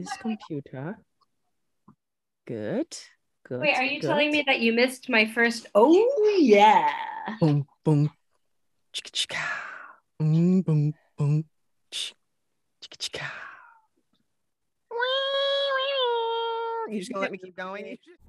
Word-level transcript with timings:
this 0.00 0.16
computer. 0.16 0.98
Good. 2.46 2.96
Good. 3.46 3.60
Wait, 3.60 3.76
are 3.76 3.84
you 3.84 4.00
good. 4.00 4.06
telling 4.06 4.30
me 4.30 4.44
that 4.46 4.60
you 4.60 4.72
missed 4.72 5.08
my 5.08 5.26
first? 5.26 5.66
Oh 5.74 6.38
yeah. 6.40 6.90
Boom, 7.40 7.66
boom. 7.84 8.10
Chicka, 8.94 9.10
chicka. 9.10 9.42
Boom, 10.18 10.62
boom, 10.62 10.94
boom. 11.16 11.44
Ch- 11.90 12.14
Chicka, 12.82 12.96
chicka. 12.98 13.26
You 16.88 16.98
just 16.98 17.12
gonna 17.12 17.22
let 17.22 17.30
me 17.30 17.38
keep 17.38 17.56
going? 17.56 17.98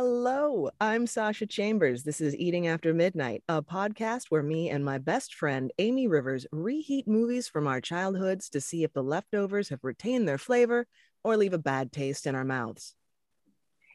Hello, 0.00 0.70
I'm 0.80 1.08
Sasha 1.08 1.44
Chambers. 1.44 2.04
This 2.04 2.20
is 2.20 2.36
Eating 2.36 2.68
After 2.68 2.94
Midnight, 2.94 3.42
a 3.48 3.60
podcast 3.60 4.26
where 4.28 4.44
me 4.44 4.70
and 4.70 4.84
my 4.84 4.98
best 4.98 5.34
friend 5.34 5.72
Amy 5.76 6.06
Rivers 6.06 6.46
reheat 6.52 7.08
movies 7.08 7.48
from 7.48 7.66
our 7.66 7.80
childhoods 7.80 8.48
to 8.50 8.60
see 8.60 8.84
if 8.84 8.92
the 8.92 9.02
leftovers 9.02 9.70
have 9.70 9.82
retained 9.82 10.28
their 10.28 10.38
flavor 10.38 10.86
or 11.24 11.36
leave 11.36 11.52
a 11.52 11.58
bad 11.58 11.90
taste 11.90 12.28
in 12.28 12.36
our 12.36 12.44
mouths. 12.44 12.94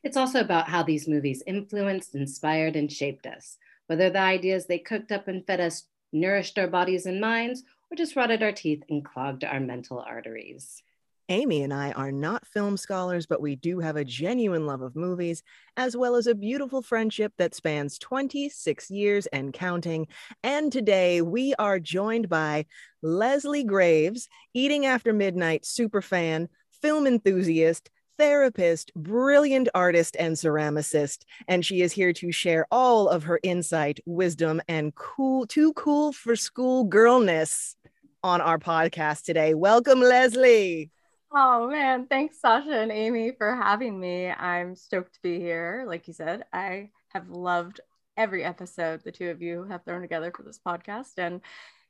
It's 0.03 0.17
also 0.17 0.41
about 0.41 0.67
how 0.67 0.83
these 0.83 1.07
movies 1.07 1.41
influenced, 1.47 2.15
inspired, 2.15 2.75
and 2.75 2.91
shaped 2.91 3.25
us. 3.25 3.55
Whether 3.87 4.09
the 4.09 4.19
ideas 4.19 4.65
they 4.65 4.79
cooked 4.79 5.13
up 5.13 5.29
and 5.29 5.47
fed 5.47 5.61
us 5.61 5.85
nourished 6.11 6.59
our 6.59 6.67
bodies 6.67 7.05
and 7.05 7.21
minds, 7.21 7.63
or 7.89 7.95
just 7.95 8.17
rotted 8.17 8.43
our 8.43 8.51
teeth 8.51 8.83
and 8.89 9.05
clogged 9.05 9.45
our 9.45 9.61
mental 9.61 9.99
arteries. 9.99 10.83
Amy 11.29 11.63
and 11.63 11.73
I 11.73 11.91
are 11.93 12.11
not 12.11 12.45
film 12.45 12.75
scholars, 12.75 13.25
but 13.25 13.41
we 13.41 13.55
do 13.55 13.79
have 13.79 13.95
a 13.95 14.03
genuine 14.03 14.65
love 14.65 14.81
of 14.81 14.95
movies, 14.95 15.41
as 15.77 15.95
well 15.95 16.15
as 16.15 16.27
a 16.27 16.35
beautiful 16.35 16.81
friendship 16.81 17.31
that 17.37 17.55
spans 17.55 17.97
26 17.97 18.91
years 18.91 19.25
and 19.27 19.53
counting. 19.53 20.07
And 20.43 20.69
today 20.69 21.21
we 21.21 21.53
are 21.55 21.79
joined 21.79 22.27
by 22.27 22.65
Leslie 23.01 23.63
Graves, 23.63 24.27
Eating 24.53 24.85
After 24.85 25.13
Midnight 25.13 25.63
superfan, 25.63 26.49
film 26.81 27.07
enthusiast, 27.07 27.89
therapist, 28.17 28.93
brilliant 28.93 29.69
artist, 29.73 30.17
and 30.19 30.35
ceramicist. 30.35 31.23
And 31.47 31.65
she 31.65 31.81
is 31.81 31.93
here 31.93 32.11
to 32.13 32.33
share 32.33 32.67
all 32.69 33.07
of 33.07 33.23
her 33.23 33.39
insight, 33.43 34.01
wisdom, 34.05 34.61
and 34.67 34.93
cool, 34.95 35.47
too 35.47 35.71
cool 35.73 36.11
for 36.11 36.35
school 36.35 36.83
girlness 36.83 37.77
on 38.23 38.41
our 38.41 38.59
podcast 38.59 39.23
today. 39.23 39.53
Welcome, 39.53 40.01
Leslie. 40.01 40.91
Oh 41.35 41.67
man, 41.67 42.05
thanks 42.05 42.39
Sasha 42.39 42.79
and 42.79 42.91
Amy 42.91 43.31
for 43.31 43.55
having 43.55 43.99
me. 43.99 44.29
I'm 44.29 44.75
stoked 44.75 45.15
to 45.15 45.21
be 45.23 45.39
here. 45.39 45.83
Like 45.87 46.07
you 46.07 46.13
said, 46.13 46.45
I 46.53 46.91
have 47.07 47.27
loved 47.27 47.79
every 48.15 48.43
episode 48.43 49.01
the 49.03 49.11
two 49.11 49.31
of 49.31 49.41
you 49.41 49.63
have 49.63 49.83
thrown 49.83 50.01
together 50.01 50.31
for 50.35 50.43
this 50.43 50.59
podcast. 50.63 51.13
And 51.17 51.41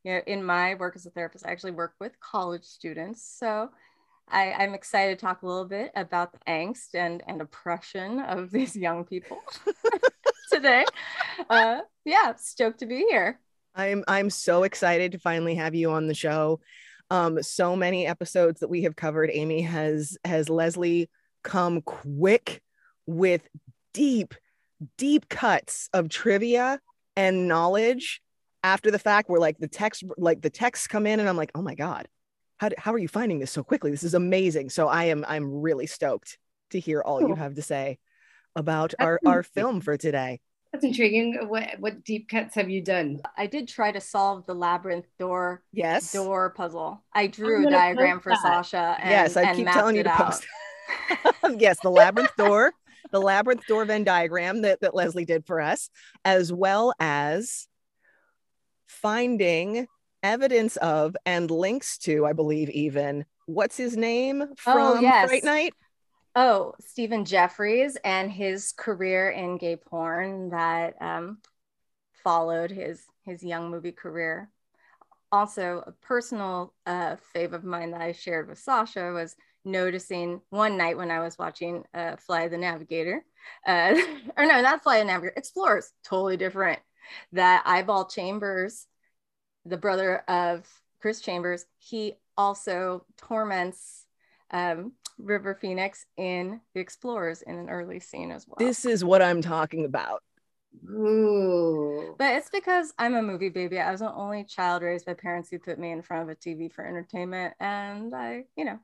you 0.05 0.13
know, 0.13 0.21
in 0.27 0.45
my 0.45 0.75
work 0.75 0.95
as 0.95 1.05
a 1.05 1.09
therapist, 1.09 1.45
I 1.45 1.51
actually 1.51 1.71
work 1.71 1.93
with 1.99 2.17
college 2.21 2.63
students. 2.63 3.21
So 3.37 3.69
I, 4.29 4.53
I'm 4.53 4.73
excited 4.73 5.19
to 5.19 5.25
talk 5.25 5.41
a 5.41 5.45
little 5.45 5.65
bit 5.65 5.91
about 5.93 6.31
the 6.31 6.39
angst 6.47 6.95
and, 6.95 7.21
and 7.27 7.41
oppression 7.41 8.21
of 8.21 8.49
these 8.51 8.77
young 8.77 9.03
people 9.03 9.39
today. 10.53 10.85
Uh, 11.49 11.79
yeah, 12.05 12.33
stoked 12.37 12.79
to 12.79 12.85
be 12.85 13.05
here. 13.09 13.41
I'm 13.75 14.05
I'm 14.07 14.29
so 14.29 14.63
excited 14.63 15.11
to 15.11 15.19
finally 15.19 15.55
have 15.55 15.75
you 15.75 15.91
on 15.91 16.07
the 16.07 16.13
show 16.13 16.61
um 17.09 17.41
so 17.41 17.75
many 17.75 18.05
episodes 18.07 18.59
that 18.59 18.69
we 18.69 18.83
have 18.83 18.95
covered 18.95 19.29
amy 19.33 19.61
has 19.61 20.17
has 20.23 20.49
leslie 20.49 21.09
come 21.43 21.81
quick 21.81 22.61
with 23.05 23.47
deep 23.93 24.33
deep 24.97 25.29
cuts 25.29 25.89
of 25.93 26.09
trivia 26.09 26.79
and 27.15 27.47
knowledge 27.47 28.21
after 28.63 28.91
the 28.91 28.99
fact 28.99 29.29
where 29.29 29.39
like 29.39 29.57
the 29.57 29.67
text 29.67 30.03
like 30.17 30.41
the 30.41 30.49
texts 30.49 30.87
come 30.87 31.05
in 31.05 31.19
and 31.19 31.27
i'm 31.27 31.37
like 31.37 31.51
oh 31.55 31.61
my 31.61 31.75
god 31.75 32.07
how, 32.57 32.69
do, 32.69 32.75
how 32.77 32.93
are 32.93 32.97
you 32.97 33.09
finding 33.09 33.39
this 33.39 33.51
so 33.51 33.61
quickly? 33.61 33.91
This 33.91 34.03
is 34.03 34.13
amazing. 34.13 34.69
So 34.69 34.87
i 34.87 35.05
am 35.05 35.25
i'm 35.27 35.61
really 35.61 35.85
stoked 35.85 36.37
to 36.71 36.79
hear 36.79 37.01
all 37.01 37.21
you 37.21 37.35
have 37.35 37.55
to 37.55 37.61
say 37.61 37.99
about 38.55 38.93
our 38.99 39.19
our 39.25 39.43
film 39.43 39.81
for 39.81 39.97
today 39.97 40.39
That's 40.73 40.85
intriguing. 40.85 41.37
What 41.47 41.75
what 41.79 42.03
deep 42.03 42.27
cuts 42.29 42.55
have 42.55 42.67
you 42.67 42.81
done? 42.81 43.21
I 43.37 43.45
did 43.45 43.67
try 43.67 43.91
to 43.91 44.01
solve 44.01 44.47
the 44.47 44.55
labyrinth 44.55 45.05
door 45.19 45.61
yes 45.71 46.11
door 46.11 46.49
puzzle. 46.49 47.03
I 47.13 47.27
drew 47.27 47.67
a 47.67 47.69
diagram 47.69 48.19
for 48.19 48.29
that. 48.31 48.41
Sasha. 48.41 48.97
And, 48.99 49.09
yes 49.11 49.37
i 49.37 49.43
and 49.43 49.57
keep 49.57 49.67
telling 49.67 49.95
you 49.95 50.03
to 50.03 50.09
post 50.09 50.47
yes 51.59 51.77
the 51.83 51.91
labyrinth 51.91 52.35
door 52.37 52.73
the 53.11 53.21
labyrinth 53.21 53.65
door 53.67 53.85
venn 53.85 54.03
diagram 54.03 54.63
that, 54.63 54.81
that 54.81 54.95
leslie 54.95 55.25
did 55.25 55.45
for 55.45 55.61
us 55.61 55.89
as 56.25 56.51
well 56.51 56.93
as 56.99 57.67
finding 58.87 59.87
evidence 60.23 60.77
of 60.77 61.15
and 61.25 61.51
links 61.51 61.99
to 61.99 62.25
i 62.25 62.33
believe 62.33 62.69
even 62.71 63.25
what's 63.45 63.77
his 63.77 63.95
name 63.95 64.41
oh, 64.41 64.47
from 64.57 64.97
Oh, 64.97 64.99
yes. 64.99 65.27
fright 65.27 65.43
night 65.43 65.73
Oh, 66.35 66.73
Stephen 66.79 67.25
Geoffreys 67.25 67.95
and 68.03 68.31
his 68.31 68.71
career 68.71 69.29
in 69.29 69.57
gay 69.57 69.75
porn 69.75 70.49
that 70.49 70.99
um, 70.99 71.37
followed 72.23 72.71
his 72.71 73.03
his 73.23 73.43
young 73.43 73.69
movie 73.69 73.91
career. 73.91 74.49
Also, 75.31 75.83
a 75.85 75.91
personal 75.91 76.73
uh, 76.85 77.15
fave 77.35 77.53
of 77.53 77.63
mine 77.63 77.91
that 77.91 78.01
I 78.01 78.11
shared 78.11 78.47
with 78.47 78.59
Sasha 78.59 79.11
was 79.11 79.35
noticing 79.65 80.41
one 80.49 80.77
night 80.77 80.97
when 80.97 81.11
I 81.11 81.19
was 81.19 81.37
watching 81.37 81.83
uh, 81.93 82.17
Flight 82.17 82.45
of 82.45 82.51
the 82.51 82.57
Navigator, 82.57 83.23
uh, 83.65 83.95
or 84.37 84.45
no, 84.45 84.61
not 84.61 84.83
Flight 84.83 85.01
of 85.01 85.07
the 85.07 85.13
Navigator, 85.13 85.33
Explorers, 85.37 85.91
totally 86.03 86.37
different. 86.37 86.79
That 87.31 87.63
Eyeball 87.65 88.05
Chambers, 88.05 88.87
the 89.65 89.77
brother 89.77 90.17
of 90.27 90.67
Chris 91.01 91.21
Chambers, 91.21 91.65
he 91.77 92.15
also 92.37 93.05
torments 93.17 94.05
um, 94.51 94.93
River 95.17 95.57
Phoenix 95.59 96.05
in 96.17 96.61
The 96.73 96.79
Explorers 96.81 97.41
in 97.41 97.55
an 97.55 97.69
early 97.69 97.99
scene 97.99 98.31
as 98.31 98.45
well. 98.47 98.57
this 98.59 98.85
is 98.85 99.03
what 99.03 99.21
i'm 99.21 99.41
talking 99.41 99.85
about 99.85 100.21
Ooh. 100.89 102.15
but 102.17 102.33
it's 102.35 102.49
because 102.49 102.93
I'm 102.97 103.13
a 103.15 103.21
movie 103.21 103.49
baby. 103.49 103.79
I 103.79 103.91
was 103.91 103.99
the 103.99 104.11
only 104.11 104.43
child 104.43 104.81
raised 104.81 105.05
by 105.05 105.13
parents 105.13 105.49
who 105.49 105.59
put 105.59 105.77
me 105.79 105.91
in 105.91 106.01
front 106.01 106.23
of 106.23 106.29
a 106.29 106.35
TV 106.35 106.67
for 106.73 106.85
entertainment. 106.85 107.53
And 107.59 108.13
I, 108.13 108.45
you 108.57 108.65
know, 108.65 108.79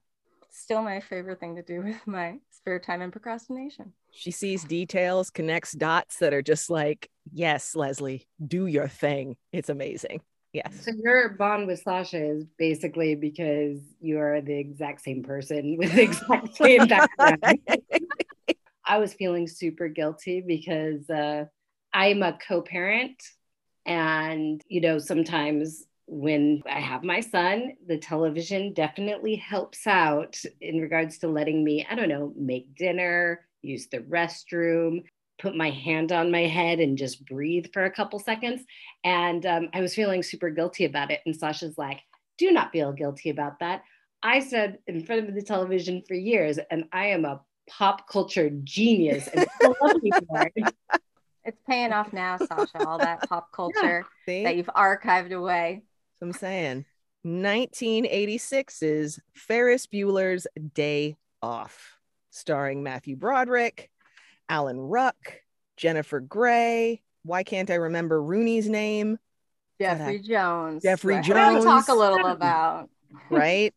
still 0.51 0.81
my 0.84 1.00
favorite 1.00 1.40
thing 1.40 1.56
to 1.56 1.63
do 1.63 1.81
with 1.84 2.06
my 2.07 2.40
spare 2.51 2.79
time 2.79 3.01
and 3.01 3.11
procrastination. 3.11 3.94
she 4.11 4.31
sees 4.31 4.63
details 4.63 5.29
connects 5.29 5.72
dots 5.73 6.17
that 6.19 6.34
are 6.34 6.41
just 6.41 6.69
like 6.69 7.09
yes 7.34 7.75
leslie 7.75 8.28
do 8.46 8.66
your 8.66 8.88
thing 8.88 9.35
it's 9.51 9.69
amazing 9.69 10.22
yes 10.53 10.85
So 10.85 10.91
your 10.91 11.29
bond 11.29 11.67
with 11.67 11.81
Sasha 11.81 12.23
is 12.23 12.45
basically 12.57 13.15
because 13.15 13.79
you 13.99 14.19
are 14.19 14.41
the 14.41 14.57
exact 14.57 15.01
same 15.01 15.23
person 15.23 15.77
with 15.79 15.93
the 15.93 16.03
exact 16.03 16.55
same 16.55 16.87
background. 16.87 17.43
I 18.85 18.97
was 18.97 19.13
feeling 19.13 19.47
super 19.47 19.87
guilty 19.87 20.41
because 20.41 21.07
uh, 21.09 21.45
I'm 21.93 22.23
a 22.23 22.37
co-parent, 22.47 23.21
and 23.85 24.63
you 24.67 24.81
know 24.81 24.97
sometimes 24.97 25.85
when 26.07 26.63
I 26.67 26.79
have 26.79 27.03
my 27.03 27.19
son, 27.19 27.73
the 27.87 27.97
television 27.97 28.73
definitely 28.73 29.35
helps 29.35 29.85
out 29.85 30.35
in 30.59 30.81
regards 30.81 31.19
to 31.19 31.27
letting 31.27 31.63
me, 31.63 31.85
I 31.89 31.93
don't 31.93 32.09
know, 32.09 32.33
make 32.35 32.73
dinner, 32.75 33.45
use 33.61 33.87
the 33.91 33.99
restroom, 33.99 35.03
put 35.39 35.55
my 35.55 35.72
hand 35.72 36.11
on 36.11 36.31
my 36.31 36.41
head 36.41 36.79
and 36.79 36.97
just 36.97 37.25
breathe 37.25 37.67
for 37.73 37.85
a 37.85 37.91
couple 37.91 38.19
seconds. 38.19 38.61
And 39.03 39.45
um, 39.45 39.69
I 39.73 39.81
was 39.81 39.95
feeling 39.95 40.22
super 40.22 40.50
guilty 40.50 40.85
about 40.85 41.11
it. 41.11 41.22
And 41.25 41.35
Sasha's 41.35 41.77
like, 41.77 42.01
do 42.38 42.51
not 42.51 42.72
feel 42.72 42.91
guilty 42.91 43.29
about 43.29 43.59
that. 43.59 43.83
I 44.22 44.41
said 44.41 44.79
in 44.88 45.05
front 45.05 45.28
of 45.28 45.35
the 45.35 45.41
television 45.41 46.03
for 46.07 46.13
years, 46.13 46.59
and 46.69 46.85
I 46.91 47.07
am 47.07 47.25
a 47.25 47.41
pop 47.69 48.09
culture 48.09 48.49
genius. 48.63 49.28
And 49.28 49.47
people 49.59 49.75
love 49.81 50.03
me 50.03 50.11
for 50.11 50.52
it. 50.55 50.73
It's 51.46 51.59
paying 51.67 51.93
off 51.93 52.11
now, 52.11 52.37
Sasha, 52.37 52.85
all 52.85 52.97
that 52.99 53.22
pop 53.29 53.52
culture 53.53 54.05
See? 54.25 54.43
that 54.43 54.55
you've 54.58 54.67
archived 54.67 55.31
away. 55.31 55.84
So 56.19 56.28
I'm 56.28 56.34
saying 56.34 56.85
1986 57.23 58.84
is 58.84 59.19
Ferris 59.34 59.87
Bueller's 59.87 60.47
Day 60.73 61.16
Off, 61.41 61.97
starring 62.29 62.84
Matthew 62.84 63.16
Broderick, 63.16 63.90
Alan 64.49 64.79
Ruck, 64.79 65.16
Jennifer 65.78 66.19
Grey. 66.19 67.01
Why 67.23 67.43
can't 67.43 67.69
I 67.69 67.75
remember 67.75 68.22
Rooney's 68.22 68.67
name? 68.67 69.17
Jeffrey 69.79 70.19
Jones. 70.19 70.84
Jeffrey 70.84 71.16
right? 71.16 71.25
Gonna 71.25 71.61
talk 71.63 71.87
a 71.87 71.93
little 71.93 72.25
about. 72.25 72.90
Right. 73.31 73.73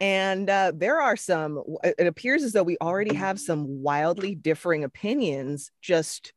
and 0.00 0.50
uh, 0.50 0.72
there 0.74 1.00
are 1.00 1.16
some, 1.16 1.62
it 1.82 2.06
appears 2.06 2.42
as 2.42 2.52
though 2.52 2.62
we 2.62 2.76
already 2.82 3.14
have 3.14 3.40
some 3.40 3.82
wildly 3.82 4.34
differing 4.34 4.84
opinions 4.84 5.70
just 5.80 6.32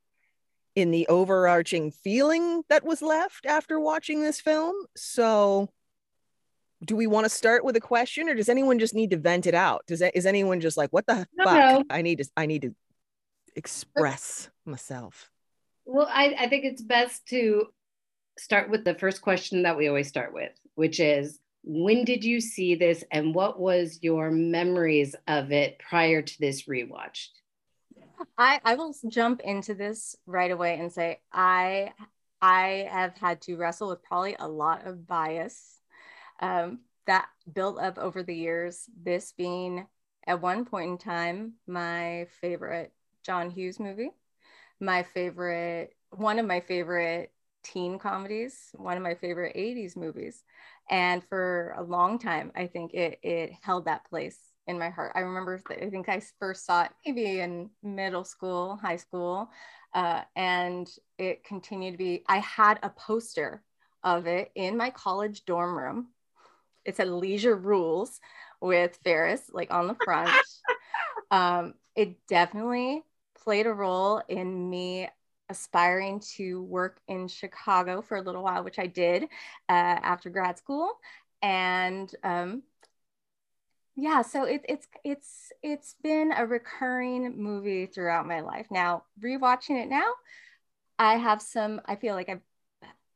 in 0.75 0.91
the 0.91 1.07
overarching 1.07 1.91
feeling 1.91 2.61
that 2.69 2.85
was 2.85 3.01
left 3.01 3.45
after 3.45 3.79
watching 3.81 4.21
this 4.21 4.39
film. 4.39 4.75
So 4.95 5.67
do 6.85 6.95
we 6.95 7.05
want 7.05 7.25
to 7.25 7.29
start 7.29 7.65
with 7.65 7.75
a 7.75 7.81
question 7.81 8.29
or 8.29 8.33
does 8.35 8.47
anyone 8.49 8.79
just 8.79 8.95
need 8.95 9.11
to 9.11 9.17
vent 9.17 9.45
it 9.45 9.53
out? 9.55 9.83
Does 9.87 10.01
is 10.01 10.25
anyone 10.25 10.61
just 10.61 10.77
like, 10.77 10.91
what 10.91 11.05
the 11.05 11.27
No, 11.35 11.43
fuck? 11.43 11.55
no. 11.55 11.83
I 11.89 12.01
need 12.01 12.19
to, 12.19 12.29
I 12.37 12.45
need 12.45 12.61
to 12.61 12.73
express 13.55 14.49
myself. 14.65 15.29
Well, 15.85 16.07
I, 16.09 16.35
I 16.37 16.49
think 16.49 16.65
it's 16.65 16.81
best 16.81 17.27
to 17.29 17.67
start 18.37 18.69
with 18.69 18.83
the 18.85 18.95
first 18.95 19.21
question 19.21 19.63
that 19.63 19.77
we 19.77 19.87
always 19.87 20.07
start 20.07 20.33
with, 20.33 20.51
which 20.75 20.99
is 20.99 21.39
when 21.63 22.05
did 22.05 22.23
you 22.23 22.41
see 22.41 22.75
this 22.75 23.03
and 23.11 23.35
what 23.35 23.59
was 23.59 23.99
your 24.01 24.31
memories 24.31 25.15
of 25.27 25.51
it 25.51 25.79
prior 25.79 26.21
to 26.21 26.39
this 26.39 26.63
rewatch? 26.63 27.27
I, 28.37 28.59
I 28.63 28.75
will 28.75 28.95
jump 29.09 29.41
into 29.41 29.73
this 29.73 30.15
right 30.25 30.51
away 30.51 30.79
and 30.79 30.91
say 30.91 31.19
I 31.31 31.93
I 32.41 32.87
have 32.89 33.15
had 33.17 33.41
to 33.41 33.55
wrestle 33.55 33.89
with 33.89 34.03
probably 34.03 34.35
a 34.39 34.47
lot 34.47 34.87
of 34.87 35.05
bias 35.05 35.79
um, 36.39 36.79
that 37.05 37.27
built 37.51 37.79
up 37.79 37.99
over 37.99 38.23
the 38.23 38.35
years. 38.35 38.85
This 39.03 39.33
being 39.37 39.85
at 40.25 40.41
one 40.41 40.65
point 40.65 40.89
in 40.89 40.97
time 40.97 41.53
my 41.67 42.27
favorite 42.41 42.93
John 43.23 43.49
Hughes 43.49 43.79
movie, 43.79 44.11
my 44.79 45.03
favorite 45.03 45.95
one 46.11 46.39
of 46.39 46.45
my 46.45 46.59
favorite 46.59 47.31
teen 47.63 47.99
comedies, 47.99 48.69
one 48.75 48.97
of 48.97 49.03
my 49.03 49.15
favorite 49.15 49.53
80s 49.55 49.95
movies. 49.95 50.43
And 50.89 51.23
for 51.23 51.73
a 51.77 51.83
long 51.83 52.19
time, 52.19 52.51
I 52.55 52.67
think 52.67 52.93
it 52.93 53.19
it 53.23 53.53
held 53.61 53.85
that 53.85 54.05
place 54.09 54.37
in 54.67 54.77
my 54.77 54.89
heart. 54.89 55.13
I 55.15 55.19
remember, 55.21 55.61
I 55.69 55.89
think 55.89 56.09
I 56.09 56.21
first 56.39 56.65
saw 56.65 56.83
it 56.83 56.91
maybe 57.05 57.39
in 57.39 57.69
middle 57.81 58.23
school, 58.23 58.77
high 58.81 58.97
school, 58.97 59.49
uh, 59.93 60.21
and 60.35 60.89
it 61.17 61.43
continued 61.43 61.93
to 61.93 61.97
be. 61.97 62.23
I 62.27 62.37
had 62.37 62.79
a 62.83 62.89
poster 62.89 63.63
of 64.03 64.27
it 64.27 64.51
in 64.55 64.77
my 64.77 64.89
college 64.89 65.45
dorm 65.45 65.77
room. 65.77 66.07
It 66.83 66.97
said 66.97 67.07
Leisure 67.09 67.55
Rules 67.55 68.19
with 68.59 68.97
Ferris, 69.03 69.49
like 69.53 69.71
on 69.71 69.87
the 69.87 69.95
front. 69.95 70.31
um, 71.31 71.75
it 71.95 72.15
definitely 72.27 73.03
played 73.43 73.65
a 73.65 73.73
role 73.73 74.21
in 74.27 74.69
me 74.69 75.09
aspiring 75.49 76.21
to 76.35 76.63
work 76.63 77.01
in 77.07 77.27
Chicago 77.27 78.01
for 78.01 78.17
a 78.17 78.21
little 78.21 78.43
while, 78.43 78.63
which 78.63 78.79
I 78.79 78.87
did 78.87 79.23
uh, 79.23 79.27
after 79.67 80.29
grad 80.29 80.57
school. 80.57 80.99
And 81.41 82.13
um, 82.23 82.63
yeah 83.95 84.21
so 84.21 84.45
it, 84.45 84.61
it's 84.67 84.87
it's 85.03 85.51
it's 85.61 85.95
been 86.01 86.31
a 86.35 86.45
recurring 86.45 87.41
movie 87.41 87.85
throughout 87.85 88.27
my 88.27 88.41
life. 88.41 88.67
Now 88.71 89.03
rewatching 89.21 89.81
it 89.81 89.89
now 89.89 90.13
i 90.97 91.15
have 91.15 91.41
some 91.41 91.81
i 91.85 91.95
feel 91.95 92.15
like 92.15 92.29
i 92.29 92.39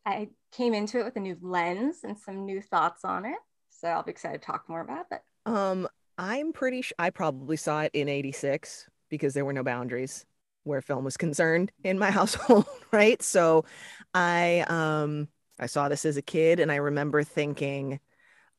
i 0.06 0.30
came 0.52 0.74
into 0.74 1.00
it 1.00 1.06
with 1.06 1.16
a 1.16 1.20
new 1.20 1.38
lens 1.42 2.00
and 2.04 2.18
some 2.18 2.46
new 2.46 2.62
thoughts 2.62 3.06
on 3.06 3.26
it. 3.26 3.38
So 3.70 3.88
i'll 3.88 4.04
be 4.04 4.12
excited 4.12 4.42
to 4.42 4.46
talk 4.46 4.68
more 4.68 4.82
about 4.82 5.06
it. 5.12 5.22
Um, 5.46 5.88
I'm 6.18 6.54
pretty 6.54 6.82
sure 6.82 6.96
I 6.98 7.10
probably 7.10 7.58
saw 7.58 7.82
it 7.82 7.92
in 7.94 8.10
86 8.10 8.90
because 9.16 9.34
there 9.34 9.46
were 9.46 9.54
no 9.54 9.64
boundaries 9.64 10.26
where 10.64 10.82
film 10.82 11.06
was 11.06 11.18
concerned 11.18 11.72
in 11.84 12.00
my 12.00 12.12
household, 12.20 12.66
right? 12.92 13.22
So 13.22 13.66
I 14.14 14.66
um 14.68 15.28
I 15.60 15.68
saw 15.68 15.90
this 15.90 16.06
as 16.06 16.18
a 16.18 16.22
kid 16.22 16.60
and 16.60 16.72
I 16.72 16.78
remember 16.78 17.24
thinking 17.24 18.00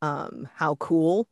um 0.02 0.48
how 0.54 0.76
cool 0.76 1.28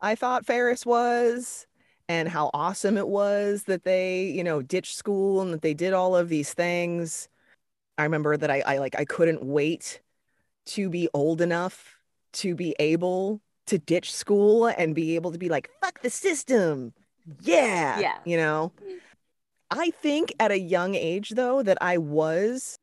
I 0.00 0.14
thought 0.14 0.46
Ferris 0.46 0.86
was 0.86 1.66
and 2.08 2.28
how 2.28 2.50
awesome 2.54 2.96
it 2.96 3.08
was 3.08 3.64
that 3.64 3.84
they, 3.84 4.24
you 4.24 4.42
know, 4.42 4.62
ditched 4.62 4.96
school 4.96 5.40
and 5.40 5.52
that 5.52 5.62
they 5.62 5.74
did 5.74 5.92
all 5.92 6.16
of 6.16 6.28
these 6.28 6.52
things. 6.52 7.28
I 7.98 8.04
remember 8.04 8.36
that 8.36 8.50
I, 8.50 8.62
I 8.66 8.78
like 8.78 8.98
I 8.98 9.04
couldn't 9.04 9.44
wait 9.44 10.00
to 10.66 10.88
be 10.88 11.08
old 11.14 11.40
enough 11.40 11.96
to 12.32 12.54
be 12.54 12.74
able 12.78 13.40
to 13.66 13.78
ditch 13.78 14.12
school 14.12 14.66
and 14.66 14.94
be 14.94 15.14
able 15.14 15.32
to 15.32 15.38
be 15.38 15.48
like, 15.48 15.70
fuck 15.80 16.00
the 16.02 16.10
system. 16.10 16.92
Yeah. 17.40 17.98
Yeah. 18.00 18.18
You 18.24 18.36
know, 18.36 18.72
I 19.70 19.90
think 19.90 20.34
at 20.40 20.50
a 20.50 20.58
young 20.58 20.94
age, 20.94 21.30
though, 21.30 21.62
that 21.62 21.78
I 21.80 21.98
was 21.98 22.78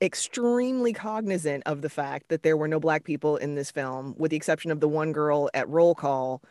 extremely 0.00 0.92
cognizant 0.92 1.62
of 1.66 1.82
the 1.82 1.88
fact 1.88 2.28
that 2.28 2.42
there 2.42 2.56
were 2.56 2.68
no 2.68 2.80
black 2.80 3.04
people 3.04 3.36
in 3.36 3.54
this 3.54 3.70
film, 3.70 4.14
with 4.16 4.30
the 4.30 4.36
exception 4.36 4.70
of 4.70 4.80
the 4.80 4.88
one 4.88 5.12
girl 5.12 5.50
at 5.54 5.68
roll 5.68 5.94
call, 5.94 6.42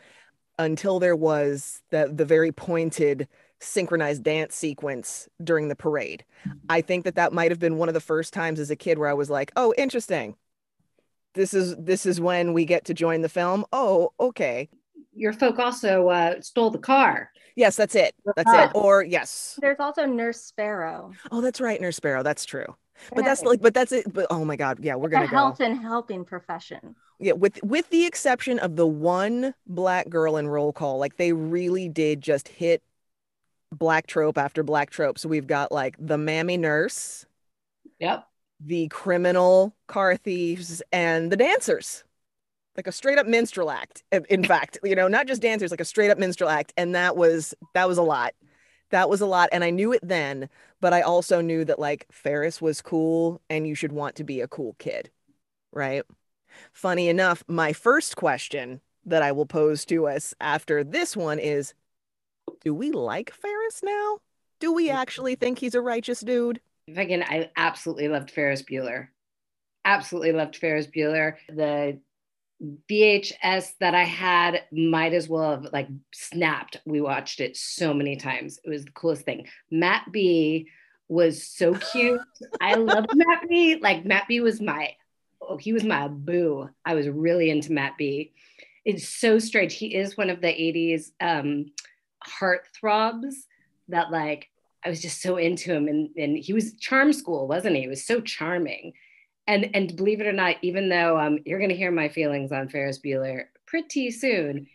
until 0.58 0.98
there 0.98 1.16
was 1.16 1.82
the, 1.90 2.10
the 2.12 2.24
very 2.24 2.52
pointed 2.52 3.28
synchronized 3.60 4.22
dance 4.22 4.54
sequence 4.54 5.28
during 5.42 5.68
the 5.68 5.76
parade. 5.76 6.24
I 6.68 6.80
think 6.80 7.04
that 7.04 7.16
that 7.16 7.32
might 7.32 7.50
have 7.50 7.58
been 7.58 7.76
one 7.76 7.88
of 7.88 7.94
the 7.94 8.00
first 8.00 8.32
times 8.32 8.60
as 8.60 8.70
a 8.70 8.76
kid 8.76 8.98
where 8.98 9.08
I 9.08 9.14
was 9.14 9.30
like, 9.30 9.52
oh, 9.56 9.74
interesting. 9.76 10.36
This 11.34 11.54
is 11.54 11.76
this 11.76 12.06
is 12.06 12.20
when 12.20 12.52
we 12.52 12.64
get 12.64 12.84
to 12.86 12.94
join 12.94 13.22
the 13.22 13.28
film. 13.28 13.64
Oh, 13.72 14.12
okay. 14.18 14.68
Your 15.18 15.32
folk 15.32 15.58
also 15.58 16.08
uh, 16.08 16.40
stole 16.40 16.70
the 16.70 16.78
car. 16.78 17.30
Yes, 17.56 17.76
that's 17.76 17.94
it. 17.94 18.14
That's 18.36 18.52
it. 18.52 18.70
Or 18.74 19.02
yes. 19.02 19.58
there's 19.60 19.80
also 19.80 20.06
nurse 20.06 20.40
sparrow 20.42 21.12
Oh, 21.30 21.40
that's 21.40 21.60
right, 21.60 21.80
Nurse 21.80 21.96
Sparrow. 21.96 22.22
That's 22.22 22.44
true. 22.44 22.76
But 23.14 23.24
Yeah. 23.24 23.28
that's 23.28 23.42
like, 23.42 23.60
but 23.60 23.74
that's 23.74 23.92
it. 23.92 24.12
But 24.12 24.26
oh 24.30 24.44
my 24.44 24.56
God, 24.56 24.78
yeah, 24.80 24.94
we're 24.96 25.08
a 25.08 25.10
gonna 25.10 25.26
go. 25.28 25.36
health 25.36 25.60
and 25.60 25.80
helping 25.80 26.24
profession 26.24 26.96
Yeah, 27.20 27.32
with 27.32 27.62
with 27.62 27.88
the 27.90 28.06
exception 28.06 28.58
of 28.60 28.76
the 28.76 28.86
one 28.86 29.54
black 29.66 30.08
girl 30.08 30.36
in 30.36 30.48
roll 30.48 30.72
call, 30.72 30.98
like 30.98 31.16
they 31.16 31.32
really 31.32 31.88
did 31.88 32.20
just 32.20 32.48
hit 32.48 32.82
black 33.72 34.06
trope 34.06 34.38
after 34.38 34.62
black 34.62 34.90
trope. 34.90 35.18
So 35.18 35.28
we've 35.28 35.46
got 35.46 35.72
like 35.72 35.96
the 35.98 36.18
mammy 36.18 36.56
nurse, 36.56 37.26
Yep. 37.98 38.28
the 38.60 38.88
criminal 38.88 39.74
car 39.86 40.16
thieves, 40.16 40.82
and 40.92 41.30
the 41.32 41.36
dancers. 41.36 42.04
Like 42.78 42.86
a 42.86 42.92
straight 42.92 43.18
up 43.18 43.26
minstrel 43.26 43.70
act. 43.70 44.04
in- 44.12 44.44
fact, 44.44 44.78
you 44.82 44.94
know, 44.94 45.08
not 45.08 45.26
just 45.26 45.42
dancers, 45.42 45.70
like 45.70 45.80
a 45.80 45.84
straight 45.84 46.10
up 46.10 46.16
minstrel 46.16 46.48
act. 46.48 46.72
And 46.76 46.94
that 46.94 47.16
was 47.16 47.52
that 47.74 47.88
was 47.88 47.98
a 47.98 48.02
lot. 48.02 48.34
That 48.90 49.10
was 49.10 49.20
a 49.20 49.26
lot. 49.26 49.48
And 49.52 49.64
I 49.64 49.70
knew 49.70 49.92
it 49.92 50.00
then, 50.02 50.48
but 50.80 50.92
I 50.92 51.02
also 51.02 51.40
knew 51.40 51.64
that 51.64 51.78
like 51.78 52.06
Ferris 52.10 52.62
was 52.62 52.80
cool 52.80 53.42
and 53.50 53.66
you 53.66 53.74
should 53.74 53.92
want 53.92 54.14
to 54.14 54.24
be 54.24 54.40
a 54.40 54.48
cool 54.48 54.76
kid. 54.78 55.10
Right. 55.72 56.04
Funny 56.72 57.08
enough, 57.08 57.44
my 57.48 57.72
first 57.72 58.16
question 58.16 58.80
that 59.04 59.22
I 59.22 59.32
will 59.32 59.46
pose 59.46 59.84
to 59.86 60.06
us 60.06 60.34
after 60.40 60.84
this 60.84 61.16
one 61.16 61.38
is 61.38 61.74
Do 62.62 62.72
we 62.72 62.92
like 62.92 63.32
Ferris 63.32 63.82
now? 63.82 64.18
Do 64.60 64.72
we 64.72 64.88
mm. 64.88 64.94
actually 64.94 65.34
think 65.34 65.58
he's 65.58 65.74
a 65.74 65.80
righteous 65.80 66.20
dude? 66.20 66.60
Again, 66.96 67.22
I 67.26 67.50
absolutely 67.56 68.08
loved 68.08 68.30
Ferris 68.30 68.62
Bueller. 68.62 69.08
Absolutely 69.84 70.32
loved 70.32 70.56
Ferris 70.56 70.86
Bueller. 70.86 71.34
The 71.48 72.00
VHS 72.60 73.74
that 73.78 73.94
I 73.94 74.04
had 74.04 74.62
might 74.72 75.12
as 75.12 75.28
well 75.28 75.50
have 75.50 75.72
like 75.72 75.88
snapped. 76.12 76.78
We 76.84 77.00
watched 77.00 77.40
it 77.40 77.56
so 77.56 77.94
many 77.94 78.16
times. 78.16 78.58
It 78.64 78.70
was 78.70 78.84
the 78.84 78.90
coolest 78.90 79.22
thing. 79.22 79.46
Matt 79.70 80.10
B 80.10 80.68
was 81.08 81.46
so 81.46 81.74
cute. 81.92 82.20
I 82.60 82.74
loved 82.74 83.10
Matt 83.14 83.48
B. 83.48 83.76
Like 83.80 84.04
Matt 84.04 84.26
B 84.28 84.40
was 84.40 84.60
my 84.60 84.94
oh, 85.40 85.56
he 85.56 85.72
was 85.72 85.84
my 85.84 86.08
boo. 86.08 86.68
I 86.84 86.94
was 86.94 87.08
really 87.08 87.50
into 87.50 87.72
Matt 87.72 87.96
B. 87.96 88.32
It's 88.84 89.08
so 89.08 89.38
strange. 89.38 89.74
He 89.74 89.94
is 89.94 90.16
one 90.16 90.30
of 90.30 90.40
the 90.40 90.48
80s 90.48 91.12
um 91.20 91.66
heartthrobs 92.26 93.34
that 93.88 94.10
like 94.10 94.48
I 94.84 94.88
was 94.88 95.00
just 95.00 95.22
so 95.22 95.36
into 95.36 95.72
him 95.72 95.86
and, 95.86 96.10
and 96.16 96.36
he 96.36 96.52
was 96.52 96.74
charm 96.74 97.12
school, 97.12 97.46
wasn't 97.46 97.76
he? 97.76 97.82
He 97.82 97.88
was 97.88 98.04
so 98.04 98.20
charming. 98.20 98.94
And 99.48 99.70
and 99.74 99.96
believe 99.96 100.20
it 100.20 100.28
or 100.28 100.32
not, 100.32 100.56
even 100.62 100.88
though 100.88 101.18
um, 101.18 101.40
you're 101.44 101.58
gonna 101.58 101.74
hear 101.74 101.90
my 101.90 102.08
feelings 102.08 102.52
on 102.52 102.68
Ferris 102.68 103.00
Bueller 103.00 103.46
pretty 103.66 104.12
soon, 104.12 104.68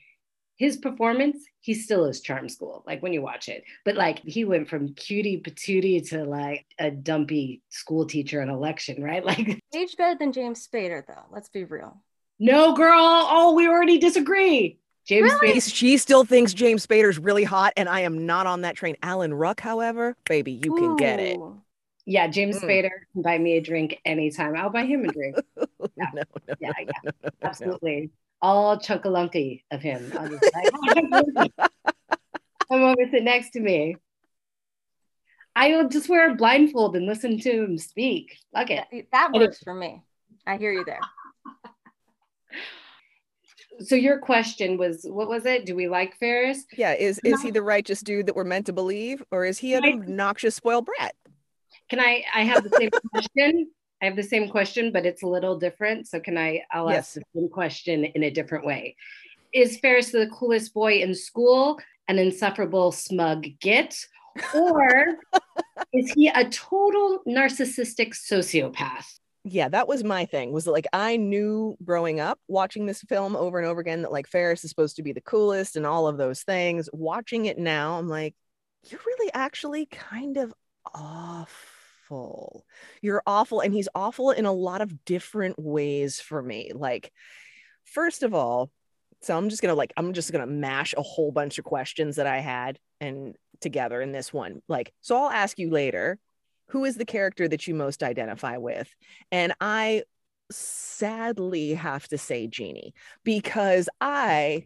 his 0.58 0.76
performance, 0.76 1.46
he 1.62 1.74
still 1.74 2.06
is 2.06 2.20
charm 2.20 2.50
school, 2.50 2.84
like 2.86 3.02
when 3.02 3.14
you 3.14 3.22
watch 3.22 3.48
it. 3.48 3.64
But 3.86 3.96
like 3.96 4.20
he 4.20 4.44
went 4.44 4.68
from 4.68 4.94
cutie 4.96 5.42
patootie 5.42 6.10
to 6.10 6.26
like 6.26 6.66
a 6.78 6.92
dumpy 6.92 7.62
school 7.70 8.06
teacher 8.06 8.42
in 8.42 8.50
election, 8.50 9.02
right? 9.02 9.24
Like, 9.34 9.62
age 9.74 9.96
better 9.98 10.18
than 10.20 10.34
james 10.34 10.68
spader 10.68 11.04
though 11.08 11.24
let's 11.32 11.50
be 11.50 11.64
real 11.64 12.00
no 12.40 12.74
girl, 12.74 12.98
oh, 13.00 13.54
we 13.54 13.68
already 13.68 13.98
disagree. 14.00 14.78
James 15.06 15.32
Really? 15.34 15.60
Spader- 15.60 15.64
She, 15.64 15.70
she 15.70 15.98
still 15.98 16.26
thinks 16.26 16.54
James 16.54 16.86
Spader's 16.86 17.20
really 17.20 17.44
hot, 17.44 17.74
and 17.78 17.88
I 17.88 18.02
am 18.02 18.26
not 18.26 18.48
on 18.48 18.62
that 18.62 18.76
train. 18.76 18.96
Alan 19.04 19.34
Ruck, 19.34 19.60
however, 19.62 20.16
baby, 20.26 20.54
you 20.54 20.74
can 20.74 20.96
get 20.96 21.20
it. 21.20 21.40
Ooh. 22.08 22.12
yeah, 22.12 22.28
James 22.28 22.60
Mm. 22.60 22.64
Spader 22.64 22.90
can 23.14 23.22
buy 23.22 23.38
me 23.38 23.58
a 23.58 23.62
drink 23.62 24.00
anytime. 24.06 24.56
I'll 24.56 24.70
buy 24.70 24.86
him 24.86 25.06
a 25.06 25.12
drink. 25.12 25.36
Yeah. 25.98 26.06
no, 26.14 26.22
no, 26.48 26.56
Yeah, 26.62 26.72
yeah. 26.80 26.86
no, 27.04 27.12
no, 27.12 27.12
no. 27.24 27.30
absolutely. 27.44 28.10
All 28.42 28.78
chunkalunky 28.78 29.64
of 29.72 29.82
him. 29.82 30.12
I'll 30.18 30.30
just 30.30 30.44
like, 30.56 30.72
"Oh, 30.74 31.48
Come 32.72 32.82
over, 32.84 33.02
sit 33.12 33.24
next 33.24 33.52
to 33.52 33.60
me. 33.60 33.98
I 35.56 35.70
will 35.76 35.88
just 35.90 36.10
wear 36.10 36.32
a 36.32 36.36
blindfold 36.36 36.96
and 36.96 37.06
listen 37.06 37.38
to 37.40 37.52
him 37.66 37.78
speak. 37.78 38.38
Fuck 38.54 38.72
it. 38.72 38.86
that, 38.92 39.06
that 39.12 39.32
works 39.34 39.60
for 39.64 39.74
me 39.74 40.02
i 40.48 40.58
hear 40.58 40.72
you 40.74 40.84
there 40.86 41.00
So 43.82 43.96
your 43.96 44.20
question 44.20 44.78
was, 44.78 45.06
what 45.08 45.28
was 45.30 45.46
it? 45.46 45.66
Do 45.66 45.76
we 45.76 45.88
like 45.88 46.16
Ferris? 46.18 46.66
Yeah, 46.78 46.94
is 46.94 47.20
is 47.24 47.42
he 47.42 47.50
the 47.52 47.62
righteous 47.62 48.02
dude 48.02 48.26
that 48.28 48.36
we're 48.36 48.44
meant 48.44 48.66
to 48.68 48.74
believe, 48.74 49.22
or 49.32 49.46
is 49.46 49.58
he 49.60 49.74
an 49.74 49.84
obnoxious 49.86 50.56
spoiled 50.56 50.86
brat? 50.86 51.16
Can 51.90 52.00
I? 52.00 52.24
I 52.34 52.42
have 52.42 52.64
the 52.64 52.76
same 52.78 52.90
question. 53.12 53.70
I 54.02 54.06
have 54.06 54.16
the 54.16 54.24
same 54.24 54.50
question, 54.50 54.92
but 54.92 55.06
it's 55.06 55.24
a 55.24 55.28
little 55.28 55.58
different. 55.58 56.08
So 56.08 56.20
can 56.20 56.38
I? 56.38 56.64
I'll 56.72 56.90
yes. 56.90 56.98
ask 57.00 57.14
the 57.14 57.24
same 57.36 57.50
question 57.50 58.06
in 58.06 58.24
a 58.24 58.30
different 58.30 58.66
way. 58.66 58.96
Is 59.54 59.78
Ferris 59.78 60.12
the 60.12 60.28
coolest 60.28 60.74
boy 60.74 61.02
in 61.02 61.14
school, 61.14 61.80
an 62.08 62.20
insufferable 62.20 62.92
smug 62.92 63.46
git, 63.60 63.96
or 64.54 65.18
is 65.94 66.12
he 66.12 66.28
a 66.28 66.50
total 66.50 67.22
narcissistic 67.28 68.14
sociopath? 68.14 69.06
yeah, 69.46 69.68
that 69.70 69.88
was 69.88 70.04
my 70.04 70.26
thing. 70.26 70.54
Was 70.54 70.68
like 70.68 70.88
I 70.94 71.18
knew 71.18 71.76
growing 71.84 72.20
up 72.20 72.40
watching 72.48 72.86
this 72.86 73.02
film 73.02 73.36
over 73.36 73.58
and 73.60 73.68
over 73.68 73.82
again 73.82 74.04
that 74.04 74.12
like 74.12 74.28
Ferris 74.28 74.64
is 74.64 74.70
supposed 74.70 74.96
to 74.96 75.04
be 75.04 75.12
the 75.12 75.22
coolest 75.22 75.76
and 75.76 75.86
all 75.86 76.08
of 76.08 76.18
those 76.18 76.44
things. 76.44 76.90
Watching 76.94 77.46
it 77.46 77.58
now, 77.58 78.00
I'm 78.00 78.08
like, 78.08 78.36
you're 78.90 79.02
really 79.06 79.32
actually 79.34 79.86
kind 79.88 80.38
of 80.38 80.54
awful. 82.14 82.66
You're 83.02 83.24
awful. 83.26 83.62
And 83.62 83.74
he's 83.74 83.90
awful 83.96 84.32
in 84.32 84.46
a 84.46 84.52
lot 84.52 84.82
of 84.82 85.06
different 85.06 85.58
ways 85.58 86.20
for 86.20 86.42
me. 86.42 86.72
Like, 86.74 87.12
first 87.86 88.24
of 88.24 88.34
all, 88.34 88.72
so 89.22 89.38
I'm 89.38 89.50
just 89.50 89.62
gonna 89.62 89.74
like, 89.74 89.94
I'm 89.96 90.14
just 90.14 90.32
gonna 90.32 90.48
mash 90.48 90.94
a 90.98 91.02
whole 91.02 91.32
bunch 91.32 91.58
of 91.58 91.66
questions 91.66 92.18
that 92.18 92.28
I 92.28 92.40
had 92.40 92.78
and 93.00 93.36
together 93.62 94.02
in 94.02 94.12
this 94.12 94.34
one. 94.34 94.62
Like, 94.68 94.94
so 95.02 95.16
I'll 95.16 95.30
ask 95.30 95.58
you 95.58 95.70
later 95.70 96.20
who 96.68 96.86
is 96.86 96.96
the 96.96 97.06
character 97.06 97.48
that 97.48 97.68
you 97.68 97.76
most 97.76 98.04
identify 98.04 98.58
with? 98.58 98.90
And 99.32 99.54
I 99.62 100.04
sadly 100.52 101.74
have 101.74 102.08
to 102.10 102.18
say 102.18 102.48
Jeanie 102.48 102.94
because 103.24 103.90
I 104.02 104.66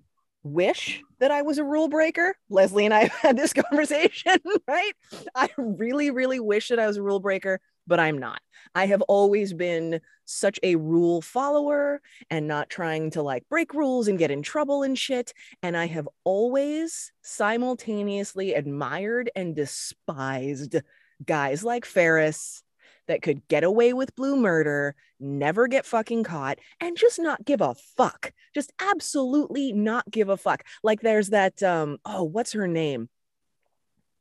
wish 0.53 1.03
that 1.19 1.31
I 1.31 1.41
was 1.41 1.57
a 1.57 1.63
rule 1.63 1.87
breaker. 1.87 2.35
Leslie 2.49 2.85
and 2.85 2.93
I 2.93 2.99
have 3.03 3.11
had 3.11 3.37
this 3.37 3.53
conversation, 3.53 4.37
right? 4.67 4.93
I 5.35 5.49
really, 5.57 6.11
really 6.11 6.39
wish 6.39 6.69
that 6.69 6.79
I 6.79 6.87
was 6.87 6.97
a 6.97 7.03
rule 7.03 7.19
breaker, 7.19 7.59
but 7.85 7.99
I'm 7.99 8.17
not. 8.17 8.41
I 8.75 8.87
have 8.87 9.01
always 9.03 9.53
been 9.53 10.01
such 10.25 10.59
a 10.61 10.75
rule 10.75 11.21
follower 11.21 12.01
and 12.29 12.47
not 12.47 12.69
trying 12.69 13.11
to 13.11 13.21
like 13.21 13.47
break 13.49 13.73
rules 13.73 14.07
and 14.07 14.19
get 14.19 14.31
in 14.31 14.41
trouble 14.41 14.83
and 14.83 14.97
shit. 14.97 15.33
And 15.63 15.75
I 15.77 15.87
have 15.87 16.07
always 16.23 17.11
simultaneously 17.21 18.53
admired 18.53 19.31
and 19.35 19.55
despised 19.55 20.77
guys 21.25 21.63
like 21.63 21.85
Ferris 21.85 22.61
that 23.07 23.21
could 23.21 23.47
get 23.47 23.63
away 23.63 23.93
with 23.93 24.15
blue 24.15 24.35
murder, 24.35 24.95
never 25.19 25.67
get 25.67 25.85
fucking 25.85 26.23
caught, 26.23 26.59
and 26.79 26.97
just 26.97 27.19
not 27.19 27.45
give 27.45 27.61
a 27.61 27.75
fuck. 27.95 28.31
Just 28.53 28.71
absolutely 28.79 29.73
not 29.73 30.09
give 30.09 30.29
a 30.29 30.37
fuck. 30.37 30.63
Like 30.83 31.01
there's 31.01 31.29
that 31.29 31.61
um 31.63 31.97
oh, 32.05 32.23
what's 32.23 32.53
her 32.53 32.67
name? 32.67 33.09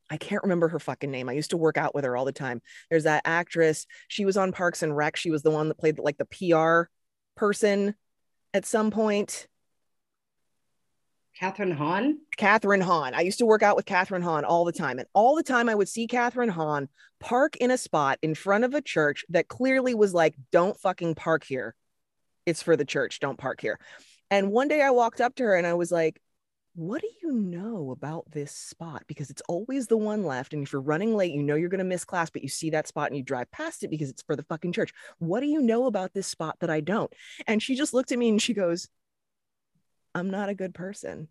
I 0.09 0.17
can't 0.17 0.43
remember 0.43 0.69
her 0.69 0.79
fucking 0.79 1.11
name. 1.11 1.27
I 1.27 1.33
used 1.33 1.49
to 1.49 1.57
work 1.57 1.77
out 1.77 1.93
with 1.93 2.05
her 2.05 2.15
all 2.15 2.25
the 2.25 2.31
time. 2.31 2.61
There's 2.89 3.03
that 3.03 3.23
actress. 3.25 3.85
She 4.07 4.25
was 4.25 4.37
on 4.37 4.53
Parks 4.53 4.81
and 4.81 4.95
Rec. 4.95 5.17
She 5.17 5.31
was 5.31 5.43
the 5.43 5.51
one 5.51 5.67
that 5.67 5.77
played 5.77 5.99
like 5.99 6.17
the 6.17 6.25
PR 6.25 6.89
person 7.35 7.93
at 8.53 8.65
some 8.65 8.89
point. 8.89 9.47
Kathryn 11.39 11.71
Hahn? 11.71 12.19
Kathryn 12.35 12.81
Hahn. 12.81 13.13
I 13.13 13.21
used 13.21 13.39
to 13.39 13.45
work 13.45 13.61
out 13.61 13.75
with 13.75 13.85
Kathryn 13.85 14.23
Hahn 14.23 14.43
all 14.43 14.65
the 14.65 14.71
time. 14.71 14.97
And 14.97 15.07
all 15.13 15.35
the 15.35 15.43
time 15.43 15.69
I 15.69 15.75
would 15.75 15.89
see 15.89 16.07
Kathryn 16.07 16.49
Hahn 16.49 16.89
park 17.19 17.55
in 17.57 17.69
a 17.69 17.77
spot 17.77 18.17
in 18.21 18.33
front 18.33 18.63
of 18.63 18.73
a 18.73 18.81
church 18.81 19.23
that 19.29 19.47
clearly 19.47 19.93
was 19.93 20.13
like, 20.13 20.35
don't 20.51 20.79
fucking 20.79 21.15
park 21.15 21.43
here. 21.43 21.75
It's 22.45 22.63
for 22.63 22.75
the 22.75 22.85
church. 22.85 23.19
Don't 23.19 23.37
park 23.37 23.61
here. 23.61 23.79
And 24.31 24.51
one 24.51 24.67
day 24.67 24.81
I 24.81 24.89
walked 24.89 25.21
up 25.21 25.35
to 25.35 25.43
her 25.43 25.55
and 25.55 25.67
I 25.67 25.75
was 25.75 25.91
like, 25.91 26.19
what 26.73 27.01
do 27.01 27.07
you 27.23 27.33
know 27.33 27.91
about 27.91 28.29
this 28.31 28.51
spot? 28.51 29.03
Because 29.07 29.29
it's 29.29 29.41
always 29.47 29.87
the 29.87 29.97
one 29.97 30.23
left. 30.23 30.53
And 30.53 30.63
if 30.63 30.71
you're 30.71 30.81
running 30.81 31.15
late, 31.15 31.33
you 31.33 31.41
know 31.41 31.55
you're 31.55 31.69
going 31.69 31.79
to 31.79 31.83
miss 31.83 32.05
class, 32.05 32.29
but 32.29 32.43
you 32.43 32.49
see 32.49 32.69
that 32.71 32.87
spot 32.87 33.07
and 33.07 33.17
you 33.17 33.23
drive 33.23 33.49
past 33.51 33.83
it 33.83 33.89
because 33.89 34.09
it's 34.09 34.21
for 34.21 34.35
the 34.35 34.43
fucking 34.43 34.73
church. 34.73 34.93
What 35.17 35.39
do 35.39 35.47
you 35.47 35.61
know 35.61 35.85
about 35.85 36.13
this 36.13 36.27
spot 36.27 36.57
that 36.59 36.69
I 36.69 36.81
don't? 36.81 37.11
And 37.47 37.61
she 37.61 37.75
just 37.75 37.93
looked 37.93 38.11
at 38.11 38.19
me 38.19 38.29
and 38.29 38.41
she 38.41 38.53
goes, 38.53 38.89
I'm 40.17 40.31
not 40.31 40.49
a 40.49 40.55
good 40.55 40.73
person. 40.73 41.27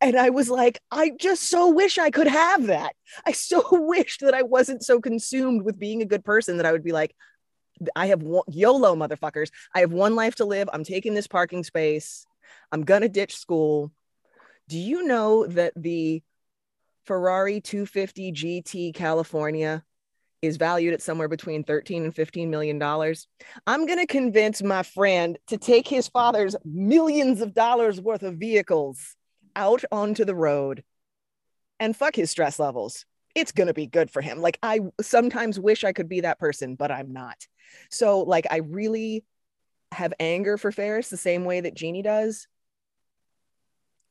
And 0.00 0.16
I 0.16 0.30
was 0.30 0.48
like, 0.48 0.80
I 0.90 1.10
just 1.18 1.42
so 1.44 1.70
wish 1.70 1.98
I 1.98 2.10
could 2.10 2.26
have 2.26 2.66
that. 2.66 2.94
I 3.26 3.32
so 3.32 3.62
wished 3.72 4.20
that 4.20 4.34
I 4.34 4.42
wasn't 4.42 4.82
so 4.82 5.00
consumed 5.00 5.62
with 5.62 5.78
being 5.78 6.00
a 6.00 6.06
good 6.06 6.24
person 6.24 6.56
that 6.56 6.66
I 6.66 6.72
would 6.72 6.82
be 6.82 6.92
like, 6.92 7.14
I 7.94 8.06
have 8.06 8.22
one, 8.22 8.44
YOLO, 8.48 8.96
motherfuckers. 8.96 9.50
I 9.74 9.80
have 9.80 9.92
one 9.92 10.14
life 10.14 10.36
to 10.36 10.44
live. 10.46 10.68
I'm 10.72 10.84
taking 10.84 11.12
this 11.12 11.26
parking 11.26 11.62
space. 11.62 12.26
I'm 12.72 12.84
going 12.84 13.02
to 13.02 13.08
ditch 13.08 13.36
school. 13.36 13.92
Do 14.68 14.78
you 14.78 15.04
know 15.04 15.46
that 15.46 15.74
the 15.76 16.22
Ferrari 17.04 17.60
250 17.60 18.32
GT 18.32 18.94
California 18.94 19.84
is 20.46 20.56
valued 20.56 20.94
at 20.94 21.02
somewhere 21.02 21.28
between 21.28 21.64
13 21.64 22.04
and 22.04 22.14
15 22.14 22.50
million 22.50 22.78
dollars. 22.78 23.26
I'm 23.66 23.86
going 23.86 23.98
to 23.98 24.06
convince 24.06 24.62
my 24.62 24.82
friend 24.82 25.38
to 25.48 25.58
take 25.58 25.88
his 25.88 26.08
father's 26.08 26.56
millions 26.64 27.40
of 27.40 27.54
dollars 27.54 28.00
worth 28.00 28.22
of 28.22 28.36
vehicles 28.36 29.16
out 29.56 29.84
onto 29.92 30.24
the 30.24 30.34
road 30.34 30.82
and 31.80 31.96
fuck 31.96 32.16
his 32.16 32.30
stress 32.30 32.58
levels. 32.58 33.04
It's 33.34 33.52
going 33.52 33.66
to 33.66 33.74
be 33.74 33.86
good 33.86 34.10
for 34.10 34.22
him. 34.22 34.40
Like 34.40 34.58
I 34.62 34.80
sometimes 35.00 35.58
wish 35.58 35.84
I 35.84 35.92
could 35.92 36.08
be 36.08 36.20
that 36.20 36.38
person, 36.38 36.76
but 36.76 36.90
I'm 36.90 37.12
not. 37.12 37.46
So 37.90 38.20
like 38.20 38.46
I 38.50 38.58
really 38.58 39.24
have 39.92 40.14
anger 40.20 40.56
for 40.56 40.72
Ferris 40.72 41.08
the 41.08 41.16
same 41.16 41.44
way 41.44 41.60
that 41.60 41.74
Jeanie 41.74 42.02
does. 42.02 42.46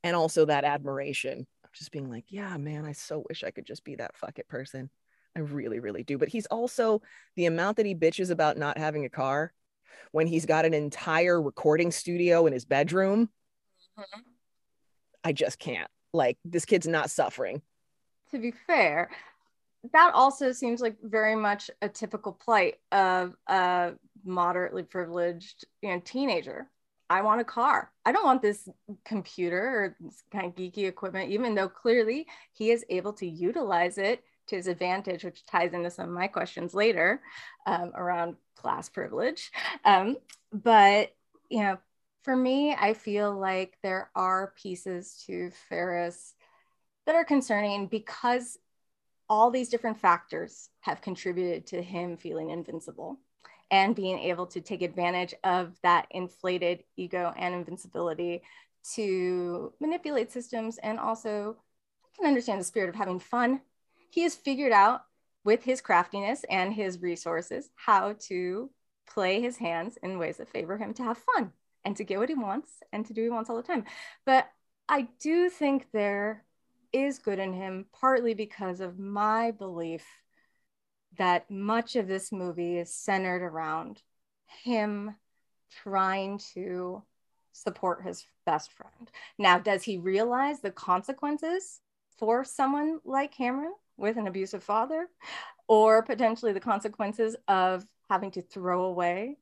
And 0.03 0.15
also 0.15 0.45
that 0.45 0.65
admiration 0.65 1.47
of 1.63 1.71
just 1.71 1.91
being 1.91 2.09
like, 2.09 2.25
yeah, 2.27 2.57
man, 2.57 2.85
I 2.85 2.91
so 2.91 3.23
wish 3.29 3.43
I 3.43 3.51
could 3.51 3.65
just 3.65 3.85
be 3.85 3.95
that 3.95 4.17
fuck 4.17 4.39
it 4.39 4.47
person. 4.47 4.89
I 5.35 5.39
really, 5.39 5.79
really 5.79 6.03
do. 6.03 6.17
But 6.17 6.29
he's 6.29 6.45
also 6.47 7.01
the 7.35 7.45
amount 7.45 7.77
that 7.77 7.85
he 7.85 7.95
bitches 7.95 8.29
about 8.29 8.57
not 8.57 8.77
having 8.77 9.05
a 9.05 9.09
car 9.09 9.53
when 10.11 10.27
he's 10.27 10.45
got 10.45 10.65
an 10.65 10.73
entire 10.73 11.41
recording 11.41 11.91
studio 11.91 12.45
in 12.45 12.53
his 12.53 12.65
bedroom. 12.65 13.29
Mm-hmm. 13.97 14.19
I 15.23 15.33
just 15.33 15.59
can't. 15.59 15.89
Like, 16.13 16.37
this 16.45 16.65
kid's 16.65 16.87
not 16.87 17.09
suffering. 17.09 17.61
To 18.31 18.39
be 18.39 18.53
fair, 18.67 19.09
that 19.91 20.11
also 20.13 20.51
seems 20.51 20.81
like 20.81 20.95
very 21.01 21.35
much 21.35 21.69
a 21.81 21.89
typical 21.89 22.31
plight 22.31 22.75
of 22.91 23.35
a 23.47 23.93
moderately 24.23 24.83
privileged 24.83 25.65
you 25.81 25.89
know 25.89 26.01
teenager 26.05 26.69
i 27.09 27.21
want 27.21 27.41
a 27.41 27.43
car 27.43 27.91
i 28.05 28.11
don't 28.11 28.23
want 28.23 28.41
this 28.41 28.69
computer 29.03 29.59
or 29.59 29.95
this 29.99 30.23
kind 30.31 30.45
of 30.45 30.55
geeky 30.55 30.87
equipment 30.87 31.29
even 31.29 31.53
though 31.53 31.67
clearly 31.67 32.25
he 32.53 32.71
is 32.71 32.85
able 32.89 33.11
to 33.11 33.27
utilize 33.27 33.97
it 33.97 34.23
to 34.53 34.57
his 34.57 34.67
advantage, 34.67 35.23
which 35.23 35.45
ties 35.45 35.73
into 35.73 35.89
some 35.89 36.09
of 36.09 36.15
my 36.15 36.27
questions 36.27 36.75
later 36.75 37.21
um, 37.65 37.91
around 37.95 38.35
class 38.55 38.87
privilege. 38.87 39.51
Um, 39.83 40.17
but, 40.51 41.11
you 41.49 41.63
know, 41.63 41.79
for 42.23 42.35
me, 42.35 42.73
I 42.73 42.93
feel 42.93 43.35
like 43.35 43.77
there 43.81 44.11
are 44.15 44.53
pieces 44.61 45.23
to 45.25 45.49
Ferris 45.69 46.35
that 47.05 47.15
are 47.15 47.25
concerning 47.25 47.87
because 47.87 48.57
all 49.27 49.49
these 49.49 49.69
different 49.69 49.99
factors 49.99 50.69
have 50.81 51.01
contributed 51.01 51.65
to 51.67 51.81
him 51.81 52.15
feeling 52.15 52.51
invincible 52.51 53.17
and 53.71 53.95
being 53.95 54.19
able 54.19 54.45
to 54.45 54.61
take 54.61 54.83
advantage 54.83 55.33
of 55.43 55.75
that 55.81 56.05
inflated 56.11 56.83
ego 56.95 57.33
and 57.35 57.55
invincibility 57.55 58.43
to 58.93 59.73
manipulate 59.79 60.31
systems 60.31 60.77
and 60.77 60.99
also 60.99 61.55
I 62.03 62.17
can 62.17 62.27
understand 62.27 62.59
the 62.59 62.65
spirit 62.65 62.89
of 62.89 62.95
having 62.95 63.19
fun 63.19 63.61
he 64.13 64.21
has 64.21 64.35
figured 64.35 64.71
out 64.71 65.05
with 65.43 65.63
his 65.63 65.81
craftiness 65.81 66.45
and 66.47 66.71
his 66.71 67.01
resources 67.01 67.71
how 67.73 68.13
to 68.19 68.69
play 69.07 69.41
his 69.41 69.57
hands 69.57 69.97
in 70.03 70.19
ways 70.19 70.37
that 70.37 70.47
favor 70.47 70.77
him 70.77 70.93
to 70.93 71.01
have 71.01 71.17
fun 71.17 71.51
and 71.83 71.97
to 71.97 72.03
get 72.03 72.19
what 72.19 72.29
he 72.29 72.35
wants 72.35 72.69
and 72.91 73.07
to 73.07 73.13
do 73.13 73.21
what 73.21 73.25
he 73.25 73.31
wants 73.31 73.49
all 73.49 73.55
the 73.55 73.63
time. 73.63 73.85
But 74.23 74.47
I 74.87 75.07
do 75.19 75.49
think 75.49 75.87
there 75.91 76.43
is 76.91 77.17
good 77.17 77.39
in 77.39 77.53
him, 77.53 77.87
partly 77.99 78.35
because 78.35 78.81
of 78.81 78.99
my 78.99 79.49
belief 79.49 80.05
that 81.17 81.49
much 81.49 81.95
of 81.95 82.07
this 82.07 82.31
movie 82.31 82.77
is 82.77 82.93
centered 82.93 83.41
around 83.41 84.03
him 84.63 85.15
trying 85.81 86.39
to 86.53 87.01
support 87.51 88.03
his 88.03 88.27
best 88.45 88.71
friend. 88.73 89.09
Now, 89.39 89.57
does 89.57 89.81
he 89.81 89.97
realize 89.97 90.59
the 90.59 90.69
consequences 90.69 91.79
for 92.19 92.43
someone 92.43 92.99
like 93.03 93.31
Cameron? 93.31 93.73
With 93.97 94.17
an 94.17 94.27
abusive 94.27 94.63
father, 94.63 95.07
or 95.67 96.03
potentially 96.03 96.53
the 96.53 96.59
consequences 96.59 97.35
of 97.47 97.85
having 98.09 98.31
to 98.31 98.41
throw 98.41 98.85
away 98.85 99.37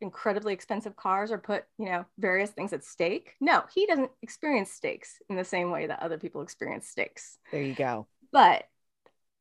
incredibly 0.00 0.54
expensive 0.54 0.94
cars 0.96 1.32
or 1.32 1.38
put, 1.38 1.64
you 1.78 1.86
know, 1.86 2.04
various 2.18 2.50
things 2.50 2.72
at 2.72 2.84
stake. 2.84 3.34
No, 3.40 3.64
he 3.74 3.86
doesn't 3.86 4.10
experience 4.22 4.70
stakes 4.70 5.20
in 5.28 5.36
the 5.36 5.44
same 5.44 5.70
way 5.70 5.86
that 5.86 6.02
other 6.02 6.18
people 6.18 6.42
experience 6.42 6.88
stakes. 6.88 7.38
There 7.50 7.62
you 7.62 7.74
go. 7.74 8.06
But 8.32 8.64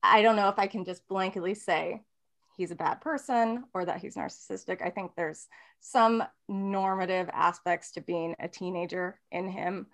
I 0.02 0.22
don't 0.22 0.36
know 0.36 0.50
if 0.50 0.58
I 0.58 0.68
can 0.68 0.86
just 0.86 1.08
blanketly 1.08 1.56
say 1.56 2.02
he's 2.58 2.72
a 2.72 2.76
bad 2.76 3.02
person 3.02 3.66
or 3.74 3.86
that 3.86 4.00
he's 4.00 4.16
narcissistic. 4.16 4.82
I 4.82 4.90
think 4.90 5.12
there's 5.16 5.48
some 5.80 6.24
normative 6.48 7.30
aspects 7.32 7.92
to 7.92 8.02
being 8.02 8.36
a 8.40 8.48
teenager 8.48 9.20
in 9.32 9.48
him 9.48 9.88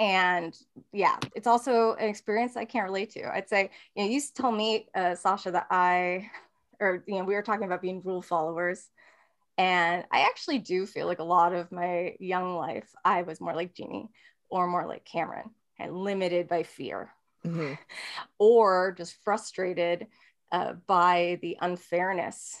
and 0.00 0.56
yeah 0.92 1.16
it's 1.36 1.46
also 1.46 1.94
an 1.94 2.08
experience 2.08 2.56
i 2.56 2.64
can't 2.64 2.86
relate 2.86 3.10
to 3.10 3.32
i'd 3.36 3.48
say 3.48 3.70
you 3.94 4.02
know 4.02 4.10
you 4.10 4.20
told 4.34 4.56
me 4.56 4.88
uh, 4.96 5.14
sasha 5.14 5.50
that 5.52 5.66
i 5.70 6.28
or 6.80 7.04
you 7.06 7.18
know, 7.18 7.24
we 7.24 7.34
were 7.34 7.42
talking 7.42 7.66
about 7.66 7.82
being 7.82 8.02
rule 8.02 8.22
followers. 8.22 8.88
And 9.58 10.04
I 10.10 10.22
actually 10.22 10.58
do 10.58 10.86
feel 10.86 11.06
like 11.06 11.18
a 11.18 11.24
lot 11.24 11.52
of 11.52 11.70
my 11.70 12.16
young 12.18 12.56
life, 12.56 12.90
I 13.04 13.22
was 13.22 13.40
more 13.40 13.54
like 13.54 13.74
Jeanie 13.74 14.08
or 14.48 14.66
more 14.66 14.86
like 14.86 15.04
Cameron 15.04 15.50
and 15.78 15.94
limited 15.94 16.48
by 16.48 16.62
fear 16.62 17.10
mm-hmm. 17.46 17.74
or 18.38 18.94
just 18.96 19.22
frustrated 19.22 20.06
uh, 20.50 20.74
by 20.86 21.38
the 21.42 21.58
unfairness 21.60 22.58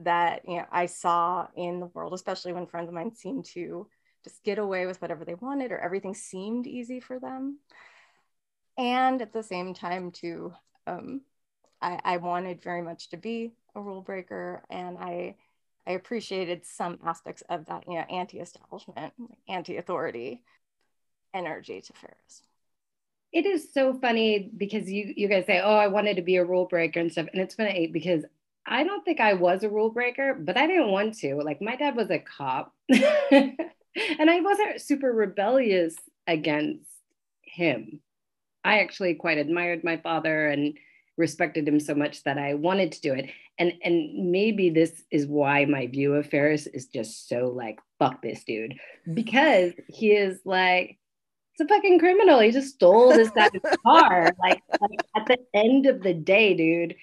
that 0.00 0.42
you 0.46 0.56
know 0.56 0.64
I 0.70 0.86
saw 0.86 1.48
in 1.54 1.80
the 1.80 1.86
world, 1.86 2.14
especially 2.14 2.52
when 2.52 2.66
friends 2.66 2.88
of 2.88 2.94
mine 2.94 3.14
seemed 3.14 3.44
to 3.46 3.88
just 4.24 4.42
get 4.44 4.58
away 4.58 4.86
with 4.86 5.00
whatever 5.00 5.24
they 5.24 5.34
wanted 5.34 5.72
or 5.72 5.78
everything 5.78 6.14
seemed 6.14 6.66
easy 6.66 7.00
for 7.00 7.18
them. 7.18 7.58
And 8.76 9.20
at 9.22 9.32
the 9.32 9.42
same 9.42 9.74
time, 9.74 10.12
too, 10.12 10.52
um, 10.86 11.22
I, 11.82 12.00
I 12.04 12.16
wanted 12.18 12.62
very 12.62 12.82
much 12.82 13.10
to 13.10 13.16
be 13.16 13.52
a 13.74 13.80
rule 13.80 14.02
breaker, 14.02 14.62
and 14.70 14.96
I 14.98 15.36
I 15.86 15.92
appreciated 15.92 16.66
some 16.66 16.98
aspects 17.04 17.42
of 17.48 17.64
that, 17.66 17.84
you 17.88 17.94
know, 17.94 18.04
anti-establishment, 18.10 19.14
anti-authority 19.48 20.42
energy 21.32 21.80
to 21.80 21.92
Ferris. 21.94 22.42
It 23.32 23.46
is 23.46 23.72
so 23.72 23.98
funny 23.98 24.50
because 24.56 24.90
you 24.90 25.12
you 25.16 25.28
guys 25.28 25.46
say, 25.46 25.60
"Oh, 25.60 25.76
I 25.76 25.88
wanted 25.88 26.16
to 26.16 26.22
be 26.22 26.36
a 26.36 26.44
rule 26.44 26.66
breaker 26.66 27.00
and 27.00 27.10
stuff," 27.10 27.26
and 27.32 27.42
it's 27.42 27.54
funny 27.54 27.86
because 27.86 28.24
I 28.66 28.84
don't 28.84 29.04
think 29.04 29.20
I 29.20 29.34
was 29.34 29.62
a 29.62 29.70
rule 29.70 29.90
breaker, 29.90 30.34
but 30.34 30.56
I 30.56 30.66
didn't 30.66 30.90
want 30.90 31.18
to. 31.18 31.36
Like 31.36 31.60
my 31.60 31.76
dad 31.76 31.96
was 31.96 32.10
a 32.10 32.18
cop, 32.18 32.74
I 34.18 34.40
wasn't 34.40 34.80
super 34.80 35.12
rebellious 35.12 35.96
against 36.26 36.90
him. 37.42 38.00
I 38.64 38.80
actually 38.80 39.14
quite 39.14 39.38
admired 39.38 39.84
my 39.84 39.96
father 39.96 40.48
and 40.48 40.76
respected 41.16 41.66
him 41.66 41.80
so 41.80 41.94
much 41.94 42.22
that 42.24 42.38
I 42.38 42.54
wanted 42.54 42.92
to 42.92 43.00
do 43.00 43.14
it. 43.14 43.30
And 43.58 43.72
and 43.82 44.30
maybe 44.30 44.70
this 44.70 45.02
is 45.10 45.26
why 45.26 45.64
my 45.64 45.86
view 45.86 46.14
of 46.14 46.26
Ferris 46.26 46.66
is 46.66 46.86
just 46.86 47.28
so 47.28 47.48
like 47.48 47.80
fuck 47.98 48.22
this 48.22 48.44
dude 48.44 48.78
because 49.14 49.72
he 49.88 50.12
is 50.12 50.40
like 50.44 50.98
it's 51.58 51.68
a 51.68 51.74
fucking 51.74 51.98
criminal. 51.98 52.38
He 52.38 52.52
just 52.52 52.74
stole 52.74 53.08
this 53.08 53.30
guy's 53.30 53.50
car. 53.84 54.30
Like, 54.40 54.62
like 54.80 55.00
at 55.16 55.26
the 55.26 55.38
end 55.54 55.86
of 55.86 56.02
the 56.02 56.14
day, 56.14 56.54
dude. 56.54 56.94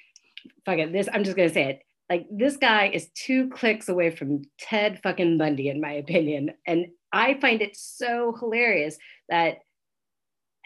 Fuck 0.66 0.78
it. 0.78 0.94
This 0.94 1.10
I'm 1.12 1.26
just 1.26 1.36
gonna 1.36 1.50
say 1.50 1.72
it. 1.72 1.85
Like 2.10 2.28
this 2.32 2.58
guy 2.58 2.90
is 2.94 3.10
two 3.16 3.50
clicks 3.50 3.90
away 3.90 4.12
from 4.12 4.44
Ted 4.60 5.00
fucking 5.02 5.38
Bundy, 5.38 5.70
in 5.70 5.82
my 5.82 5.94
opinion. 5.94 6.52
And 6.68 6.88
I 7.12 7.40
find 7.40 7.62
it 7.62 7.76
so 7.76 8.36
hilarious 8.40 8.98
that 9.30 9.60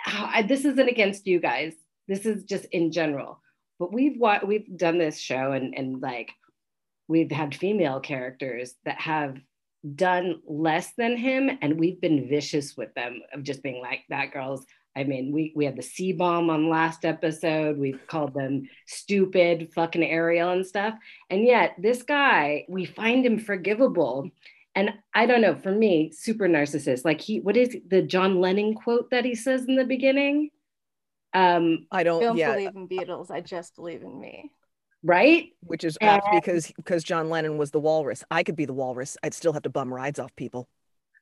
ah, 0.06 0.32
I, 0.36 0.42
this 0.42 0.66
isn't 0.66 0.90
against 0.90 1.28
you 1.28 1.40
guys. 1.40 1.74
This 2.08 2.26
is 2.26 2.44
just 2.44 2.66
in 2.66 2.92
general. 2.92 3.42
But 3.80 3.94
we've 3.94 4.22
we've 4.46 4.78
done 4.78 4.98
this 4.98 5.18
show 5.18 5.54
and 5.54 5.74
and 5.78 6.02
like 6.02 6.32
we've 7.08 7.32
had 7.32 7.56
female 7.56 8.00
characters 8.02 8.76
that 8.86 9.00
have 9.00 9.38
done 9.96 10.42
less 10.46 10.92
than 10.98 11.16
him 11.16 11.50
and 11.62 11.80
we've 11.80 12.02
been 12.02 12.28
vicious 12.28 12.76
with 12.76 12.94
them 12.96 13.22
of 13.34 13.44
just 13.44 13.64
being 13.64 13.82
like 13.82 14.02
that 14.10 14.34
girl's 14.34 14.66
I 14.96 15.04
mean, 15.04 15.32
we 15.32 15.54
we 15.56 15.66
had 15.66 15.76
the 15.76 15.84
C 15.84 16.14
bomb 16.14 16.50
on 16.50 16.70
last 16.70 17.06
episode. 17.06 17.78
We've 17.78 18.06
called 18.08 18.34
them 18.34 18.68
stupid, 18.88 19.72
fucking 19.74 20.04
Ariel 20.04 20.52
and 20.52 20.66
stuff. 20.66 20.96
And 21.30 21.46
yet, 21.46 21.76
this 21.78 22.04
guy, 22.04 22.66
we 22.68 22.86
find 22.86 23.26
him 23.26 23.40
forgivable. 23.40 24.30
And 24.76 24.94
I 25.14 25.26
don't 25.26 25.42
know, 25.42 25.56
for 25.56 25.72
me, 25.72 26.12
super 26.12 26.48
narcissist. 26.48 27.06
Like 27.06 27.22
he, 27.22 27.40
what 27.40 27.58
is 27.58 27.76
the 27.88 28.02
John 28.02 28.40
Lennon 28.40 28.76
quote 28.76 29.10
that 29.12 29.26
he 29.26 29.36
says 29.36 29.66
in 29.66 29.76
the 29.76 29.86
beginning? 29.86 30.50
Um, 31.34 31.88
I 31.92 32.04
don't, 32.04 32.22
don't 32.22 32.38
yeah. 32.38 32.54
believe 32.54 32.76
in 32.76 32.88
Beatles. 32.88 33.32
I 33.32 33.42
just 33.42 33.76
believe 33.76 34.02
in 34.02 34.20
me 34.20 34.52
right? 35.04 35.50
Which 35.62 35.84
is 35.84 35.98
apt 36.02 36.28
because 36.34 36.72
because 36.76 37.04
John 37.04 37.30
Lennon 37.30 37.58
was 37.58 37.72
the 37.72 37.80
walrus. 37.80 38.24
I 38.30 38.44
could 38.44 38.56
be 38.56 38.66
the 38.66 38.74
walrus. 38.74 39.18
I'd 39.24 39.34
still 39.34 39.54
have 39.54 39.64
to 39.64 39.70
bum 39.70 39.94
rides 39.94 40.20
off 40.20 40.36
people. 40.36 40.68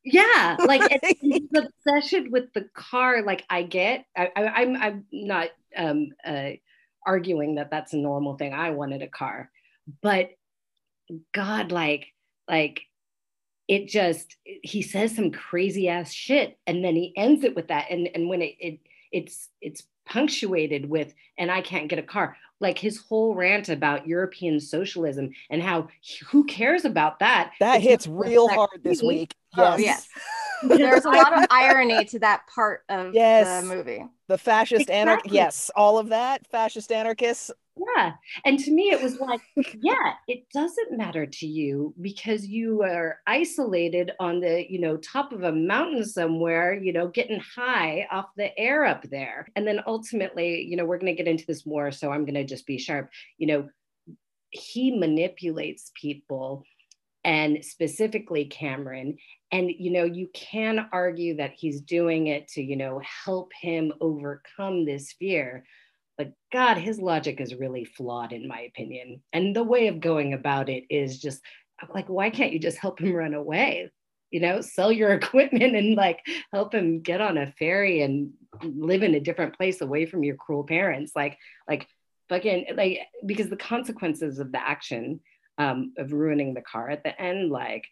Yeah, 0.04 0.58
like 0.66 0.82
the 1.02 1.70
obsession 1.86 2.32
with 2.32 2.54
the 2.54 2.70
car. 2.74 3.22
Like 3.24 3.46
I 3.50 3.64
get, 3.64 4.06
I, 4.16 4.30
I, 4.36 4.46
I'm 4.62 4.76
I'm 4.76 5.06
not 5.12 5.50
um, 5.76 6.10
uh, 6.26 6.52
arguing 7.06 7.56
that 7.56 7.72
that's 7.72 7.94
a 7.94 7.98
normal 7.98 8.38
thing. 8.38 8.54
I 8.54 8.72
wanted 8.72 9.02
a 9.02 9.08
car, 9.08 9.52
but 10.02 10.32
God, 11.34 11.72
like 11.72 12.08
like 12.50 12.82
it 13.68 13.88
just 13.88 14.36
he 14.44 14.82
says 14.82 15.16
some 15.16 15.32
crazy 15.32 15.90
ass 15.90 16.12
shit, 16.12 16.58
and 16.66 16.84
then 16.84 16.96
he 16.96 17.14
ends 17.18 17.44
it 17.44 17.56
with 17.56 17.68
that, 17.68 17.88
and 17.90 18.10
and 18.14 18.30
when 18.30 18.42
it, 18.42 18.56
it 18.60 18.80
it's 19.12 19.50
it's 19.62 19.84
punctuated 20.06 20.90
with 20.90 21.14
and 21.38 21.52
i 21.52 21.60
can't 21.60 21.90
get 21.90 22.00
a 22.00 22.04
car 22.04 22.38
like 22.60 22.80
his 22.80 22.98
whole 22.98 23.36
rant 23.36 23.70
about 23.70 24.08
European 24.08 24.60
socialism 24.60 25.32
and 25.50 25.62
how 25.62 25.88
who 26.28 26.44
cares 26.46 26.86
about 26.86 27.20
that? 27.20 27.52
That 27.60 27.82
hits 27.82 28.08
real 28.08 28.48
hard 28.48 28.82
this 28.84 29.02
week. 29.02 29.36
Oh, 29.58 29.78
yes. 29.78 29.80
yes. 29.80 30.08
There's 30.78 31.06
a 31.06 31.10
lot 31.10 31.38
of 31.38 31.46
irony 31.52 32.04
to 32.06 32.20
that 32.20 32.48
part 32.54 32.82
of 32.90 33.14
yes. 33.14 33.64
the 33.64 33.76
movie. 33.76 34.04
The 34.28 34.38
fascist 34.38 34.90
exactly. 34.90 34.96
anarch 34.96 35.22
yes, 35.28 35.70
all 35.76 36.00
of 36.00 36.10
that, 36.10 36.48
fascist 36.48 36.92
anarchists, 36.92 37.52
yeah. 37.96 38.14
And 38.46 38.60
to 38.60 38.72
me, 38.72 38.92
it 38.92 39.02
was 39.02 39.20
like, 39.20 39.42
yeah, 39.80 40.14
it 40.28 40.50
doesn't 40.54 40.98
matter 40.98 41.26
to 41.26 41.48
you 41.48 41.94
because 42.02 42.48
you 42.48 42.84
are 42.84 43.20
isolated 43.28 44.12
on 44.20 44.40
the, 44.40 44.66
you 44.70 44.80
know, 44.80 44.98
top 44.98 45.32
of 45.32 45.44
a 45.44 45.52
mountain 45.52 46.06
somewhere, 46.06 46.74
you 46.74 46.94
know, 46.94 47.08
getting 47.08 47.40
high 47.40 48.08
off 48.12 48.28
the 48.36 48.58
air 48.58 48.86
up 48.86 49.04
there. 49.10 49.48
And 49.56 49.68
then 49.68 49.82
ultimately, 49.86 50.64
you 50.64 50.76
know, 50.76 50.86
we're 50.86 50.98
going 50.98 51.16
to 51.16 51.24
get 51.24 51.30
into 51.30 51.46
this 51.46 51.66
more. 51.66 51.92
So 51.92 52.12
I'm 52.12 52.26
going 52.26 52.36
to 52.36 52.44
just 52.44 52.66
be 52.66 52.78
sharp. 52.78 53.10
You 53.38 53.48
know, 53.48 53.70
he 54.50 54.98
manipulates 54.98 55.92
people 56.00 56.64
and 57.28 57.64
specifically 57.64 58.46
Cameron. 58.46 59.18
And, 59.52 59.70
you 59.70 59.92
know, 59.92 60.06
you 60.06 60.30
can 60.34 60.90
argue 60.92 61.38
that 61.38 61.54
he's 61.56 61.82
doing 61.82 62.28
it 62.28 62.48
to, 62.50 62.64
you 62.64 62.76
know, 62.76 63.00
help 63.26 63.52
him 63.62 63.94
overcome 64.02 64.86
this 64.86 65.14
fear 65.20 65.64
but 66.18 66.34
God, 66.52 66.78
his 66.78 67.00
logic 67.00 67.40
is 67.40 67.56
really 67.56 67.86
flawed, 67.86 68.34
in 68.34 68.48
my 68.48 68.62
opinion. 68.62 69.22
And 69.32 69.56
the 69.56 69.64
way 69.64 69.88
of 69.88 70.00
going 70.00 70.34
about 70.34 70.68
it 70.68 70.86
is 70.90 71.20
just 71.20 71.42
like, 71.94 72.10
why 72.10 72.32
can't 72.32 72.52
you 72.52 72.60
just 72.60 72.80
help 72.80 73.00
him 73.00 73.14
run 73.14 73.36
away? 73.36 73.92
You 74.32 74.40
know, 74.40 74.62
sell 74.62 74.92
your 74.92 75.12
equipment 75.14 75.76
and 75.76 75.96
like 75.96 76.20
help 76.52 76.74
him 76.74 77.02
get 77.02 77.22
on 77.22 77.38
a 77.38 77.52
ferry 77.60 78.02
and 78.02 78.34
live 78.64 79.04
in 79.04 79.14
a 79.14 79.20
different 79.20 79.56
place 79.56 79.80
away 79.82 80.08
from 80.08 80.24
your 80.24 80.36
cruel 80.36 80.64
parents. 80.64 81.12
Like, 81.16 81.38
like 81.70 81.88
fucking 82.30 82.66
like 82.76 83.00
because 83.26 83.50
the 83.50 83.56
consequences 83.56 84.40
of 84.40 84.52
the 84.52 84.60
action 84.60 85.22
um, 85.58 85.94
of 85.98 86.12
ruining 86.12 86.54
the 86.54 86.62
car 86.62 86.90
at 86.90 87.04
the 87.04 87.20
end, 87.22 87.52
like 87.52 87.88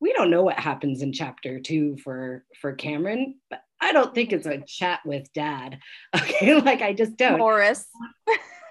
we 0.00 0.12
don't 0.12 0.30
know 0.30 0.42
what 0.42 0.58
happens 0.58 1.02
in 1.02 1.12
chapter 1.12 1.60
two 1.60 1.96
for 1.98 2.44
for 2.60 2.72
Cameron, 2.72 3.36
but 3.50 3.60
I 3.80 3.92
don't 3.92 4.14
think 4.14 4.32
it's 4.32 4.46
a 4.46 4.58
chat 4.58 5.00
with 5.04 5.32
dad. 5.32 5.78
Okay, 6.16 6.60
like 6.60 6.82
I 6.82 6.92
just 6.92 7.16
don't. 7.16 7.38
Morris. 7.38 7.86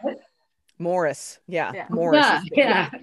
Morris, 0.79 1.39
yeah, 1.47 1.71
yeah. 1.73 1.88
Morris. 1.89 2.25
Yeah, 2.51 2.89
yeah. 2.91 2.99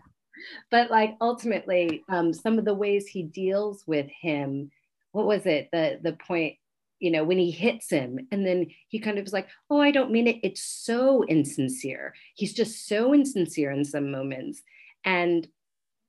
But 0.71 0.91
like 0.91 1.17
ultimately, 1.21 2.05
um, 2.09 2.33
some 2.33 2.59
of 2.59 2.65
the 2.65 2.75
ways 2.75 3.07
he 3.07 3.23
deals 3.23 3.85
with 3.87 4.07
him, 4.21 4.71
what 5.13 5.27
was 5.27 5.47
it? 5.47 5.69
The 5.73 5.99
the 6.03 6.13
point, 6.13 6.55
you 6.99 7.11
know, 7.11 7.25
when 7.25 7.39
he 7.39 7.51
hits 7.51 7.91
him, 7.91 8.27
and 8.33 8.47
then 8.47 8.67
he 8.89 8.99
kind 8.99 9.19
of 9.19 9.25
was 9.25 9.33
like, 9.33 9.49
"Oh, 9.71 9.81
I 9.81 9.91
don't 9.91 10.11
mean 10.11 10.27
it." 10.27 10.41
It's 10.43 10.63
so 10.63 11.23
insincere. 11.25 12.15
He's 12.35 12.55
just 12.55 12.89
so 12.89 13.13
insincere 13.13 13.71
in 13.71 13.85
some 13.85 14.11
moments, 14.11 14.63
and 15.07 15.49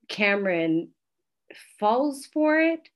Cameron 0.10 0.90
falls 1.80 2.26
for 2.26 2.60
it 2.60 2.90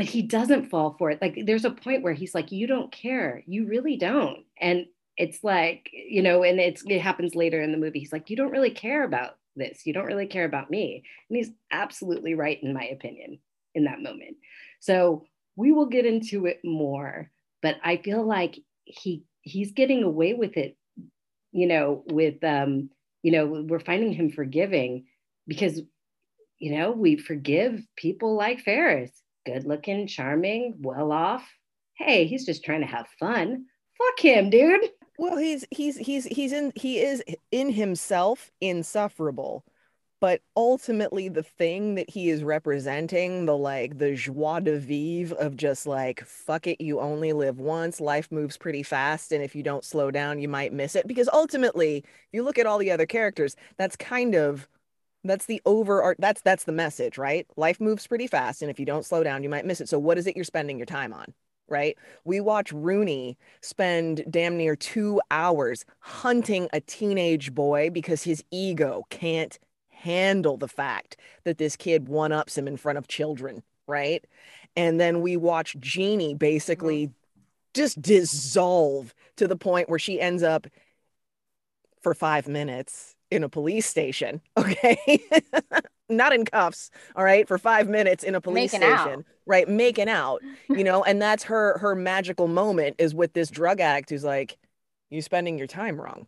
but 0.00 0.08
he 0.08 0.22
doesn't 0.22 0.70
fall 0.70 0.96
for 0.98 1.10
it. 1.10 1.20
Like 1.20 1.42
there's 1.44 1.66
a 1.66 1.70
point 1.70 2.02
where 2.02 2.14
he's 2.14 2.34
like, 2.34 2.50
you 2.50 2.66
don't 2.66 2.90
care. 2.90 3.42
You 3.46 3.66
really 3.66 3.98
don't. 3.98 4.46
And 4.58 4.86
it's 5.18 5.44
like, 5.44 5.90
you 5.92 6.22
know, 6.22 6.42
and 6.42 6.58
it's 6.58 6.82
it 6.86 7.02
happens 7.02 7.34
later 7.34 7.60
in 7.60 7.70
the 7.70 7.76
movie. 7.76 7.98
He's 7.98 8.10
like, 8.10 8.30
you 8.30 8.36
don't 8.36 8.50
really 8.50 8.70
care 8.70 9.04
about 9.04 9.36
this. 9.56 9.82
You 9.84 9.92
don't 9.92 10.06
really 10.06 10.26
care 10.26 10.46
about 10.46 10.70
me. 10.70 11.04
And 11.28 11.36
he's 11.36 11.50
absolutely 11.70 12.32
right, 12.32 12.58
in 12.62 12.72
my 12.72 12.84
opinion, 12.84 13.40
in 13.74 13.84
that 13.84 14.00
moment. 14.00 14.38
So 14.80 15.26
we 15.54 15.70
will 15.70 15.84
get 15.84 16.06
into 16.06 16.46
it 16.46 16.60
more, 16.64 17.30
but 17.60 17.76
I 17.84 17.98
feel 17.98 18.26
like 18.26 18.58
he 18.86 19.24
he's 19.42 19.72
getting 19.72 20.02
away 20.02 20.32
with 20.32 20.56
it, 20.56 20.78
you 21.52 21.66
know, 21.66 22.04
with 22.06 22.42
um, 22.42 22.88
you 23.22 23.32
know, 23.32 23.66
we're 23.68 23.80
finding 23.80 24.14
him 24.14 24.30
forgiving 24.30 25.04
because 25.50 25.82
you 26.58 26.72
know, 26.78 26.92
we 26.92 27.16
forgive 27.16 27.82
people 27.96 28.36
like 28.36 28.60
Ferris 28.62 29.12
good 29.46 29.64
looking, 29.66 30.06
charming, 30.06 30.76
well 30.80 31.12
off. 31.12 31.46
Hey, 31.96 32.26
he's 32.26 32.46
just 32.46 32.64
trying 32.64 32.82
to 32.82 32.86
have 32.86 33.08
fun. 33.18 33.66
Fuck 33.98 34.20
him, 34.20 34.50
dude. 34.50 34.90
Well, 35.18 35.36
he's 35.38 35.66
he's 35.70 35.96
he's 35.98 36.24
he's 36.26 36.52
in 36.52 36.72
he 36.76 37.00
is 37.00 37.22
in 37.52 37.70
himself 37.72 38.50
insufferable. 38.60 39.64
but 40.20 40.42
ultimately 40.56 41.28
the 41.28 41.42
thing 41.42 41.94
that 41.94 42.10
he 42.10 42.30
is 42.30 42.42
representing 42.44 43.46
the 43.46 43.56
like 43.56 43.98
the 43.98 44.14
joie 44.14 44.60
de 44.60 44.78
vivre 44.78 45.34
of 45.36 45.56
just 45.56 45.86
like 45.86 46.24
fuck 46.26 46.66
it 46.66 46.80
you 46.80 47.00
only 47.00 47.32
live 47.32 47.58
once 47.58 48.00
life 48.00 48.30
moves 48.30 48.56
pretty 48.58 48.82
fast 48.82 49.32
and 49.32 49.42
if 49.42 49.54
you 49.56 49.62
don't 49.62 49.84
slow 49.84 50.10
down 50.10 50.38
you 50.40 50.48
might 50.48 50.72
miss 50.72 50.94
it 50.96 51.06
because 51.06 51.28
ultimately 51.32 51.98
if 51.98 52.28
you 52.32 52.42
look 52.42 52.58
at 52.58 52.66
all 52.66 52.78
the 52.78 52.90
other 52.90 53.06
characters 53.06 53.56
that's 53.78 53.96
kind 53.96 54.34
of 54.34 54.68
that's 55.24 55.46
the 55.46 55.60
over 55.66 56.14
that's 56.18 56.40
that's 56.40 56.64
the 56.64 56.72
message 56.72 57.18
right 57.18 57.46
life 57.56 57.80
moves 57.80 58.06
pretty 58.06 58.26
fast 58.26 58.62
and 58.62 58.70
if 58.70 58.80
you 58.80 58.86
don't 58.86 59.04
slow 59.04 59.22
down 59.22 59.42
you 59.42 59.48
might 59.48 59.66
miss 59.66 59.80
it 59.80 59.88
so 59.88 59.98
what 59.98 60.16
is 60.16 60.26
it 60.26 60.34
you're 60.34 60.44
spending 60.44 60.78
your 60.78 60.86
time 60.86 61.12
on 61.12 61.34
right? 61.70 61.96
We 62.24 62.40
watch 62.40 62.72
Rooney 62.72 63.38
spend 63.62 64.24
damn 64.28 64.56
near 64.58 64.76
two 64.76 65.22
hours 65.30 65.86
hunting 66.00 66.68
a 66.72 66.80
teenage 66.80 67.54
boy 67.54 67.90
because 67.90 68.24
his 68.24 68.44
ego 68.50 69.06
can't 69.08 69.58
handle 69.88 70.56
the 70.56 70.68
fact 70.68 71.16
that 71.44 71.58
this 71.58 71.76
kid 71.76 72.08
one 72.08 72.32
ups 72.32 72.58
him 72.58 72.66
in 72.66 72.76
front 72.76 72.98
of 72.98 73.08
children, 73.08 73.62
right? 73.86 74.24
And 74.76 75.00
then 75.00 75.22
we 75.22 75.36
watch 75.36 75.76
Jeanie 75.78 76.34
basically 76.34 77.06
mm-hmm. 77.06 77.40
just 77.74 78.02
dissolve 78.02 79.14
to 79.36 79.46
the 79.46 79.56
point 79.56 79.88
where 79.88 79.98
she 79.98 80.20
ends 80.20 80.42
up 80.42 80.66
for 82.02 82.14
five 82.14 82.48
minutes 82.48 83.14
in 83.30 83.44
a 83.44 83.48
police 83.48 83.86
station, 83.86 84.40
okay? 84.56 85.20
Not 86.08 86.32
in 86.32 86.44
cuffs, 86.44 86.90
all 87.14 87.24
right, 87.24 87.46
for 87.46 87.58
five 87.58 87.88
minutes 87.88 88.24
in 88.24 88.34
a 88.34 88.40
police 88.40 88.72
making 88.72 88.88
station, 88.88 89.20
out. 89.20 89.24
right? 89.46 89.68
Making 89.68 90.08
out, 90.08 90.42
you 90.68 90.82
know, 90.82 91.04
and 91.04 91.22
that's 91.22 91.44
her 91.44 91.78
her 91.78 91.94
magical 91.94 92.48
moment 92.48 92.96
is 92.98 93.14
with 93.14 93.32
this 93.32 93.48
drug 93.48 93.80
addict 93.80 94.10
who's 94.10 94.24
like, 94.24 94.58
"You're 95.10 95.22
spending 95.22 95.56
your 95.56 95.68
time 95.68 96.00
wrong. 96.00 96.26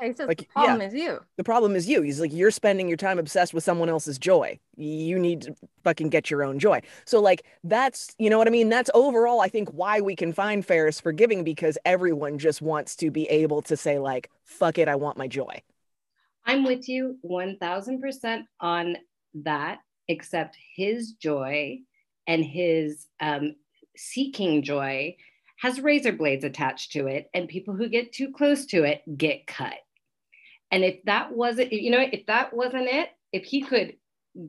He 0.00 0.14
says 0.14 0.28
like, 0.28 0.38
the 0.38 0.46
problem 0.46 0.80
yeah, 0.80 0.86
is 0.86 0.94
you. 0.94 1.20
The 1.36 1.44
problem 1.44 1.76
is 1.76 1.88
you. 1.88 2.02
He's 2.02 2.20
like, 2.20 2.32
you're 2.32 2.50
spending 2.50 2.88
your 2.88 2.96
time 2.96 3.18
obsessed 3.18 3.52
with 3.52 3.62
someone 3.62 3.88
else's 3.88 4.18
joy. 4.18 4.58
You 4.76 5.18
need 5.18 5.42
to 5.42 5.54
fucking 5.84 6.08
get 6.08 6.30
your 6.30 6.42
own 6.42 6.58
joy. 6.58 6.80
So, 7.04 7.20
like, 7.20 7.44
that's, 7.64 8.14
you 8.18 8.30
know 8.30 8.38
what 8.38 8.46
I 8.46 8.50
mean? 8.50 8.70
That's 8.70 8.90
overall, 8.94 9.40
I 9.40 9.48
think, 9.48 9.68
why 9.70 10.00
we 10.00 10.16
can 10.16 10.32
find 10.32 10.64
Ferris 10.64 11.00
forgiving 11.00 11.44
because 11.44 11.76
everyone 11.84 12.38
just 12.38 12.62
wants 12.62 12.96
to 12.96 13.10
be 13.10 13.26
able 13.26 13.60
to 13.62 13.76
say, 13.76 13.98
like, 13.98 14.30
fuck 14.44 14.78
it, 14.78 14.88
I 14.88 14.96
want 14.96 15.18
my 15.18 15.28
joy. 15.28 15.62
I'm 16.46 16.64
with 16.64 16.88
you 16.88 17.18
1000% 17.24 18.42
on 18.60 18.96
that, 19.34 19.80
except 20.08 20.56
his 20.76 21.12
joy 21.12 21.78
and 22.26 22.44
his 22.44 23.06
um, 23.20 23.54
seeking 23.96 24.62
joy 24.62 25.16
has 25.60 25.80
razor 25.80 26.12
blades 26.12 26.44
attached 26.44 26.92
to 26.92 27.06
it, 27.06 27.28
and 27.34 27.48
people 27.48 27.74
who 27.74 27.88
get 27.88 28.12
too 28.12 28.32
close 28.32 28.64
to 28.66 28.84
it 28.84 29.02
get 29.18 29.46
cut. 29.46 29.74
And 30.70 30.84
if 30.84 31.02
that 31.04 31.32
wasn't, 31.32 31.72
you 31.72 31.90
know, 31.90 32.00
if 32.12 32.24
that 32.26 32.54
wasn't 32.54 32.88
it, 32.88 33.10
if 33.32 33.44
he 33.44 33.60
could 33.60 33.94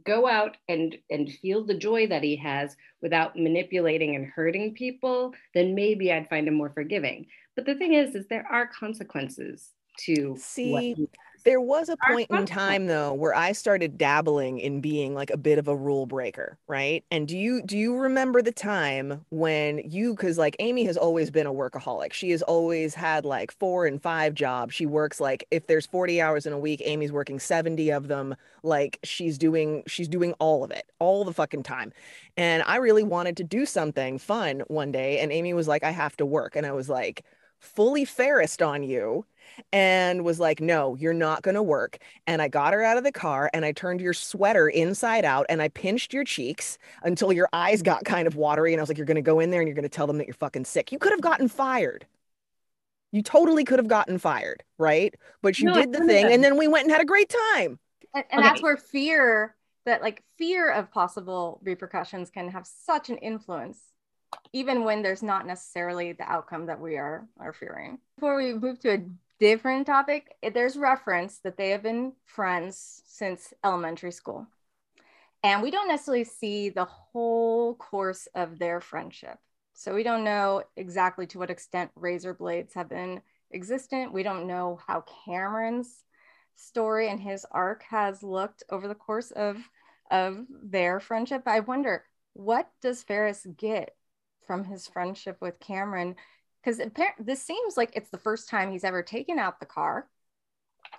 go 0.05 0.27
out 0.27 0.57
and 0.69 0.95
and 1.09 1.29
feel 1.41 1.65
the 1.65 1.77
joy 1.77 2.07
that 2.07 2.23
he 2.23 2.35
has 2.35 2.75
without 3.01 3.35
manipulating 3.35 4.15
and 4.15 4.25
hurting 4.25 4.73
people, 4.73 5.33
then 5.53 5.75
maybe 5.75 6.13
I'd 6.13 6.29
find 6.29 6.47
him 6.47 6.53
more 6.53 6.71
forgiving. 6.73 7.25
But 7.55 7.65
the 7.65 7.75
thing 7.75 7.93
is, 7.93 8.15
is 8.15 8.27
there 8.27 8.47
are 8.49 8.67
consequences 8.67 9.71
to 10.05 10.37
see 10.39 10.95
there 11.43 11.61
was 11.61 11.89
a 11.89 11.97
point 11.97 12.29
in 12.31 12.45
time 12.45 12.87
though 12.87 13.13
where 13.13 13.35
I 13.35 13.51
started 13.51 13.97
dabbling 13.97 14.59
in 14.59 14.81
being 14.81 15.13
like 15.13 15.29
a 15.29 15.37
bit 15.37 15.57
of 15.57 15.67
a 15.67 15.75
rule 15.75 16.05
breaker, 16.05 16.57
right? 16.67 17.03
And 17.11 17.27
do 17.27 17.37
you 17.37 17.61
do 17.61 17.77
you 17.77 17.97
remember 17.97 18.41
the 18.41 18.51
time 18.51 19.25
when 19.29 19.79
you 19.79 20.15
cuz 20.15 20.37
like 20.37 20.55
Amy 20.59 20.83
has 20.85 20.97
always 20.97 21.31
been 21.31 21.47
a 21.47 21.53
workaholic. 21.53 22.13
She 22.13 22.31
has 22.31 22.41
always 22.41 22.93
had 22.95 23.25
like 23.25 23.51
4 23.51 23.85
and 23.85 24.01
5 24.01 24.33
jobs. 24.33 24.75
She 24.75 24.85
works 24.85 25.19
like 25.19 25.45
if 25.51 25.67
there's 25.67 25.85
40 25.85 26.21
hours 26.21 26.45
in 26.45 26.53
a 26.53 26.59
week, 26.59 26.81
Amy's 26.85 27.11
working 27.11 27.39
70 27.39 27.89
of 27.91 28.07
them. 28.07 28.35
Like 28.63 28.99
she's 29.03 29.37
doing 29.37 29.83
she's 29.87 30.07
doing 30.07 30.33
all 30.39 30.63
of 30.63 30.71
it, 30.71 30.85
all 30.99 31.23
the 31.25 31.33
fucking 31.33 31.63
time. 31.63 31.93
And 32.37 32.63
I 32.65 32.77
really 32.77 33.03
wanted 33.03 33.37
to 33.37 33.43
do 33.43 33.65
something 33.65 34.17
fun 34.17 34.61
one 34.67 34.91
day 34.91 35.19
and 35.19 35.31
Amy 35.31 35.53
was 35.53 35.67
like 35.67 35.83
I 35.83 35.91
have 35.91 36.17
to 36.17 36.25
work 36.25 36.55
and 36.55 36.65
I 36.65 36.71
was 36.71 36.89
like 36.89 37.25
fully 37.59 38.05
ferrist 38.05 38.65
on 38.65 38.83
you 38.83 39.25
and 39.71 40.23
was 40.23 40.39
like, 40.39 40.61
No, 40.61 40.95
you're 40.95 41.13
not 41.13 41.41
going 41.41 41.55
to 41.55 41.63
work. 41.63 41.97
And 42.27 42.41
I 42.41 42.47
got 42.47 42.73
her 42.73 42.83
out 42.83 42.97
of 42.97 43.03
the 43.03 43.11
car 43.11 43.49
and 43.53 43.65
I 43.65 43.71
turned 43.71 44.01
your 44.01 44.13
sweater 44.13 44.67
inside 44.69 45.25
out 45.25 45.45
and 45.49 45.61
I 45.61 45.69
pinched 45.69 46.13
your 46.13 46.23
cheeks 46.23 46.77
until 47.03 47.31
your 47.31 47.49
eyes 47.53 47.81
got 47.81 48.05
kind 48.05 48.27
of 48.27 48.35
watery. 48.35 48.73
And 48.73 48.79
I 48.79 48.83
was 48.83 48.89
like, 48.89 48.97
You're 48.97 49.05
going 49.05 49.15
to 49.15 49.21
go 49.21 49.39
in 49.39 49.51
there 49.51 49.61
and 49.61 49.67
you're 49.67 49.75
going 49.75 49.83
to 49.83 49.89
tell 49.89 50.07
them 50.07 50.17
that 50.17 50.27
you're 50.27 50.33
fucking 50.33 50.65
sick. 50.65 50.91
You 50.91 50.99
could 50.99 51.11
have 51.11 51.21
gotten 51.21 51.47
fired. 51.47 52.05
You 53.11 53.21
totally 53.21 53.65
could 53.65 53.79
have 53.79 53.89
gotten 53.89 54.17
fired, 54.17 54.63
right? 54.77 55.13
But 55.41 55.59
you 55.59 55.65
no, 55.65 55.73
did 55.73 55.91
the 55.91 56.05
thing 56.05 56.31
and 56.31 56.43
then 56.43 56.57
we 56.57 56.67
went 56.67 56.85
and 56.85 56.91
had 56.91 57.01
a 57.01 57.05
great 57.05 57.33
time. 57.55 57.79
And, 58.13 58.23
and 58.31 58.39
okay. 58.39 58.49
that's 58.49 58.61
where 58.61 58.77
fear, 58.77 59.55
that 59.85 60.01
like 60.01 60.23
fear 60.37 60.71
of 60.71 60.91
possible 60.91 61.59
repercussions 61.63 62.29
can 62.29 62.49
have 62.49 62.65
such 62.65 63.09
an 63.09 63.17
influence 63.17 63.79
even 64.53 64.83
when 64.83 65.01
there's 65.01 65.23
not 65.23 65.45
necessarily 65.45 66.13
the 66.13 66.23
outcome 66.23 66.65
that 66.65 66.79
we 66.79 66.97
are 66.97 67.27
are 67.39 67.53
fearing. 67.53 67.99
Before 68.15 68.35
we 68.35 68.53
move 68.53 68.79
to 68.81 68.93
a 68.93 69.05
different 69.41 69.87
topic, 69.87 70.35
there's 70.53 70.77
reference 70.77 71.39
that 71.39 71.57
they 71.57 71.71
have 71.71 71.81
been 71.81 72.13
friends 72.25 73.01
since 73.07 73.55
elementary 73.63 74.11
school. 74.11 74.45
And 75.43 75.63
we 75.63 75.71
don't 75.71 75.87
necessarily 75.87 76.25
see 76.25 76.69
the 76.69 76.85
whole 76.85 77.73
course 77.73 78.27
of 78.35 78.59
their 78.59 78.79
friendship. 78.79 79.39
So 79.73 79.95
we 79.95 80.03
don't 80.03 80.23
know 80.23 80.61
exactly 80.77 81.25
to 81.27 81.39
what 81.39 81.49
extent 81.49 81.89
razor 81.95 82.35
blades 82.35 82.75
have 82.75 82.87
been 82.87 83.21
existent. 83.51 84.13
We 84.13 84.21
don't 84.21 84.45
know 84.45 84.79
how 84.85 85.05
Cameron's 85.25 86.03
story 86.55 87.09
and 87.09 87.19
his 87.19 87.43
arc 87.49 87.81
has 87.89 88.21
looked 88.21 88.61
over 88.69 88.87
the 88.87 88.93
course 88.93 89.31
of, 89.31 89.57
of 90.11 90.45
their 90.63 90.99
friendship. 90.99 91.41
I 91.47 91.61
wonder, 91.61 92.05
what 92.33 92.69
does 92.79 93.01
Ferris 93.01 93.47
get 93.57 93.95
from 94.45 94.65
his 94.65 94.87
friendship 94.87 95.37
with 95.41 95.59
Cameron 95.59 96.15
because 96.63 96.81
this 97.19 97.41
seems 97.41 97.77
like 97.77 97.91
it's 97.95 98.09
the 98.09 98.17
first 98.17 98.49
time 98.49 98.71
he's 98.71 98.83
ever 98.83 99.01
taken 99.01 99.39
out 99.39 99.59
the 99.59 99.65
car. 99.65 100.07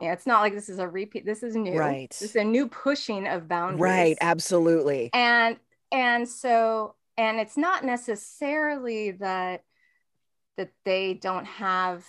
Yeah, 0.01 0.13
it's 0.13 0.27
not 0.27 0.41
like 0.41 0.55
this 0.55 0.69
is 0.69 0.79
a 0.79 0.89
repeat. 0.89 1.25
This 1.25 1.43
is 1.43 1.55
new. 1.55 1.79
Right. 1.79 2.11
This 2.11 2.31
is 2.31 2.37
a 2.37 2.45
new 2.45 2.69
pushing 2.69 3.27
of 3.27 3.49
boundaries. 3.49 3.81
Right. 3.81 4.19
Absolutely. 4.21 5.11
And 5.13 5.57
and 5.91 6.29
so 6.29 6.95
and 7.17 7.39
it's 7.39 7.57
not 7.57 7.85
necessarily 7.85 9.13
that 9.13 9.65
that 10.57 10.71
they 10.85 11.15
don't 11.15 11.47
have 11.47 12.05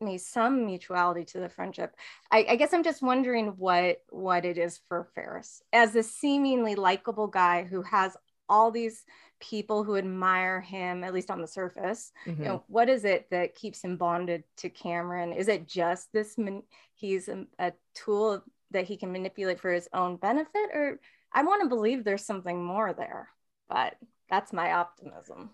me 0.00 0.18
some 0.18 0.66
mutuality 0.66 1.24
to 1.24 1.40
the 1.40 1.48
friendship. 1.48 1.96
I, 2.30 2.46
I, 2.50 2.56
guess 2.56 2.74
I'm 2.74 2.82
just 2.82 3.02
wondering 3.02 3.48
what 3.56 4.02
what 4.10 4.44
it 4.44 4.58
is 4.58 4.78
for 4.88 5.08
Ferris 5.14 5.62
as 5.72 5.96
a 5.96 6.02
seemingly 6.02 6.74
likable 6.74 7.28
guy 7.28 7.64
who 7.64 7.82
has 7.82 8.16
all 8.48 8.70
these 8.70 9.04
people 9.40 9.84
who 9.84 9.96
admire 9.96 10.60
him, 10.60 11.04
at 11.04 11.14
least 11.14 11.30
on 11.30 11.40
the 11.40 11.46
surface. 11.46 12.12
Mm-hmm. 12.26 12.42
You 12.42 12.48
know, 12.48 12.64
what 12.68 12.88
is 12.88 13.04
it 13.04 13.28
that 13.30 13.54
keeps 13.54 13.82
him 13.82 13.96
bonded 13.96 14.44
to 14.58 14.70
Cameron? 14.70 15.32
Is 15.32 15.48
it 15.48 15.66
just 15.66 16.12
this? 16.12 16.38
Man- 16.38 16.62
he's 16.94 17.28
a, 17.28 17.46
a 17.58 17.72
tool 17.94 18.42
that 18.70 18.86
he 18.86 18.96
can 18.96 19.12
manipulate 19.12 19.60
for 19.60 19.72
his 19.72 19.88
own 19.92 20.16
benefit, 20.16 20.70
or 20.72 21.00
I 21.32 21.42
want 21.42 21.62
to 21.62 21.68
believe 21.68 22.04
there's 22.04 22.24
something 22.24 22.64
more 22.64 22.92
there, 22.92 23.28
but 23.68 23.96
that's 24.30 24.52
my 24.52 24.72
optimism. 24.72 25.50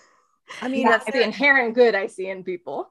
I 0.60 0.68
mean, 0.68 0.86
that's 0.86 1.06
the 1.06 1.22
inherent 1.22 1.74
good 1.74 1.94
I 1.94 2.08
see 2.08 2.28
in 2.28 2.44
people. 2.44 2.90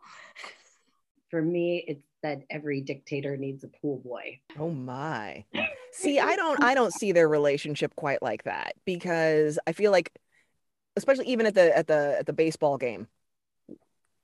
For 1.30 1.42
me, 1.42 1.84
it's 1.88 2.04
that 2.24 2.44
every 2.50 2.82
dictator 2.82 3.38
needs 3.38 3.64
a 3.64 3.68
pool 3.68 3.98
boy. 3.98 4.40
Oh 4.60 4.70
my. 4.70 5.46
See, 5.92 6.20
I 6.20 6.36
don't 6.36 6.62
I 6.64 6.74
don't 6.74 6.94
see 6.94 7.12
their 7.12 7.28
relationship 7.28 7.96
quite 7.96 8.22
like 8.22 8.44
that 8.44 8.74
because 8.86 9.60
I 9.68 9.74
feel 9.74 9.92
like 9.92 10.12
especially 10.96 11.28
even 11.28 11.46
at 11.46 11.56
the 11.56 11.76
at 11.78 11.88
the 11.88 12.18
at 12.20 12.26
the 12.26 12.34
baseball 12.34 12.78
game 12.78 13.08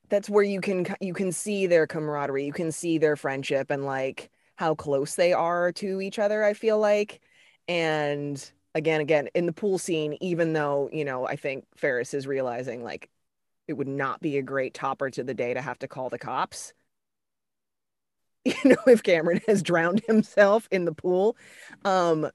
that's 0.10 0.30
where 0.30 0.44
you 0.44 0.62
can 0.62 0.86
you 1.02 1.14
can 1.14 1.32
see 1.32 1.68
their 1.68 1.88
camaraderie, 1.88 2.46
you 2.46 2.54
can 2.54 2.72
see 2.72 2.98
their 2.98 3.16
friendship 3.16 3.70
and 3.70 3.86
like 3.86 4.30
how 4.56 4.74
close 4.74 5.16
they 5.16 5.34
are 5.34 5.72
to 5.74 6.02
each 6.02 6.20
other, 6.20 6.44
I 6.44 6.54
feel 6.54 6.80
like. 6.80 7.22
And 7.68 8.52
again 8.76 9.02
again 9.02 9.28
in 9.34 9.46
the 9.46 9.54
pool 9.54 9.78
scene 9.78 10.18
even 10.22 10.54
though, 10.54 10.90
you 10.94 11.04
know, 11.06 11.28
I 11.28 11.36
think 11.36 11.66
Ferris 11.76 12.14
is 12.14 12.28
realizing 12.28 12.84
like 12.84 13.10
it 13.68 13.74
would 13.74 13.88
not 13.88 14.22
be 14.22 14.38
a 14.38 14.42
great 14.42 14.74
topper 14.74 15.10
to 15.10 15.24
the 15.24 15.34
day 15.34 15.54
to 15.54 15.62
have 15.62 15.80
to 15.80 15.88
call 15.88 16.10
the 16.10 16.20
cops 16.20 16.74
you 18.64 18.72
know, 18.72 18.78
if 18.88 19.04
Cameron 19.04 19.42
has 19.48 19.62
drowned 19.62 20.02
himself 20.08 20.68
in 20.72 20.86
the 20.86 20.94
pool, 20.94 21.36
um, 21.86 22.30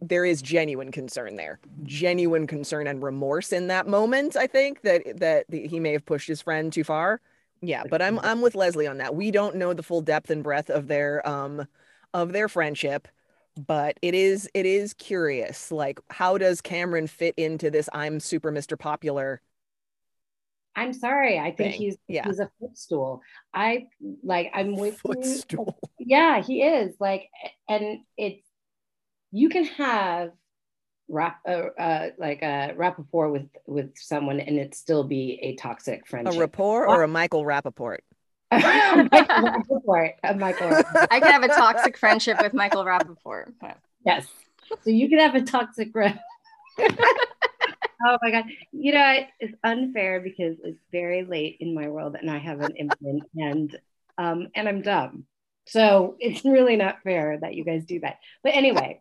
there 0.00 0.24
is 0.24 0.42
genuine 0.42 0.90
concern 0.90 1.36
there, 1.36 1.58
genuine 1.84 2.46
concern 2.46 2.86
and 2.86 3.02
remorse 3.02 3.52
in 3.52 3.68
that 3.68 3.86
moment. 3.86 4.36
I 4.36 4.46
think 4.46 4.82
that 4.82 5.18
that 5.20 5.46
he 5.50 5.80
may 5.80 5.92
have 5.92 6.04
pushed 6.04 6.28
his 6.28 6.42
friend 6.42 6.72
too 6.72 6.84
far. 6.84 7.20
Yeah, 7.60 7.84
but 7.88 8.02
I'm 8.02 8.18
I'm 8.20 8.40
with 8.40 8.54
Leslie 8.54 8.86
on 8.86 8.98
that. 8.98 9.14
We 9.14 9.30
don't 9.30 9.56
know 9.56 9.72
the 9.72 9.82
full 9.82 10.00
depth 10.02 10.30
and 10.30 10.42
breadth 10.42 10.70
of 10.70 10.88
their 10.88 11.26
um 11.28 11.66
of 12.14 12.32
their 12.32 12.48
friendship, 12.48 13.08
but 13.56 13.98
it 14.02 14.14
is 14.14 14.48
it 14.54 14.66
is 14.66 14.94
curious. 14.94 15.70
Like, 15.72 16.00
how 16.10 16.38
does 16.38 16.60
Cameron 16.60 17.06
fit 17.06 17.34
into 17.36 17.70
this? 17.70 17.88
I'm 17.92 18.20
super 18.20 18.52
Mr. 18.52 18.78
Popular 18.78 19.40
I'm 20.76 20.92
sorry. 20.92 21.38
I 21.38 21.52
think 21.52 21.72
Thing. 21.72 21.72
he's 21.72 21.96
Yeah. 22.06 22.26
he's 22.26 22.38
a 22.38 22.50
footstool. 22.60 23.22
I 23.52 23.86
like 24.22 24.50
I'm 24.54 24.76
with 24.76 25.00
you. 25.04 25.14
Footstool. 25.14 25.78
Yeah, 25.98 26.40
he 26.40 26.62
is 26.62 26.94
like, 27.00 27.28
and 27.68 27.98
it's 28.16 28.46
you 29.32 29.48
can 29.48 29.64
have 29.64 30.30
rap 31.08 31.38
uh, 31.48 31.68
uh 31.78 32.08
like 32.18 32.42
a 32.42 32.74
rapport 32.76 33.30
with 33.30 33.48
with 33.66 33.96
someone 33.96 34.40
and 34.40 34.58
it 34.58 34.74
still 34.74 35.02
be 35.02 35.40
a 35.42 35.56
toxic 35.56 36.06
friendship. 36.06 36.32
A 36.32 36.36
friendship. 36.36 36.40
rapport 36.40 36.86
or 36.86 37.02
a 37.02 37.08
Michael 37.08 37.44
Rapaport? 37.44 37.98
Michael 38.52 39.08
Rapaport, 39.08 40.12
a 40.22 40.34
Michael 40.34 40.68
Rapaport. 40.68 41.06
I 41.10 41.20
could 41.20 41.32
have 41.32 41.42
a 41.42 41.48
toxic 41.48 41.96
friendship 41.96 42.40
with 42.40 42.54
Michael 42.54 42.84
Rapaport. 42.84 43.52
Yes. 44.04 44.26
So 44.84 44.90
you 44.90 45.08
can 45.08 45.18
have 45.18 45.34
a 45.34 45.42
toxic 45.42 45.90
friend. 45.92 46.20
Oh 48.04 48.18
my 48.22 48.30
god. 48.30 48.44
You 48.72 48.92
know, 48.94 49.16
it's 49.40 49.56
unfair 49.64 50.20
because 50.20 50.56
it's 50.64 50.80
very 50.92 51.24
late 51.24 51.58
in 51.60 51.74
my 51.74 51.88
world 51.88 52.16
and 52.20 52.30
I 52.30 52.38
have 52.38 52.60
an 52.60 52.74
infant 52.76 53.24
and 53.34 53.76
um 54.18 54.48
and 54.54 54.68
I'm 54.68 54.82
dumb. 54.82 55.26
So 55.66 56.16
it's 56.20 56.44
really 56.44 56.76
not 56.76 57.02
fair 57.02 57.38
that 57.40 57.54
you 57.54 57.64
guys 57.64 57.84
do 57.84 58.00
that. 58.00 58.18
But 58.42 58.54
anyway, 58.54 59.00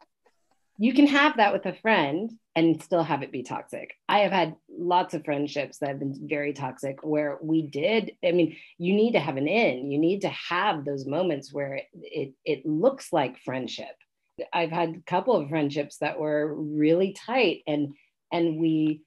you 0.78 0.94
can 0.94 1.08
have 1.08 1.38
that 1.38 1.54
with 1.54 1.66
a 1.66 1.74
friend 1.74 2.32
and 2.56 2.82
still 2.82 3.04
have 3.04 3.22
it 3.22 3.32
be 3.32 3.44
toxic. 3.44 3.94
I 4.10 4.20
have 4.20 4.32
had 4.32 4.56
lots 4.70 5.14
of 5.14 5.24
friendships 5.24 5.78
that 5.80 5.90
have 5.90 6.00
been 6.00 6.28
very 6.28 6.54
toxic 6.54 7.04
where 7.04 7.38
we 7.42 7.62
did. 7.62 8.14
I 8.24 8.32
mean, 8.32 8.58
you 8.78 8.94
need 8.94 9.14
to 9.14 9.20
have 9.20 9.38
an 9.38 9.48
in. 9.48 9.92
You 9.92 10.00
need 10.00 10.22
to 10.22 10.30
have 10.30 10.84
those 10.84 11.06
moments 11.06 11.54
where 11.54 11.76
it 11.76 11.86
it, 11.94 12.34
it 12.46 12.66
looks 12.66 13.14
like 13.14 13.38
friendship. 13.40 13.96
I've 14.52 14.72
had 14.72 14.90
a 14.90 15.10
couple 15.10 15.36
of 15.36 15.50
friendships 15.50 15.98
that 16.00 16.20
were 16.20 16.54
really 16.54 17.14
tight 17.14 17.64
and 17.68 17.94
and 18.32 18.60
we, 18.60 19.02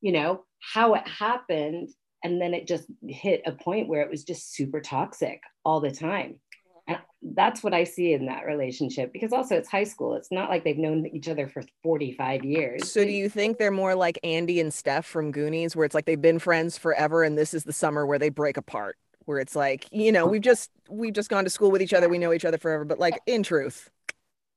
you 0.00 0.12
know, 0.12 0.44
how 0.60 0.94
it 0.94 1.06
happened 1.06 1.90
and 2.24 2.40
then 2.40 2.54
it 2.54 2.66
just 2.66 2.84
hit 3.06 3.42
a 3.46 3.52
point 3.52 3.88
where 3.88 4.02
it 4.02 4.10
was 4.10 4.24
just 4.24 4.54
super 4.54 4.80
toxic 4.80 5.42
all 5.64 5.80
the 5.80 5.90
time. 5.90 6.38
And 6.86 6.98
that's 7.22 7.62
what 7.62 7.74
I 7.74 7.84
see 7.84 8.12
in 8.12 8.26
that 8.26 8.46
relationship 8.46 9.12
because 9.12 9.32
also 9.32 9.56
it's 9.56 9.68
high 9.68 9.84
school. 9.84 10.14
It's 10.14 10.30
not 10.30 10.48
like 10.48 10.64
they've 10.64 10.78
known 10.78 11.06
each 11.06 11.28
other 11.28 11.48
for 11.48 11.62
45 11.82 12.44
years. 12.44 12.90
So 12.90 13.04
do 13.04 13.10
you 13.10 13.28
think 13.28 13.58
they're 13.58 13.70
more 13.70 13.94
like 13.94 14.18
Andy 14.22 14.60
and 14.60 14.70
Stef 14.70 15.04
from 15.04 15.30
Goonies, 15.30 15.74
where 15.74 15.84
it's 15.84 15.94
like 15.94 16.06
they've 16.06 16.20
been 16.20 16.38
friends 16.38 16.78
forever, 16.78 17.22
and 17.22 17.36
this 17.36 17.54
is 17.54 17.64
the 17.64 17.72
summer 17.72 18.06
where 18.06 18.18
they 18.18 18.28
break 18.28 18.56
apart? 18.56 18.96
Where 19.24 19.38
it's 19.38 19.54
like, 19.54 19.86
you 19.92 20.10
know, 20.10 20.26
we've 20.26 20.42
just 20.42 20.70
we've 20.88 21.12
just 21.12 21.28
gone 21.28 21.44
to 21.44 21.50
school 21.50 21.70
with 21.70 21.82
each 21.82 21.94
other, 21.94 22.08
we 22.08 22.18
know 22.18 22.32
each 22.32 22.44
other 22.44 22.58
forever, 22.58 22.84
but 22.84 22.98
like 22.98 23.20
in 23.26 23.44
truth, 23.44 23.88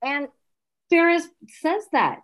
And 0.02 0.28
Ferris 0.90 1.28
says 1.48 1.84
that 1.92 2.20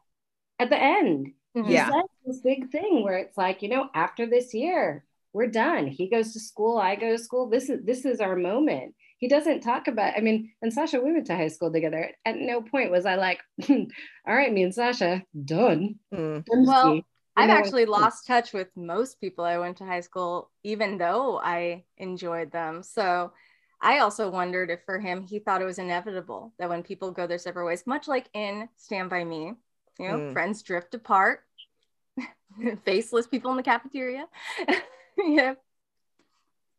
at 0.59 0.69
the 0.69 0.81
end. 0.81 1.33
He 1.53 1.73
Yeah. 1.73 1.91
this 2.25 2.39
big 2.39 2.71
thing 2.71 3.03
where 3.03 3.17
it's 3.17 3.37
like, 3.37 3.61
you 3.61 3.69
know, 3.69 3.89
after 3.93 4.25
this 4.25 4.53
year, 4.53 5.05
we're 5.33 5.47
done. 5.47 5.87
He 5.87 6.09
goes 6.09 6.33
to 6.33 6.39
school, 6.39 6.77
I 6.77 6.95
go 6.95 7.11
to 7.11 7.17
school. 7.17 7.49
This 7.49 7.69
is 7.69 7.83
this 7.85 8.05
is 8.05 8.19
our 8.21 8.35
moment. 8.35 8.95
He 9.17 9.27
doesn't 9.27 9.61
talk 9.61 9.87
about, 9.87 10.17
I 10.17 10.21
mean, 10.21 10.51
and 10.61 10.73
Sasha, 10.73 10.99
we 10.99 11.11
went 11.13 11.27
to 11.27 11.35
high 11.35 11.47
school 11.49 11.71
together. 11.71 12.11
At 12.25 12.37
no 12.37 12.61
point 12.61 12.89
was 12.89 13.05
I 13.05 13.15
like, 13.15 13.39
all 13.69 13.85
right, 14.27 14.51
me 14.51 14.63
and 14.63 14.73
Sasha, 14.73 15.23
done. 15.45 15.99
Mm. 16.13 16.43
Well, 16.49 16.95
Dunski. 16.95 17.03
I've 17.37 17.47
know, 17.49 17.55
actually 17.55 17.85
lost 17.85 18.27
touch 18.27 18.51
with 18.51 18.67
most 18.75 19.21
people 19.21 19.45
I 19.45 19.57
went 19.57 19.77
to 19.77 19.85
high 19.85 20.01
school, 20.01 20.49
even 20.63 20.97
though 20.97 21.39
I 21.39 21.85
enjoyed 21.97 22.51
them. 22.51 22.83
So 22.83 23.31
I 23.81 23.99
also 23.99 24.29
wondered 24.29 24.69
if 24.69 24.81
for 24.85 24.99
him, 24.99 25.21
he 25.21 25.39
thought 25.39 25.61
it 25.61 25.65
was 25.65 25.79
inevitable 25.79 26.53
that 26.59 26.69
when 26.69 26.83
people 26.83 27.11
go 27.11 27.27
their 27.27 27.37
separate 27.37 27.65
ways, 27.65 27.87
much 27.87 28.07
like 28.07 28.27
in 28.33 28.67
Stand 28.75 29.09
By 29.09 29.23
Me, 29.23 29.53
you 30.01 30.07
know, 30.09 30.17
Mm. 30.17 30.33
friends 30.33 30.61
drift 30.63 30.93
apart, 30.95 31.41
faceless 32.85 33.27
people 33.27 33.51
in 33.51 33.57
the 33.57 33.63
cafeteria. 33.63 34.25
yeah. 35.17 35.53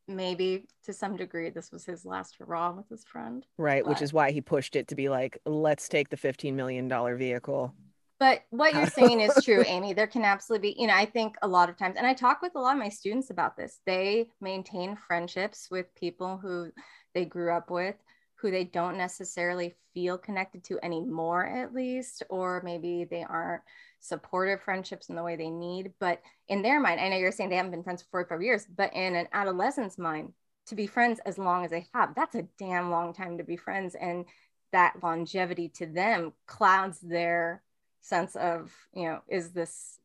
Maybe 0.09 0.67
to 0.85 0.93
some 0.93 1.17
degree, 1.17 1.51
this 1.51 1.71
was 1.71 1.85
his 1.85 2.05
last 2.05 2.35
hurrah 2.39 2.73
with 2.73 2.89
his 2.89 3.05
friend. 3.05 3.47
right, 3.57 3.87
which 3.87 4.03
is 4.03 4.13
why 4.13 4.33
he 4.33 4.41
pushed 4.41 4.75
it 4.75 4.89
to 4.89 4.97
be 4.97 5.09
like, 5.09 5.39
let's 5.47 5.89
take 5.89 6.09
the 6.09 6.17
fifteen 6.17 6.57
million 6.57 6.89
dollar 6.89 7.17
vehicle. 7.17 7.73
But 8.19 8.43
what 8.51 8.75
you're 8.75 8.87
saying 9.01 9.21
is 9.21 9.45
true, 9.45 9.63
Amy. 9.67 9.95
There 9.95 10.09
can 10.09 10.25
absolutely 10.25 10.73
be, 10.75 10.81
you 10.81 10.89
know, 10.89 10.95
I 10.95 11.07
think 11.07 11.37
a 11.43 11.49
lot 11.49 11.69
of 11.71 11.77
times, 11.77 11.97
and 11.97 12.07
I 12.07 12.15
talk 12.15 12.43
with 12.43 12.53
a 12.57 12.59
lot 12.61 12.75
of 12.75 12.81
my 12.83 12.89
students 12.89 13.31
about 13.31 13.57
this, 13.57 13.79
they 13.87 14.29
maintain 14.41 14.97
friendships 15.07 15.69
with 15.71 15.95
people 15.95 16.37
who 16.37 16.73
they 17.15 17.25
grew 17.25 17.53
up 17.53 17.71
with, 17.71 17.95
who 18.43 18.51
they 18.51 18.65
don't 18.65 18.99
necessarily 18.99 19.75
feel 19.95 20.19
connected 20.19 20.65
to 20.65 20.79
anymore, 20.85 21.47
at 21.47 21.73
least, 21.73 22.23
or 22.29 22.61
maybe 22.65 23.05
they 23.05 23.23
aren't 23.23 23.63
supportive 24.01 24.61
friendships 24.61 25.09
in 25.09 25.17
the 25.17 25.23
way 25.23 25.37
they 25.37 25.49
need. 25.49 25.93
But 26.01 26.21
in 26.49 26.61
their 26.61 26.81
mind, 26.81 27.01
I 27.01 27.09
know 27.09 27.17
you're 27.17 27.33
saying 27.33 27.51
they 27.51 27.57
haven't 27.57 27.71
been 27.71 27.85
friends 27.85 28.03
for 28.03 28.11
45 28.11 28.43
years, 28.43 28.67
but 28.67 28.93
in 28.93 29.15
an 29.15 29.29
adolescent's 29.33 29.97
mind, 29.97 30.33
to 30.67 30.75
be 30.75 30.87
friends 30.87 31.21
as 31.25 31.39
long 31.39 31.65
as 31.65 31.71
they 31.71 31.87
have, 31.95 32.15
that's 32.15 32.35
a 32.35 32.47
damn 32.59 32.91
long 32.91 33.15
time 33.15 33.39
to 33.39 33.45
be 33.45 33.57
friends. 33.57 33.95
And 33.95 34.27
that 34.73 35.03
longevity 35.03 35.69
to 35.69 35.87
them 35.87 36.33
clouds 36.47 36.99
their 37.01 37.63
sense 38.01 38.35
of 38.35 38.73
you 38.95 39.05
know 39.05 39.21
is 39.29 39.53
this 39.53 40.01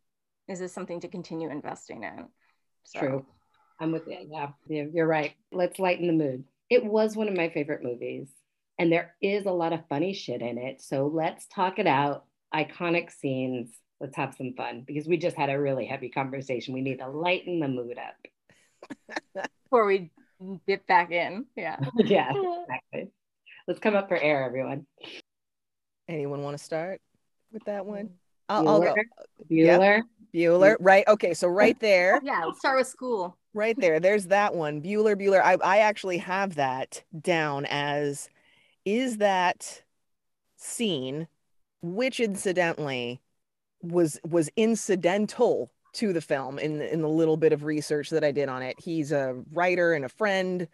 is 0.47 0.60
this 0.60 0.71
something 0.71 1.00
to 1.00 1.08
continue 1.08 1.50
investing 1.50 2.04
in 2.04 2.28
so 2.84 3.00
True. 3.00 3.26
I'm 3.80 3.91
with 3.91 4.08
you. 4.08 4.28
Yeah, 4.32 4.50
yeah, 4.67 4.86
you're 4.91 5.08
right. 5.08 5.34
Let's 5.52 5.78
lighten 5.78 6.08
the 6.08 6.13
mood. 6.13 6.45
It 6.69 6.84
was 6.84 7.15
one 7.15 7.27
of 7.27 7.36
my 7.36 7.49
favorite 7.49 7.84
movies, 7.84 8.30
and 8.77 8.91
there 8.91 9.15
is 9.21 9.45
a 9.45 9.51
lot 9.51 9.73
of 9.73 9.88
funny 9.88 10.13
shit 10.13 10.41
in 10.41 10.58
it. 10.58 10.82
So 10.82 11.08
let's 11.08 11.47
talk 11.47 11.80
it 11.80 11.88
out. 11.88 12.25
Iconic 12.53 13.12
scenes. 13.12 13.71
Let's 13.99 14.15
have 14.15 14.36
some 14.36 14.53
fun 14.56 14.84
because 14.86 15.08
we 15.08 15.17
just 15.17 15.36
had 15.36 15.49
a 15.49 15.60
really 15.60 15.86
heavy 15.86 16.10
conversation. 16.10 16.73
We 16.73 16.82
need 16.82 16.99
to 16.99 17.10
lighten 17.10 17.60
the 17.60 17.67
mood 17.67 17.97
up. 17.97 19.45
before 19.63 19.86
we 19.86 20.12
dip 20.67 20.86
back 20.86 21.12
in 21.12 21.45
yeah 21.56 21.77
yeah, 21.97 22.32
exactly. 22.32 23.12
Let's 23.67 23.80
come 23.80 23.95
up 23.95 24.08
for 24.08 24.17
air, 24.17 24.43
everyone. 24.45 24.86
Anyone 26.08 26.41
want 26.41 26.58
to 26.58 26.63
start 26.63 27.01
with 27.51 27.65
that 27.65 27.86
one? 27.86 28.06
Mm. 28.06 28.12
I'll, 28.49 28.69
I'll 28.69 28.80
go. 28.80 28.93
Bueller. 29.51 29.51
Bueller. 29.51 30.01
Bueller, 30.34 30.76
right? 30.80 31.08
Okay, 31.08 31.34
so 31.34 31.48
right 31.63 31.80
there, 31.80 32.20
yeah 32.24 32.44
let's 32.46 32.60
start 32.60 32.78
with 32.78 32.88
school 32.88 33.38
right 33.58 33.78
there, 33.78 34.00
there's 34.00 34.28
that 34.28 34.56
one. 34.56 34.82
Bueller, 34.82 35.20
Bueller. 35.20 35.42
I, 35.42 35.58
I 35.63 35.80
actually 35.80 36.20
have 36.20 36.56
that 36.56 37.04
down 37.20 37.66
as 37.66 38.30
is 38.86 39.18
that 39.18 39.84
scene, 40.56 41.28
which 41.82 42.20
incidentally 42.22 43.20
was 43.82 44.20
was 44.24 44.50
incidental 44.56 45.72
to 45.94 46.13
the 46.13 46.22
film 46.22 46.60
in 46.60 46.82
in 46.82 47.02
the 47.02 47.10
little 47.10 47.38
bit 47.38 47.52
of 47.52 47.63
research 47.63 48.12
that 48.12 48.24
I 48.24 48.32
did 48.32 48.48
on 48.48 48.62
it. 48.62 48.80
He's 48.80 49.12
a 49.12 49.36
writer 49.52 49.94
and 49.94 50.06
a 50.06 50.10
friend, 50.10 50.68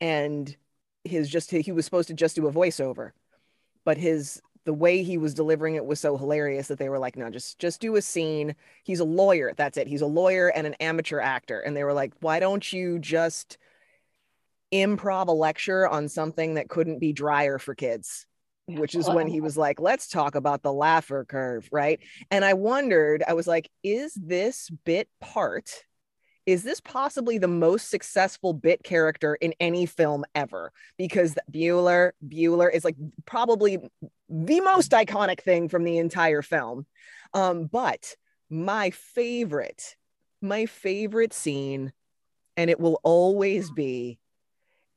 and 0.00 0.56
his 1.04 1.28
just 1.28 1.50
he 1.50 1.72
was 1.72 1.84
supposed 1.84 2.08
to 2.08 2.14
just 2.14 2.34
do 2.34 2.48
a 2.48 2.52
voiceover, 2.52 3.12
but 3.84 3.98
his 3.98 4.42
the 4.64 4.72
way 4.72 5.02
he 5.02 5.18
was 5.18 5.34
delivering 5.34 5.74
it 5.74 5.84
was 5.84 6.00
so 6.00 6.16
hilarious 6.16 6.68
that 6.68 6.78
they 6.78 6.88
were 6.88 6.98
like, 6.98 7.16
no, 7.16 7.30
just 7.30 7.58
just 7.58 7.80
do 7.80 7.96
a 7.96 8.02
scene. 8.02 8.54
He's 8.84 9.00
a 9.00 9.04
lawyer. 9.04 9.52
That's 9.56 9.76
it. 9.76 9.86
He's 9.86 10.02
a 10.02 10.06
lawyer 10.06 10.48
and 10.48 10.66
an 10.66 10.74
amateur 10.74 11.20
actor. 11.20 11.60
And 11.60 11.76
they 11.76 11.84
were 11.84 11.92
like, 11.92 12.12
why 12.20 12.40
don't 12.40 12.72
you 12.72 12.98
just 12.98 13.58
improv 14.72 15.28
a 15.28 15.32
lecture 15.32 15.88
on 15.88 16.08
something 16.08 16.54
that 16.54 16.68
couldn't 16.68 17.00
be 17.00 17.12
drier 17.12 17.58
for 17.58 17.74
kids? 17.74 18.26
Which 18.66 18.94
is 18.94 19.08
when 19.08 19.26
he 19.26 19.40
was 19.42 19.56
like, 19.56 19.80
let's 19.80 20.06
talk 20.06 20.36
about 20.36 20.62
the 20.62 20.70
Laffer 20.70 21.26
curve, 21.26 21.68
right? 21.72 21.98
And 22.30 22.44
I 22.44 22.54
wondered, 22.54 23.24
I 23.26 23.34
was 23.34 23.46
like, 23.46 23.68
is 23.82 24.14
this 24.14 24.70
bit 24.84 25.08
part 25.20 25.84
is 26.46 26.62
this 26.62 26.80
possibly 26.80 27.38
the 27.38 27.48
most 27.48 27.88
successful 27.88 28.52
bit 28.52 28.82
character 28.82 29.36
in 29.36 29.54
any 29.60 29.86
film 29.86 30.24
ever? 30.34 30.72
Because 30.98 31.36
Bueller, 31.50 32.12
Bueller 32.26 32.72
is 32.72 32.84
like 32.84 32.96
probably 33.26 33.78
the 34.28 34.60
most 34.60 34.90
iconic 34.92 35.40
thing 35.40 35.68
from 35.68 35.84
the 35.84 35.98
entire 35.98 36.42
film. 36.42 36.86
Um, 37.32 37.66
but 37.66 38.16
my 38.50 38.90
favorite, 38.90 39.96
my 40.40 40.66
favorite 40.66 41.32
scene, 41.32 41.92
and 42.56 42.70
it 42.70 42.80
will 42.80 43.00
always 43.02 43.70
be, 43.70 44.18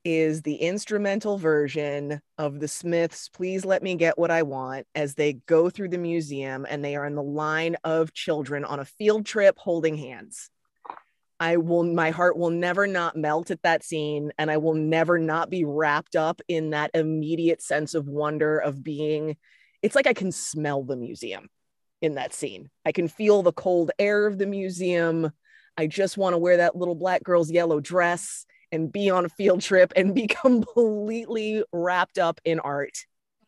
is 0.04 0.42
the 0.42 0.56
instrumental 0.56 1.36
version 1.36 2.20
of 2.38 2.60
the 2.60 2.68
Smiths, 2.68 3.28
Please 3.28 3.64
Let 3.64 3.82
Me 3.82 3.96
Get 3.96 4.18
What 4.18 4.30
I 4.30 4.42
Want, 4.42 4.86
as 4.94 5.14
they 5.14 5.34
go 5.46 5.68
through 5.68 5.88
the 5.88 5.98
museum 5.98 6.64
and 6.68 6.84
they 6.84 6.94
are 6.94 7.06
in 7.06 7.16
the 7.16 7.22
line 7.22 7.76
of 7.82 8.12
children 8.12 8.64
on 8.64 8.78
a 8.78 8.84
field 8.84 9.26
trip 9.26 9.58
holding 9.58 9.96
hands. 9.96 10.48
I 11.38 11.58
will, 11.58 11.82
my 11.84 12.10
heart 12.10 12.36
will 12.38 12.50
never 12.50 12.86
not 12.86 13.16
melt 13.16 13.50
at 13.50 13.62
that 13.62 13.84
scene, 13.84 14.32
and 14.38 14.50
I 14.50 14.56
will 14.56 14.74
never 14.74 15.18
not 15.18 15.50
be 15.50 15.64
wrapped 15.64 16.16
up 16.16 16.40
in 16.48 16.70
that 16.70 16.90
immediate 16.94 17.60
sense 17.60 17.94
of 17.94 18.08
wonder 18.08 18.58
of 18.58 18.82
being. 18.82 19.36
It's 19.82 19.94
like 19.94 20.06
I 20.06 20.14
can 20.14 20.32
smell 20.32 20.82
the 20.82 20.96
museum 20.96 21.48
in 22.00 22.14
that 22.14 22.32
scene. 22.32 22.70
I 22.84 22.92
can 22.92 23.08
feel 23.08 23.42
the 23.42 23.52
cold 23.52 23.90
air 23.98 24.26
of 24.26 24.38
the 24.38 24.46
museum. 24.46 25.30
I 25.76 25.86
just 25.86 26.16
want 26.16 26.34
to 26.34 26.38
wear 26.38 26.56
that 26.58 26.76
little 26.76 26.94
black 26.94 27.22
girl's 27.22 27.50
yellow 27.50 27.80
dress 27.80 28.46
and 28.72 28.90
be 28.90 29.10
on 29.10 29.24
a 29.24 29.28
field 29.28 29.60
trip 29.60 29.92
and 29.94 30.14
be 30.20 30.26
completely 30.26 31.62
wrapped 31.72 32.18
up 32.18 32.40
in 32.44 32.60
art. 32.60 33.04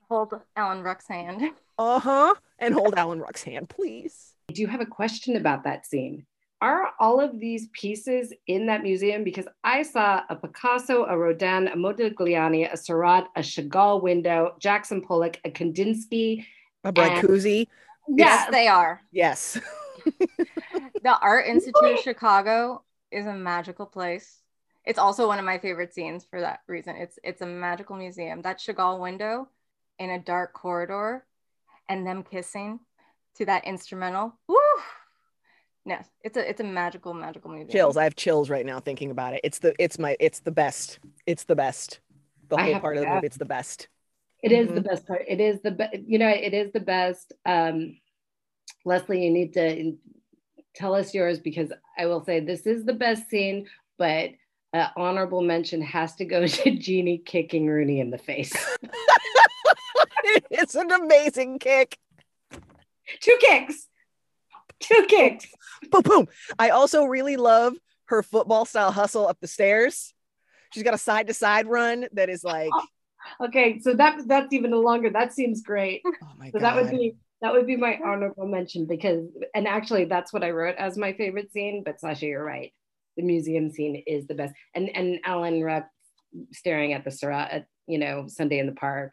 hold 0.09 0.33
alan 0.57 0.83
ruck's 0.83 1.09
hand 1.09 1.43
Uh 1.79 2.01
huh. 2.01 2.35
And 2.59 2.75
hold 2.75 2.95
Alan 2.97 3.21
Ruck's 3.21 3.45
hand, 3.45 3.69
please. 3.69 4.35
I 4.51 4.53
do 4.53 4.67
have 4.67 4.81
a 4.81 4.87
question 4.87 5.37
about 5.37 5.65
that 5.65 5.87
scene. 5.87 6.27
Are 6.61 6.93
all 6.99 7.21
of 7.21 7.39
these 7.39 7.69
pieces 7.73 8.33
in 8.47 8.67
that 8.67 8.83
museum? 8.83 9.25
Because 9.25 9.47
I 9.63 9.83
saw 9.83 10.23
a 10.29 10.37
Picasso, 10.37 11.05
a 11.05 11.17
Rodin, 11.17 11.69
a 11.69 11.77
Modigliani, 11.77 12.73
a 12.73 12.77
Seurat, 12.77 13.29
a 13.37 13.41
Chagall 13.41 14.03
window, 14.03 14.55
Jackson 14.59 15.01
Pollock, 15.01 15.39
a 15.45 15.51
Kandinsky, 15.51 16.45
a 16.85 16.93
Brancusi. 16.93 17.67
Yes, 18.09 18.49
they 18.51 18.69
are. 18.69 19.03
Yes. 19.13 19.61
the 21.03 21.19
Art 21.21 21.47
Institute 21.47 21.93
of 21.93 21.99
Chicago 22.01 22.83
is 23.11 23.27
a 23.27 23.35
magical 23.35 23.87
place. 23.87 24.41
It's 24.85 24.99
also 24.99 25.27
one 25.27 25.39
of 25.39 25.45
my 25.45 25.59
favorite 25.59 25.93
scenes 25.93 26.25
for 26.25 26.41
that 26.41 26.61
reason. 26.67 26.97
It's 26.97 27.19
it's 27.23 27.43
a 27.43 27.47
magical 27.47 27.97
museum. 27.97 28.41
That 28.43 28.59
Chagall 28.59 28.99
window 28.99 29.49
in 29.99 30.11
a 30.11 30.19
dark 30.19 30.55
corridor 30.55 31.27
and 31.89 32.07
them 32.07 32.23
kissing 32.23 32.81
to 33.37 33.45
that 33.47 33.65
instrumental. 33.65 34.39
Woo! 34.49 34.57
Yes, 35.89 36.07
it's 36.23 36.37
a 36.37 36.47
it's 36.49 36.61
a 36.61 36.65
magical 36.65 37.15
magical 37.15 37.51
movie. 37.51 37.73
Chills. 37.73 37.97
I 37.97 38.05
have 38.05 38.15
chills 38.15 38.51
right 38.51 38.67
now 38.67 38.79
thinking 38.79 39.11
about 39.11 39.33
it. 39.33 39.41
It's 39.43 39.59
the 39.59 39.75
it's 39.79 39.99
my 39.99 40.17
it's 40.21 40.41
the 40.41 40.51
best. 40.51 40.99
It's 41.27 41.45
the 41.45 41.57
best. 41.57 42.01
The 42.49 42.59
whole 42.59 42.79
part 42.81 42.99
of 42.99 43.05
the 43.05 43.09
movie. 43.09 43.27
It's 43.27 43.39
the 43.39 43.47
best. 43.47 43.89
It 44.43 44.53
is 44.53 44.67
mm-hmm. 44.67 44.75
the 44.77 44.81
best 44.83 45.07
part. 45.07 45.23
It 45.27 45.41
is 45.41 45.63
the 45.63 45.71
best. 45.71 45.97
You 46.07 46.19
know, 46.19 46.29
it 46.29 46.53
is 46.53 46.73
the 46.73 46.81
best. 46.81 47.33
Um, 47.47 47.97
Leslie, 48.85 49.25
you 49.25 49.31
need 49.31 49.55
to 49.55 49.97
tell 50.75 50.95
us 50.95 51.15
yours 51.15 51.39
because 51.39 51.73
I 51.99 52.05
will 52.05 52.23
say 52.23 52.41
this 52.41 52.67
is 52.67 52.85
the 52.85 52.93
best 52.93 53.31
scene, 53.31 53.67
but 53.97 54.31
uh, 54.75 54.89
honorable 54.95 55.41
mention 55.41 55.81
has 55.81 56.15
to 56.17 56.27
go 56.27 56.47
to 56.47 56.77
Jeanie 56.77 57.19
kicking 57.19 57.67
Rooney 57.67 58.01
in 58.01 58.11
the 58.11 58.19
face. 58.19 58.53
it's 60.51 60.75
an 60.75 60.93
amazing 60.93 61.59
kick. 61.59 61.99
Two 63.21 63.37
kicks. 63.41 63.89
Two 64.81 65.07
kicks. 65.09 65.47
boom, 65.91 66.03
boom. 66.03 66.29
I 66.59 66.71
also 66.71 67.05
really 67.05 67.37
love 67.37 67.75
her 68.07 68.23
football 68.23 68.65
style 68.65 68.93
hustle 68.93 69.27
up 69.27 69.39
the 69.41 69.49
stairs. 69.49 70.15
She's 70.73 70.83
got 70.83 70.95
a 70.95 70.99
side 70.99 71.27
to 71.29 71.35
side 71.35 71.67
run 71.67 72.07
that 72.13 72.29
is 72.29 72.45
like. 72.45 72.71
Okay, 73.43 73.81
so 73.81 73.93
that 73.95 74.27
that's 74.27 74.55
even 74.55 74.71
longer. 74.71 75.11
That 75.11 75.35
seems 75.35 75.61
great. 75.61 76.03
Oh 76.07 76.29
my 76.39 76.47
so 76.47 76.61
god. 76.61 76.63
that 76.63 76.77
would 76.77 76.91
be 76.91 77.17
that 77.41 77.53
would 77.53 77.67
be 77.67 77.77
my 77.77 77.99
honorable 78.05 78.47
mention 78.47 78.87
because, 78.87 79.27
and 79.55 79.67
actually, 79.69 80.07
that's 80.07 80.33
what 80.33 80.43
I 80.43 80.51
wrote 80.51 80.77
as 80.77 80.97
my 80.97 81.13
favorite 81.13 81.53
scene. 81.53 81.83
But 81.85 82.01
Sasha, 82.01 82.27
you're 82.27 82.45
right. 82.45 82.73
The 83.17 83.23
museum 83.23 83.71
scene 83.71 84.03
is 84.07 84.27
the 84.27 84.35
best, 84.35 84.55
and 84.75 84.89
and 84.95 85.21
Alan 85.25 85.63
Ruck 85.63 85.89
staring 86.53 86.93
at 86.93 87.05
the 87.05 87.11
Seurat 87.11 87.51
at 87.51 87.67
you 87.87 87.99
know 87.99 88.27
Sunday 88.29 88.59
in 88.59 88.67
the 88.67 88.73
Park 88.73 89.13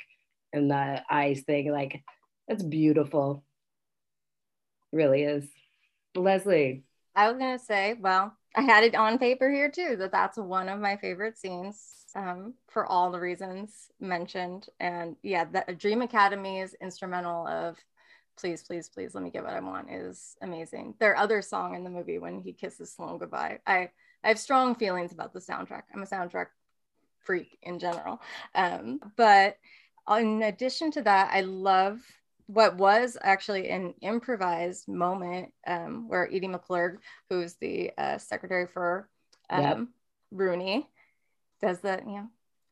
and 0.53 0.71
the 0.71 1.01
eyes 1.09 1.41
thing, 1.41 1.71
like 1.71 2.01
that's 2.47 2.63
beautiful. 2.63 3.43
Really 4.95 5.23
is. 5.23 5.43
Leslie. 6.15 6.85
I 7.17 7.29
was 7.29 7.37
gonna 7.37 7.59
say, 7.59 7.95
well, 7.99 8.33
I 8.55 8.61
had 8.61 8.85
it 8.85 8.95
on 8.95 9.19
paper 9.19 9.51
here 9.51 9.69
too 9.69 9.97
that 9.97 10.13
that's 10.13 10.37
one 10.37 10.69
of 10.69 10.79
my 10.79 10.95
favorite 10.95 11.37
scenes 11.37 12.05
um, 12.15 12.53
for 12.69 12.85
all 12.85 13.11
the 13.11 13.19
reasons 13.19 13.89
mentioned. 13.99 14.69
And 14.79 15.17
yeah, 15.21 15.43
the 15.43 15.73
Dream 15.73 16.01
Academy 16.01 16.61
is 16.61 16.77
instrumental 16.81 17.45
of 17.45 17.77
please, 18.37 18.63
please, 18.63 18.87
please 18.87 19.13
let 19.13 19.23
me 19.25 19.29
get 19.29 19.43
what 19.43 19.51
I 19.53 19.59
want 19.59 19.91
is 19.91 20.37
amazing. 20.41 20.95
Their 20.97 21.17
other 21.17 21.41
song 21.41 21.75
in 21.75 21.83
the 21.83 21.89
movie 21.89 22.19
when 22.19 22.39
he 22.39 22.53
kisses 22.53 22.93
Sloane 22.93 23.17
goodbye. 23.17 23.59
I, 23.67 23.89
I 24.23 24.29
have 24.29 24.39
strong 24.39 24.75
feelings 24.75 25.11
about 25.11 25.33
the 25.33 25.39
soundtrack. 25.39 25.83
I'm 25.93 26.03
a 26.03 26.05
soundtrack 26.05 26.47
freak 27.19 27.57
in 27.63 27.79
general. 27.79 28.21
Um, 28.53 29.01
but 29.17 29.57
in 30.09 30.43
addition 30.43 30.89
to 30.91 31.01
that, 31.01 31.31
I 31.33 31.41
love 31.41 31.99
what 32.47 32.77
was 32.77 33.17
actually 33.21 33.69
an 33.69 33.93
improvised 34.01 34.87
moment 34.87 35.51
um, 35.65 36.07
where 36.07 36.27
Edie 36.27 36.47
McClurg, 36.47 36.97
who's 37.29 37.55
the 37.55 37.91
uh, 37.97 38.17
secretary 38.17 38.67
for 38.67 39.09
um, 39.49 39.61
yep. 39.61 39.79
Rooney, 40.31 40.87
does 41.61 41.79
the, 41.79 42.01
you 42.05 42.13
know, 42.13 42.29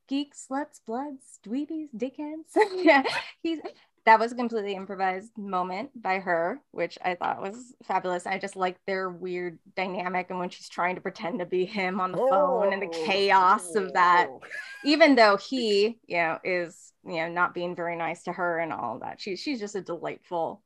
geeks, 0.08 0.48
sluts, 0.50 0.80
bloods, 0.86 1.40
dweebies, 1.46 1.90
dickheads. 1.96 2.56
yeah, 2.76 3.04
he's 3.42 3.60
that 4.06 4.20
was 4.20 4.34
a 4.34 4.36
completely 4.36 4.76
improvised 4.76 5.38
moment 5.38 5.90
by 6.02 6.20
her, 6.20 6.62
which 6.72 6.98
I 7.04 7.16
thought 7.16 7.42
was 7.42 7.74
fabulous. 7.84 8.28
I 8.28 8.38
just 8.38 8.56
like 8.56 8.78
their 8.86 9.10
weird 9.10 9.60
dynamic 9.76 10.30
and 10.30 10.40
when 10.40 10.50
she's 10.50 10.68
trying 10.68 10.96
to 10.96 11.02
pretend 11.02 11.40
to 11.40 11.46
be 11.46 11.66
him 11.66 12.02
on 12.02 12.12
the 12.12 12.20
oh. 12.20 12.30
phone 12.30 12.74
and 12.74 12.82
the 12.82 12.88
chaos 13.06 13.76
of 13.76 13.94
that, 13.94 14.28
oh. 14.30 14.42
even 14.84 15.16
though 15.16 15.38
he, 15.38 16.00
you 16.06 16.18
know, 16.18 16.40
is, 16.44 16.92
you 17.06 17.16
know, 17.16 17.30
not 17.30 17.54
being 17.54 17.76
very 17.76 17.96
nice 17.96 18.24
to 18.24 18.34
her 18.34 18.60
and 18.60 18.74
all 18.74 19.00
that. 19.00 19.22
She, 19.22 19.38
she's 19.38 19.60
just 19.60 19.76
a 19.76 19.82
delightful, 19.82 20.62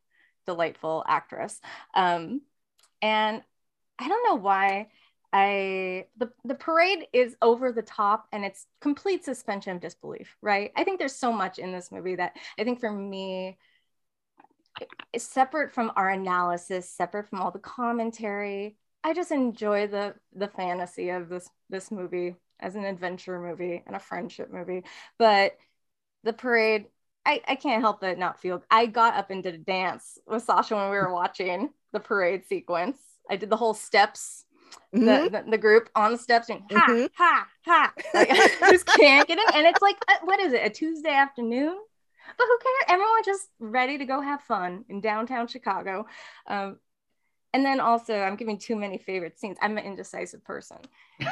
delightful 0.48 1.04
actress. 1.08 1.62
Um, 1.94 2.42
and 3.04 3.44
I 4.00 4.08
don't 4.08 4.26
know 4.28 4.42
why 4.42 4.88
I 5.34 6.06
the 6.18 6.32
the 6.46 6.56
parade 6.56 7.08
is 7.14 7.36
over 7.42 7.72
the 7.72 7.82
top 7.82 8.28
and 8.32 8.46
it's 8.46 8.66
complete 8.82 9.26
suspension 9.26 9.76
of 9.76 9.82
disbelief, 9.82 10.38
right? 10.42 10.72
I 10.76 10.84
think 10.84 11.00
there's 11.00 11.16
so 11.16 11.32
much 11.32 11.60
in 11.60 11.72
this 11.72 11.92
movie 11.92 12.16
that 12.16 12.34
I 12.58 12.64
think 12.64 12.80
for 12.80 12.92
me 12.92 13.58
separate 15.18 15.74
from 15.74 15.92
our 15.96 16.10
analysis, 16.10 16.90
separate 16.90 17.30
from 17.30 17.42
all 17.42 17.52
the 17.52 17.60
commentary. 17.60 18.78
I 19.04 19.14
just 19.14 19.32
enjoy 19.32 19.88
the 19.88 20.16
the 20.34 20.48
fantasy 20.48 21.10
of 21.10 21.30
this 21.30 21.50
this 21.70 21.92
movie 21.92 22.36
as 22.60 22.76
an 22.76 22.86
adventure 22.86 23.40
movie 23.40 23.84
and 23.86 23.96
a 23.96 24.00
friendship 24.00 24.52
movie. 24.52 24.84
But 25.18 25.58
the 26.24 26.34
parade, 26.34 26.88
I, 27.26 27.42
I 27.48 27.56
can't 27.56 27.82
help 27.82 28.02
but 28.02 28.18
not 28.18 28.40
feel 28.40 28.64
I 28.72 28.88
got 28.88 29.16
up 29.16 29.30
and 29.30 29.44
did 29.44 29.56
a 29.56 29.60
dance 29.60 30.18
with 30.26 30.44
Sasha 30.44 30.76
when 30.76 30.90
we 30.90 30.98
were 30.98 31.14
watching 31.14 31.70
the 31.94 32.00
parade 32.00 32.46
sequence. 32.46 32.98
I 33.30 33.36
did 33.36 33.50
the 33.50 33.58
whole 33.58 33.74
steps 33.74 34.46
mm-hmm. 34.96 35.06
the, 35.06 35.30
the, 35.30 35.52
the, 35.52 35.58
group 35.58 35.90
on 35.96 36.12
the 36.12 36.18
steps 36.18 36.50
and 36.50 36.62
ha 36.72 36.86
mm-hmm. 36.90 37.06
ha 37.16 37.48
ha. 37.66 37.94
Like, 38.14 38.30
just 38.70 38.86
can't 38.86 39.28
get 39.28 39.38
it. 39.38 39.56
And 39.56 39.66
it's 39.68 39.82
like 39.82 39.98
uh, 40.08 40.14
what 40.24 40.40
is 40.40 40.54
it 40.54 40.66
a 40.66 40.70
tuesday 40.70 41.14
afternoon? 41.14 41.78
But 42.38 42.46
who 42.46 42.58
cares 42.58 43.00
everyone's 43.00 43.26
just 43.26 43.50
ready 43.60 43.98
to 43.98 44.06
go 44.06 44.22
have 44.22 44.42
fun 44.42 44.86
in 44.90 45.02
downtown 45.02 45.48
chicago. 45.48 46.06
Um, 46.48 46.78
and 47.54 47.66
then 47.66 47.80
also 47.80 48.20
i'm 48.20 48.36
giving 48.36 48.60
too 48.60 48.76
many 48.76 48.98
favorite 48.98 49.40
scenes. 49.40 49.58
I'm 49.62 49.78
an 49.78 49.86
indecisive 49.86 50.44
person. 50.44 50.78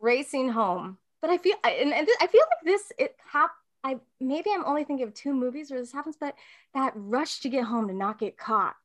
Racing 0.00 0.50
home. 0.50 0.98
But 1.20 1.30
i 1.30 1.38
feel 1.38 1.56
and, 1.64 1.94
and 1.94 2.08
i 2.20 2.26
feel 2.26 2.40
like 2.40 2.64
this 2.64 2.92
it 2.98 3.16
happened 3.24 3.56
I 3.84 3.98
maybe 4.20 4.50
I'm 4.54 4.64
only 4.64 4.84
thinking 4.84 5.06
of 5.06 5.14
two 5.14 5.34
movies 5.34 5.70
where 5.70 5.80
this 5.80 5.92
happens, 5.92 6.16
but 6.18 6.36
that 6.74 6.92
rush 6.94 7.40
to 7.40 7.48
get 7.48 7.64
home 7.64 7.88
to 7.88 7.94
not 7.94 8.18
get 8.18 8.36
caught 8.36 8.76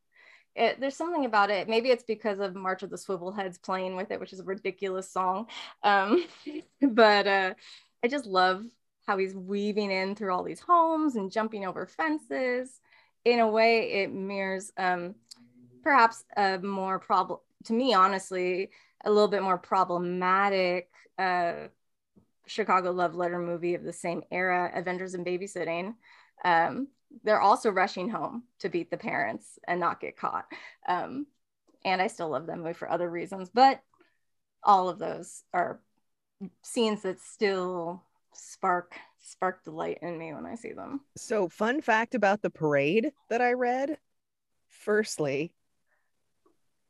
it, 0.57 0.79
there's 0.79 0.95
something 0.95 1.25
about 1.25 1.49
it. 1.49 1.69
Maybe 1.69 1.89
it's 1.89 2.03
because 2.03 2.39
of 2.39 2.55
March 2.55 2.83
of 2.83 2.89
the 2.89 2.97
Swivel 2.97 3.31
Heads 3.31 3.57
playing 3.57 3.95
with 3.95 4.11
it, 4.11 4.19
which 4.19 4.33
is 4.33 4.39
a 4.39 4.43
ridiculous 4.43 5.09
song. 5.09 5.47
Um, 5.83 6.25
but 6.81 7.27
uh, 7.27 7.53
I 8.03 8.07
just 8.07 8.25
love 8.25 8.63
how 9.05 9.17
he's 9.17 9.35
weaving 9.35 9.91
in 9.91 10.15
through 10.15 10.33
all 10.33 10.43
these 10.43 10.59
homes 10.59 11.15
and 11.15 11.31
jumping 11.31 11.65
over 11.65 11.85
fences. 11.85 12.81
In 13.23 13.39
a 13.39 13.47
way, 13.47 14.03
it 14.03 14.11
mirrors 14.11 14.71
um, 14.77 15.15
perhaps 15.83 16.23
a 16.35 16.57
more 16.57 16.99
problem 16.99 17.39
to 17.65 17.73
me, 17.73 17.93
honestly, 17.93 18.69
a 19.05 19.11
little 19.11 19.27
bit 19.27 19.43
more 19.43 19.57
problematic 19.57 20.89
uh, 21.17 21.67
Chicago 22.47 22.91
love 22.91 23.15
letter 23.15 23.39
movie 23.39 23.75
of 23.75 23.83
the 23.83 23.93
same 23.93 24.23
era, 24.31 24.71
Adventures 24.73 25.13
in 25.13 25.23
Babysitting. 25.23 25.95
Um, 26.43 26.87
they're 27.23 27.41
also 27.41 27.69
rushing 27.69 28.09
home 28.09 28.43
to 28.59 28.69
beat 28.69 28.91
the 28.91 28.97
parents 28.97 29.59
and 29.67 29.79
not 29.79 29.99
get 29.99 30.17
caught. 30.17 30.45
Um, 30.87 31.27
and 31.85 32.01
I 32.01 32.07
still 32.07 32.29
love 32.29 32.47
that 32.47 32.57
movie 32.57 32.73
for 32.73 32.89
other 32.89 33.09
reasons, 33.09 33.49
but 33.53 33.81
all 34.63 34.89
of 34.89 34.99
those 34.99 35.43
are 35.53 35.79
scenes 36.63 37.03
that 37.03 37.19
still 37.19 38.03
spark 38.33 38.95
spark 39.19 39.63
delight 39.63 39.99
in 40.01 40.17
me 40.17 40.33
when 40.33 40.45
I 40.45 40.55
see 40.55 40.71
them. 40.71 41.01
So, 41.17 41.49
fun 41.49 41.81
fact 41.81 42.15
about 42.15 42.41
the 42.41 42.49
parade 42.49 43.11
that 43.29 43.41
I 43.41 43.53
read. 43.53 43.97
Firstly, 44.69 45.53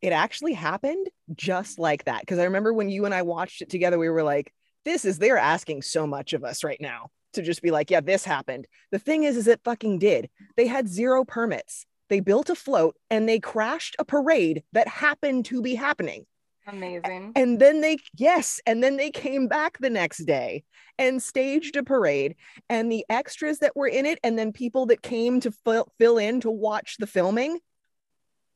it 0.01 0.13
actually 0.13 0.53
happened 0.53 1.07
just 1.35 1.79
like 1.79 2.05
that. 2.05 2.21
Because 2.21 2.39
I 2.39 2.43
remember 2.43 2.73
when 2.73 2.89
you 2.89 3.05
and 3.05 3.13
I 3.13 3.23
watched 3.23 3.61
it 3.61 3.69
together, 3.69 3.97
we 3.97 4.09
were 4.09 4.23
like, 4.23 4.53
this 4.85 5.03
is, 5.03 5.17
they're 5.17 5.37
asking 5.37 5.81
so 5.81 6.05
much 6.05 6.33
of 6.33 6.43
us 6.43 6.63
right 6.63 6.79
now 6.79 7.09
to 7.37 7.41
just 7.41 7.61
be 7.61 7.71
like, 7.71 7.89
yeah, 7.89 8.01
this 8.01 8.25
happened. 8.25 8.67
The 8.91 8.99
thing 8.99 9.23
is, 9.23 9.37
is 9.37 9.47
it 9.47 9.61
fucking 9.63 9.99
did. 9.99 10.29
They 10.57 10.67
had 10.67 10.87
zero 10.87 11.23
permits. 11.23 11.85
They 12.09 12.19
built 12.19 12.49
a 12.49 12.55
float 12.55 12.95
and 13.09 13.27
they 13.27 13.39
crashed 13.39 13.95
a 13.99 14.05
parade 14.05 14.63
that 14.73 14.87
happened 14.87 15.45
to 15.45 15.61
be 15.61 15.75
happening. 15.75 16.25
Amazing. 16.67 17.31
And 17.35 17.59
then 17.59 17.79
they, 17.81 17.97
yes, 18.15 18.59
and 18.65 18.83
then 18.83 18.97
they 18.97 19.09
came 19.09 19.47
back 19.47 19.77
the 19.79 19.89
next 19.89 20.25
day 20.25 20.63
and 20.97 21.23
staged 21.23 21.77
a 21.77 21.83
parade. 21.83 22.35
And 22.69 22.91
the 22.91 23.05
extras 23.09 23.59
that 23.59 23.75
were 23.75 23.87
in 23.87 24.05
it, 24.05 24.19
and 24.23 24.37
then 24.37 24.51
people 24.51 24.87
that 24.87 25.01
came 25.01 25.39
to 25.41 25.51
fill, 25.51 25.87
fill 25.97 26.17
in 26.17 26.41
to 26.41 26.51
watch 26.51 26.97
the 26.97 27.07
filming, 27.07 27.59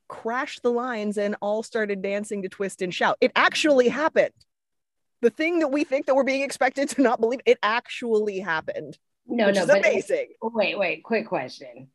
crashed 0.09 0.61
the 0.61 0.71
lines 0.71 1.17
and 1.17 1.37
all 1.41 1.63
started 1.63 2.01
dancing 2.01 2.41
to 2.41 2.49
twist 2.49 2.81
and 2.81 2.93
shout. 2.93 3.17
It 3.21 3.31
actually 3.35 3.87
happened 3.87 4.33
the 5.21 5.29
thing 5.29 5.59
that 5.59 5.69
we 5.69 5.83
think 5.83 6.07
that 6.07 6.15
we're 6.15 6.23
being 6.23 6.41
expected 6.41 6.89
to 6.89 7.01
not 7.01 7.19
believe 7.19 7.41
it 7.45 7.57
actually 7.63 8.39
happened. 8.39 8.97
No, 9.27 9.51
no, 9.51 9.65
but 9.65 9.79
amazing. 9.79 10.29
Wait, 10.41 10.77
wait, 10.77 11.03
quick 11.03 11.27
question. 11.27 11.89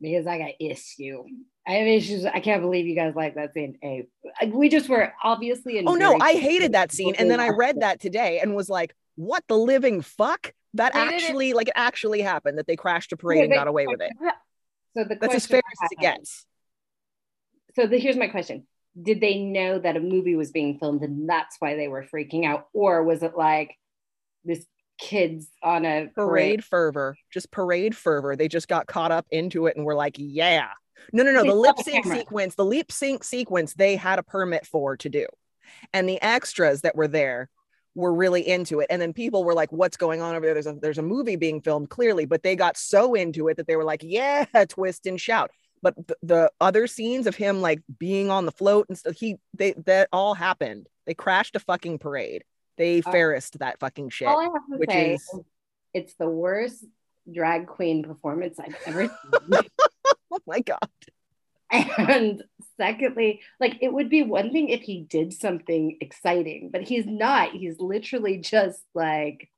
Because 0.00 0.26
I 0.26 0.38
got 0.38 0.50
issue. 0.58 1.22
I 1.66 1.72
have 1.74 1.86
issues. 1.86 2.24
I 2.24 2.40
can't 2.40 2.60
believe 2.60 2.86
you 2.86 2.96
guys 2.96 3.14
like 3.14 3.36
that 3.36 3.54
scene. 3.54 3.78
A, 3.84 4.08
we 4.46 4.68
just 4.68 4.88
were 4.88 5.12
obviously. 5.22 5.78
In 5.78 5.86
oh 5.86 5.94
no, 5.94 6.18
I 6.20 6.32
hated 6.32 6.72
that 6.72 6.90
scene, 6.90 7.14
and 7.18 7.30
then 7.30 7.38
I 7.38 7.50
read 7.50 7.80
that 7.80 8.00
today 8.00 8.40
and 8.40 8.56
was 8.56 8.68
like, 8.68 8.96
"What 9.14 9.44
the 9.46 9.56
living 9.56 10.00
fuck?" 10.00 10.52
That 10.74 10.96
actually, 10.96 11.52
like, 11.52 11.68
it 11.68 11.74
actually 11.76 12.22
happened. 12.22 12.58
That 12.58 12.66
they 12.66 12.74
crashed 12.74 13.12
a 13.12 13.16
parade 13.16 13.38
yeah, 13.38 13.44
and 13.44 13.52
got 13.52 13.68
away 13.68 13.86
with 13.86 14.00
it. 14.00 14.12
So 14.94 15.04
the 15.04 15.16
that's 15.18 15.34
as 15.34 15.46
fair 15.46 15.62
as 15.82 15.90
it 15.90 15.98
gets. 16.00 16.44
So 17.74 17.86
the, 17.86 17.98
here's 17.98 18.16
my 18.16 18.26
question: 18.26 18.66
Did 19.00 19.20
they 19.20 19.38
know 19.38 19.78
that 19.78 19.96
a 19.96 20.00
movie 20.00 20.36
was 20.36 20.50
being 20.50 20.78
filmed, 20.78 21.02
and 21.02 21.28
that's 21.28 21.56
why 21.58 21.76
they 21.76 21.88
were 21.88 22.04
freaking 22.04 22.44
out, 22.44 22.66
or 22.72 23.02
was 23.02 23.22
it 23.22 23.36
like 23.36 23.76
this 24.44 24.66
kids 24.98 25.48
on 25.62 25.84
a 25.84 26.08
parade, 26.14 26.14
parade 26.14 26.64
fervor, 26.64 27.16
just 27.32 27.50
parade 27.50 27.96
fervor? 27.96 28.36
They 28.36 28.48
just 28.48 28.68
got 28.68 28.86
caught 28.86 29.12
up 29.12 29.26
into 29.30 29.66
it 29.66 29.76
and 29.76 29.86
were 29.86 29.94
like, 29.94 30.16
"Yeah." 30.18 30.68
No, 31.12 31.22
no, 31.22 31.32
no. 31.32 31.44
The 31.44 31.54
lip 31.54 31.78
sync 31.82 32.04
sequence, 32.04 32.54
the 32.54 32.64
lip 32.64 32.92
sync 32.92 33.24
sequence, 33.24 33.74
they 33.74 33.96
had 33.96 34.18
a 34.18 34.22
permit 34.22 34.66
for 34.66 34.96
to 34.98 35.08
do. 35.08 35.26
And 35.92 36.08
the 36.08 36.20
extras 36.22 36.82
that 36.82 36.94
were 36.94 37.08
there 37.08 37.48
were 37.94 38.12
really 38.14 38.46
into 38.46 38.80
it. 38.80 38.86
And 38.90 39.00
then 39.00 39.12
people 39.12 39.44
were 39.44 39.54
like, 39.54 39.72
what's 39.72 39.96
going 39.96 40.22
on 40.22 40.34
over 40.34 40.46
there? 40.46 40.54
There's 40.54 40.66
a 40.66 40.74
there's 40.74 40.98
a 40.98 41.02
movie 41.02 41.36
being 41.36 41.60
filmed 41.60 41.90
clearly, 41.90 42.24
but 42.24 42.42
they 42.42 42.56
got 42.56 42.76
so 42.76 43.14
into 43.14 43.48
it 43.48 43.56
that 43.56 43.66
they 43.66 43.76
were 43.76 43.84
like, 43.84 44.02
yeah, 44.02 44.44
twist 44.68 45.06
and 45.06 45.20
shout. 45.20 45.50
But 45.82 45.94
the, 46.06 46.16
the 46.22 46.52
other 46.60 46.86
scenes 46.86 47.26
of 47.26 47.34
him 47.34 47.60
like 47.60 47.80
being 47.98 48.30
on 48.30 48.46
the 48.46 48.52
float 48.52 48.86
and 48.88 48.96
stuff, 48.96 49.16
he 49.16 49.36
they 49.54 49.72
that 49.86 50.08
all 50.12 50.34
happened. 50.34 50.88
They 51.06 51.14
crashed 51.14 51.56
a 51.56 51.60
fucking 51.60 51.98
parade. 51.98 52.44
They 52.76 53.02
uh, 53.02 53.10
ferrised 53.10 53.58
that 53.58 53.80
fucking 53.80 54.10
shit. 54.10 54.28
All 54.28 54.38
I 54.38 54.44
have 54.44 54.52
to 54.70 54.78
which 54.78 54.90
say 54.90 55.14
is 55.14 55.40
it's 55.92 56.14
the 56.14 56.28
worst 56.28 56.84
drag 57.32 57.66
queen 57.66 58.02
performance 58.02 58.58
I've 58.58 58.76
ever 58.86 59.08
seen. 59.52 59.60
oh 60.32 60.38
my 60.46 60.60
god 60.60 60.78
and 61.72 62.42
secondly 62.76 63.40
like 63.58 63.78
it 63.80 63.92
would 63.92 64.10
be 64.10 64.22
one 64.22 64.52
thing 64.52 64.68
if 64.68 64.82
he 64.82 65.00
did 65.02 65.32
something 65.32 65.96
exciting 66.00 66.70
but 66.72 66.82
he's 66.82 67.06
not 67.06 67.52
he's 67.52 67.78
literally 67.78 68.38
just 68.38 68.82
like 68.94 69.48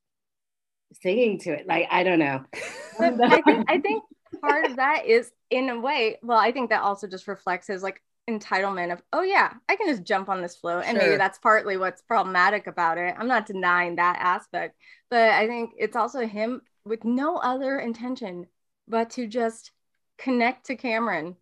singing 1.02 1.38
to 1.40 1.50
it 1.50 1.66
like 1.66 1.86
i 1.90 2.04
don't 2.04 2.20
know 2.20 2.44
I, 3.00 3.42
think, 3.42 3.70
I 3.70 3.78
think 3.78 4.04
part 4.48 4.66
of 4.66 4.76
that 4.76 5.06
is 5.06 5.30
in 5.50 5.68
a 5.70 5.78
way 5.78 6.18
well 6.22 6.38
i 6.38 6.52
think 6.52 6.70
that 6.70 6.82
also 6.82 7.06
just 7.06 7.28
reflects 7.28 7.66
his 7.66 7.82
like 7.82 8.02
entitlement 8.28 8.92
of 8.92 9.02
oh 9.12 9.22
yeah 9.22 9.52
i 9.68 9.76
can 9.76 9.86
just 9.86 10.02
jump 10.02 10.28
on 10.28 10.40
this 10.40 10.56
float 10.56 10.84
and 10.86 10.96
sure. 10.96 11.06
maybe 11.06 11.18
that's 11.18 11.38
partly 11.38 11.76
what's 11.76 12.00
problematic 12.02 12.66
about 12.66 12.96
it 12.96 13.14
i'm 13.18 13.28
not 13.28 13.44
denying 13.44 13.96
that 13.96 14.16
aspect 14.18 14.76
but 15.10 15.30
i 15.30 15.46
think 15.46 15.72
it's 15.76 15.96
also 15.96 16.26
him 16.26 16.62
with 16.86 17.04
no 17.04 17.36
other 17.36 17.78
intention 17.78 18.46
but 18.88 19.10
to 19.10 19.26
just 19.26 19.72
connect 20.18 20.66
to 20.66 20.76
Cameron 20.76 21.36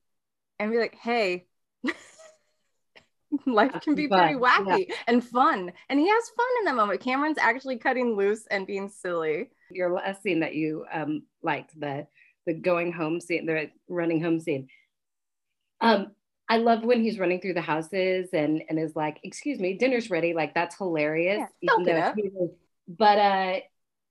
and 0.59 0.71
be 0.71 0.79
like, 0.79 0.95
hey, 0.95 1.47
life 3.47 3.73
can 3.83 3.95
be 3.95 4.09
pretty 4.09 4.35
wacky 4.35 4.87
yeah. 4.89 4.95
and 5.07 5.25
fun. 5.25 5.73
And 5.89 5.99
he 5.99 6.09
has 6.09 6.31
fun 6.37 6.47
in 6.61 6.65
that 6.67 6.77
moment. 6.77 7.01
Cameron's 7.01 7.39
actually 7.39 7.79
cutting 7.79 8.17
loose 8.17 8.47
and 8.51 8.67
being 8.67 8.89
silly. 8.89 9.51
Your 9.71 9.93
last 9.93 10.23
scene 10.23 10.41
that 10.41 10.55
you 10.55 10.85
um, 10.93 11.23
liked, 11.43 11.79
the 11.79 12.07
the 12.47 12.55
going 12.55 12.93
home 12.93 13.21
scene, 13.21 13.47
the 13.47 13.71
running 13.89 14.23
home 14.23 14.41
scene. 14.41 14.69
Um, 15.81 16.13
I 16.49 16.59
love 16.59 16.85
when 16.85 17.03
he's 17.03 17.19
running 17.19 17.41
through 17.41 17.55
the 17.55 17.61
houses 17.61 18.31
and 18.33 18.63
and 18.69 18.79
is 18.79 18.95
like, 18.95 19.19
"Excuse 19.23 19.59
me, 19.59 19.79
dinner's 19.79 20.11
ready." 20.11 20.35
Like 20.35 20.55
that's 20.55 20.77
hilarious. 20.77 21.39
Yeah, 21.39 21.47
but 22.89 23.19
uh, 23.19 23.61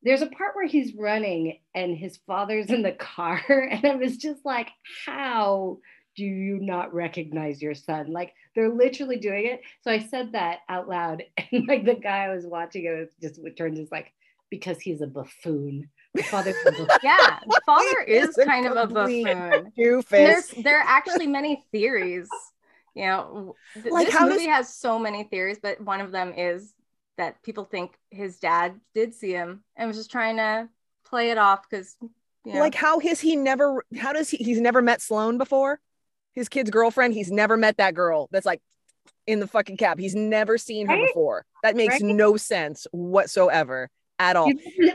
there's 0.03 0.21
a 0.21 0.27
part 0.27 0.55
where 0.55 0.67
he's 0.67 0.95
running 0.95 1.59
and 1.75 1.95
his 1.95 2.17
father's 2.27 2.69
in 2.69 2.81
the 2.81 2.91
car 2.91 3.41
and 3.49 3.85
i 3.85 3.95
was 3.95 4.17
just 4.17 4.43
like 4.45 4.69
how 5.05 5.77
do 6.15 6.23
you 6.23 6.59
not 6.59 6.93
recognize 6.93 7.61
your 7.61 7.75
son 7.75 8.11
like 8.11 8.33
they're 8.55 8.73
literally 8.73 9.17
doing 9.17 9.45
it 9.45 9.61
so 9.81 9.91
i 9.91 9.99
said 9.99 10.31
that 10.33 10.59
out 10.69 10.87
loud 10.87 11.23
and 11.51 11.67
like 11.67 11.85
the 11.85 11.95
guy 11.95 12.25
i 12.25 12.33
was 12.33 12.45
watching 12.45 12.85
it 12.85 13.13
just 13.21 13.39
turns 13.57 13.79
is 13.79 13.91
like 13.91 14.11
because 14.49 14.79
he's 14.79 15.01
a 15.01 15.07
buffoon 15.07 15.89
father 16.25 16.53
yeah 17.03 17.39
father 17.65 18.01
is 18.07 18.37
kind 18.45 18.65
of 18.65 18.75
a 18.75 18.85
buffoon 18.85 19.71
there's 20.09 20.47
there 20.63 20.79
are 20.79 20.85
actually 20.85 21.27
many 21.27 21.63
theories 21.71 22.29
you 22.93 23.05
know 23.05 23.55
th- 23.73 23.91
like 23.91 24.07
this 24.07 24.19
movie 24.19 24.45
does- 24.45 24.47
has 24.47 24.75
so 24.75 24.99
many 24.99 25.23
theories 25.23 25.57
but 25.61 25.79
one 25.81 26.01
of 26.01 26.11
them 26.11 26.33
is 26.35 26.73
that 27.17 27.41
people 27.43 27.63
think 27.63 27.91
his 28.09 28.39
dad 28.39 28.79
did 28.93 29.13
see 29.13 29.31
him 29.31 29.63
and 29.75 29.87
was 29.87 29.97
just 29.97 30.11
trying 30.11 30.37
to 30.37 30.67
play 31.05 31.31
it 31.31 31.37
off 31.37 31.69
because 31.69 31.95
you 32.01 32.53
know. 32.53 32.59
like 32.59 32.75
how 32.75 32.99
has 32.99 33.19
he 33.19 33.35
never 33.35 33.83
how 33.97 34.11
does 34.11 34.29
he 34.29 34.37
he's 34.37 34.59
never 34.59 34.81
met 34.81 35.01
sloane 35.01 35.37
before 35.37 35.79
his 36.33 36.49
kid's 36.49 36.69
girlfriend 36.69 37.13
he's 37.13 37.31
never 37.31 37.57
met 37.57 37.77
that 37.77 37.93
girl 37.93 38.27
that's 38.31 38.45
like 38.45 38.61
in 39.27 39.39
the 39.39 39.47
fucking 39.47 39.77
cab 39.77 39.99
he's 39.99 40.15
never 40.15 40.57
seen 40.57 40.87
her 40.87 40.95
right? 40.95 41.07
before 41.07 41.45
that 41.63 41.75
makes 41.75 42.01
right? 42.01 42.03
no 42.03 42.37
sense 42.37 42.87
whatsoever 42.91 43.89
at 44.21 44.35
all. 44.35 44.51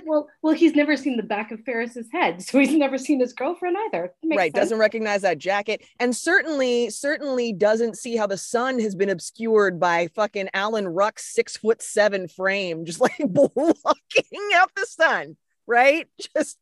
well, 0.07 0.29
well, 0.41 0.55
he's 0.55 0.75
never 0.75 0.97
seen 0.97 1.17
the 1.17 1.23
back 1.23 1.51
of 1.51 1.61
Ferris's 1.65 2.09
head, 2.13 2.41
so 2.47 2.59
he's 2.59 2.73
never 2.73 2.97
seen 2.97 3.21
his 3.21 3.33
girlfriend 3.33 3.77
either. 3.87 4.13
Right, 4.25 4.53
sense. 4.53 4.65
doesn't 4.65 4.79
recognize 4.79 5.23
that 5.23 5.39
jacket, 5.39 5.83
and 5.99 6.15
certainly, 6.15 6.91
certainly 6.91 7.53
doesn't 7.53 7.99
see 7.99 8.17
how 8.17 8.27
the 8.27 8.39
sun 8.39 8.79
has 8.81 8.95
been 8.95 9.11
obscured 9.11 9.81
by 9.81 10.07
fucking 10.15 10.51
Alan 10.55 10.87
Ruck's 10.87 11.25
six 11.35 11.57
foot 11.57 11.83
seven 11.83 12.29
frame, 12.29 12.85
just 12.85 13.01
like 13.01 13.19
blocking 13.29 14.51
out 14.55 14.71
the 14.77 14.87
sun. 14.87 15.37
Right, 15.67 16.07
just 16.37 16.59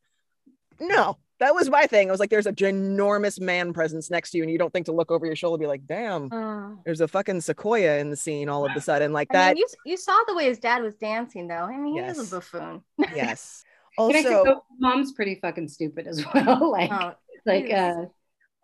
no 0.80 1.18
that 1.40 1.54
was 1.54 1.68
my 1.68 1.86
thing. 1.86 2.08
I 2.08 2.10
was 2.10 2.20
like, 2.20 2.30
there's 2.30 2.46
a 2.46 2.52
ginormous 2.52 3.40
man 3.40 3.72
presence 3.72 4.10
next 4.10 4.30
to 4.30 4.38
you, 4.38 4.44
and 4.44 4.52
you 4.52 4.58
don't 4.58 4.72
think 4.72 4.86
to 4.86 4.92
look 4.92 5.10
over 5.10 5.26
your 5.26 5.36
shoulder, 5.36 5.54
and 5.54 5.60
be 5.62 5.66
like, 5.66 5.86
damn, 5.86 6.32
uh, 6.32 6.76
there's 6.84 7.00
a 7.00 7.08
fucking 7.08 7.40
sequoia 7.40 7.98
in 7.98 8.10
the 8.10 8.16
scene 8.16 8.48
all 8.48 8.64
of 8.64 8.72
a 8.76 8.80
sudden, 8.80 9.12
like 9.12 9.28
I 9.30 9.34
that. 9.34 9.54
Mean, 9.54 9.64
you, 9.84 9.92
you 9.92 9.96
saw 9.96 10.18
the 10.26 10.34
way 10.34 10.44
his 10.44 10.58
dad 10.58 10.82
was 10.82 10.94
dancing, 10.96 11.48
though. 11.48 11.54
I 11.54 11.76
mean, 11.76 11.94
he 11.94 12.00
yes. 12.00 12.16
was 12.16 12.32
a 12.32 12.36
buffoon. 12.36 12.82
yes. 13.14 13.64
Also, 13.96 14.60
mom's 14.80 15.12
pretty 15.12 15.36
fucking 15.36 15.68
stupid 15.68 16.08
as 16.08 16.24
well. 16.34 16.72
like, 16.72 16.90
oh, 16.90 17.12
like, 17.46 17.70
uh, 17.70 18.06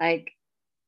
like, 0.00 0.32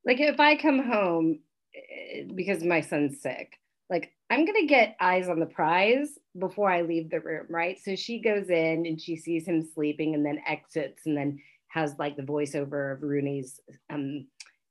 like 0.04 0.18
if 0.18 0.40
I 0.40 0.56
come 0.56 0.82
home 0.82 1.38
eh, 1.72 2.24
because 2.34 2.64
my 2.64 2.80
son's 2.80 3.22
sick, 3.22 3.56
like 3.88 4.10
I'm 4.30 4.44
gonna 4.44 4.66
get 4.66 4.96
eyes 4.98 5.28
on 5.28 5.38
the 5.38 5.46
prize 5.46 6.18
before 6.36 6.68
I 6.68 6.82
leave 6.82 7.08
the 7.08 7.20
room, 7.20 7.46
right? 7.50 7.78
So 7.78 7.94
she 7.94 8.20
goes 8.20 8.48
in 8.48 8.84
and 8.84 9.00
she 9.00 9.16
sees 9.16 9.46
him 9.46 9.62
sleeping 9.74 10.14
and 10.14 10.26
then 10.26 10.40
exits 10.44 11.02
and 11.06 11.16
then 11.16 11.38
has 11.72 11.94
like 11.98 12.16
the 12.16 12.22
voiceover 12.22 12.92
of 12.94 13.02
Rooney's 13.02 13.58
um, 13.90 14.26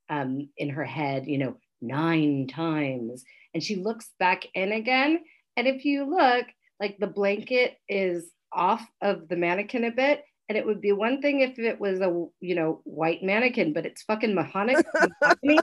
um, 0.10 0.50
in 0.58 0.70
her 0.70 0.86
head, 0.86 1.28
you 1.28 1.40
know, 1.40 1.58
nine 1.82 2.48
times. 2.48 3.24
And 3.54 3.64
she 3.64 3.76
looks 3.78 4.10
back 4.20 4.46
in 4.54 4.72
again. 4.72 5.20
And 5.58 5.68
if 5.68 5.84
you 5.84 6.10
look, 6.10 6.46
like 6.80 6.98
the 7.00 7.08
blanket 7.08 7.78
is 7.90 8.30
off 8.54 8.86
of 9.02 9.28
the 9.28 9.36
mannequin 9.36 9.86
a 9.86 9.92
bit. 9.92 10.24
And 10.48 10.58
it 10.58 10.66
would 10.66 10.82
be 10.82 10.92
one 10.92 11.22
thing 11.22 11.40
if 11.40 11.58
it 11.58 11.80
was 11.80 12.02
a, 12.02 12.26
you 12.40 12.56
know, 12.56 12.82
white 12.84 13.24
mannequin, 13.24 13.74
but 13.74 13.86
it's 13.86 14.04
fucking 14.04 14.36
mahogany. 14.36 14.76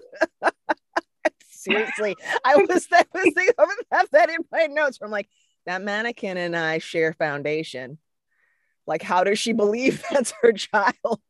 Seriously, 1.51 2.17
I 2.45 2.57
was 2.69 2.87
that 2.87 3.07
was 3.13 3.25
thinking, 3.35 3.55
I 3.59 3.67
have 3.93 4.09
that 4.13 4.31
in 4.31 4.39
my 4.51 4.67
notes 4.67 4.97
from 4.97 5.11
like 5.11 5.29
that 5.67 5.83
mannequin 5.83 6.37
and 6.37 6.57
I 6.57 6.79
share 6.79 7.13
foundation. 7.13 7.99
Like, 8.89 9.03
how 9.03 9.23
does 9.23 9.39
she 9.39 9.53
believe 9.53 10.03
that's 10.11 10.33
her 10.43 10.53
child? 10.53 11.21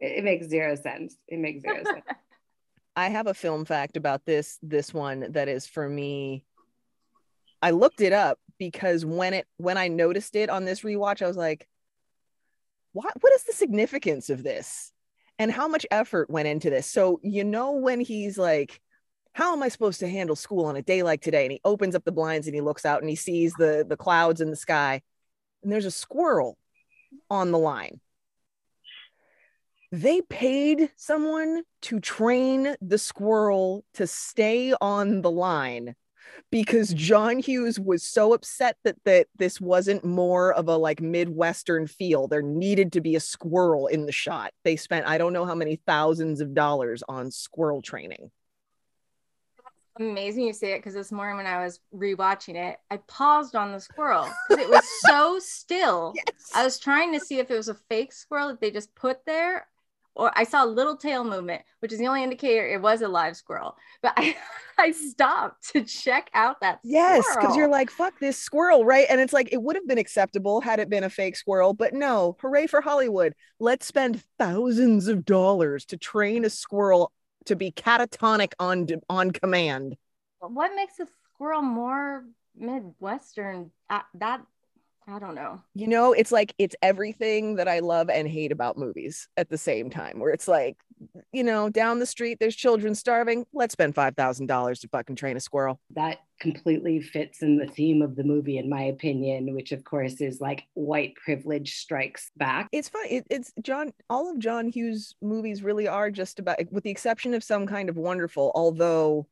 It, 0.00 0.24
makes 0.24 0.48
zero 0.48 0.74
sense. 0.74 1.16
It 1.28 1.38
makes 1.38 1.62
zero 1.62 1.82
sense. 1.84 2.04
I 2.96 3.08
have 3.08 3.28
a 3.28 3.34
film 3.34 3.64
fact 3.64 3.96
about 3.96 4.26
this 4.26 4.58
this 4.60 4.92
one 4.92 5.32
that 5.32 5.48
is 5.48 5.66
for 5.66 5.88
me. 5.88 6.44
I 7.62 7.70
looked 7.70 8.00
it 8.00 8.12
up 8.12 8.38
because 8.58 9.04
when 9.04 9.34
it 9.34 9.46
when 9.56 9.78
I 9.78 9.86
noticed 9.86 10.34
it 10.34 10.50
on 10.50 10.64
this 10.64 10.80
rewatch, 10.80 11.22
I 11.22 11.28
was 11.28 11.36
like, 11.36 11.68
what 12.92 13.14
what 13.20 13.32
is 13.34 13.44
the 13.44 13.52
significance 13.52 14.28
of 14.28 14.42
this? 14.42 14.92
And 15.38 15.52
how 15.52 15.68
much 15.68 15.86
effort 15.92 16.28
went 16.28 16.48
into 16.48 16.70
this? 16.70 16.88
So 16.88 17.20
you 17.22 17.44
know 17.44 17.72
when 17.72 18.00
he's 18.00 18.36
like, 18.36 18.80
how 19.32 19.52
am 19.52 19.62
I 19.62 19.68
supposed 19.68 20.00
to 20.00 20.08
handle 20.08 20.34
school 20.34 20.64
on 20.64 20.74
a 20.74 20.82
day 20.82 21.04
like 21.04 21.22
today? 21.22 21.44
And 21.44 21.52
he 21.52 21.60
opens 21.64 21.94
up 21.94 22.04
the 22.04 22.10
blinds 22.10 22.48
and 22.48 22.54
he 22.54 22.60
looks 22.60 22.84
out 22.84 23.00
and 23.00 23.08
he 23.08 23.16
sees 23.16 23.52
the 23.54 23.86
the 23.88 23.96
clouds 23.96 24.40
in 24.40 24.50
the 24.50 24.56
sky 24.56 25.02
and 25.62 25.72
there's 25.72 25.84
a 25.84 25.90
squirrel 25.90 26.56
on 27.30 27.50
the 27.52 27.58
line. 27.58 28.00
They 29.90 30.20
paid 30.20 30.90
someone 30.96 31.62
to 31.82 31.98
train 32.00 32.76
the 32.80 32.98
squirrel 32.98 33.84
to 33.94 34.06
stay 34.06 34.74
on 34.80 35.22
the 35.22 35.30
line 35.30 35.94
because 36.50 36.92
John 36.92 37.38
Hughes 37.38 37.80
was 37.80 38.02
so 38.02 38.34
upset 38.34 38.76
that 38.84 38.96
that 39.04 39.28
this 39.36 39.60
wasn't 39.60 40.04
more 40.04 40.52
of 40.52 40.68
a 40.68 40.76
like 40.76 41.00
midwestern 41.00 41.86
feel. 41.86 42.28
There 42.28 42.42
needed 42.42 42.92
to 42.92 43.00
be 43.00 43.16
a 43.16 43.20
squirrel 43.20 43.86
in 43.86 44.04
the 44.04 44.12
shot. 44.12 44.52
They 44.62 44.76
spent 44.76 45.06
I 45.06 45.16
don't 45.16 45.32
know 45.32 45.46
how 45.46 45.54
many 45.54 45.80
thousands 45.86 46.42
of 46.42 46.52
dollars 46.52 47.02
on 47.08 47.30
squirrel 47.30 47.80
training 47.80 48.30
amazing 50.00 50.44
you 50.44 50.52
say 50.52 50.72
it 50.72 50.78
because 50.78 50.94
this 50.94 51.12
morning 51.12 51.36
when 51.36 51.46
I 51.46 51.64
was 51.64 51.80
rewatching 51.94 52.56
it, 52.56 52.78
I 52.90 52.98
paused 53.08 53.54
on 53.54 53.72
the 53.72 53.80
squirrel 53.80 54.28
because 54.48 54.64
it 54.64 54.70
was 54.70 54.84
so 55.06 55.38
still. 55.42 56.12
Yes. 56.16 56.50
I 56.54 56.64
was 56.64 56.78
trying 56.78 57.12
to 57.12 57.20
see 57.20 57.38
if 57.38 57.50
it 57.50 57.56
was 57.56 57.68
a 57.68 57.74
fake 57.74 58.12
squirrel 58.12 58.48
that 58.48 58.60
they 58.60 58.70
just 58.70 58.94
put 58.94 59.24
there 59.26 59.66
or 60.18 60.32
I 60.34 60.42
saw 60.42 60.64
a 60.64 60.66
little 60.66 60.96
tail 60.96 61.24
movement, 61.24 61.62
which 61.78 61.92
is 61.92 61.98
the 61.98 62.08
only 62.08 62.24
indicator 62.24 62.66
it 62.66 62.82
was 62.82 63.00
a 63.02 63.08
live 63.08 63.36
squirrel. 63.36 63.76
But 64.02 64.14
I, 64.16 64.36
I 64.78 64.90
stopped 64.90 65.70
to 65.72 65.84
check 65.84 66.28
out 66.34 66.60
that. 66.60 66.80
Yes, 66.82 67.24
because 67.34 67.56
you're 67.56 67.68
like, 67.68 67.88
fuck 67.88 68.18
this 68.18 68.36
squirrel, 68.36 68.84
right? 68.84 69.06
And 69.08 69.20
it's 69.20 69.32
like, 69.32 69.48
it 69.52 69.62
would 69.62 69.76
have 69.76 69.86
been 69.86 69.98
acceptable 69.98 70.60
had 70.60 70.80
it 70.80 70.90
been 70.90 71.04
a 71.04 71.10
fake 71.10 71.36
squirrel, 71.36 71.72
but 71.72 71.94
no, 71.94 72.36
hooray 72.40 72.66
for 72.66 72.80
Hollywood. 72.80 73.34
Let's 73.60 73.86
spend 73.86 74.22
thousands 74.38 75.06
of 75.06 75.24
dollars 75.24 75.84
to 75.86 75.96
train 75.96 76.44
a 76.44 76.50
squirrel 76.50 77.12
to 77.46 77.56
be 77.56 77.70
catatonic 77.72 78.52
on 78.58 78.86
on 79.08 79.30
command. 79.30 79.96
What 80.40 80.74
makes 80.74 81.00
a 81.00 81.06
squirrel 81.34 81.62
more 81.62 82.24
Midwestern? 82.56 83.70
Uh, 83.90 84.00
that 84.14 84.42
I 85.10 85.18
don't 85.18 85.34
know. 85.34 85.62
You 85.74 85.88
know, 85.88 86.12
it's 86.12 86.30
like 86.30 86.54
it's 86.58 86.76
everything 86.82 87.56
that 87.56 87.66
I 87.66 87.78
love 87.78 88.10
and 88.10 88.28
hate 88.28 88.52
about 88.52 88.76
movies 88.76 89.26
at 89.38 89.48
the 89.48 89.56
same 89.56 89.88
time, 89.88 90.18
where 90.18 90.30
it's 90.30 90.46
like, 90.46 90.76
you 91.32 91.42
know, 91.42 91.70
down 91.70 91.98
the 91.98 92.06
street, 92.06 92.38
there's 92.40 92.54
children 92.54 92.94
starving. 92.94 93.46
Let's 93.54 93.72
spend 93.72 93.94
$5,000 93.94 94.80
to 94.80 94.88
fucking 94.88 95.16
train 95.16 95.36
a 95.36 95.40
squirrel. 95.40 95.80
That 95.94 96.18
completely 96.40 97.00
fits 97.00 97.42
in 97.42 97.56
the 97.56 97.66
theme 97.66 98.02
of 98.02 98.16
the 98.16 98.22
movie, 98.22 98.58
in 98.58 98.68
my 98.68 98.82
opinion, 98.82 99.54
which 99.54 99.72
of 99.72 99.82
course 99.82 100.20
is 100.20 100.42
like 100.42 100.64
white 100.74 101.14
privilege 101.14 101.76
strikes 101.76 102.30
back. 102.36 102.68
It's 102.72 102.90
fine. 102.90 103.06
It, 103.08 103.26
it's 103.30 103.52
John, 103.62 103.92
all 104.10 104.30
of 104.30 104.38
John 104.38 104.68
Hughes' 104.68 105.14
movies 105.22 105.62
really 105.62 105.88
are 105.88 106.10
just 106.10 106.38
about, 106.38 106.58
with 106.70 106.84
the 106.84 106.90
exception 106.90 107.32
of 107.32 107.42
some 107.42 107.66
kind 107.66 107.88
of 107.88 107.96
wonderful, 107.96 108.52
although 108.54 109.26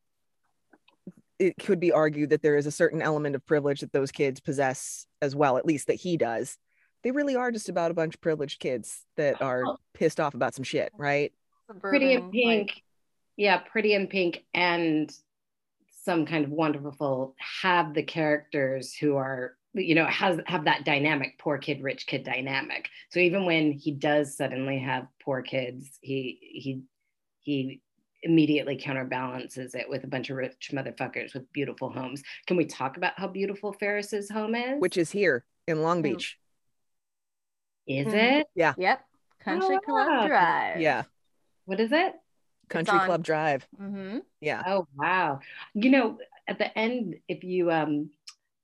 it 1.38 1.54
could 1.58 1.80
be 1.80 1.92
argued 1.92 2.30
that 2.30 2.42
there 2.42 2.56
is 2.56 2.66
a 2.66 2.70
certain 2.70 3.02
element 3.02 3.34
of 3.34 3.44
privilege 3.46 3.80
that 3.80 3.92
those 3.92 4.10
kids 4.12 4.40
possess 4.40 5.06
as 5.20 5.36
well, 5.36 5.56
at 5.58 5.66
least 5.66 5.88
that 5.88 5.94
he 5.94 6.16
does. 6.16 6.56
They 7.02 7.10
really 7.10 7.36
are 7.36 7.52
just 7.52 7.68
about 7.68 7.90
a 7.90 7.94
bunch 7.94 8.14
of 8.14 8.20
privileged 8.20 8.58
kids 8.60 9.04
that 9.16 9.42
are 9.42 9.62
pissed 9.94 10.20
off 10.20 10.34
about 10.34 10.54
some 10.54 10.64
shit, 10.64 10.92
right? 10.96 11.32
Pretty 11.80 12.12
in 12.12 12.30
Pink. 12.30 12.70
like- 12.70 12.82
yeah, 13.36 13.58
Pretty 13.58 13.92
in 13.92 14.06
Pink 14.06 14.44
and 14.54 15.14
some 16.04 16.24
kind 16.24 16.44
of 16.44 16.50
wonderful 16.50 17.34
have 17.60 17.92
the 17.92 18.02
characters 18.02 18.94
who 18.94 19.16
are 19.16 19.56
you 19.74 19.94
know 19.94 20.06
has 20.06 20.38
have 20.46 20.64
that 20.64 20.84
dynamic 20.84 21.36
poor 21.38 21.58
kid 21.58 21.82
rich 21.82 22.06
kid 22.06 22.22
dynamic 22.24 22.88
so 23.10 23.18
even 23.20 23.44
when 23.44 23.72
he 23.72 23.90
does 23.90 24.36
suddenly 24.36 24.78
have 24.78 25.06
poor 25.22 25.42
kids 25.42 25.98
he 26.00 26.38
he 26.40 26.82
he 27.40 27.82
immediately 28.22 28.76
counterbalances 28.76 29.74
it 29.74 29.88
with 29.88 30.04
a 30.04 30.06
bunch 30.06 30.30
of 30.30 30.36
rich 30.36 30.70
motherfuckers 30.72 31.34
with 31.34 31.50
beautiful 31.52 31.90
homes 31.90 32.22
can 32.46 32.56
we 32.56 32.64
talk 32.64 32.96
about 32.96 33.12
how 33.16 33.28
beautiful 33.28 33.72
ferris's 33.72 34.30
home 34.30 34.54
is 34.54 34.80
Which 34.80 34.96
is 34.96 35.10
here 35.10 35.44
in 35.66 35.82
Long 35.82 36.00
Mm. 36.00 36.02
Beach. 36.02 36.38
is 37.86 38.06
Mhm. 38.06 38.40
it 38.40 38.46
Yeah. 38.54 38.74
Yep. 38.78 39.04
Country 39.40 39.76
Oh, 39.76 39.80
Club 39.80 40.08
wow. 40.08 40.26
Drive. 40.26 40.80
Yeah. 40.80 41.04
what 41.66 41.78
is 41.80 41.92
it 41.92 42.14
Country 42.68 42.98
Club 42.98 43.22
Drive. 43.22 43.64
Mm-hmm. 43.80 44.18
Yeah. 44.40 44.62
Oh 44.66 44.88
wow! 44.96 45.38
You 45.74 45.90
know, 45.90 46.18
at 46.48 46.58
the 46.58 46.76
end, 46.76 47.14
if 47.28 47.44
you 47.44 47.70
um, 47.70 48.10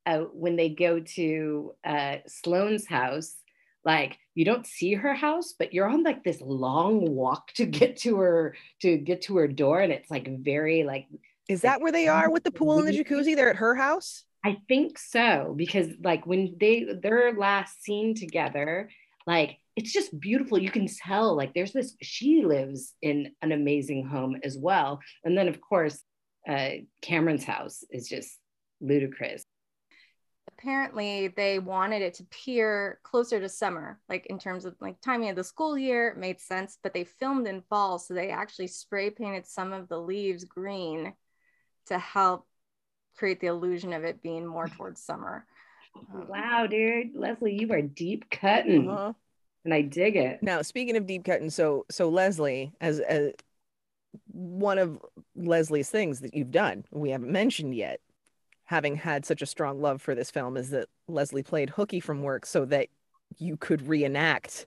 uh, 0.07 0.23
when 0.33 0.57
they 0.57 0.71
go 0.71 0.99
to 0.99 1.73
uh, 1.85 2.17
Sloane's 2.27 2.85
house, 2.85 3.37
like 3.85 4.19
you 4.35 4.45
don't 4.45 4.67
see 4.67 4.95
her 4.95 5.15
house, 5.15 5.55
but 5.59 5.75
you're 5.75 5.89
on 5.89 6.03
like 6.03 6.25
this 6.25 6.41
long 6.41 7.15
walk 7.15 7.53
to 7.55 7.67
get 7.67 7.97
to 7.99 8.19
her 8.19 8.55
to 8.81 8.97
get 8.97 9.23
to 9.23 9.37
her 9.37 9.49
door, 9.49 9.81
and 9.81 9.93
it's 9.93 10.11
like 10.11 10.29
very 10.41 10.85
like 10.85 11.07
Is 11.49 11.63
that 11.63 11.81
where 11.81 11.93
they 11.93 12.09
are 12.09 12.31
with 12.31 12.45
the 12.45 12.53
pool 12.53 12.79
and 12.79 12.89
the 12.89 12.93
jacuzzi? 12.93 13.37
They're 13.37 13.51
at 13.51 13.57
her 13.57 13.75
house? 13.75 14.25
I 14.45 14.59
think 14.69 14.99
so 14.99 15.55
because 15.57 15.89
like 16.03 16.27
when 16.27 16.57
they 16.59 16.87
their 17.01 17.33
last 17.35 17.83
scene 17.83 18.15
together, 18.15 18.91
like 19.27 19.59
it's 19.77 19.93
just 19.93 20.19
beautiful. 20.19 20.59
You 20.59 20.71
can 20.71 20.87
tell 20.87 21.37
like 21.37 21.55
there's 21.55 21.73
this 21.73 21.97
she 22.03 22.43
lives 22.45 22.95
in 23.03 23.33
an 23.43 23.53
amazing 23.53 24.07
home 24.07 24.37
as 24.43 24.59
well. 24.59 25.01
And 25.25 25.37
then 25.37 25.49
of 25.49 25.61
course, 25.61 26.03
uh 26.49 26.71
Cameron's 27.03 27.45
house 27.45 27.85
is 27.91 28.09
just 28.09 28.39
ludicrous. 28.81 29.45
Apparently, 30.63 31.27
they 31.29 31.59
wanted 31.59 32.03
it 32.03 32.15
to 32.15 32.25
peer 32.25 33.01
closer 33.03 33.41
to 33.41 33.49
summer, 33.49 33.99
like 34.09 34.27
in 34.27 34.39
terms 34.39 34.65
of 34.65 34.77
like 34.81 35.01
timing 35.01 35.29
of 35.29 35.35
the 35.35 35.43
school 35.43 35.77
year. 35.77 36.11
It 36.11 36.19
made 36.19 36.41
sense, 36.41 36.79
but 36.81 36.95
they 36.95 37.03
filmed 37.03 37.49
in 37.49 37.63
fall, 37.63 37.99
so 37.99 38.15
they 38.15 38.31
actually 38.31 38.69
spray 38.69 39.11
painted 39.11 39.45
some 39.45 39.73
of 39.73 39.89
the 39.89 39.99
leaves 39.99 40.45
green 40.45 41.15
to 41.87 41.99
help 41.99 42.47
create 43.17 43.41
the 43.41 43.49
illusion 43.49 43.93
of 43.93 44.05
it 44.05 44.23
being 44.23 44.47
more 44.47 44.69
towards 44.77 45.03
summer. 45.03 45.45
Um, 45.97 46.29
Wow, 46.29 46.69
dude. 46.69 47.17
Leslie, 47.17 47.59
you 47.59 47.73
are 47.73 47.83
deep 47.83 48.31
cutting. 48.31 48.89
Uh-huh. 48.89 49.15
And 49.65 49.75
I 49.75 49.83
dig 49.83 50.15
it. 50.15 50.45
Now, 50.45 50.63
speaking 50.63 50.97
of 50.97 51.07
deep 51.07 51.25
cutting, 51.25 51.51
so 51.51 51.87
so 51.91 52.09
Leslie, 52.09 52.73
as 52.81 53.01
as 53.01 53.33
one 54.27 54.79
of 54.79 55.01
Leslie's 55.35 55.91
things 55.91 56.21
that 56.21 56.35
you've 56.35 56.53
done, 56.53 56.85
we 56.93 57.11
haven't 57.11 57.33
mentioned 57.33 57.75
yet, 57.75 58.01
having 58.65 58.97
had 58.97 59.25
such 59.27 59.43
a 59.43 59.47
strong 59.47 59.81
love 59.81 60.01
for 60.01 60.15
this 60.15 60.31
film, 60.31 60.57
is 60.57 60.71
that 60.71 60.89
Leslie 61.09 61.43
played 61.43 61.71
hooky 61.71 62.01
from 62.01 62.23
work 62.23 62.47
so 62.47 62.65
that 62.67 62.89
you 63.39 63.57
could 63.57 63.87
reenact 63.89 64.67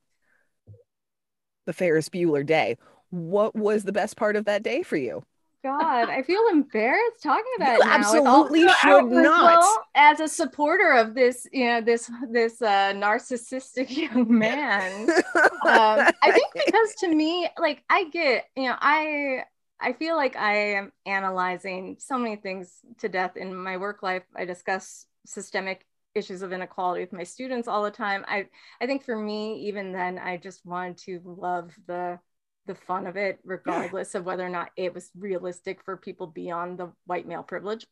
the 1.66 1.74
Ferris 1.74 2.10
Bueller 2.10 2.46
day. 2.46 2.78
What 3.10 3.56
was 3.56 3.84
the 3.84 3.92
best 3.94 4.18
part 4.18 4.36
of 4.36 4.46
that 4.46 4.64
day 4.64 4.84
for 4.84 4.98
you? 4.98 5.24
God, 5.64 6.10
I 6.10 6.22
feel 6.22 6.48
embarrassed 6.52 7.24
talking 7.24 7.52
about 7.58 7.78
You 7.78 7.82
it 7.82 7.86
now. 7.86 7.92
absolutely 7.96 8.68
should 8.70 9.08
not. 9.08 9.66
As 9.96 10.20
a 10.20 10.28
supporter 10.28 10.92
of 10.92 11.16
this, 11.16 11.48
you 11.52 11.66
know, 11.66 11.82
this 11.82 12.12
this 12.30 12.62
uh, 12.62 12.94
narcissistic 12.94 13.90
young 13.98 14.38
man, 14.38 15.10
um, 15.66 16.12
I 16.22 16.32
think 16.32 16.54
because 16.66 16.94
to 17.00 17.08
me, 17.08 17.50
like 17.58 17.84
I 17.90 18.04
get, 18.10 18.46
you 18.56 18.66
know, 18.70 18.76
I 18.80 19.46
I 19.80 19.94
feel 19.94 20.16
like 20.16 20.36
I 20.36 20.74
am 20.76 20.92
analyzing 21.06 21.98
so 22.00 22.18
many 22.18 22.36
things 22.38 22.80
to 23.00 23.10
death 23.10 23.36
in 23.38 23.56
my 23.56 23.78
work 23.78 24.02
life. 24.04 24.24
I 24.36 24.46
discuss 24.46 25.06
systemic 25.26 25.86
issues 26.14 26.42
of 26.42 26.54
inequality 26.54 27.02
with 27.02 27.12
my 27.12 27.24
students 27.24 27.68
all 27.68 27.84
the 27.84 27.92
time. 27.92 28.24
I 28.28 28.48
I 28.82 28.86
think 28.86 29.04
for 29.04 29.16
me, 29.16 29.68
even 29.68 29.92
then, 29.92 30.18
I 30.18 30.38
just 30.38 30.66
wanted 30.66 30.98
to 31.00 31.22
love 31.26 31.74
the 31.88 32.20
the 32.68 32.76
fun 32.76 33.06
of 33.06 33.18
it, 33.18 33.40
regardless 33.44 34.16
of 34.16 34.26
whether 34.26 34.46
or 34.46 34.50
not 34.50 34.72
it 34.76 34.94
was 34.94 35.12
realistic 35.18 35.84
for 35.84 35.98
people 35.98 36.28
beyond 36.28 36.80
the 36.80 36.92
white 37.06 37.28
male 37.28 37.44
privilege. 37.44 37.86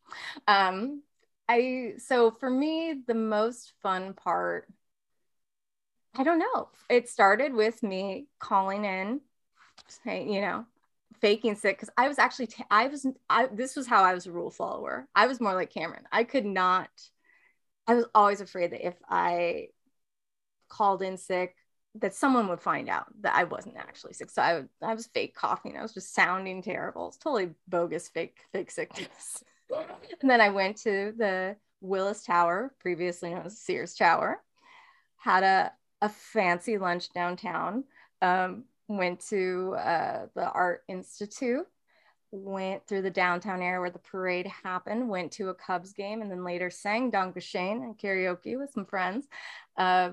Um, 0.47 1.03
I 1.49 1.93
so 1.97 2.31
for 2.31 2.49
me, 2.49 3.01
the 3.05 3.13
most 3.13 3.73
fun 3.81 4.13
part 4.13 4.67
I 6.15 6.23
don't 6.23 6.39
know. 6.39 6.69
It 6.89 7.09
started 7.09 7.53
with 7.53 7.81
me 7.81 8.27
calling 8.39 8.85
in, 8.85 9.21
saying, 9.87 10.31
you 10.31 10.41
know, 10.41 10.65
faking 11.23 11.55
sick 11.55 11.77
because 11.77 11.89
I 11.97 12.09
was 12.09 12.19
actually 12.19 12.47
t- 12.47 12.65
I 12.69 12.87
was 12.87 13.07
I 13.29 13.47
this 13.47 13.77
was 13.77 13.87
how 13.87 14.03
I 14.03 14.13
was 14.13 14.27
a 14.27 14.31
rule 14.31 14.51
follower. 14.51 15.07
I 15.15 15.25
was 15.27 15.39
more 15.39 15.53
like 15.53 15.71
Cameron. 15.73 16.03
I 16.11 16.25
could 16.25 16.45
not. 16.45 16.89
I 17.87 17.95
was 17.95 18.05
always 18.13 18.41
afraid 18.41 18.73
that 18.73 18.85
if 18.85 18.95
I 19.09 19.69
called 20.67 21.01
in 21.01 21.17
sick, 21.17 21.55
that 21.95 22.13
someone 22.13 22.49
would 22.49 22.59
find 22.59 22.89
out 22.89 23.05
that 23.21 23.35
I 23.35 23.45
wasn't 23.45 23.77
actually 23.77 24.13
sick. 24.13 24.29
So 24.31 24.41
I 24.41 24.63
I 24.81 24.93
was 24.93 25.07
fake 25.07 25.33
coughing. 25.33 25.77
I 25.77 25.81
was 25.81 25.93
just 25.93 26.13
sounding 26.13 26.61
terrible. 26.61 27.07
It's 27.07 27.17
totally 27.17 27.51
bogus 27.69 28.09
fake 28.09 28.39
fake 28.51 28.69
sickness. 28.69 29.45
and 30.21 30.29
then 30.29 30.41
I 30.41 30.49
went 30.49 30.75
to 30.79 31.13
the 31.17 31.55
Willis 31.79 32.25
Tower, 32.25 32.75
previously 32.81 33.29
known 33.29 33.45
as 33.45 33.57
Sears 33.57 33.95
Tower, 33.95 34.43
had 35.15 35.43
a 35.43 35.71
a 36.01 36.09
fancy 36.09 36.77
lunch 36.77 37.13
downtown. 37.13 37.85
Um, 38.21 38.65
went 38.87 39.21
to 39.29 39.75
uh, 39.77 40.27
the 40.35 40.49
Art 40.49 40.83
Institute, 40.87 41.65
went 42.31 42.85
through 42.87 43.03
the 43.03 43.09
downtown 43.11 43.61
area 43.61 43.79
where 43.79 43.89
the 43.89 43.99
parade 43.99 44.47
happened, 44.47 45.09
went 45.09 45.33
to 45.33 45.49
a 45.49 45.53
Cubs 45.53 45.93
game, 45.93 46.21
and 46.21 46.31
then 46.31 46.43
later 46.43 46.69
sang 46.69 47.11
Danke 47.11 47.41
Schoen 47.41 47.83
and 47.83 47.97
karaoke 47.97 48.57
with 48.57 48.71
some 48.71 48.85
friends. 48.85 49.27
Uh, 49.77 50.11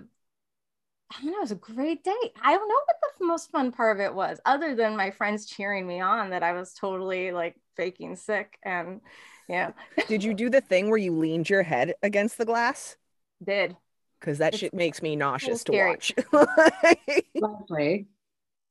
I 1.10 1.22
don't 1.22 1.32
know, 1.32 1.38
it 1.38 1.40
was 1.40 1.50
a 1.50 1.56
great 1.56 2.04
day. 2.04 2.32
I 2.40 2.52
don't 2.54 2.68
know 2.68 2.74
what 2.74 3.18
the 3.18 3.26
most 3.26 3.50
fun 3.50 3.72
part 3.72 3.96
of 3.96 4.00
it 4.00 4.14
was, 4.14 4.40
other 4.46 4.74
than 4.76 4.96
my 4.96 5.10
friends 5.10 5.46
cheering 5.46 5.86
me 5.86 6.00
on 6.00 6.30
that 6.30 6.42
I 6.42 6.52
was 6.52 6.72
totally 6.72 7.32
like 7.32 7.56
faking 7.76 8.16
sick. 8.16 8.58
And 8.62 9.00
yeah, 9.48 9.72
Did 10.08 10.22
you 10.24 10.34
do 10.34 10.50
the 10.50 10.60
thing 10.60 10.88
where 10.88 10.98
you 10.98 11.12
leaned 11.16 11.48
your 11.50 11.62
head 11.62 11.94
against 12.02 12.38
the 12.38 12.44
glass? 12.44 12.96
did. 13.42 13.76
Because 14.20 14.38
that 14.38 14.54
It's 14.54 14.60
shit 14.60 14.74
makes 14.74 15.00
me 15.02 15.16
nauseous 15.16 15.64
to 15.64 15.72
watch. 15.72 16.12
Lovely. 17.40 18.08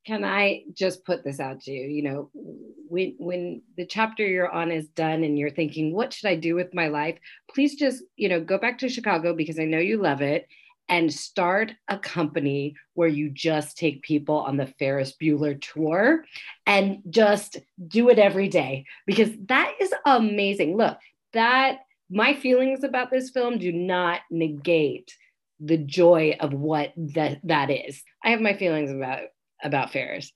Can 0.06 0.24
I 0.24 0.64
just 0.74 1.06
put 1.06 1.24
this 1.24 1.40
out 1.40 1.62
to 1.62 1.72
you? 1.72 1.88
You 1.88 2.04
know, 2.04 2.30
when 2.34 3.16
when 3.18 3.62
the 3.78 3.86
chapter 3.86 4.26
you're 4.26 4.52
on 4.52 4.72
is 4.72 4.88
done 4.88 5.24
and 5.24 5.38
you're 5.38 5.50
thinking, 5.52 5.94
what 5.94 6.14
should 6.14 6.30
I 6.30 6.36
do 6.36 6.56
with 6.56 6.74
my 6.74 6.88
life? 6.88 7.18
Please 7.54 7.76
just, 7.76 8.04
you 8.16 8.30
know, 8.30 8.42
go 8.42 8.58
back 8.58 8.80
to 8.80 8.90
Chicago 8.90 9.34
because 9.34 9.60
I 9.60 9.66
know 9.66 9.80
you 9.80 10.02
love 10.02 10.22
it 10.22 10.48
and 10.90 11.14
start 11.14 11.72
a 11.88 11.98
company 11.98 12.76
where 12.96 13.08
you 13.08 13.30
just 13.30 13.78
take 13.78 14.02
people 14.02 14.38
on 14.38 14.58
the 14.58 14.66
Ferris 14.80 15.14
Bueller 15.22 15.62
tour 15.62 16.26
and 16.66 17.00
just 17.10 17.58
do 17.88 18.10
it 18.10 18.18
every 18.18 18.48
day 18.48 18.86
because 19.06 19.30
that 19.46 19.74
is 19.80 19.94
amazing. 20.06 20.76
Look, 20.76 20.98
that 21.34 21.80
my 22.10 22.34
feelings 22.34 22.84
about 22.84 23.12
this 23.12 23.30
film 23.30 23.60
do 23.60 23.72
not 23.72 24.22
negate 24.32 25.16
the 25.60 25.78
joy 25.78 26.36
of 26.40 26.54
what 26.54 26.94
that 26.98 27.40
that 27.44 27.70
is. 27.70 28.02
I 28.24 28.32
have 28.32 28.42
my 28.42 28.56
feelings 28.56 28.92
about 28.92 29.24
about 29.64 29.92
Ferris, 29.92 30.32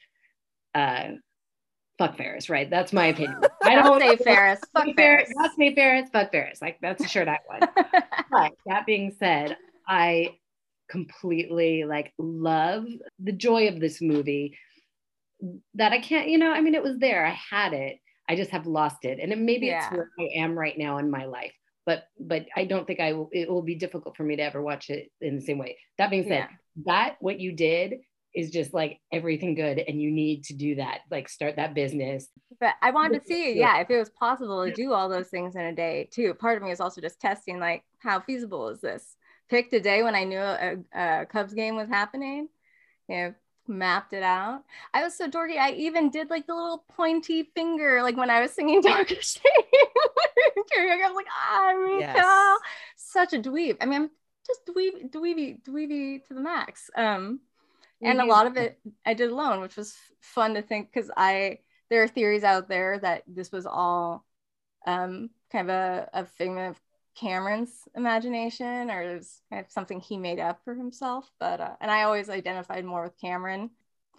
uh, 0.76 1.10
fuck 1.98 2.18
Ferris, 2.18 2.50
right? 2.50 2.70
That's 2.70 2.94
my 2.94 3.08
opinion. 3.08 3.42
I 3.64 3.76
don't 3.76 4.00
say 4.00 4.16
Ferris. 4.18 4.60
Fuck 4.74 4.96
Ferris. 4.96 5.30
Not 5.36 5.52
say 5.58 5.74
Ferris. 5.76 6.10
Fuck 6.12 6.32
Ferris. 6.32 6.62
Like 6.62 6.78
that's 6.82 7.04
a 7.04 7.08
shirt 7.08 7.28
I 7.28 7.40
want. 7.50 7.70
but 8.32 8.52
that 8.66 8.86
being 8.86 9.16
said, 9.20 9.58
I 9.88 10.38
completely 10.90 11.84
like 11.86 12.14
love 12.18 12.86
the 13.20 13.32
joy 13.32 13.68
of 13.68 13.80
this 13.80 14.02
movie 14.02 14.58
that 15.76 15.92
I 15.92 16.00
can't, 16.00 16.30
you 16.30 16.38
know, 16.38 16.52
I 16.52 16.62
mean, 16.62 16.76
it 16.76 16.84
was 16.84 16.98
there. 17.00 17.26
I 17.26 17.38
had 17.50 17.74
it. 17.74 17.98
I 18.30 18.36
just 18.36 18.52
have 18.52 18.66
lost 18.66 19.04
it. 19.04 19.20
And 19.20 19.32
it, 19.32 19.38
maybe 19.38 19.68
yeah. 19.68 19.86
it's 19.86 19.92
where 19.92 20.10
I 20.20 20.40
am 20.40 20.58
right 20.58 20.78
now 20.78 20.98
in 20.98 21.12
my 21.12 21.26
life. 21.26 21.54
But 21.86 22.06
but 22.18 22.46
I 22.56 22.64
don't 22.64 22.88
think 22.88 23.02
I 23.02 23.12
will 23.12 23.28
it 23.34 23.50
will 23.50 23.62
be 23.62 23.76
difficult 23.76 24.16
for 24.16 24.24
me 24.24 24.38
to 24.38 24.42
ever 24.42 24.62
watch 24.62 24.90
it 24.90 25.10
in 25.20 25.36
the 25.36 25.42
same 25.42 25.58
way. 25.58 25.78
That 25.98 26.10
being 26.10 26.24
said, 26.24 26.48
yeah. 26.50 26.84
that 26.86 27.18
what 27.20 27.42
you 27.42 27.52
did 27.52 27.96
is 28.34 28.50
just 28.50 28.74
like 28.74 29.00
everything 29.12 29.54
good 29.56 29.80
and 29.80 30.02
you 30.02 30.12
need 30.12 30.44
to 30.44 30.54
do 30.54 30.76
that 30.76 31.00
like 31.12 31.30
start 31.30 31.56
that 31.56 31.74
business. 31.74 32.28
But 32.60 32.76
i 32.82 32.92
wanted 32.92 33.22
to 33.22 33.28
see 33.28 33.58
yeah. 33.58 33.80
if 33.80 33.90
it 33.90 33.98
was 33.98 34.10
possible 34.10 34.66
to 34.66 34.74
do 34.74 34.94
all 34.94 35.10
those 35.10 35.28
things 35.28 35.56
in 35.56 35.62
a 35.62 35.76
day 35.76 36.10
too. 36.12 36.34
Part 36.34 36.58
of 36.58 36.64
me 36.64 36.72
is 36.72 36.82
also 36.82 37.02
just 37.02 37.20
testing 37.20 37.60
like 37.60 37.84
how 38.00 38.20
feasible 38.20 38.70
is 38.70 38.82
this? 38.82 39.16
Picked 39.50 39.74
a 39.74 39.80
day 39.80 40.04
when 40.04 40.16
i 40.16 40.24
knew 40.24 40.40
a, 40.40 40.78
a 40.94 41.26
cubs 41.26 41.54
game 41.54 41.76
was 41.76 41.90
happening 41.90 42.48
you 43.08 43.16
know 43.16 43.34
mapped 43.66 44.12
it 44.12 44.24
out. 44.24 44.64
I 44.94 45.04
was 45.04 45.16
so 45.16 45.30
dorky 45.30 45.58
i 45.58 45.72
even 45.72 46.10
did 46.10 46.30
like 46.30 46.48
the 46.48 46.56
little 46.56 46.84
pointy 46.96 47.50
finger 47.56 48.02
like 48.02 48.18
when 48.18 48.30
i 48.30 48.42
was 48.42 48.52
singing 48.52 48.82
Danke 48.84 49.22
Schoen 49.22 49.42
i 50.78 51.08
was 51.08 51.16
like 51.16 51.28
ah 51.32 51.72
yes. 52.00 52.60
such 52.96 53.34
a 53.34 53.40
dweeb. 53.40 53.78
I 53.80 53.86
mean 53.86 54.02
i'm 54.04 54.10
just 54.46 54.66
dweeby 54.66 55.10
dweeby 55.12 55.64
dweeby 55.64 56.26
to 56.28 56.34
the 56.34 56.42
max. 56.42 56.90
Um 56.96 57.40
and 58.04 58.22
a 58.22 58.26
lot 58.26 58.48
of 58.48 58.58
it 58.58 58.80
I 59.06 59.14
did 59.14 59.32
alone, 59.32 59.62
which 59.62 59.76
was 59.76 59.96
fun 60.22 60.54
to 60.56 60.62
think 60.62 60.92
because 60.94 61.12
I 61.16 61.60
there 61.90 62.04
are 62.04 62.08
theories 62.08 62.44
out 62.44 62.68
there 62.68 63.00
that 63.00 63.24
this 63.28 63.52
was 63.52 63.66
all 63.66 64.26
um, 64.86 65.30
kind 65.52 65.70
of 65.70 65.76
a, 65.76 66.10
a 66.14 66.26
figment 66.26 66.72
of 66.72 66.82
Cameron's 67.16 67.88
imagination 67.96 68.90
or 68.90 69.04
it 69.04 69.16
was 69.16 69.42
kind 69.50 69.64
of 69.64 69.72
something 69.72 70.00
he 70.00 70.18
made 70.18 70.40
up 70.40 70.62
for 70.64 70.74
himself. 70.74 71.30
But 71.40 71.62
uh, 71.62 71.76
and 71.80 71.92
I 71.92 72.04
always 72.04 72.30
identified 72.30 72.86
more 72.86 73.04
with 73.04 73.20
Cameron 73.20 73.70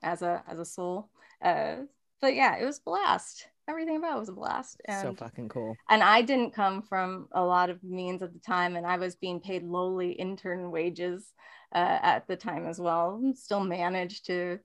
as 0.02 0.22
a 0.22 0.42
as 0.48 0.58
a 0.58 0.64
soul. 0.64 1.10
Uh, 1.42 1.76
but 2.20 2.34
yeah, 2.34 2.56
it 2.56 2.64
was 2.64 2.78
blast. 2.78 3.48
Everything 3.68 3.96
about 3.96 4.16
it 4.16 4.20
was 4.20 4.28
a 4.28 4.32
blast. 4.32 4.80
And, 4.86 5.02
so 5.02 5.14
fucking 5.14 5.48
cool. 5.48 5.76
And 5.88 6.02
I 6.02 6.22
didn't 6.22 6.52
come 6.52 6.82
from 6.82 7.28
a 7.32 7.42
lot 7.42 7.70
of 7.70 7.82
means 7.82 8.22
at 8.22 8.32
the 8.32 8.38
time, 8.38 8.76
and 8.76 8.86
I 8.86 8.98
was 8.98 9.16
being 9.16 9.40
paid 9.40 9.62
lowly 9.62 10.12
intern 10.12 10.70
wages 10.70 11.32
uh, 11.74 11.98
at 12.02 12.26
the 12.26 12.36
time 12.36 12.66
as 12.66 12.78
well. 12.78 13.20
Still 13.34 13.64
managed 13.64 14.26
to 14.26 14.58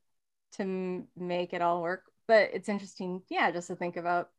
to 0.58 1.06
make 1.16 1.54
it 1.54 1.62
all 1.62 1.82
work. 1.82 2.04
But 2.28 2.50
it's 2.54 2.70
interesting, 2.70 3.22
yeah, 3.30 3.52
just 3.52 3.68
to 3.68 3.76
think 3.76 3.98
about 3.98 4.30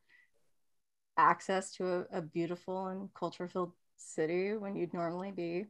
access 1.16 1.72
to 1.72 1.86
a, 1.86 2.18
a 2.18 2.22
beautiful 2.22 2.86
and 2.88 3.12
culture 3.14 3.48
filled 3.48 3.72
city 3.96 4.56
when 4.56 4.76
you'd 4.76 4.94
normally 4.94 5.30
be 5.30 5.66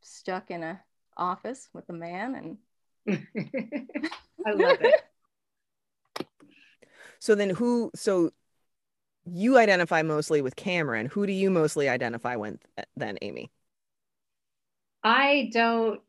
stuck 0.00 0.50
in 0.50 0.62
a 0.62 0.80
office 1.16 1.68
with 1.72 1.88
a 1.88 1.92
man 1.92 2.34
and 2.34 2.58
I 4.46 4.52
love 4.52 4.78
it. 4.80 5.04
So 7.18 7.34
then 7.34 7.50
who 7.50 7.90
so 7.94 8.30
you 9.26 9.58
identify 9.58 10.02
mostly 10.02 10.40
with 10.40 10.56
Cameron. 10.56 11.06
Who 11.06 11.26
do 11.26 11.32
you 11.32 11.50
mostly 11.50 11.88
identify 11.88 12.36
with 12.36 12.58
eh, 12.78 12.84
then, 12.96 13.18
Amy? 13.22 13.50
I 15.02 15.50
don't 15.52 16.00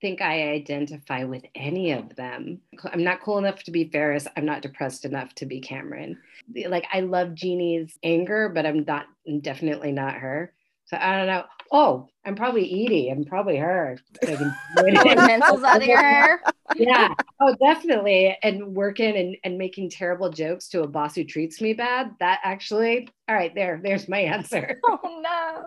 think 0.00 0.20
I 0.20 0.50
identify 0.50 1.24
with 1.24 1.44
any 1.54 1.92
of 1.92 2.16
them. 2.16 2.60
I'm 2.92 3.04
not 3.04 3.20
cool 3.22 3.38
enough 3.38 3.62
to 3.64 3.70
be 3.70 3.88
Ferris. 3.88 4.26
I'm 4.36 4.44
not 4.44 4.62
depressed 4.62 5.04
enough 5.04 5.34
to 5.36 5.46
be 5.46 5.60
Cameron. 5.60 6.18
Like 6.66 6.86
I 6.92 7.00
love 7.00 7.30
Jeanie's 7.30 7.96
anger, 8.02 8.48
but 8.48 8.66
I'm 8.66 8.84
not 8.84 9.06
I'm 9.26 9.40
definitely 9.40 9.92
not 9.92 10.14
her. 10.14 10.52
So 10.86 10.96
I 11.00 11.16
don't 11.16 11.28
know. 11.28 11.44
Oh, 11.74 12.10
I'm 12.26 12.36
probably 12.36 12.64
Edie. 12.84 13.08
I'm 13.08 13.24
probably 13.24 13.56
her. 13.56 13.98
pencils 14.22 15.62
out 15.64 15.78
of 15.78 15.84
your 15.84 16.02
hair. 16.02 16.42
yeah. 16.76 17.14
Oh, 17.40 17.56
definitely. 17.58 18.36
And 18.42 18.76
working 18.76 19.16
and, 19.16 19.36
and 19.42 19.56
making 19.56 19.88
terrible 19.88 20.28
jokes 20.28 20.68
to 20.68 20.82
a 20.82 20.86
boss 20.86 21.14
who 21.14 21.24
treats 21.24 21.62
me 21.62 21.72
bad. 21.72 22.10
That 22.20 22.40
actually, 22.44 23.08
all 23.26 23.34
right, 23.34 23.54
there, 23.54 23.80
there's 23.82 24.08
my 24.08 24.20
answer. 24.20 24.80
Oh 25.04 25.20
no. 25.22 25.64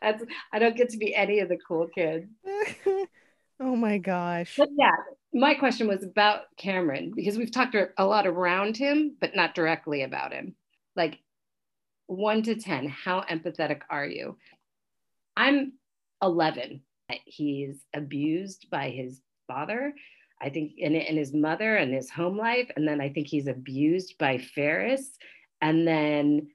That's 0.00 0.24
I 0.50 0.58
don't 0.58 0.76
get 0.76 0.90
to 0.90 0.96
be 0.96 1.14
any 1.14 1.40
of 1.40 1.50
the 1.50 1.58
cool 1.58 1.88
kids. 1.88 2.26
oh 3.60 3.76
my 3.76 3.98
gosh. 3.98 4.54
But 4.56 4.70
yeah, 4.78 4.92
my 5.34 5.54
question 5.54 5.88
was 5.88 6.02
about 6.02 6.42
Cameron 6.56 7.12
because 7.14 7.36
we've 7.36 7.52
talked 7.52 7.76
a 7.98 8.06
lot 8.06 8.26
around 8.26 8.78
him, 8.78 9.16
but 9.20 9.36
not 9.36 9.54
directly 9.54 10.04
about 10.04 10.32
him. 10.32 10.54
Like 10.96 11.18
one 12.08 12.42
to 12.42 12.56
10, 12.56 12.88
how 12.88 13.20
empathetic 13.30 13.82
are 13.88 14.06
you? 14.06 14.36
I'm 15.36 15.74
11. 16.22 16.82
He's 17.24 17.84
abused 17.94 18.66
by 18.70 18.90
his 18.90 19.20
father, 19.46 19.94
I 20.42 20.48
think, 20.48 20.72
and, 20.82 20.96
his 20.96 21.32
mother 21.32 21.76
and 21.76 21.94
his 21.94 22.10
home 22.10 22.36
life. 22.36 22.70
And 22.76 22.88
then 22.88 23.00
I 23.00 23.10
think 23.10 23.28
he's 23.28 23.46
abused 23.46 24.18
by 24.18 24.38
Ferris. 24.38 25.10
And 25.60 25.86
then 25.86 26.48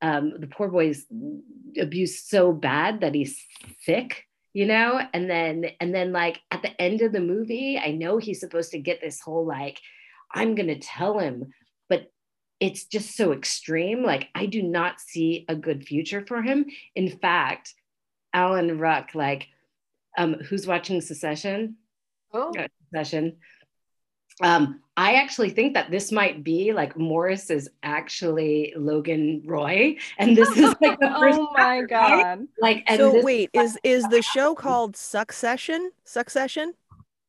um, 0.00 0.34
the 0.38 0.46
poor 0.46 0.68
boy's 0.68 1.04
abused 1.78 2.28
so 2.28 2.52
bad 2.52 3.00
that 3.00 3.14
he's 3.14 3.44
sick 3.80 4.24
you 4.52 4.66
know 4.66 5.00
and 5.14 5.30
then 5.30 5.66
and 5.80 5.94
then 5.94 6.12
like 6.12 6.40
at 6.50 6.62
the 6.62 6.80
end 6.80 7.02
of 7.02 7.12
the 7.12 7.20
movie 7.20 7.78
i 7.78 7.92
know 7.92 8.18
he's 8.18 8.40
supposed 8.40 8.72
to 8.72 8.78
get 8.78 9.00
this 9.00 9.20
whole 9.20 9.46
like 9.46 9.78
i'm 10.34 10.56
gonna 10.56 10.78
tell 10.78 11.18
him 11.18 11.52
it's 12.60 12.84
just 12.84 13.16
so 13.16 13.32
extreme 13.32 14.02
like 14.04 14.28
i 14.34 14.46
do 14.46 14.62
not 14.62 15.00
see 15.00 15.44
a 15.48 15.56
good 15.56 15.84
future 15.84 16.24
for 16.26 16.42
him 16.42 16.66
in 16.94 17.08
fact 17.18 17.74
alan 18.32 18.78
ruck 18.78 19.10
like 19.14 19.48
um 20.18 20.34
who's 20.34 20.66
watching 20.66 21.00
secession 21.00 21.76
oh 22.32 22.52
secession 22.92 23.36
um, 24.42 24.80
I 24.96 25.14
actually 25.14 25.50
think 25.50 25.74
that 25.74 25.90
this 25.90 26.10
might 26.10 26.42
be 26.42 26.72
like 26.72 26.96
Morris 26.96 27.50
is 27.50 27.68
actually 27.82 28.72
Logan 28.76 29.42
Roy, 29.44 29.96
and 30.18 30.36
this 30.36 30.48
is 30.56 30.74
like 30.80 30.98
the 30.98 31.14
first. 31.20 31.38
oh 31.38 31.48
my 31.54 31.82
god! 31.82 32.46
Like, 32.60 32.84
so 32.88 33.12
this- 33.12 33.24
wait, 33.24 33.50
is 33.52 33.78
is 33.82 34.04
the 34.08 34.22
show 34.22 34.54
called 34.54 34.96
Succession? 34.96 35.90
Succession? 36.04 36.74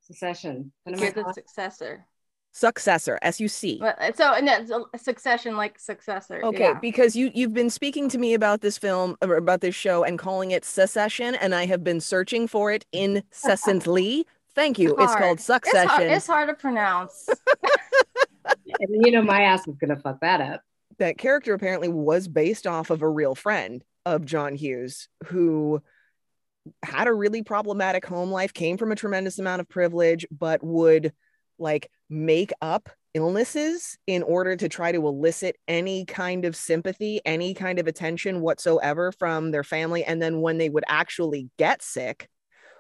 Succession. 0.01 0.71
You're 0.85 1.11
the 1.11 1.31
successor. 1.33 2.05
Successor, 2.53 3.17
S 3.21 3.39
U 3.39 3.47
C. 3.47 3.81
Uh, 3.81 4.11
so 4.13 4.37
no, 4.41 4.87
succession 4.97 5.55
like 5.55 5.79
successor. 5.79 6.41
Okay, 6.43 6.59
yeah. 6.59 6.79
because 6.79 7.15
you 7.15 7.31
you've 7.33 7.53
been 7.53 7.69
speaking 7.69 8.09
to 8.09 8.17
me 8.17 8.33
about 8.33 8.61
this 8.61 8.77
film 8.77 9.15
uh, 9.21 9.27
or 9.27 9.35
about 9.35 9.61
this 9.61 9.75
show 9.75 10.03
and 10.03 10.19
calling 10.19 10.51
it 10.51 10.65
secession, 10.65 11.35
and 11.35 11.55
I 11.55 11.65
have 11.65 11.83
been 11.83 12.01
searching 12.01 12.47
for 12.47 12.71
it 12.71 12.85
incessantly 12.91 14.25
Thank 14.55 14.79
you. 14.79 14.93
It's, 14.95 15.03
it's 15.03 15.15
called 15.15 15.39
Succession. 15.39 15.81
It's 15.81 15.91
hard, 15.91 16.11
it's 16.11 16.27
hard 16.27 16.49
to 16.49 16.55
pronounce. 16.55 17.29
and 18.79 19.05
you 19.05 19.11
know, 19.11 19.21
my 19.21 19.41
ass 19.43 19.67
is 19.67 19.75
gonna 19.77 19.97
fuck 19.97 20.19
that 20.21 20.41
up. 20.41 20.61
That 20.99 21.17
character 21.17 21.53
apparently 21.53 21.89
was 21.89 22.27
based 22.27 22.67
off 22.67 22.89
of 22.89 23.01
a 23.01 23.09
real 23.09 23.35
friend 23.35 23.83
of 24.05 24.25
John 24.25 24.55
Hughes 24.55 25.07
who 25.27 25.81
had 26.83 27.07
a 27.07 27.13
really 27.13 27.43
problematic 27.43 28.05
home 28.05 28.29
life, 28.29 28.53
came 28.53 28.77
from 28.77 28.91
a 28.91 28.95
tremendous 28.95 29.39
amount 29.39 29.61
of 29.61 29.69
privilege, 29.69 30.27
but 30.29 30.63
would 30.63 31.13
like 31.57 31.89
make 32.11 32.51
up 32.61 32.89
illnesses 33.13 33.97
in 34.05 34.21
order 34.21 34.55
to 34.55 34.69
try 34.69 34.91
to 34.91 35.07
elicit 35.07 35.55
any 35.67 36.05
kind 36.05 36.45
of 36.45 36.55
sympathy, 36.55 37.19
any 37.25 37.53
kind 37.53 37.79
of 37.79 37.87
attention 37.87 38.41
whatsoever 38.41 39.11
from 39.11 39.51
their 39.51 39.63
family. 39.63 40.03
And 40.03 40.21
then 40.21 40.41
when 40.41 40.57
they 40.57 40.69
would 40.69 40.83
actually 40.87 41.49
get 41.57 41.81
sick, 41.81 42.29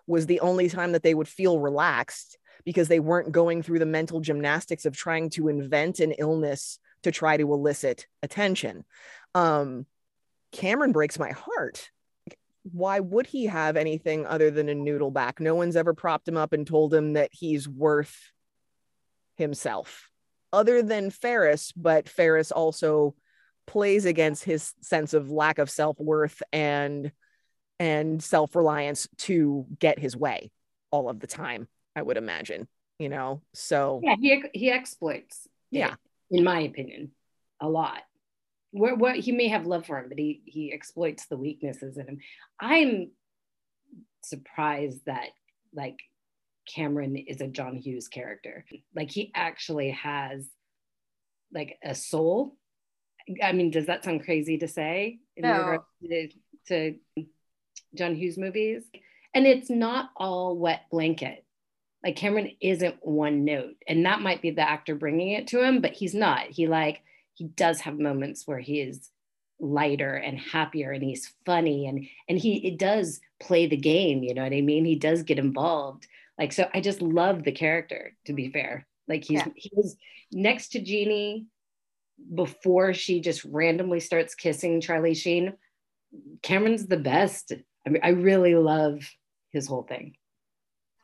was 0.07 0.25
the 0.25 0.41
only 0.41 0.69
time 0.69 0.91
that 0.91 1.03
they 1.03 1.13
would 1.13 1.27
feel 1.27 1.59
relaxed 1.59 2.37
because 2.65 2.87
they 2.87 2.99
weren't 2.99 3.31
going 3.31 3.63
through 3.63 3.79
the 3.79 3.85
mental 3.85 4.19
gymnastics 4.19 4.85
of 4.85 4.95
trying 4.95 5.29
to 5.31 5.47
invent 5.47 5.99
an 5.99 6.11
illness 6.11 6.79
to 7.03 7.11
try 7.11 7.37
to 7.37 7.53
elicit 7.53 8.07
attention. 8.21 8.83
Um, 9.33 9.85
Cameron 10.51 10.91
breaks 10.91 11.17
my 11.17 11.31
heart. 11.31 11.89
Why 12.63 12.99
would 12.99 13.25
he 13.25 13.45
have 13.45 13.77
anything 13.77 14.27
other 14.27 14.51
than 14.51 14.69
a 14.69 14.75
noodle 14.75 15.11
back? 15.11 15.39
No 15.39 15.55
one's 15.55 15.75
ever 15.75 15.93
propped 15.93 16.27
him 16.27 16.37
up 16.37 16.53
and 16.53 16.67
told 16.67 16.93
him 16.93 17.13
that 17.13 17.29
he's 17.31 17.67
worth 17.67 18.31
himself, 19.41 20.09
other 20.53 20.81
than 20.81 21.09
Ferris, 21.09 21.73
but 21.73 22.07
Ferris 22.07 22.51
also 22.51 23.15
plays 23.67 24.05
against 24.05 24.43
his 24.43 24.73
sense 24.81 25.13
of 25.13 25.29
lack 25.29 25.59
of 25.59 25.69
self 25.69 25.99
worth 25.99 26.41
and 26.53 27.11
and 27.79 28.23
self-reliance 28.23 29.07
to 29.17 29.65
get 29.79 29.99
his 29.99 30.15
way 30.15 30.51
all 30.91 31.09
of 31.09 31.19
the 31.19 31.27
time 31.27 31.67
i 31.95 32.01
would 32.01 32.17
imagine 32.17 32.67
you 33.01 33.09
know? 33.09 33.41
So 33.53 33.99
yeah 34.03 34.15
he, 34.21 34.43
he 34.53 34.71
exploits 34.71 35.47
yeah. 35.71 35.95
in 36.29 36.43
my 36.43 36.59
opinion 36.61 37.11
a 37.59 37.67
lot. 37.67 38.03
Where, 38.69 38.95
what 38.95 39.15
he 39.15 39.31
may 39.31 39.47
have 39.47 39.65
love 39.65 39.87
for 39.87 39.97
him 39.97 40.07
but 40.07 40.19
he 40.19 40.43
he 40.45 40.71
exploits 40.71 41.25
the 41.25 41.35
weaknesses 41.35 41.97
in 41.97 42.07
him. 42.07 42.19
I'm 42.59 43.09
surprised 44.21 45.01
that 45.07 45.29
like 45.73 45.97
Cameron 46.73 47.15
is 47.15 47.41
a 47.41 47.47
John 47.47 47.75
Hughes 47.75 48.07
character. 48.07 48.65
Like 48.95 49.11
he 49.11 49.31
actually 49.35 49.91
has 49.91 50.47
like 51.53 51.77
a 51.83 51.95
soul. 51.95 52.55
I 53.43 53.51
mean, 53.51 53.71
does 53.71 53.87
that 53.87 54.03
sound 54.03 54.23
crazy 54.23 54.57
to 54.59 54.67
say 54.67 55.19
in 55.35 55.43
No. 55.43 55.57
regard 55.57 55.81
to, 56.03 56.29
to 56.67 56.95
John 57.95 58.15
Hughes 58.15 58.37
movies? 58.37 58.83
And 59.33 59.45
it's 59.45 59.69
not 59.69 60.09
all 60.15 60.57
wet 60.57 60.81
blanket. 60.91 61.45
Like 62.03 62.15
Cameron 62.15 62.51
isn't 62.61 62.95
one 63.01 63.45
note, 63.45 63.75
and 63.87 64.05
that 64.05 64.21
might 64.21 64.41
be 64.41 64.51
the 64.51 64.67
actor 64.67 64.95
bringing 64.95 65.31
it 65.31 65.47
to 65.47 65.63
him, 65.63 65.81
but 65.81 65.93
he's 65.93 66.15
not. 66.15 66.47
He 66.49 66.67
like 66.67 67.01
he 67.35 67.45
does 67.45 67.81
have 67.81 67.99
moments 67.99 68.47
where 68.47 68.59
he 68.59 68.81
is 68.81 69.09
lighter 69.59 70.15
and 70.15 70.39
happier, 70.39 70.91
and 70.91 71.03
he's 71.03 71.31
funny, 71.45 71.85
and 71.85 72.07
and 72.27 72.39
he 72.39 72.67
it 72.67 72.79
does 72.79 73.21
play 73.39 73.67
the 73.67 73.77
game. 73.77 74.23
You 74.23 74.33
know 74.33 74.41
what 74.43 74.53
I 74.53 74.61
mean? 74.61 74.83
He 74.83 74.95
does 74.95 75.21
get 75.21 75.37
involved. 75.37 76.07
Like 76.41 76.53
so, 76.53 76.67
I 76.73 76.81
just 76.81 77.03
love 77.03 77.43
the 77.43 77.51
character. 77.51 78.15
To 78.25 78.33
be 78.33 78.47
mm. 78.47 78.53
fair, 78.53 78.87
like 79.07 79.23
he's 79.23 79.41
Yeah. 79.45 79.47
he 79.55 79.69
was 79.75 79.95
next 80.31 80.69
to 80.69 80.81
Jeanie 80.81 81.45
before 82.33 82.95
she 82.95 83.21
just 83.21 83.45
randomly 83.45 83.99
starts 83.99 84.33
kissing 84.33 84.81
Charlie 84.81 85.13
Sheen. 85.13 85.53
Cameron's 86.41 86.87
the 86.87 86.97
best. 86.97 87.53
I 87.85 87.89
mean, 87.91 88.01
I 88.03 88.09
really 88.09 88.55
love 88.55 89.07
his 89.51 89.67
whole 89.67 89.83
thing. 89.83 90.15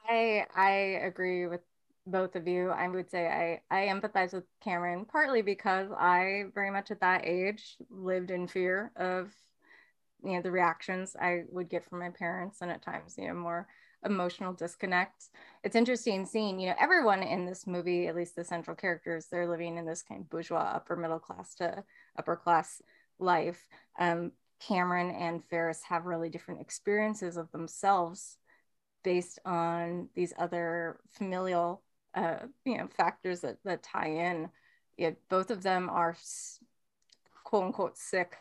I 0.09 0.47
I 0.55 0.71
agree 1.05 1.45
with 1.45 1.61
both 2.07 2.35
of 2.35 2.47
you. 2.47 2.69
I 2.71 2.87
would 2.87 3.11
say 3.11 3.27
I 3.27 3.61
I 3.69 3.93
empathize 3.93 4.33
with 4.33 4.45
Cameron 4.63 5.05
partly 5.05 5.43
because 5.43 5.91
I 5.91 6.45
very 6.55 6.71
much 6.71 6.89
at 6.89 7.01
that 7.01 7.27
age 7.27 7.77
lived 7.91 8.31
in 8.31 8.47
fear 8.47 8.91
of 8.95 9.31
you 10.23 10.33
know 10.33 10.41
the 10.41 10.49
reactions 10.49 11.15
I 11.15 11.43
would 11.51 11.69
get 11.69 11.87
from 11.87 11.99
my 11.99 12.09
parents 12.09 12.61
and 12.61 12.71
at 12.71 12.81
times 12.81 13.13
you 13.19 13.27
know 13.27 13.35
more 13.35 13.67
emotional 14.05 14.53
disconnect. 14.53 15.25
It's 15.63 15.75
interesting 15.75 16.25
seeing 16.25 16.59
you 16.59 16.69
know 16.69 16.75
everyone 16.79 17.23
in 17.23 17.45
this 17.45 17.67
movie, 17.67 18.07
at 18.07 18.15
least 18.15 18.35
the 18.35 18.43
central 18.43 18.75
characters, 18.75 19.27
they're 19.31 19.49
living 19.49 19.77
in 19.77 19.85
this 19.85 20.03
kind 20.03 20.21
of 20.21 20.29
bourgeois 20.29 20.71
upper 20.75 20.95
middle 20.95 21.19
class 21.19 21.55
to 21.55 21.83
upper 22.17 22.35
class 22.35 22.81
life. 23.19 23.67
Um, 23.99 24.31
Cameron 24.59 25.11
and 25.11 25.43
Ferris 25.45 25.81
have 25.87 26.05
really 26.05 26.29
different 26.29 26.61
experiences 26.61 27.37
of 27.37 27.51
themselves 27.51 28.37
based 29.03 29.39
on 29.45 30.09
these 30.15 30.33
other 30.37 30.99
familial 31.09 31.83
uh, 32.15 32.39
you 32.65 32.77
know 32.77 32.87
factors 32.87 33.41
that, 33.41 33.57
that 33.63 33.83
tie 33.83 34.09
in 34.09 34.49
yeah, 34.97 35.11
both 35.29 35.51
of 35.51 35.61
them 35.61 35.89
are 35.89 36.17
quote 37.43 37.63
unquote 37.63 37.97
sick 37.97 38.35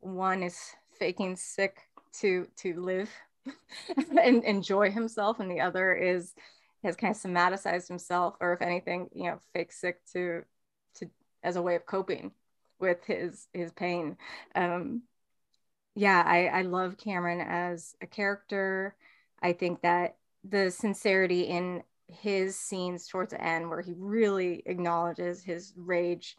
one 0.00 0.42
is 0.42 0.58
faking 0.98 1.36
sick 1.36 1.88
to 2.12 2.46
to 2.56 2.80
live 2.80 3.10
and 4.22 4.44
enjoy 4.44 4.90
himself 4.90 5.40
and 5.40 5.50
the 5.50 5.60
other 5.60 5.94
is 5.94 6.34
has 6.84 6.96
kind 6.96 7.14
of 7.14 7.20
somaticized 7.20 7.88
himself 7.88 8.34
or 8.40 8.52
if 8.52 8.62
anything 8.62 9.08
you 9.12 9.24
know 9.24 9.38
fake 9.52 9.72
sick 9.72 10.04
to 10.12 10.44
to 10.94 11.08
as 11.42 11.56
a 11.56 11.62
way 11.62 11.74
of 11.74 11.86
coping 11.86 12.32
with 12.78 13.04
his 13.04 13.48
his 13.52 13.72
pain. 13.72 14.16
Um 14.54 15.02
yeah 15.94 16.22
i 16.24 16.46
i 16.46 16.62
love 16.62 16.96
cameron 16.98 17.40
as 17.40 17.94
a 18.00 18.06
character. 18.06 18.94
I 19.42 19.52
think 19.52 19.82
that 19.82 20.16
the 20.44 20.70
sincerity 20.70 21.42
in 21.42 21.82
his 22.08 22.58
scenes 22.58 23.06
towards 23.06 23.32
the 23.32 23.42
end, 23.42 23.68
where 23.68 23.80
he 23.80 23.94
really 23.96 24.62
acknowledges 24.66 25.42
his 25.42 25.72
rage 25.76 26.36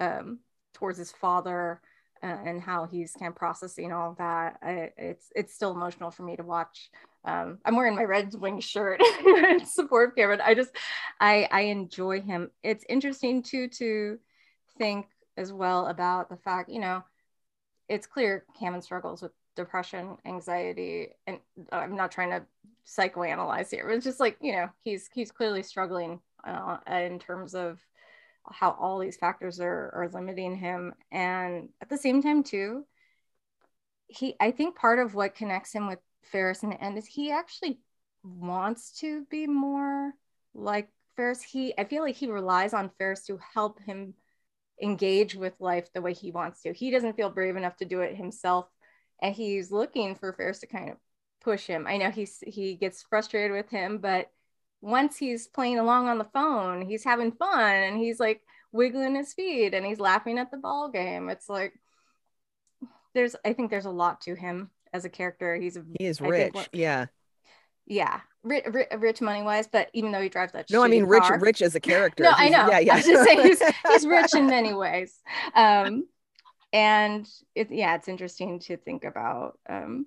um, 0.00 0.40
towards 0.72 0.98
his 0.98 1.12
father 1.12 1.80
and 2.22 2.60
how 2.60 2.86
he's 2.86 3.12
kind 3.12 3.30
of 3.30 3.36
processing 3.36 3.92
all 3.92 4.10
of 4.10 4.18
that, 4.18 4.58
I, 4.62 4.90
it's 4.96 5.32
it's 5.34 5.54
still 5.54 5.72
emotional 5.72 6.10
for 6.10 6.22
me 6.22 6.36
to 6.36 6.42
watch. 6.42 6.90
Um, 7.24 7.58
I'm 7.64 7.76
wearing 7.76 7.96
my 7.96 8.04
Red 8.04 8.34
Wing 8.34 8.60
shirt 8.60 9.00
in 9.26 9.64
support 9.64 10.10
of 10.10 10.16
Cameron. 10.16 10.40
I 10.42 10.54
just 10.54 10.70
I 11.20 11.48
I 11.50 11.60
enjoy 11.62 12.20
him. 12.20 12.50
It's 12.62 12.84
interesting 12.88 13.42
too 13.42 13.68
to 13.68 14.18
think 14.78 15.06
as 15.36 15.52
well 15.52 15.86
about 15.86 16.28
the 16.28 16.36
fact, 16.36 16.70
you 16.70 16.80
know, 16.80 17.02
it's 17.88 18.06
clear 18.06 18.44
Cameron 18.58 18.82
struggles 18.82 19.22
with 19.22 19.32
depression, 19.56 20.16
anxiety, 20.24 21.08
and 21.26 21.38
I'm 21.72 21.96
not 21.96 22.12
trying 22.12 22.30
to 22.30 22.42
psychoanalyze 22.86 23.70
here. 23.70 23.84
But 23.86 23.94
it's 23.94 24.04
just 24.04 24.20
like 24.20 24.36
you 24.40 24.52
know, 24.52 24.68
he's 24.80 25.08
he's 25.12 25.32
clearly 25.32 25.62
struggling 25.62 26.20
uh, 26.44 26.78
in 26.90 27.18
terms 27.18 27.54
of 27.54 27.78
how 28.48 28.76
all 28.78 28.98
these 28.98 29.16
factors 29.16 29.60
are 29.60 29.90
are 29.94 30.10
limiting 30.12 30.56
him, 30.56 30.94
and 31.10 31.68
at 31.80 31.88
the 31.88 31.98
same 31.98 32.22
time 32.22 32.42
too, 32.42 32.84
he 34.08 34.34
I 34.40 34.50
think 34.50 34.76
part 34.76 34.98
of 34.98 35.14
what 35.14 35.34
connects 35.34 35.72
him 35.72 35.86
with 35.86 35.98
Ferris 36.22 36.62
in 36.62 36.70
the 36.70 36.82
end 36.82 36.98
is 36.98 37.06
he 37.06 37.30
actually 37.30 37.80
wants 38.22 38.98
to 39.00 39.24
be 39.30 39.46
more 39.46 40.12
like 40.54 40.88
Ferris. 41.16 41.42
He 41.42 41.74
I 41.78 41.84
feel 41.84 42.02
like 42.02 42.16
he 42.16 42.28
relies 42.28 42.74
on 42.74 42.90
Ferris 42.98 43.26
to 43.26 43.38
help 43.54 43.80
him 43.80 44.14
engage 44.82 45.34
with 45.34 45.60
life 45.60 45.92
the 45.92 46.02
way 46.02 46.14
he 46.14 46.30
wants 46.30 46.62
to. 46.62 46.72
He 46.72 46.90
doesn't 46.90 47.16
feel 47.16 47.30
brave 47.30 47.56
enough 47.56 47.76
to 47.76 47.84
do 47.84 48.00
it 48.00 48.16
himself, 48.16 48.66
and 49.22 49.34
he's 49.34 49.70
looking 49.70 50.14
for 50.14 50.32
Ferris 50.32 50.60
to 50.60 50.66
kind 50.66 50.90
of 50.90 50.96
push 51.40 51.66
him. 51.66 51.86
I 51.86 51.96
know 51.96 52.10
he's 52.10 52.42
he 52.46 52.74
gets 52.74 53.02
frustrated 53.02 53.52
with 53.52 53.70
him, 53.70 53.98
but 53.98 54.30
once 54.80 55.16
he's 55.16 55.46
playing 55.46 55.78
along 55.78 56.08
on 56.08 56.18
the 56.18 56.24
phone, 56.24 56.82
he's 56.82 57.04
having 57.04 57.32
fun 57.32 57.60
and 57.74 57.98
he's 57.98 58.18
like 58.20 58.40
wiggling 58.72 59.14
his 59.14 59.32
feet 59.34 59.74
and 59.74 59.84
he's 59.84 60.00
laughing 60.00 60.38
at 60.38 60.50
the 60.50 60.56
ball 60.56 60.88
game. 60.88 61.28
It's 61.28 61.48
like 61.48 61.74
there's 63.14 63.36
I 63.44 63.52
think 63.52 63.70
there's 63.70 63.86
a 63.86 63.90
lot 63.90 64.20
to 64.22 64.34
him 64.34 64.70
as 64.92 65.04
a 65.04 65.08
character. 65.08 65.56
He's 65.56 65.76
a 65.76 65.84
He 65.98 66.06
is 66.06 66.20
I 66.20 66.24
think 66.24 66.32
rich. 66.32 66.54
what- 66.54 66.68
yeah. 66.72 67.06
yeah, 67.86 68.20
rich, 68.42 68.64
rich 68.98 69.20
money 69.20 69.42
wise, 69.42 69.66
but 69.66 69.88
even 69.92 70.12
though 70.12 70.20
he 70.20 70.28
drives 70.28 70.52
that 70.52 70.70
No, 70.70 70.82
I 70.84 70.88
mean 70.88 71.04
rich 71.04 71.22
car- 71.24 71.38
rich 71.38 71.60
as 71.62 71.74
a 71.74 71.80
character. 71.90 72.22
no, 72.24 72.32
I 72.34 72.48
know. 72.48 72.68
Yeah, 72.70 72.78
yeah. 72.78 72.92
I 72.94 72.96
was 72.96 73.06
just 73.06 73.24
saying 73.24 73.42
he's, 73.42 73.62
he's 73.88 74.06
rich 74.06 74.34
in 74.34 74.46
many 74.56 74.72
ways. 74.72 75.18
Um, 75.54 76.06
and 76.72 77.28
it, 77.56 77.70
yeah, 77.72 77.96
it's 77.96 78.06
interesting 78.08 78.60
to 78.60 78.76
think 78.76 79.04
about 79.04 79.58
um, 79.68 80.06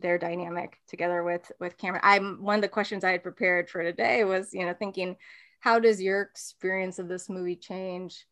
their 0.00 0.18
dynamic 0.18 0.78
together 0.88 1.22
with 1.22 1.50
with 1.60 1.76
Cameron. 1.78 2.02
I'm 2.04 2.42
one 2.42 2.56
of 2.56 2.62
the 2.62 2.68
questions 2.68 3.04
I 3.04 3.12
had 3.12 3.22
prepared 3.22 3.68
for 3.68 3.82
today 3.82 4.24
was, 4.24 4.52
you 4.52 4.64
know, 4.64 4.74
thinking, 4.74 5.16
how 5.60 5.78
does 5.78 6.00
your 6.00 6.22
experience 6.22 6.98
of 6.98 7.08
this 7.08 7.28
movie 7.28 7.56
change 7.56 8.26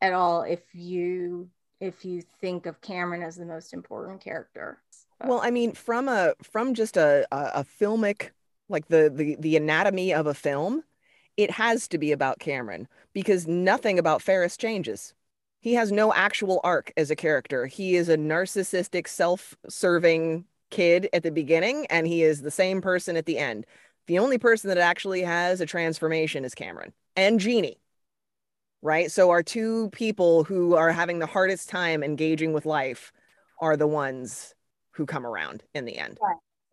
at 0.00 0.12
all 0.12 0.42
if 0.42 0.60
you 0.74 1.50
if 1.80 2.04
you 2.04 2.22
think 2.40 2.66
of 2.66 2.80
Cameron 2.80 3.22
as 3.22 3.36
the 3.36 3.46
most 3.46 3.72
important 3.72 4.20
character? 4.20 4.78
Well, 5.24 5.40
I 5.42 5.50
mean, 5.50 5.72
from 5.72 6.08
a 6.08 6.34
from 6.42 6.74
just 6.74 6.96
a 6.96 7.26
a, 7.32 7.60
a 7.60 7.66
filmic 7.80 8.30
like 8.68 8.88
the 8.88 9.10
the 9.14 9.36
the 9.38 9.56
anatomy 9.56 10.12
of 10.12 10.26
a 10.26 10.34
film, 10.34 10.84
it 11.36 11.52
has 11.52 11.88
to 11.88 11.98
be 11.98 12.12
about 12.12 12.38
Cameron 12.38 12.88
because 13.12 13.46
nothing 13.46 13.98
about 13.98 14.22
Ferris 14.22 14.56
changes. 14.56 15.14
He 15.60 15.74
has 15.74 15.90
no 15.90 16.12
actual 16.12 16.60
arc 16.62 16.92
as 16.96 17.10
a 17.10 17.16
character. 17.16 17.66
He 17.66 17.96
is 17.96 18.08
a 18.08 18.16
narcissistic, 18.16 19.08
self-serving 19.08 20.44
kid 20.70 21.08
at 21.12 21.22
the 21.22 21.30
beginning, 21.30 21.86
and 21.86 22.06
he 22.06 22.22
is 22.22 22.42
the 22.42 22.50
same 22.50 22.80
person 22.80 23.16
at 23.16 23.26
the 23.26 23.38
end. 23.38 23.66
The 24.06 24.18
only 24.18 24.38
person 24.38 24.68
that 24.68 24.78
actually 24.78 25.22
has 25.22 25.60
a 25.60 25.66
transformation 25.66 26.44
is 26.44 26.54
Cameron 26.54 26.92
and 27.16 27.38
Jeanie. 27.40 27.78
Right? 28.80 29.10
So 29.10 29.30
our 29.30 29.42
two 29.42 29.90
people 29.90 30.44
who 30.44 30.74
are 30.76 30.92
having 30.92 31.18
the 31.18 31.26
hardest 31.26 31.68
time 31.68 32.02
engaging 32.02 32.52
with 32.52 32.64
life 32.64 33.12
are 33.60 33.76
the 33.76 33.88
ones 33.88 34.54
who 34.92 35.04
come 35.04 35.26
around 35.26 35.64
in 35.74 35.84
the 35.84 35.98
end. 35.98 36.18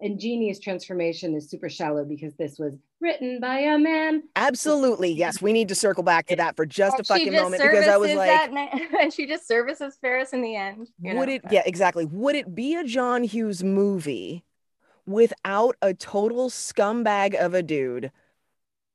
And 0.01 0.19
Jeanie's 0.19 0.59
transformation 0.59 1.35
is 1.35 1.49
super 1.49 1.69
shallow 1.69 2.05
because 2.05 2.35
this 2.35 2.59
was 2.59 2.75
written 3.05 3.39
by 3.39 3.59
a 3.59 3.77
man. 3.77 4.23
Absolutely. 4.35 5.11
Yes, 5.11 5.41
we 5.41 5.53
need 5.53 5.69
to 5.69 5.75
circle 5.75 6.03
back 6.03 6.25
to 6.27 6.35
that 6.35 6.55
for 6.55 6.65
just 6.65 6.95
a 6.95 6.97
And 6.97 7.07
fucking 7.07 7.33
moment 7.33 7.61
because 7.61 7.87
I 7.87 7.97
was 7.97 8.13
like, 8.13 8.29
that 8.29 8.51
man- 8.51 8.89
and 8.99 9.13
she 9.13 9.27
just 9.27 9.47
services 9.47 9.97
Ferris 10.01 10.33
in 10.33 10.41
the 10.41 10.55
end. 10.55 10.87
you 10.99 11.15
would 11.15 11.29
know? 11.29 11.35
it, 11.35 11.43
yeah, 11.51 11.61
exactly. 11.65 12.05
Would 12.05 12.35
it 12.35 12.55
be 12.55 12.75
a 12.75 12.83
John 12.83 13.23
Hughes 13.23 13.63
movie 13.63 14.43
without 15.05 15.75
a 15.81 15.93
total 15.93 16.49
scumbag 16.49 17.35
of 17.35 17.53
a 17.53 17.61
dude 17.63 18.11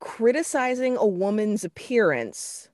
criticizing 0.01 0.97
a 0.97 1.07
woman's 1.07 1.65
appearance, 1.65 2.69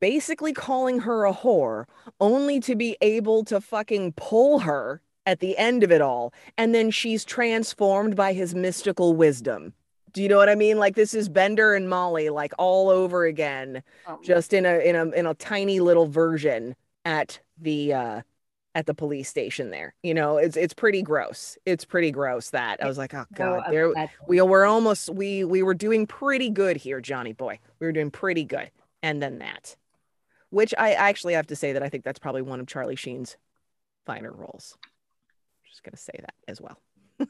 basically 0.00 0.52
calling 0.52 1.00
her 1.00 1.24
a 1.24 1.32
whore, 1.32 1.84
only 2.20 2.58
to 2.60 2.74
be 2.74 2.96
able 3.00 3.44
to 3.44 3.60
fucking 3.60 4.12
pull 4.16 4.60
her 4.60 5.00
at 5.26 5.40
the 5.40 5.56
end 5.58 5.84
of 5.84 5.92
it 5.92 6.00
all, 6.00 6.32
and 6.58 6.74
then 6.74 6.90
she's 6.90 7.24
transformed 7.24 8.16
by 8.16 8.32
his 8.32 8.54
mystical 8.54 9.14
wisdom? 9.14 9.74
Do 10.12 10.22
you 10.22 10.28
know 10.28 10.36
what 10.36 10.48
I 10.48 10.54
mean? 10.54 10.78
Like 10.78 10.94
this 10.94 11.14
is 11.14 11.28
Bender 11.28 11.74
and 11.74 11.88
Molly, 11.88 12.28
like 12.30 12.52
all 12.58 12.88
over 12.88 13.24
again 13.24 13.82
Oh, 14.06 14.18
just 14.22 14.52
in 14.52 14.66
a 14.66 14.78
in 14.78 14.96
a 14.96 15.06
in 15.10 15.26
a 15.26 15.34
tiny 15.34 15.80
little 15.80 16.06
version 16.06 16.74
at 17.04 17.40
the 17.58 17.92
uh 17.92 18.22
at 18.74 18.86
the 18.86 18.94
police 18.94 19.28
station 19.28 19.70
there 19.70 19.94
you 20.02 20.14
know? 20.14 20.36
It's 20.36 20.56
it's 20.56 20.74
pretty 20.74 21.02
gross. 21.02 21.58
It's 21.66 21.84
pretty 21.84 22.10
gross 22.10 22.50
that. 22.50 22.82
I 22.82 22.86
was 22.86 22.98
like 22.98 23.14
oh 23.14 23.24
god 23.34 23.64
So 23.66 23.70
there 23.70 24.10
we 24.28 24.40
were 24.40 24.64
almost 24.64 25.10
we 25.10 25.44
we 25.44 25.62
were 25.62 25.74
doing 25.74 26.06
pretty 26.06 26.50
good 26.50 26.76
here 26.76 27.00
johnny 27.00 27.32
boy. 27.32 27.58
We 27.78 27.86
were 27.86 27.92
doing 27.92 28.10
pretty 28.10 28.44
good. 28.44 28.70
And 29.02 29.22
then 29.22 29.38
that 29.38 29.76
which 30.50 30.74
i 30.76 30.92
actually 30.94 31.34
have 31.34 31.46
to 31.46 31.54
say 31.54 31.72
that 31.74 31.82
i 31.82 31.88
think 31.88 32.02
that's 32.02 32.18
probably 32.18 32.42
one 32.42 32.58
of 32.58 32.66
charlie 32.66 32.96
sheen's 32.96 33.36
finer 34.04 34.32
roles. 34.32 34.76
I'm 34.82 35.70
just 35.70 35.84
gonna 35.84 35.96
say 35.96 36.18
that 36.18 36.34
as 36.48 36.60
well. 36.60 36.76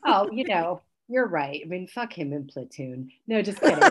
Oh, 0.04 0.30
you 0.32 0.44
know, 0.44 0.80
You're 1.10 1.26
right. 1.26 1.60
I 1.64 1.68
mean, 1.68 1.88
fuck 1.88 2.16
him 2.16 2.32
in 2.32 2.46
Platoon. 2.46 3.10
No, 3.26 3.42
just 3.42 3.60
kidding. 3.60 3.82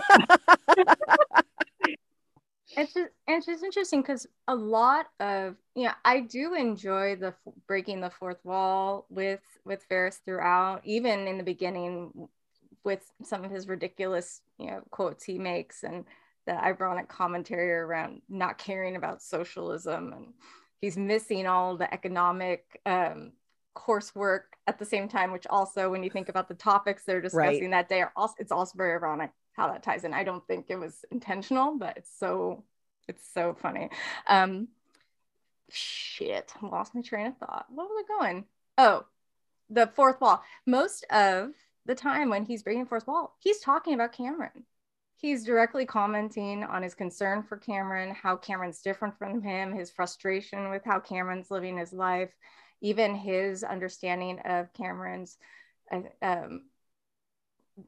it's 2.78 2.94
just, 2.94 3.10
it's 3.28 3.46
just 3.46 3.62
interesting 3.62 4.02
because 4.02 4.26
a 4.48 4.56
lot 4.56 5.08
of 5.20 5.58
you 5.76 5.84
know 5.84 5.92
I 6.06 6.22
do 6.22 6.54
enjoy 6.54 7.18
the 7.18 7.34
breaking 7.68 8.00
the 8.00 8.10
fourth 8.10 8.40
wall 8.46 9.06
with 9.10 9.42
with 9.66 9.84
Ferris 9.90 10.22
throughout, 10.24 10.80
even 10.86 11.28
in 11.28 11.38
the 11.38 11.44
beginning 11.44 12.30
with 12.86 13.12
some 13.22 13.44
of 13.44 13.52
his 13.52 13.68
ridiculous 13.68 14.40
you 14.58 14.68
know 14.68 14.82
quotes 14.90 15.26
he 15.26 15.38
makes 15.38 15.84
and 15.84 16.06
the 16.46 16.64
ironic 16.64 17.10
commentary 17.10 17.70
around 17.72 18.22
not 18.30 18.58
caring 18.58 18.96
about 18.96 19.22
socialism 19.22 20.14
and 20.14 20.28
he's 20.80 20.96
missing 20.96 21.46
all 21.48 21.76
the 21.76 21.94
economic 21.94 22.80
um, 22.86 23.34
coursework 23.80 24.42
at 24.68 24.78
the 24.78 24.86
same 24.86 25.08
time 25.08 25.32
which 25.32 25.48
also 25.48 25.90
when 25.90 26.04
you 26.04 26.10
think 26.10 26.30
about 26.30 26.48
the 26.48 26.54
topics 26.54 27.04
they're 27.04 27.22
discussing 27.22 27.64
right. 27.64 27.72
that 27.72 27.90
day 27.90 28.02
are 28.02 28.12
also 28.16 28.36
it's 28.38 28.52
also 28.52 28.74
very 28.78 28.94
ironic 28.94 29.32
how 29.54 29.68
that 29.68 29.84
ties 29.84 30.04
in. 30.04 30.14
I 30.14 30.24
don't 30.24 30.46
think 30.48 30.68
it 30.70 30.78
was 30.78 31.06
intentional 31.12 31.78
but 31.78 31.98
it's 31.98 32.12
so 32.18 32.64
it's 33.08 33.28
so 33.34 33.56
funny. 33.60 33.90
Um 34.28 34.68
shit 35.70 36.52
lost 36.62 36.96
my 36.96 37.02
train 37.02 37.28
of 37.28 37.38
thought. 37.38 37.68
What 37.70 37.88
was 37.88 38.06
I 38.06 38.20
going? 38.20 38.46
Oh 38.78 39.06
the 39.70 39.88
fourth 39.88 40.20
wall. 40.20 40.44
Most 40.66 41.06
of 41.12 41.52
the 41.86 41.96
time 41.96 42.30
when 42.30 42.46
he's 42.46 42.64
breaking 42.64 42.86
fourth 42.86 43.08
wall 43.08 43.36
he's 43.40 43.60
talking 43.60 43.94
about 43.94 44.14
cameron. 44.14 44.66
He's 45.16 45.44
directly 45.44 45.86
commenting 45.86 46.64
on 46.64 46.82
his 46.82 46.96
concern 46.96 47.44
for 47.44 47.58
Cameron, 47.58 48.16
how 48.16 48.38
Cameron's 48.38 48.82
different 48.82 49.18
from 49.18 49.42
him, 49.42 49.74
his 49.74 49.92
frustration 49.92 50.70
with 50.70 50.82
how 50.86 51.02
Cameron's 51.02 51.52
living 51.52 51.78
his 51.78 51.92
life, 51.92 52.32
even 52.82 53.16
his 53.16 53.64
understanding 53.64 54.40
of 54.46 54.74
Cameron's 54.74 55.38
uh, 55.92 56.02
um, 56.22 56.64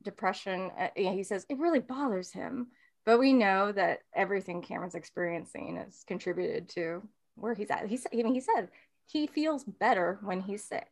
depression. 0.03 0.71
Uh, 0.77 0.87
he 0.95 1.23
says 1.23 1.45
it 1.49 1.57
really 1.57 1.79
bothers 1.79 2.31
him, 2.31 2.67
but 3.05 3.19
we 3.19 3.33
know 3.33 3.71
that 3.71 3.99
everything 4.13 4.61
Cameron's 4.61 4.95
experiencing 4.95 5.77
has 5.77 6.03
contributed 6.05 6.69
to 6.69 7.01
where 7.35 7.53
he's 7.53 7.69
at. 7.69 7.87
He 7.87 7.97
said, 7.97 8.13
even 8.13 8.33
he 8.33 8.41
said 8.41 8.69
he 9.05 9.27
feels 9.27 9.63
better 9.63 10.19
when 10.23 10.41
he's 10.41 10.63
sick. 10.63 10.87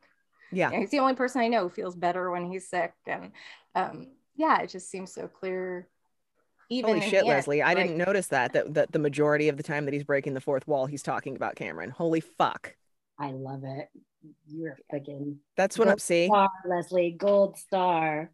Yeah, 0.51 0.71
he's 0.71 0.89
the 0.89 0.99
only 0.99 1.13
person 1.13 1.41
I 1.41 1.47
know 1.47 1.63
who 1.63 1.69
feels 1.69 1.95
better 1.95 2.31
when 2.31 2.49
he's 2.49 2.67
sick, 2.67 2.93
and 3.05 3.31
um, 3.75 4.07
yeah, 4.35 4.61
it 4.61 4.69
just 4.69 4.89
seems 4.89 5.13
so 5.13 5.27
clear 5.27 5.87
even 6.69 6.97
holy 6.97 7.09
shit 7.09 7.25
leslie 7.25 7.63
i 7.63 7.73
didn't 7.73 7.97
notice 7.97 8.27
that, 8.27 8.53
that 8.53 8.73
that 8.73 8.91
the 8.91 8.99
majority 8.99 9.49
of 9.49 9.57
the 9.57 9.63
time 9.63 9.85
that 9.85 9.93
he's 9.93 10.03
breaking 10.03 10.33
the 10.35 10.41
fourth 10.41 10.67
wall 10.67 10.85
he's 10.85 11.01
talking 11.01 11.35
about 11.35 11.55
cameron 11.55 11.89
holy 11.89 12.19
fuck 12.19 12.75
i 13.20 13.32
love 13.32 13.63
it. 13.63 13.89
You're 14.47 14.78
fucking 14.91 15.39
that's 15.55 15.78
what 15.78 15.88
i'm 15.88 15.99
seeing 15.99 16.34
leslie 16.65 17.11
gold 17.11 17.57
star. 17.57 18.32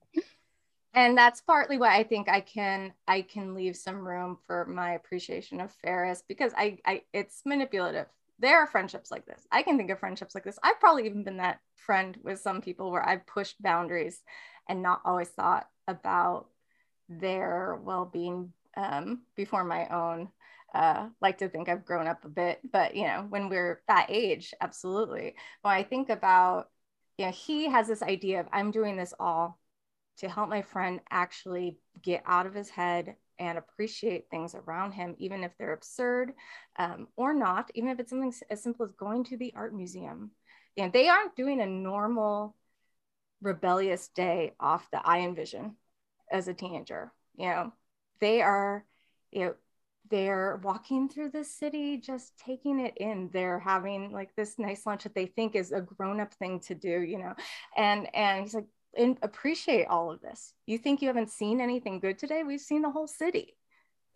And 0.94 1.18
that's 1.18 1.42
partly 1.42 1.78
why 1.78 1.98
i 1.98 2.04
think 2.04 2.30
i 2.30 2.40
can 2.40 2.94
i 3.08 3.22
can 3.22 3.54
leave 3.54 3.76
some 3.76 4.08
room 4.08 4.38
for 4.48 4.66
my 4.66 4.94
appreciation 4.94 5.60
of 5.60 5.72
ferris 5.84 6.24
because 6.28 6.54
i 6.58 6.78
i 6.86 7.02
it's 7.14 7.42
manipulative. 7.46 8.08
There 8.40 8.58
are 8.58 8.68
friendships 8.68 9.12
like 9.12 9.26
this. 9.26 9.48
I 9.52 9.64
can 9.64 9.78
think 9.78 9.90
of 9.92 10.00
friendships 10.00 10.36
like 10.36 10.44
this. 10.44 10.60
I've 10.62 10.80
probably 10.82 11.06
even 11.06 11.24
been 11.24 11.38
that 11.38 11.62
friend 11.76 12.18
with 12.24 12.40
some 12.40 12.62
people 12.62 12.92
where 12.92 13.08
i've 13.08 13.28
pushed 13.28 13.62
boundaries 13.62 14.22
and 14.68 14.82
not 14.82 15.02
always 15.06 15.30
thought 15.30 15.68
about 15.88 16.48
their 17.08 17.80
well-being 17.84 18.52
um, 18.78 19.22
before 19.36 19.64
my 19.64 19.88
own 19.90 20.30
uh, 20.76 21.08
like 21.22 21.38
to 21.38 21.48
think 21.48 21.70
I've 21.70 21.86
grown 21.86 22.06
up 22.06 22.26
a 22.26 22.30
bit, 22.30 22.60
but 22.70 22.96
you 22.96 23.04
know, 23.04 23.26
when 23.30 23.48
we're 23.48 23.82
that 23.88 24.08
age, 24.10 24.54
absolutely. 24.60 25.36
When 25.62 25.74
I 25.74 25.84
think 25.84 26.10
about, 26.10 26.70
you 27.18 27.26
know, 27.26 27.32
he 27.32 27.70
has 27.70 27.88
this 27.88 28.04
idea 28.04 28.42
of 28.42 28.48
I'm 28.52 28.72
doing 28.72 28.98
this 28.98 29.14
all 29.18 29.58
to 30.18 30.28
help 30.28 30.50
my 30.50 30.62
friend 30.62 31.00
actually 31.10 31.78
get 32.02 32.24
out 32.26 32.46
of 32.46 32.54
his 32.54 32.70
head 32.70 33.16
and 33.40 33.58
appreciate 33.58 34.30
things 34.30 34.54
around 34.54 34.92
him, 34.92 35.16
even 35.18 35.46
if 35.46 35.52
they're 35.58 35.74
absurd 35.74 36.34
um, 36.78 37.08
or 37.16 37.34
not, 37.34 37.72
even 37.74 37.90
if 37.90 38.00
it's 38.00 38.10
something 38.10 38.34
as 38.50 38.62
simple 38.62 38.86
as 38.86 38.92
going 38.94 39.24
to 39.26 39.38
the 39.38 39.54
art 39.56 39.74
museum. 39.74 40.32
You 40.76 40.84
know, 40.84 40.90
they 40.94 41.08
aren't 41.08 41.38
doing 41.38 41.62
a 41.62 41.66
normal 41.66 42.54
rebellious 43.42 44.10
day 44.10 44.54
off 44.60 44.90
that 44.92 45.04
I 45.06 45.22
envision 45.22 45.78
as 46.30 46.50
a 46.50 46.54
teenager. 46.54 47.14
You 47.38 47.46
know, 47.48 47.74
they 48.20 48.42
are, 48.42 48.86
you 49.32 49.40
know, 49.40 49.56
they're 50.10 50.60
walking 50.64 51.10
through 51.10 51.30
the 51.32 51.44
city 51.44 51.98
just 51.98 52.38
taking 52.38 52.80
it 52.80 52.96
in. 52.98 53.30
They're 53.34 53.60
having 53.60 54.12
like 54.12 54.36
this 54.36 54.60
nice 54.60 54.86
lunch 54.86 55.04
that 55.04 55.16
they 55.16 55.26
think 55.26 55.56
is 55.56 55.72
a 55.72 55.82
grown-up 55.82 56.34
thing 56.34 56.60
to 56.62 56.76
do 56.76 57.02
you 57.02 57.18
know? 57.18 57.34
And 57.76 58.14
and 58.16 58.44
he's 58.44 58.54
like 58.54 58.68
and 58.98 59.18
appreciate 59.22 59.86
all 59.86 60.12
of 60.12 60.22
this. 60.22 60.54
You 60.66 60.78
think 60.78 61.02
you 61.02 61.08
haven't 61.08 61.32
seen 61.32 61.60
anything 61.60 62.00
good 62.00 62.18
today? 62.18 62.44
We've 62.44 62.62
seen 62.62 62.82
the 62.82 62.92
whole 62.92 63.08
city. 63.08 63.56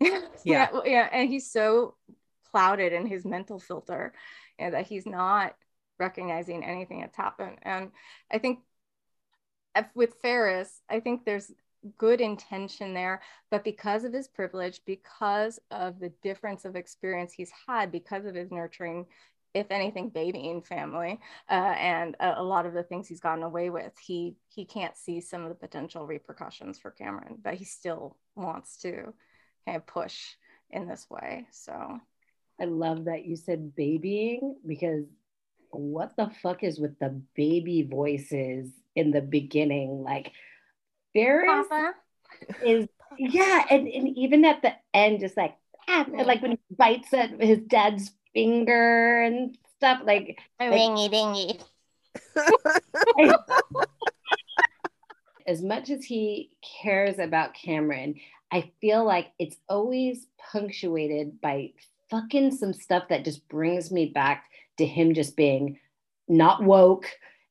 Yeah. 0.02 0.20
Yeah, 0.44 0.80
yeah 0.86 1.08
and 1.12 1.28
he's 1.28 1.50
so 1.50 1.96
clouded 2.50 2.92
in 2.94 3.06
his 3.06 3.24
mental 3.26 3.58
filter 3.60 4.14
you 4.58 4.64
know, 4.64 4.70
that 4.72 4.86
he's 4.86 5.06
not 5.06 5.54
recognizing 5.98 6.64
anything 6.64 7.00
that's 7.00 7.16
happened. 7.16 7.58
And 7.62 7.90
i 8.30 8.38
think 8.38 8.60
with 9.94 10.14
ferris 10.20 10.80
i 10.88 10.98
think 10.98 11.24
there's 11.24 11.52
good 11.98 12.20
intention 12.20 12.94
there, 12.94 13.22
but 13.50 13.64
because 13.64 14.04
of 14.04 14.12
his 14.12 14.28
privilege, 14.28 14.80
because 14.84 15.58
of 15.70 15.98
the 15.98 16.12
difference 16.22 16.64
of 16.64 16.76
experience 16.76 17.32
he's 17.32 17.52
had, 17.66 17.90
because 17.90 18.24
of 18.24 18.34
his 18.34 18.50
nurturing, 18.50 19.06
if 19.54 19.66
anything, 19.70 20.10
babying 20.10 20.62
family, 20.62 21.18
uh, 21.48 21.74
and 21.78 22.16
a, 22.20 22.40
a, 22.40 22.42
lot 22.42 22.66
of 22.66 22.72
the 22.72 22.82
things 22.82 23.08
he's 23.08 23.20
gotten 23.20 23.42
away 23.42 23.70
with, 23.70 23.92
he 23.98 24.36
he 24.48 24.64
can't 24.64 24.96
see 24.96 25.20
some 25.20 25.42
of 25.42 25.48
the 25.48 25.54
potential 25.54 26.06
repercussions 26.06 26.78
for 26.78 26.90
Cameron, 26.90 27.38
but 27.42 27.54
he 27.54 27.64
still 27.64 28.16
wants 28.36 28.76
to 28.78 29.12
kind 29.66 29.76
of 29.76 29.86
push 29.86 30.34
in 30.70 30.86
this 30.86 31.06
way. 31.10 31.46
So, 31.50 31.98
I 32.60 32.64
love 32.66 33.06
that 33.06 33.24
you 33.24 33.36
said 33.36 33.74
babying 33.74 34.56
because 34.66 35.04
what 35.70 36.16
the 36.16 36.30
fuck 36.42 36.62
is 36.62 36.78
with 36.78 36.98
the 36.98 37.20
baby 37.34 37.88
voices 37.90 38.70
in 38.94 39.10
the 39.10 39.20
beginning, 39.20 40.02
like 40.02 40.32
Ferris 41.14 41.66
Papa. 41.68 41.94
is 42.64 42.88
yeah, 43.18 43.64
and, 43.70 43.86
and 43.88 44.16
even 44.16 44.44
at 44.44 44.62
the 44.62 44.72
end, 44.94 45.20
just 45.20 45.36
like 45.36 45.56
ah, 45.88 46.06
like 46.08 46.42
when 46.42 46.52
he 46.52 46.58
bites 46.76 47.12
at 47.12 47.40
his 47.40 47.58
dad's 47.66 48.12
finger 48.32 49.22
and 49.22 49.56
stuff, 49.76 50.00
like 50.04 50.38
ringy 50.60 51.10
dingy. 51.10 51.60
as 55.46 55.62
much 55.62 55.90
as 55.90 56.04
he 56.04 56.50
cares 56.82 57.18
about 57.18 57.54
Cameron, 57.54 58.14
I 58.52 58.70
feel 58.80 59.04
like 59.04 59.32
it's 59.38 59.56
always 59.68 60.26
punctuated 60.52 61.40
by 61.40 61.72
fucking 62.10 62.56
some 62.56 62.72
stuff 62.72 63.04
that 63.08 63.24
just 63.24 63.48
brings 63.48 63.90
me 63.90 64.06
back 64.06 64.44
to 64.78 64.86
him 64.86 65.14
just 65.14 65.36
being 65.36 65.78
not 66.28 66.62
woke, 66.62 67.06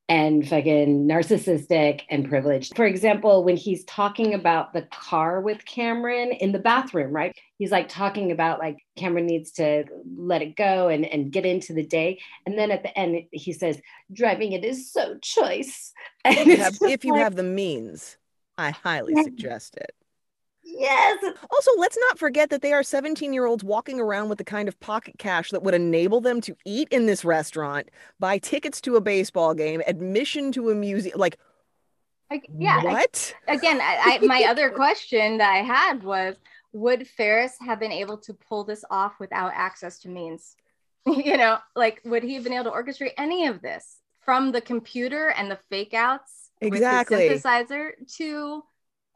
and 0.09 0.47
fucking 0.49 1.07
narcissistic 1.07 2.01
and 2.09 2.27
privileged. 2.27 2.75
For 2.75 2.85
example, 2.85 3.43
when 3.43 3.55
he's 3.55 3.83
talking 3.85 4.33
about 4.33 4.73
the 4.73 4.81
car 4.81 5.39
with 5.39 5.63
Cameron 5.65 6.31
in 6.31 6.51
the 6.51 6.57
bathroom, 6.57 7.11
right? 7.11 7.37
He's 7.59 7.71
like 7.71 7.87
talking 7.87 8.31
about 8.31 8.57
like 8.57 8.79
Cameron 8.97 9.27
needs 9.27 9.51
to 9.53 9.85
let 10.17 10.41
it 10.41 10.55
go 10.55 10.87
and, 10.87 11.05
and 11.05 11.31
get 11.31 11.45
into 11.45 11.73
the 11.73 11.85
day. 11.85 12.19
And 12.47 12.57
then 12.57 12.71
at 12.71 12.81
the 12.81 12.97
end, 12.97 13.25
he 13.31 13.53
says, 13.53 13.79
driving 14.11 14.53
it 14.53 14.65
is 14.65 14.91
so 14.91 15.17
choice. 15.21 15.93
If 16.25 16.47
you, 16.47 16.57
have, 16.57 16.77
if 16.81 17.05
you 17.05 17.13
like, 17.13 17.21
have 17.21 17.35
the 17.35 17.43
means, 17.43 18.17
I 18.57 18.71
highly 18.71 19.15
suggest 19.23 19.77
it. 19.77 19.95
Yes. 20.77 21.23
Also, 21.51 21.71
let's 21.77 21.97
not 21.97 22.19
forget 22.19 22.49
that 22.49 22.61
they 22.61 22.73
are 22.73 22.83
17 22.83 23.33
year 23.33 23.45
olds 23.45 23.63
walking 23.63 23.99
around 23.99 24.29
with 24.29 24.37
the 24.37 24.43
kind 24.43 24.67
of 24.67 24.79
pocket 24.79 25.15
cash 25.17 25.51
that 25.51 25.63
would 25.63 25.73
enable 25.73 26.21
them 26.21 26.41
to 26.41 26.55
eat 26.65 26.87
in 26.91 27.05
this 27.05 27.25
restaurant, 27.25 27.89
buy 28.19 28.37
tickets 28.37 28.79
to 28.81 28.95
a 28.95 29.01
baseball 29.01 29.53
game, 29.53 29.81
admission 29.87 30.51
to 30.51 30.69
a 30.69 30.75
museum. 30.75 31.19
Like, 31.19 31.37
like 32.29 32.47
yeah. 32.57 32.83
What? 32.83 33.35
I, 33.47 33.53
again, 33.53 33.79
I, 33.81 34.19
I, 34.21 34.25
my 34.25 34.45
other 34.47 34.69
question 34.75 35.37
that 35.37 35.51
I 35.51 35.63
had 35.63 36.03
was 36.03 36.35
would 36.71 37.07
Ferris 37.07 37.55
have 37.61 37.79
been 37.79 37.91
able 37.91 38.17
to 38.17 38.33
pull 38.33 38.63
this 38.63 38.85
off 38.91 39.19
without 39.19 39.51
access 39.55 39.99
to 39.99 40.09
means? 40.09 40.55
you 41.05 41.37
know, 41.37 41.57
like, 41.75 42.01
would 42.05 42.23
he 42.23 42.35
have 42.35 42.43
been 42.43 42.53
able 42.53 42.65
to 42.65 42.71
orchestrate 42.71 43.13
any 43.17 43.47
of 43.47 43.61
this 43.61 43.97
from 44.21 44.51
the 44.51 44.61
computer 44.61 45.29
and 45.29 45.49
the 45.49 45.59
fake 45.69 45.93
outs 45.93 46.51
exactly. 46.61 47.29
with 47.29 47.41
the 47.41 47.49
synthesizer 47.49 47.91
to 48.17 48.63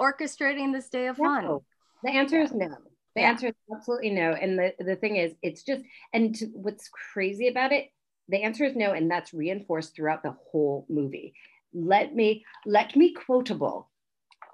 orchestrating 0.01 0.73
this 0.73 0.89
day 0.89 1.07
of 1.07 1.17
fun? 1.17 1.45
No. 1.45 1.63
The 2.03 2.11
answer 2.11 2.41
is 2.41 2.51
no. 2.51 2.67
The 3.15 3.21
yeah. 3.21 3.29
answer 3.29 3.47
is 3.47 3.53
absolutely 3.73 4.09
no. 4.09 4.31
And 4.31 4.57
the, 4.57 4.73
the 4.79 4.95
thing 4.95 5.17
is, 5.17 5.33
it's 5.41 5.63
just, 5.63 5.83
and 6.13 6.35
to, 6.35 6.47
what's 6.47 6.89
crazy 6.89 7.47
about 7.47 7.71
it, 7.71 7.89
the 8.27 8.41
answer 8.41 8.65
is 8.65 8.75
no. 8.75 8.91
And 8.91 9.09
that's 9.09 9.33
reinforced 9.33 9.95
throughout 9.95 10.23
the 10.23 10.35
whole 10.51 10.85
movie. 10.89 11.33
Let 11.73 12.15
me, 12.15 12.43
let 12.65 12.95
me 12.95 13.13
quotable. 13.13 13.89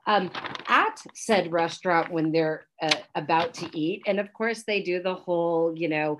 Um, 0.06 0.32
at 0.68 1.02
said 1.14 1.52
restaurant 1.52 2.12
when 2.12 2.32
they're 2.32 2.66
uh, 2.82 2.96
about 3.16 3.54
to 3.56 3.70
eat. 3.78 4.04
And 4.08 4.20
of 4.20 4.34
course, 4.34 4.64
they 4.64 4.82
do 4.82 5.02
the 5.02 5.16
whole, 5.16 5.74
you 5.76 5.88
know, 5.88 6.18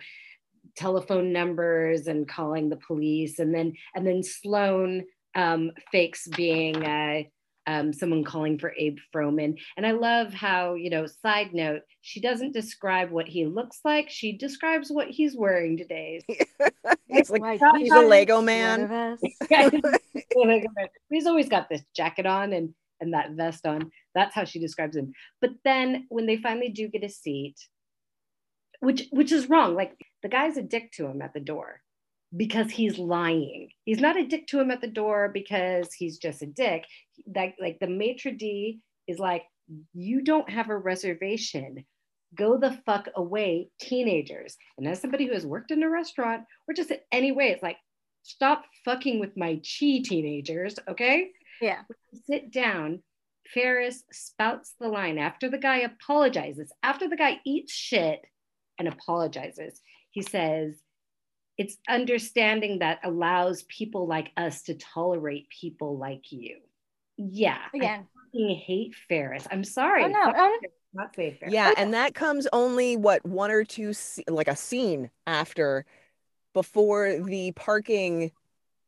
telephone 0.78 1.34
numbers 1.34 2.08
and 2.08 2.28
calling 2.28 2.70
the 2.70 2.78
police. 2.78 3.40
And 3.40 3.54
then, 3.54 3.74
and 3.96 4.06
then 4.06 4.22
Sloane 4.24 5.06
um, 5.36 5.72
fakes 5.92 6.28
being, 6.28 6.86
uh, 6.86 7.24
um, 7.70 7.94
someone 7.94 8.24
calling 8.24 8.58
for 8.58 8.74
Abe 8.76 8.98
Froman. 9.14 9.60
And 9.78 9.86
I 9.86 9.92
love 9.92 10.34
how, 10.34 10.74
you 10.74 10.90
know, 10.90 11.06
side 11.06 11.54
note, 11.54 11.82
she 12.02 12.20
doesn't 12.20 12.52
describe 12.52 13.12
what 13.12 13.28
he 13.28 13.46
looks 13.46 13.82
like. 13.86 14.10
She 14.10 14.36
describes 14.36 14.90
what 14.90 15.10
he's 15.10 15.38
wearing 15.38 15.78
today. 15.78 16.22
he's 17.08 17.30
like, 17.30 17.44
he's 17.78 17.92
a 17.92 18.02
Lego 18.02 18.42
man. 18.42 19.18
he's 21.12 21.28
always 21.28 21.48
got 21.48 21.70
this 21.70 21.84
jacket 21.96 22.26
on 22.26 22.54
and, 22.54 22.74
and 23.02 23.14
that 23.14 23.34
vest 23.34 23.68
on. 23.68 23.92
That's 24.16 24.34
how 24.34 24.46
she 24.46 24.58
describes 24.58 24.98
him. 24.98 25.14
But 25.40 25.52
then 25.64 26.08
when 26.10 26.26
they 26.26 26.38
finally 26.38 26.70
do 26.70 26.88
get 26.88 27.04
a 27.04 27.10
seat, 27.10 27.56
which 28.80 29.08
which 29.12 29.32
is 29.32 29.50
wrong. 29.50 29.76
Like 29.76 29.94
the 30.24 30.30
guy's 30.30 30.58
a 30.58 30.64
dick 30.64 30.94
to 30.94 31.06
him 31.06 31.22
at 31.22 31.34
the 31.34 31.42
door 31.42 31.82
because 32.36 32.70
he's 32.70 32.98
lying. 32.98 33.70
He's 33.86 34.00
not 34.00 34.18
a 34.18 34.28
dick 34.28 34.48
to 34.48 34.60
him 34.60 34.72
at 34.72 34.82
the 34.82 34.88
door 34.88 35.30
because 35.34 35.94
he's 35.94 36.18
just 36.18 36.42
a 36.42 36.46
dick. 36.46 36.86
That 37.28 37.54
like 37.60 37.80
the 37.80 37.88
maitre 37.88 38.32
d 38.32 38.80
is 39.08 39.20
like, 39.20 39.44
you 39.94 40.22
don't 40.22 40.50
have 40.50 40.70
a 40.70 40.78
reservation. 40.78 41.86
Go 42.36 42.58
the 42.58 42.80
fuck 42.86 43.10
away, 43.16 43.70
teenagers. 43.80 44.58
And 44.78 44.88
as 44.88 45.02
somebody 45.02 45.26
who 45.26 45.34
has 45.34 45.46
worked 45.46 45.72
in 45.72 45.82
a 45.82 45.90
restaurant 45.90 46.44
or 46.68 46.74
just 46.74 46.92
in 46.92 47.00
any 47.12 47.32
way, 47.32 47.50
it's 47.50 47.64
like, 47.64 47.78
stop 48.22 48.66
fucking 48.86 49.20
with 49.20 49.36
my 49.36 49.56
chi 49.56 50.02
teenagers, 50.04 50.76
okay? 50.88 51.32
Yeah. 51.62 51.82
Sit 52.28 52.52
down. 52.52 53.02
Ferris 53.54 54.04
spouts 54.12 54.76
the 54.80 54.88
line 54.88 55.18
after 55.18 55.50
the 55.50 55.58
guy 55.58 55.80
apologizes, 55.80 56.72
after 56.84 57.10
the 57.10 57.18
guy 57.18 57.40
eats 57.46 57.74
shit 57.74 58.22
and 58.78 58.88
apologizes. 58.88 59.82
He 60.12 60.22
says, 60.22 60.76
it's 61.60 61.78
understanding 61.88 62.80
that 62.80 63.00
allows 63.04 63.64
people 63.64 64.08
like 64.08 64.32
us 64.38 64.64
to 64.64 64.74
tolerate 64.74 65.48
people 65.50 65.98
like 65.98 66.32
you. 66.32 66.58
Yeah. 67.18 67.60
Again. 67.76 68.08
I 68.34 68.54
hate 68.54 68.96
Ferris. 69.08 69.46
I'm 69.52 69.64
sorry. 69.64 70.06
Oh, 70.06 70.08
no. 70.08 70.34
Oh, 70.36 70.60
not 70.94 71.16
say 71.16 71.38
Ferris. 71.40 71.54
Yeah, 71.54 71.72
and 71.78 71.94
that 71.94 72.16
comes 72.16 72.48
only 72.54 72.96
what 72.96 73.26
one 73.26 73.52
or 73.52 73.64
two 73.64 73.94
like 74.28 74.48
a 74.48 74.56
scene 74.56 75.12
after 75.28 75.86
before 76.54 77.20
the 77.20 77.52
parking 77.52 78.32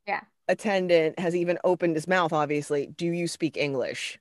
yeah 0.07 0.21
attendant 0.47 1.19
has 1.19 1.35
even 1.35 1.57
opened 1.63 1.95
his 1.95 2.07
mouth 2.07 2.33
obviously 2.33 2.87
do 2.97 3.07
you 3.07 3.27
speak 3.27 3.55
english 3.55 4.19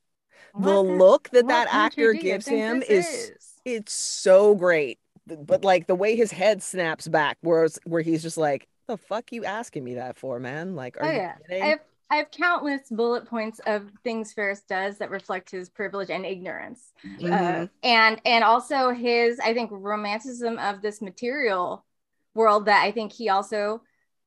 what 0.53 0.67
the 0.67 0.81
look 0.81 1.31
that 1.31 1.49
that 1.49 1.67
actor 1.71 2.13
gives 2.13 2.47
him 2.47 2.83
is, 2.83 3.07
is 3.07 3.33
it's 3.65 3.93
so 3.93 4.55
great 4.55 4.99
but 5.39 5.65
like 5.65 5.87
the 5.87 5.95
way 5.95 6.17
his 6.17 6.33
head 6.33 6.63
snaps 6.63 7.09
back, 7.09 7.39
where 7.41 7.69
where 7.85 8.03
he's 8.03 8.23
just 8.23 8.37
like, 8.37 8.69
"The 8.87 8.97
fuck 8.97 9.33
you 9.33 9.45
asking 9.45 9.85
me 9.85 9.95
that 9.95 10.17
for, 10.17 10.39
man?" 10.39 10.75
Like, 10.75 10.97
are 10.99 11.07
oh, 11.07 11.11
yeah. 11.11 11.35
I 11.51 11.55
have 11.67 11.81
I 12.11 12.17
have 12.17 12.31
countless 12.31 12.89
bullet 12.91 13.27
points 13.27 13.61
of 13.67 13.91
things 14.03 14.33
Ferris 14.33 14.63
does 14.69 14.99
that 14.99 15.11
reflect 15.11 15.51
his 15.51 15.69
privilege 15.69 16.11
and 16.11 16.27
ignorance, 16.27 16.93
mm-hmm. 17.07 17.33
uh, 17.33 17.67
and 17.83 18.21
and 18.25 18.45
also 18.45 18.91
his 18.91 19.39
I 19.41 19.55
think 19.55 19.71
romanticism 19.73 20.59
of 20.59 20.83
this 20.83 21.01
material 21.01 21.85
world 22.35 22.67
that 22.67 22.83
I 22.85 22.91
think 22.91 23.13
he 23.13 23.29
also 23.29 23.83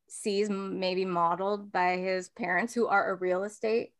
sees 0.08 0.50
maybe 0.50 1.06
modeled 1.06 1.72
by 1.72 1.98
his 1.98 2.30
parents 2.30 2.74
who 2.74 2.88
are 2.88 3.12
a 3.12 3.16
real 3.16 3.44
estate 3.44 3.94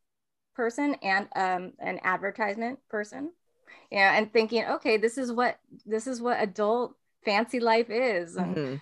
person 0.56 0.96
and 1.02 1.28
um, 1.36 1.74
an 1.80 2.00
advertisement 2.04 2.80
person 2.90 3.32
yeah 3.92 4.18
and 4.18 4.32
thinking 4.32 4.66
okay 4.66 4.98
this 4.98 5.18
is 5.18 5.32
what 5.32 5.58
this 5.86 6.08
is 6.08 6.22
what 6.22 6.42
adult 6.42 6.96
fancy 7.26 7.60
life 7.60 7.90
is 7.90 8.36
mm-hmm. 8.36 8.76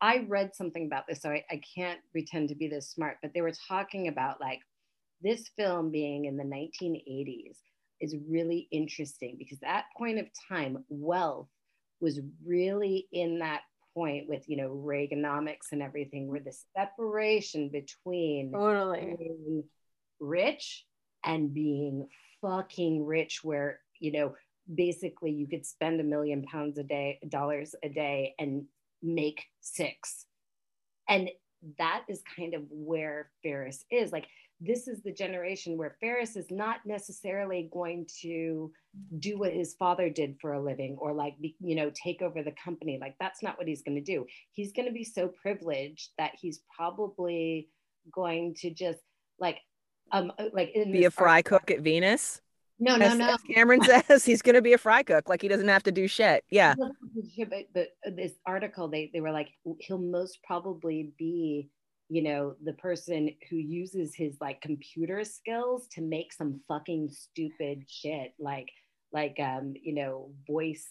i 0.00 0.24
read 0.28 0.54
something 0.54 0.86
about 0.86 1.06
this 1.06 1.20
so 1.22 1.30
I, 1.30 1.44
I 1.50 1.60
can't 1.74 2.00
pretend 2.12 2.48
to 2.48 2.54
be 2.54 2.68
this 2.68 2.90
smart 2.90 3.18
but 3.22 3.32
they 3.34 3.40
were 3.40 3.52
talking 3.68 4.08
about 4.08 4.40
like 4.40 4.60
this 5.22 5.48
film 5.56 5.90
being 5.90 6.26
in 6.26 6.36
the 6.36 6.44
1980s 6.44 7.58
is 8.00 8.14
really 8.28 8.68
interesting 8.70 9.36
because 9.38 9.58
that 9.60 9.86
point 9.96 10.18
of 10.18 10.26
time 10.48 10.84
wealth 10.88 11.48
was 12.00 12.20
really 12.44 13.08
in 13.12 13.40
that 13.40 13.62
point 13.94 14.28
with 14.28 14.48
you 14.48 14.56
know 14.56 14.70
reaganomics 14.70 15.72
and 15.72 15.82
everything 15.82 16.28
where 16.28 16.40
the 16.40 16.56
separation 16.76 17.68
between 17.68 18.52
totally 18.52 19.64
rich 20.20 20.84
and 21.24 21.52
being 21.52 22.06
fucking 22.40 23.04
rich 23.04 23.40
where 23.42 23.80
you 24.00 24.12
know, 24.12 24.34
basically 24.72 25.30
you 25.30 25.46
could 25.46 25.64
spend 25.64 26.00
a 26.00 26.04
million 26.04 26.42
pounds 26.42 26.78
a 26.78 26.82
day, 26.82 27.18
dollars 27.28 27.74
a 27.82 27.88
day 27.88 28.34
and 28.38 28.64
make 29.02 29.46
six. 29.60 30.26
And 31.08 31.30
that 31.78 32.04
is 32.08 32.22
kind 32.36 32.54
of 32.54 32.62
where 32.70 33.30
Ferris 33.42 33.84
is. 33.90 34.12
Like, 34.12 34.26
this 34.60 34.88
is 34.88 35.02
the 35.02 35.12
generation 35.12 35.76
where 35.76 35.96
Ferris 36.00 36.36
is 36.36 36.50
not 36.50 36.80
necessarily 36.84 37.70
going 37.72 38.06
to 38.22 38.72
do 39.18 39.38
what 39.38 39.52
his 39.52 39.74
father 39.74 40.10
did 40.10 40.36
for 40.40 40.54
a 40.54 40.62
living 40.62 40.96
or 40.98 41.12
like 41.12 41.34
you 41.40 41.76
know 41.76 41.90
take 41.94 42.22
over 42.22 42.42
the 42.42 42.54
company 42.62 42.98
like 43.00 43.14
that's 43.20 43.42
not 43.42 43.56
what 43.56 43.68
he's 43.68 43.82
going 43.82 43.94
to 43.94 44.02
do 44.02 44.26
he's 44.52 44.72
going 44.72 44.86
to 44.86 44.92
be 44.92 45.04
so 45.04 45.28
privileged 45.28 46.10
that 46.18 46.32
he's 46.40 46.60
probably 46.74 47.68
going 48.12 48.54
to 48.54 48.70
just 48.70 48.98
like 49.38 49.58
um 50.10 50.32
like 50.52 50.74
be 50.74 51.04
a 51.04 51.10
fry 51.10 51.42
cook 51.42 51.70
at 51.70 51.80
Venus 51.80 52.40
no, 52.78 52.96
no, 52.96 53.06
as, 53.06 53.18
no. 53.18 53.34
As 53.34 53.42
Cameron 53.42 53.82
says 54.08 54.24
he's 54.24 54.42
going 54.42 54.54
to 54.54 54.62
be 54.62 54.72
a 54.72 54.78
fry 54.78 55.02
cook. 55.02 55.28
Like 55.28 55.42
he 55.42 55.48
doesn't 55.48 55.68
have 55.68 55.82
to 55.84 55.92
do 55.92 56.08
shit. 56.08 56.44
Yeah. 56.50 56.74
But, 56.78 57.66
but 57.74 57.88
this 58.16 58.32
article, 58.46 58.88
they, 58.88 59.10
they 59.12 59.20
were 59.20 59.32
like, 59.32 59.48
he'll 59.80 59.98
most 59.98 60.38
probably 60.44 61.12
be, 61.18 61.70
you 62.08 62.22
know, 62.22 62.54
the 62.64 62.72
person 62.74 63.30
who 63.50 63.56
uses 63.56 64.14
his 64.14 64.36
like 64.40 64.60
computer 64.60 65.24
skills 65.24 65.88
to 65.92 66.02
make 66.02 66.32
some 66.32 66.60
fucking 66.68 67.10
stupid 67.10 67.84
shit, 67.88 68.32
like, 68.38 68.68
like, 69.12 69.36
um, 69.40 69.74
you 69.82 69.94
know, 69.94 70.30
voice 70.46 70.88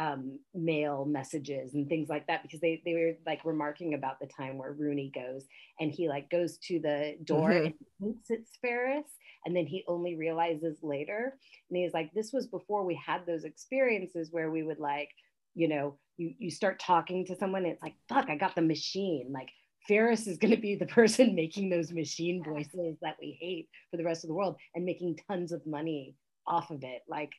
um, 0.00 0.38
mail 0.54 1.04
messages 1.04 1.74
and 1.74 1.86
things 1.86 2.08
like 2.08 2.26
that 2.26 2.42
because 2.42 2.58
they, 2.60 2.80
they 2.86 2.94
were 2.94 3.12
like 3.26 3.44
remarking 3.44 3.92
about 3.92 4.18
the 4.18 4.26
time 4.26 4.56
where 4.56 4.72
Rooney 4.72 5.12
goes 5.14 5.44
and 5.78 5.92
he 5.92 6.08
like 6.08 6.30
goes 6.30 6.56
to 6.68 6.80
the 6.80 7.16
door 7.24 7.50
mm-hmm. 7.50 7.66
and 7.66 7.74
thinks 8.00 8.30
it's 8.30 8.56
Ferris 8.62 9.04
and 9.44 9.54
then 9.54 9.66
he 9.66 9.84
only 9.86 10.16
realizes 10.16 10.78
later 10.82 11.36
and 11.68 11.76
he's 11.76 11.92
like 11.92 12.10
this 12.14 12.32
was 12.32 12.46
before 12.46 12.82
we 12.82 12.94
had 12.94 13.26
those 13.26 13.44
experiences 13.44 14.30
where 14.32 14.50
we 14.50 14.62
would 14.62 14.78
like 14.78 15.10
you 15.54 15.68
know 15.68 15.98
you 16.16 16.32
you 16.38 16.50
start 16.50 16.80
talking 16.80 17.26
to 17.26 17.36
someone 17.36 17.64
and 17.64 17.72
it's 17.72 17.82
like 17.82 17.96
fuck 18.08 18.30
i 18.30 18.36
got 18.36 18.54
the 18.54 18.62
machine 18.62 19.30
like 19.32 19.48
Ferris 19.86 20.26
is 20.26 20.38
going 20.38 20.54
to 20.54 20.60
be 20.60 20.76
the 20.76 20.86
person 20.98 21.34
making 21.34 21.68
those 21.68 21.92
machine 21.92 22.42
voices 22.42 22.96
that 23.02 23.16
we 23.20 23.36
hate 23.40 23.68
for 23.90 23.96
the 23.96 24.04
rest 24.04 24.24
of 24.24 24.28
the 24.28 24.34
world 24.34 24.56
and 24.74 24.84
making 24.84 25.18
tons 25.28 25.52
of 25.52 25.66
money 25.66 26.14
off 26.46 26.70
of 26.70 26.82
it. 26.84 27.02
Like, 27.08 27.32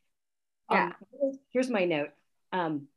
um, 0.69 0.93
yeah. 1.13 1.31
here's 1.51 1.69
my 1.69 1.85
note. 1.85 2.09
Um, 2.51 2.87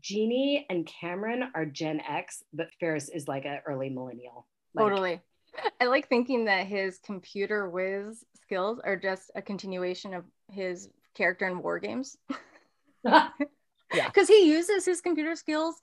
Jeanie 0.00 0.66
and 0.70 0.86
Cameron 0.86 1.50
are 1.54 1.66
Gen 1.66 2.00
X, 2.00 2.44
but 2.52 2.68
Ferris 2.78 3.08
is 3.08 3.26
like 3.26 3.44
an 3.44 3.58
early 3.66 3.90
millennial. 3.90 4.46
Like, 4.74 4.84
totally. 4.84 5.20
I 5.80 5.86
like 5.86 6.08
thinking 6.08 6.44
that 6.44 6.66
his 6.66 6.98
computer 7.04 7.68
whiz 7.68 8.24
skills 8.42 8.80
are 8.84 8.96
just 8.96 9.30
a 9.34 9.42
continuation 9.42 10.14
of 10.14 10.24
his 10.48 10.88
character 11.14 11.48
in 11.48 11.62
war 11.62 11.78
games. 11.78 12.16
yeah. 13.04 13.30
Because 13.92 14.28
he 14.28 14.48
uses 14.48 14.84
his 14.84 15.00
computer 15.00 15.34
skills 15.34 15.74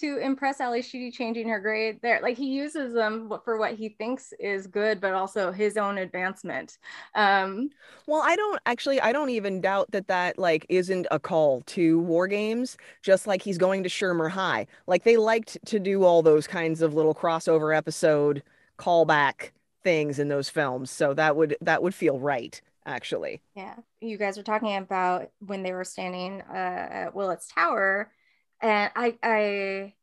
to 0.00 0.18
impress 0.18 0.60
Ally 0.60 0.80
Sheedy 0.80 1.10
changing 1.10 1.48
her 1.48 1.60
grade 1.60 2.00
there. 2.02 2.20
Like 2.22 2.36
he 2.36 2.46
uses 2.46 2.92
them 2.92 3.32
for 3.44 3.58
what 3.58 3.74
he 3.74 3.90
thinks 3.90 4.32
is 4.38 4.66
good, 4.66 5.00
but 5.00 5.14
also 5.14 5.52
his 5.52 5.76
own 5.76 5.98
advancement. 5.98 6.78
Um, 7.14 7.70
well, 8.06 8.22
I 8.24 8.36
don't 8.36 8.60
actually, 8.66 9.00
I 9.00 9.12
don't 9.12 9.30
even 9.30 9.60
doubt 9.60 9.90
that 9.92 10.08
that 10.08 10.38
like 10.38 10.66
isn't 10.68 11.06
a 11.10 11.18
call 11.18 11.62
to 11.62 11.98
war 12.00 12.26
games, 12.26 12.76
just 13.02 13.26
like 13.26 13.42
he's 13.42 13.58
going 13.58 13.82
to 13.82 13.88
Shermer 13.88 14.30
High. 14.30 14.66
Like 14.86 15.04
they 15.04 15.16
liked 15.16 15.58
to 15.66 15.78
do 15.78 16.04
all 16.04 16.22
those 16.22 16.46
kinds 16.46 16.82
of 16.82 16.94
little 16.94 17.14
crossover 17.14 17.76
episode 17.76 18.42
callback 18.78 19.50
things 19.82 20.18
in 20.18 20.28
those 20.28 20.48
films. 20.48 20.90
So 20.90 21.14
that 21.14 21.36
would 21.36 21.56
that 21.60 21.82
would 21.82 21.94
feel 21.94 22.18
right 22.18 22.60
actually. 22.86 23.40
Yeah. 23.54 23.74
You 24.00 24.16
guys 24.16 24.36
were 24.36 24.42
talking 24.42 24.76
about 24.76 25.30
when 25.40 25.62
they 25.62 25.72
were 25.72 25.84
standing 25.84 26.42
uh, 26.48 26.54
at 26.54 27.14
Willis 27.14 27.48
Tower 27.52 28.12
and 28.60 28.90
I 28.94 29.18
I 29.22 29.94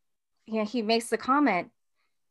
you 0.45 0.59
know 0.59 0.65
he 0.65 0.81
makes 0.81 1.09
the 1.09 1.17
comment 1.17 1.69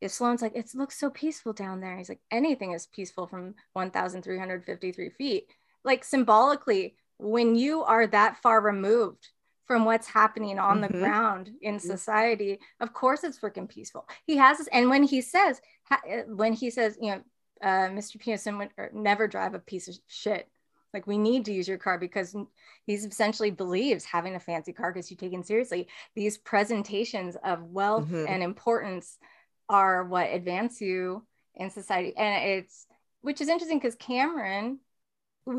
if 0.00 0.10
Sloane's 0.10 0.42
like, 0.42 0.56
it 0.56 0.68
looks 0.74 0.98
so 0.98 1.10
peaceful 1.10 1.52
down 1.52 1.80
there. 1.80 1.96
He's 1.96 2.08
like, 2.08 2.20
anything 2.28 2.72
is 2.72 2.88
peaceful 2.88 3.28
from 3.28 3.54
1,353 3.74 5.10
feet. 5.10 5.46
Like 5.84 6.02
symbolically, 6.02 6.96
when 7.18 7.54
you 7.54 7.84
are 7.84 8.06
that 8.08 8.36
far 8.42 8.60
removed 8.60 9.28
from 9.64 9.84
what's 9.84 10.08
happening 10.08 10.58
on 10.58 10.80
mm-hmm. 10.80 10.92
the 10.92 10.98
ground 10.98 11.50
in 11.62 11.78
society 11.78 12.58
of 12.80 12.92
course 12.92 13.22
it's 13.22 13.38
freaking 13.38 13.68
peaceful 13.68 14.06
he 14.26 14.36
has 14.36 14.58
this 14.58 14.68
and 14.72 14.90
when 14.90 15.02
he 15.04 15.20
says 15.20 15.60
when 16.26 16.52
he 16.52 16.68
says 16.68 16.98
you 17.00 17.10
know 17.12 17.22
uh, 17.62 17.88
mr 17.88 18.18
Peterson 18.18 18.58
would 18.58 18.70
never 18.92 19.28
drive 19.28 19.54
a 19.54 19.60
piece 19.60 19.88
of 19.88 19.94
shit 20.08 20.48
like 20.94 21.06
we 21.06 21.18
need 21.18 21.44
to 21.44 21.52
use 21.52 21.68
your 21.68 21.78
car 21.78 21.98
because 21.98 22.36
he 22.86 22.94
essentially 22.94 23.50
believes 23.50 24.04
having 24.04 24.34
a 24.34 24.40
fancy 24.40 24.72
car 24.72 24.92
gets 24.92 25.10
you 25.10 25.16
taken 25.16 25.42
seriously 25.42 25.88
these 26.14 26.38
presentations 26.38 27.36
of 27.44 27.62
wealth 27.64 28.06
mm-hmm. 28.06 28.26
and 28.28 28.42
importance 28.42 29.18
are 29.68 30.04
what 30.04 30.32
advance 30.32 30.80
you 30.80 31.24
in 31.54 31.70
society 31.70 32.14
and 32.16 32.44
it's 32.44 32.86
which 33.20 33.40
is 33.40 33.48
interesting 33.48 33.78
because 33.78 33.94
cameron 33.94 34.78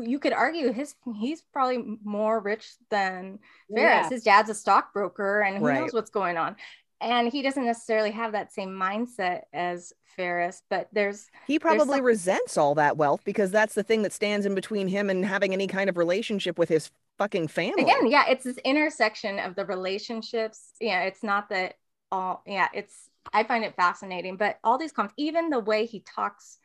you 0.02 0.18
could 0.18 0.32
argue 0.32 0.72
his 0.72 0.94
he's 1.18 1.42
probably 1.42 1.98
more 2.02 2.40
rich 2.40 2.72
than 2.90 3.38
Yeah. 3.68 4.00
Ferris. 4.00 4.12
His 4.12 4.22
dad's 4.24 4.50
a 4.50 4.54
stockbroker 4.54 5.42
and 5.42 5.58
who 5.58 5.66
Right. 5.66 5.80
knows 5.80 5.92
what's 5.92 6.10
going 6.10 6.36
on. 6.36 6.56
And 7.00 7.30
he 7.30 7.42
doesn't 7.42 7.64
necessarily 7.64 8.10
have 8.12 8.32
that 8.32 8.52
same 8.52 8.70
mindset 8.70 9.42
as 9.52 9.92
Ferris, 10.16 10.62
but 10.70 10.88
there's 10.92 11.28
He 11.46 11.58
probably 11.58 11.98
some- 11.98 12.04
resents 12.04 12.56
all 12.56 12.74
that 12.76 12.96
wealth 12.96 13.22
because 13.24 13.50
that's 13.50 13.74
the 13.74 13.82
thing 13.82 14.02
that 14.02 14.12
stands 14.12 14.46
in 14.46 14.54
between 14.54 14.88
him 14.88 15.10
and 15.10 15.24
having 15.24 15.52
any 15.52 15.66
kind 15.66 15.90
of 15.90 15.96
relationship 15.96 16.58
with 16.58 16.68
his 16.68 16.90
fucking 17.18 17.48
family. 17.48 17.82
again, 17.82 18.06
yeah, 18.06 18.24
it's 18.28 18.44
this 18.44 18.58
intersection 18.58 19.38
of 19.38 19.54
the 19.54 19.64
relationships. 19.66 20.72
Yeah, 20.80 21.02
it's 21.02 21.22
not 21.22 21.48
that 21.50 21.74
all 22.12 22.42
yeah, 22.46 22.68
it's 22.72 23.10
I 23.32 23.42
find 23.44 23.64
it 23.64 23.74
fascinating, 23.74 24.36
but 24.36 24.58
all 24.62 24.78
these 24.78 24.92
comments, 24.92 25.14
even 25.16 25.50
the 25.50 25.60
way 25.60 25.86
he 25.86 26.00
talks 26.00 26.58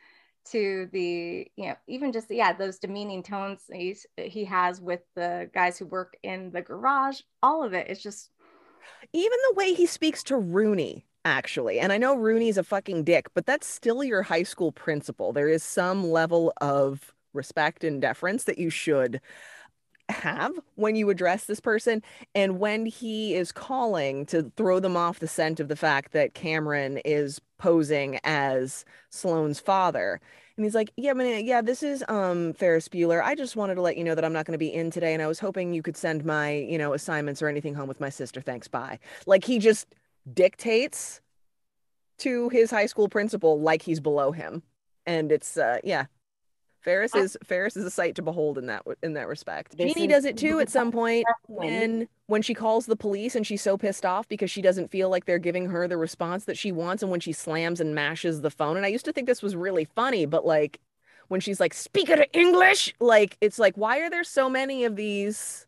to 0.46 0.88
the 0.94 1.48
you 1.58 1.68
know 1.68 1.76
even 1.88 2.12
just 2.12 2.32
yeah 2.32 2.54
those 2.54 2.80
demeaning 2.80 3.22
tones 3.22 3.64
he's 3.72 4.08
he 4.18 4.46
has 4.46 4.80
with 4.82 5.02
the 5.14 5.50
guys 5.54 5.78
who 5.78 5.86
work 5.86 6.16
in 6.24 6.50
the 6.52 6.62
garage 6.62 7.20
all 7.44 7.62
of 7.62 7.74
it 7.74 7.88
it's 7.90 8.02
just 8.02 8.32
even 9.14 9.38
the 9.50 9.56
way 9.56 9.74
he 9.74 9.86
speaks 9.86 10.24
to 10.24 10.38
Rooney, 10.38 11.06
actually. 11.26 11.80
And 11.80 11.92
I 11.92 11.98
know 11.98 12.16
Rooney's 12.16 12.58
a 12.58 12.64
fucking 12.64 13.04
dick, 13.04 13.28
but 13.34 13.46
that's 13.46 13.68
still 13.68 14.04
your 14.04 14.24
high 14.24 14.44
school 14.44 14.72
principal. 14.72 15.34
There 15.34 15.50
is 15.50 15.64
some 15.64 16.12
level 16.12 16.54
of 16.62 17.14
respect 17.34 17.84
and 17.84 18.02
deference 18.02 18.46
that 18.46 18.58
you 18.58 18.70
should 18.70 19.22
have 20.10 20.60
when 20.76 20.96
you 20.96 21.10
address 21.10 21.46
this 21.46 21.60
person. 21.60 22.02
And 22.34 22.60
when 22.60 22.86
he 22.86 23.36
is 23.36 23.52
calling 23.52 24.26
to 24.28 24.52
throw 24.58 24.80
them 24.80 24.98
off 24.98 25.20
the 25.20 25.28
scent 25.28 25.60
of 25.60 25.68
the 25.68 25.76
fact 25.76 26.14
that 26.14 26.34
Cameron 26.34 26.98
is 27.06 27.40
posing 27.58 28.20
as 28.24 28.86
Sloane's 29.10 29.60
father. 29.60 30.20
And 30.60 30.66
he's 30.66 30.76
like, 30.76 30.92
yeah, 30.98 31.14
man, 31.14 31.46
yeah, 31.46 31.62
this 31.62 31.82
is 31.82 32.04
um 32.10 32.52
Ferris 32.52 32.90
Bueller. 32.90 33.24
I 33.24 33.34
just 33.34 33.56
wanted 33.56 33.76
to 33.76 33.82
let 33.82 33.96
you 33.96 34.04
know 34.04 34.14
that 34.14 34.26
I'm 34.26 34.34
not 34.34 34.46
going 34.46 34.52
to 34.52 34.58
be 34.58 34.74
in 34.74 34.92
today, 34.92 35.14
and 35.14 35.24
I 35.24 35.28
was 35.28 35.40
hoping 35.40 35.74
you 35.74 35.82
could 35.82 35.96
send 35.96 36.26
my, 36.26 36.52
you 36.52 36.78
know, 36.78 36.92
assignments 36.92 37.42
or 37.42 37.48
anything 37.48 37.74
home 37.74 37.88
with 37.88 38.02
my 38.02 38.10
sister. 38.10 38.42
Thanks, 38.42 38.68
bye. 38.68 39.00
Like 39.26 39.46
he 39.46 39.58
just 39.58 39.88
dictates 40.34 41.22
to 42.18 42.50
his 42.50 42.72
high 42.72 42.88
school 42.88 43.08
principal 43.08 43.62
like 43.62 43.82
he's 43.84 44.02
below 44.02 44.34
him, 44.34 44.62
and 45.06 45.32
it's 45.32 45.56
uh, 45.56 45.80
yeah. 45.82 46.08
Ferris 46.82 47.14
I- 47.14 47.20
is 47.20 47.38
Ferris 47.44 47.76
is 47.76 47.86
a 47.86 47.90
sight 47.92 48.16
to 48.16 48.22
behold 48.22 48.58
in 48.58 48.68
that 48.68 48.84
in 49.04 49.14
that 49.14 49.28
respect. 49.28 49.78
Jeanie 49.78 50.08
does 50.08 50.26
it 50.26 50.38
too 50.38 50.60
at 50.60 50.70
some 50.70 50.92
point 50.92 51.26
When- 51.48 51.68
when 51.68 52.08
when 52.28 52.42
she 52.42 52.54
calls 52.54 52.86
the 52.86 52.96
police 52.96 53.36
and 53.36 53.46
she's 53.46 53.62
so 53.62 53.78
pissed 53.78 54.06
off 54.06 54.28
because 54.28 54.50
she 54.52 54.62
doesn't 54.62 54.90
feel 54.90 55.10
like 55.10 55.26
they're 55.26 55.40
giving 55.40 55.68
her 55.70 55.88
the 55.88 55.98
response 55.98 56.46
that 56.46 56.58
she 56.58 56.72
wants 56.72 57.02
and 57.04 57.12
when 57.12 57.20
she 57.20 57.34
slams 57.34 57.80
and 57.82 57.94
mashes 57.96 58.42
the 58.42 58.52
phone. 58.52 58.78
And 58.78 58.86
I 58.86 58.90
used 58.90 59.06
to 59.06 59.12
think 59.14 59.28
this 59.28 59.42
was 59.42 59.56
really 59.56 59.86
funny 59.86 60.26
but 60.26 60.46
like 60.46 60.80
when 61.28 61.42
she's 61.42 61.60
like 61.60 61.74
speak 61.74 62.10
it 62.10 62.30
English! 62.34 62.94
Like 63.00 63.38
it's 63.42 63.60
like 63.60 63.76
why 63.76 64.00
are 64.00 64.10
there 64.10 64.24
so 64.24 64.50
many 64.50 64.86
of 64.86 64.96
these? 64.96 65.66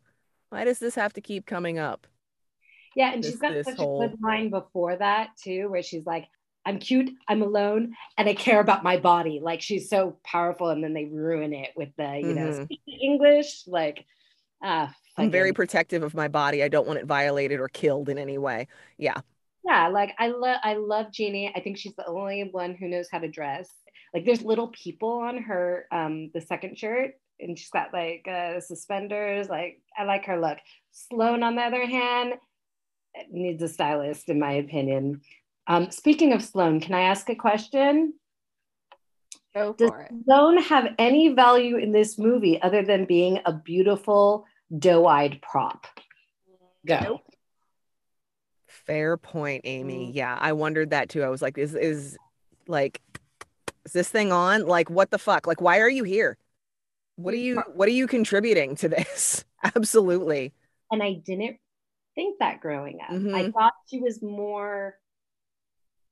Why 0.50 0.64
does 0.66 0.80
this 0.80 0.96
have 0.96 1.14
to 1.14 1.22
keep 1.22 1.46
coming 1.46 1.78
up? 1.80 2.08
Yeah, 2.96 3.14
and 3.14 3.24
this- 3.24 3.32
she's 3.32 3.40
got 3.40 3.64
such 3.66 3.78
whole- 3.78 4.02
a 4.02 4.08
good 4.10 4.22
line 4.22 4.50
before 4.50 4.96
that 4.98 5.30
too, 5.42 5.70
where 5.70 5.82
she's 5.84 6.06
like, 6.06 6.26
"I'm 6.66 6.80
cute, 6.80 7.12
I'm 7.28 7.42
alone, 7.42 7.96
and 8.18 8.30
I 8.30 8.34
care 8.34 8.60
about 8.60 8.84
my 8.84 8.98
body." 8.98 9.40
Like 9.42 9.62
she's 9.62 9.90
so 9.90 10.18
powerful, 10.24 10.70
and 10.70 10.84
then 10.84 10.94
they 10.94 11.06
ruin 11.06 11.54
it 11.54 11.72
with 11.76 11.90
the, 11.98 12.20
you 12.20 12.34
know, 12.34 12.50
Mhm. 12.50 12.66
speaking 12.66 13.00
English. 13.02 13.68
Like, 13.68 14.06
ah, 14.62 14.94
I'm 15.18 15.30
very 15.30 15.54
protective 15.54 16.04
of 16.04 16.14
my 16.14 16.28
body 16.28 16.64
I 16.64 16.68
don't 16.70 16.88
want 16.88 16.98
it 17.00 17.06
violated 17.06 17.60
or 17.60 17.68
killed 17.68 18.08
in 18.10 18.18
any 18.18 18.38
way 18.38 18.68
yeah 18.98 19.20
yeah. 19.64 19.88
Like 19.90 20.16
I 20.18 20.28
love, 20.30 20.58
I 20.64 20.74
love 20.74 21.12
Jeanie. 21.12 21.52
I 21.56 21.60
think 21.60 21.78
she's 21.78 21.96
the 21.96 22.08
only 22.08 22.50
one 22.52 22.74
who 22.76 22.88
knows 22.88 23.08
how 23.12 23.20
to 23.20 23.28
dress. 23.28 23.70
Like 24.14 24.26
there's 24.26 24.42
little 24.42 24.70
people 24.70 25.20
on 25.20 25.38
her, 25.44 25.86
um, 25.92 26.32
the 26.34 26.42
second 26.42 26.78
shirt, 26.78 27.14
and 27.40 27.58
she's 27.58 27.70
got 27.70 27.94
like 27.94 28.28
uh, 28.28 28.60
suspenders. 28.60 29.50
Like 29.50 29.82
I 29.98 30.04
like 30.04 30.26
her 30.26 30.40
look. 30.40 30.58
Sloane, 30.92 31.44
on 31.44 31.56
the 31.56 31.62
other 31.62 31.86
hand, 31.86 32.34
needs 33.30 33.62
a 33.62 33.68
stylist, 33.68 34.30
in 34.30 34.40
my 34.40 34.54
opinion. 34.54 35.22
Um, 35.68 35.92
speaking 35.92 36.34
of 36.34 36.44
Sloane, 36.44 36.80
can 36.80 36.94
I 36.94 37.02
ask 37.02 37.30
a 37.30 37.36
question? 37.36 38.14
go 39.54 39.74
Does 39.74 39.90
for 39.90 40.02
it 40.02 40.12
Sloane 40.26 40.62
have 40.64 40.96
any 40.98 41.30
value 41.34 41.78
in 41.78 41.92
this 41.92 42.18
movie 42.18 42.62
other 42.62 42.84
than 42.84 43.06
being 43.06 43.40
a 43.46 43.54
beautiful 43.54 44.46
doe-eyed 44.78 45.42
prop? 45.42 45.88
Go. 46.86 47.00
Nope. 47.02 47.22
Fair 48.68 49.18
point, 49.18 49.62
Amy. 49.66 50.08
Mm. 50.08 50.16
Yeah, 50.16 50.38
I 50.40 50.54
wondered 50.54 50.92
that 50.92 51.10
too. 51.10 51.22
I 51.24 51.30
was 51.30 51.42
like, 51.42 51.58
is 51.58 51.76
is 51.76 52.18
like 52.68 53.02
is 53.86 53.94
this 53.94 54.10
thing 54.10 54.32
on? 54.32 54.66
Like 54.66 54.90
what 54.90 55.12
the 55.12 55.20
fuck? 55.20 55.46
Like 55.46 55.62
why 55.62 55.80
are 55.80 55.90
you 55.90 56.04
here? 56.04 56.38
What 57.18 57.34
are 57.34 57.38
you 57.38 57.62
what 57.74 57.88
are 57.88 57.92
you 57.92 58.08
contributing 58.08 58.76
to 58.78 58.90
this? 58.90 59.46
Absolutely. 59.64 60.54
And 60.90 61.04
I 61.04 61.22
didn't 61.24 61.58
think 62.16 62.40
that 62.40 62.62
growing 62.62 63.00
up. 63.02 63.12
I 63.12 63.14
Mhm. 63.14 63.54
thought 63.54 63.74
she 63.88 64.00
was 64.00 64.22
more 64.22 64.96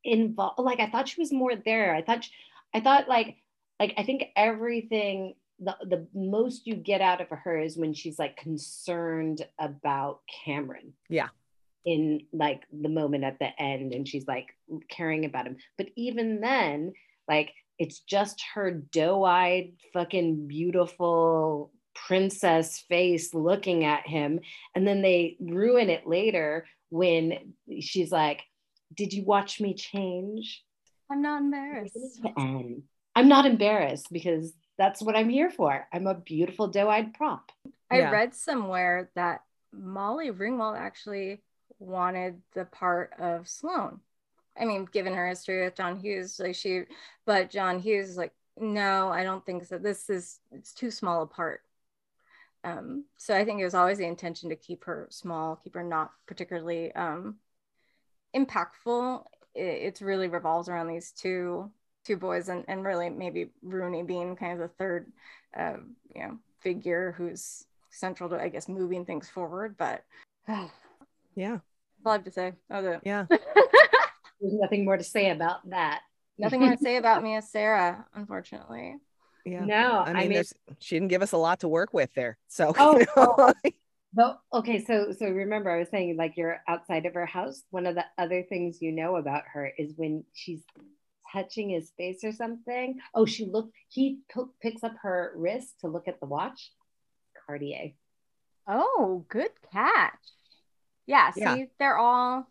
involved. 0.04 0.60
Like 0.60 0.80
I 0.80 0.90
thought 0.90 1.08
she 1.10 1.22
was 1.22 1.32
more 1.32 1.56
there. 1.56 1.96
I 1.96 2.02
thought, 2.02 2.24
she, 2.24 2.32
I 2.74 2.80
thought 2.80 3.08
like, 3.10 3.38
like 3.80 3.94
I 3.98 4.04
think 4.04 4.26
everything. 4.36 5.36
The, 5.62 5.76
the 5.84 6.08
most 6.14 6.66
you 6.66 6.76
get 6.76 7.02
out 7.02 7.20
of 7.20 7.28
her 7.30 7.60
is 7.60 7.76
when 7.76 7.94
she's 7.94 8.18
like 8.18 8.38
concerned 8.38 9.46
about 9.60 10.22
Cameron. 10.46 10.94
Yeah. 11.10 11.28
in 11.86 12.22
like 12.32 12.64
the 12.72 12.90
moment 12.90 13.24
at 13.24 13.40
the 13.40 13.50
end 13.62 13.94
and 13.94 14.08
she's 14.08 14.28
like 14.28 14.56
caring 14.90 15.26
about 15.26 15.48
him 15.48 15.58
but 15.78 15.88
even 15.96 16.42
then 16.42 16.94
like 17.28 17.54
it's 17.78 18.00
just 18.02 18.44
her 18.54 18.70
doe-eyed 18.72 19.72
fucking 19.94 20.48
beautiful 20.48 21.72
princess 21.96 22.80
face 22.90 23.34
looking 23.34 23.86
at 23.86 24.06
him 24.06 24.40
and 24.76 24.88
then 24.88 25.02
they 25.02 25.38
ruin 25.40 25.90
it 25.90 26.06
later 26.06 26.66
when 26.90 27.54
she's 27.80 28.12
like 28.12 28.42
did 28.96 29.14
you 29.14 29.24
watch 29.24 29.60
me 29.62 29.74
change 29.74 30.64
i'm 31.12 31.22
not 31.22 31.42
embarrassed 31.42 31.98
and 32.38 32.84
i'm 33.16 33.28
not 33.28 33.46
embarrassed 33.46 34.08
because 34.12 34.54
that's 34.78 35.02
what 35.02 35.16
i'm 35.16 35.30
here 35.30 35.50
for 35.50 35.88
i'm 35.94 36.08
a 36.08 36.16
beautiful 36.16 36.68
doe-eyed 36.68 37.14
prop 37.14 37.52
I 37.92 38.00
Yeah. 38.00 38.12
read 38.12 38.36
somewhere 38.36 39.10
that 39.16 39.44
Molly 39.72 40.32
Ringwald 40.32 40.78
actually 40.78 41.42
wanted 41.80 42.42
the 42.54 42.66
part 42.66 43.14
of 43.20 43.48
Sloane. 43.48 44.00
I 44.60 44.66
mean, 44.66 44.86
given 44.86 45.14
her 45.14 45.28
history 45.28 45.64
with 45.64 45.76
John 45.76 46.00
Hughes, 46.00 46.40
like 46.40 46.56
she, 46.56 46.84
but 47.26 47.50
John 47.50 47.80
Hughes 47.80 48.10
is 48.10 48.18
like, 48.18 48.34
no, 48.58 49.10
I 49.10 49.24
don't 49.24 49.46
think 49.46 49.66
so. 49.66 49.78
This 49.78 50.10
is 50.10 50.40
it's 50.52 50.74
too 50.74 50.92
small 50.92 51.24
a 51.24 51.28
part. 51.28 51.62
Um, 52.64 53.06
so 53.18 53.36
I 53.36 53.46
think 53.46 53.62
it 53.62 53.64
was 53.64 53.74
always 53.74 53.98
the 53.98 54.06
intention 54.06 54.50
to 54.50 54.56
keep 54.56 54.84
her 54.84 55.08
small, 55.10 55.56
keep 55.56 55.76
her 55.76 55.84
not 55.84 56.12
particularly 56.28 56.94
um, 56.94 57.38
impactful. 58.36 59.24
It, 59.56 59.62
it's 59.62 60.02
really 60.02 60.28
revolves 60.28 60.70
around 60.70 60.88
these 60.88 61.12
two 61.12 61.72
two 62.06 62.18
boys, 62.18 62.50
and 62.50 62.64
and 62.68 62.84
really 62.84 63.10
maybe 63.10 63.52
Rooney 63.62 64.04
being 64.04 64.36
kind 64.36 64.54
of 64.54 64.60
the 64.60 64.76
third, 64.76 65.12
uh, 65.58 65.78
you 66.16 66.22
know, 66.22 66.38
figure 66.62 67.14
who's 67.18 67.66
central 67.92 68.30
to 68.30 68.42
I 68.42 68.50
guess 68.50 68.68
moving 68.70 69.06
things 69.06 69.30
forward. 69.30 69.76
But 69.78 70.04
Yeah. 71.36 71.60
all 72.06 72.12
I 72.12 72.14
have 72.14 72.24
to 72.26 72.32
say. 72.32 72.54
Oh, 72.72 73.00
Yeah. 73.04 73.26
there's 73.30 74.54
nothing 74.54 74.86
more 74.86 74.98
to 74.98 75.04
say 75.04 75.32
about 75.32 75.70
that 75.70 76.02
nothing 76.40 76.62
more 76.62 76.72
to 76.72 76.78
say 76.82 76.96
about 76.96 77.22
me 77.24 77.36
as 77.36 77.50
Sarah, 77.50 78.06
unfortunately. 78.16 78.96
Yeah. 79.46 79.66
no 79.66 80.04
I 80.06 80.14
mean, 80.14 80.34
there's 80.34 80.54
she 80.80 80.96
didn't 80.96 81.10
give 81.10 81.22
us 81.22 81.32
a 81.34 81.38
lot 81.38 81.60
to 81.62 81.68
work 81.68 81.94
with 81.94 82.14
there. 82.14 82.38
So 82.48 82.74
Oh, 82.78 82.98
you 83.00 83.06
know, 83.18 83.54
But 84.14 84.40
okay, 84.54 84.84
so 84.84 85.12
so 85.18 85.28
remember, 85.28 85.70
I 85.70 85.80
was 85.80 85.90
saying 85.90 86.18
like 86.18 86.34
you're 86.36 86.62
outside 86.68 87.06
of 87.06 87.14
her 87.14 87.26
house. 87.28 87.62
One 87.70 87.86
of 87.86 87.96
the 87.96 88.06
other 88.18 88.44
things 88.44 88.82
you 88.82 88.92
know 88.92 89.18
about 89.18 89.44
her 89.54 89.72
is 89.78 89.94
when 89.96 90.24
she's 90.34 90.62
touching 91.32 91.70
his 91.70 91.92
face 91.96 92.24
or 92.24 92.32
something. 92.32 92.98
Oh, 93.14 93.26
she 93.26 93.46
looked. 93.46 93.74
He 93.88 94.20
p- 94.34 94.42
picks 94.62 94.84
up 94.84 94.96
her 95.04 95.34
wrist 95.36 95.76
to 95.82 95.88
look 95.88 96.08
at 96.08 96.20
the 96.20 96.26
watch. 96.26 96.72
Cartier. 97.46 97.92
Oh, 98.68 99.26
good 99.30 99.52
catch. 99.72 100.14
Yeah, 101.06 101.32
see, 101.32 101.42
Yeah. 101.42 101.56
they're 101.78 101.98
all 101.98 102.48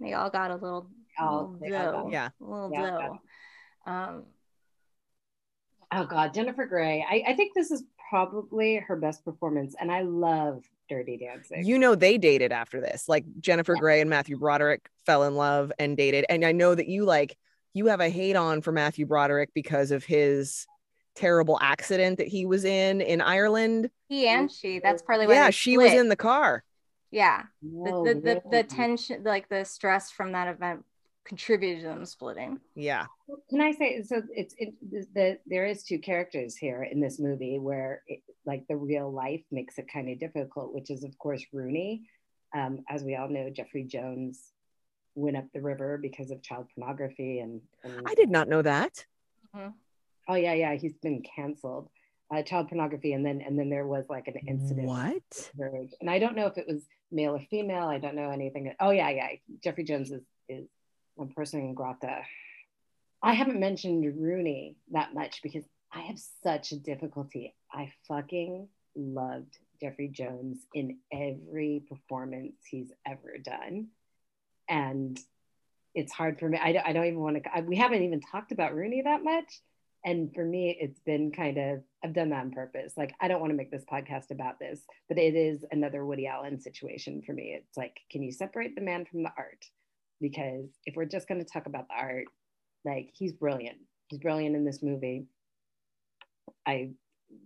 they 0.00 0.14
all 0.14 0.30
got 0.30 0.50
a 0.50 0.54
little, 0.54 0.90
Oh, 1.20 1.56
little 1.58 1.58
they 1.60 1.76
all 1.76 1.92
dough. 2.04 2.10
Yeah. 2.10 2.28
A 2.40 2.44
little 2.44 2.70
Yeah, 2.72 2.90
dough. 2.90 3.20
Um, 3.90 4.24
Oh 5.94 6.06
God, 6.06 6.32
Jennifer 6.32 6.64
Grey. 6.64 7.04
I, 7.08 7.32
I 7.32 7.36
think 7.36 7.52
this 7.54 7.70
is 7.70 7.84
probably 8.12 8.76
her 8.76 8.94
best 8.94 9.24
performance, 9.24 9.74
and 9.80 9.90
I 9.90 10.02
love 10.02 10.62
Dirty 10.90 11.16
Dancing. 11.16 11.64
you 11.64 11.78
know 11.78 11.94
they 11.94 12.18
dated 12.18 12.52
after 12.52 12.78
this. 12.78 13.08
Like 13.08 13.24
Jennifer 13.40 13.72
Yeah. 13.74 13.80
Grey 13.80 14.00
and 14.02 14.10
Matthew 14.10 14.36
Broderick 14.36 14.86
fell 15.06 15.22
in 15.22 15.34
love 15.34 15.72
and 15.78 15.96
dated. 15.96 16.26
And 16.28 16.44
I 16.44 16.52
know 16.52 16.74
that 16.74 16.88
you 16.88 17.06
like 17.06 17.38
you 17.72 17.86
have 17.86 18.00
a 18.00 18.10
hate 18.10 18.36
on 18.36 18.60
for 18.60 18.70
Matthew 18.70 19.06
Broderick 19.06 19.48
because 19.54 19.92
of 19.92 20.04
his 20.04 20.66
terrible 21.14 21.58
accident 21.62 22.18
that 22.18 22.28
he 22.28 22.44
was 22.44 22.66
in 22.66 23.00
in 23.00 23.22
Ireland. 23.22 23.88
he 24.10 24.28
and 24.28 24.52
she, 24.52 24.78
that's 24.78 25.00
partly 25.00 25.26
why 25.26 25.32
Yeah, 25.32 25.46
they 25.46 25.52
she 25.52 25.78
was 25.78 25.94
in 25.94 26.10
the 26.10 26.16
car. 26.16 26.64
yeah. 27.10 27.44
The, 27.62 27.90
Oh, 27.90 28.04
the, 28.04 28.14
the, 28.14 28.42
the 28.50 28.62
tension, 28.62 29.22
like 29.24 29.48
the 29.48 29.64
stress 29.64 30.10
from 30.10 30.32
that 30.32 30.48
event 30.48 30.84
contributed 31.24 31.82
to 31.82 31.88
them 31.88 32.04
splitting. 32.04 32.60
Yeah. 32.74 33.06
Can 33.48 33.60
I 33.60 33.72
say 33.72 34.02
so? 34.02 34.22
It's 34.34 34.54
it, 34.58 34.74
the 35.14 35.38
there 35.46 35.66
is 35.66 35.82
two 35.82 35.98
characters 35.98 36.56
here 36.56 36.82
in 36.82 37.00
this 37.00 37.18
movie 37.18 37.58
where 37.58 38.02
it, 38.06 38.20
like 38.44 38.66
the 38.68 38.76
real 38.76 39.12
life 39.12 39.42
makes 39.50 39.78
it 39.78 39.86
kind 39.92 40.08
of 40.10 40.18
difficult, 40.18 40.74
which 40.74 40.90
is 40.90 41.04
of 41.04 41.16
course 41.18 41.44
Rooney. 41.52 42.02
Um, 42.54 42.80
as 42.88 43.02
we 43.02 43.16
all 43.16 43.28
know, 43.28 43.50
Jeffrey 43.50 43.84
Jones 43.84 44.52
went 45.14 45.36
up 45.36 45.44
the 45.52 45.60
river 45.60 45.98
because 46.00 46.30
of 46.30 46.42
child 46.42 46.66
pornography 46.74 47.40
and, 47.40 47.60
and 47.84 48.02
I 48.06 48.14
did 48.14 48.30
not 48.30 48.48
know 48.48 48.62
that. 48.62 49.04
Mm-hmm. 49.54 49.68
oh 50.28 50.34
yeah 50.34 50.54
yeah 50.54 50.74
he's 50.76 50.94
been 50.94 51.22
canceled 51.22 51.90
uh, 52.34 52.42
child 52.42 52.68
pornography 52.68 53.12
and 53.12 53.26
then 53.26 53.42
and 53.42 53.58
then 53.58 53.68
there 53.68 53.86
was 53.86 54.06
like 54.08 54.28
an 54.28 54.36
incident 54.48 54.86
What? 54.88 55.50
and 56.00 56.08
I 56.08 56.18
don't 56.18 56.34
know 56.34 56.46
if 56.46 56.56
it 56.56 56.66
was 56.66 56.82
male 57.10 57.34
or 57.34 57.40
female 57.50 57.84
I 57.84 57.98
don't 57.98 58.14
know 58.14 58.30
anything 58.30 58.72
oh 58.80 58.90
yeah 58.90 59.10
yeah 59.10 59.28
Jeffrey 59.62 59.84
Jones 59.84 60.10
is 60.10 60.22
is 60.48 60.66
a 61.18 61.26
person 61.26 61.60
in 61.60 61.74
Grata 61.74 62.22
I 63.24 63.34
haven't 63.34 63.60
mentioned 63.60 64.20
Rooney 64.20 64.76
that 64.90 65.14
much 65.14 65.42
because 65.42 65.64
I 65.92 66.00
have 66.00 66.18
such 66.42 66.72
a 66.72 66.76
difficulty 66.76 67.54
I 67.72 67.92
fucking 68.08 68.68
loved 68.96 69.58
Jeffrey 69.80 70.08
Jones 70.08 70.58
in 70.74 70.98
every 71.12 71.84
performance 71.88 72.54
he's 72.68 72.92
ever 73.06 73.38
done 73.42 73.88
and 74.68 75.18
it's 75.94 76.12
hard 76.12 76.38
for 76.38 76.48
me. 76.48 76.58
I, 76.62 76.72
don't, 76.72 76.86
I 76.86 76.92
don't 76.92 77.06
even 77.06 77.20
want 77.20 77.42
to, 77.42 77.60
we 77.62 77.76
haven't 77.76 78.02
even 78.02 78.20
talked 78.20 78.52
about 78.52 78.74
Rooney 78.74 79.02
that 79.02 79.22
much. 79.22 79.60
And 80.04 80.34
for 80.34 80.44
me, 80.44 80.76
it's 80.80 80.98
been 81.00 81.30
kind 81.30 81.58
of, 81.58 81.82
I've 82.02 82.14
done 82.14 82.30
that 82.30 82.40
on 82.40 82.50
purpose. 82.50 82.94
Like, 82.96 83.14
I 83.20 83.28
don't 83.28 83.40
want 83.40 83.50
to 83.50 83.56
make 83.56 83.70
this 83.70 83.84
podcast 83.84 84.32
about 84.32 84.58
this, 84.58 84.80
but 85.08 85.18
it 85.18 85.36
is 85.36 85.64
another 85.70 86.04
Woody 86.04 86.26
Allen 86.26 86.60
situation 86.60 87.22
for 87.24 87.32
me. 87.32 87.56
It's 87.56 87.76
like, 87.76 88.00
can 88.10 88.22
you 88.22 88.32
separate 88.32 88.74
the 88.74 88.80
man 88.80 89.04
from 89.04 89.22
the 89.22 89.32
art? 89.36 89.64
Because 90.22 90.70
if 90.86 90.96
we're 90.96 91.04
just 91.04 91.28
going 91.28 91.44
to 91.44 91.50
talk 91.50 91.66
about 91.66 91.88
the 91.88 91.94
art, 91.94 92.24
like, 92.84 93.10
he's 93.12 93.32
brilliant. 93.32 93.76
He's 94.08 94.20
brilliant 94.20 94.56
in 94.56 94.64
this 94.64 94.82
movie. 94.82 95.26
I 96.66 96.92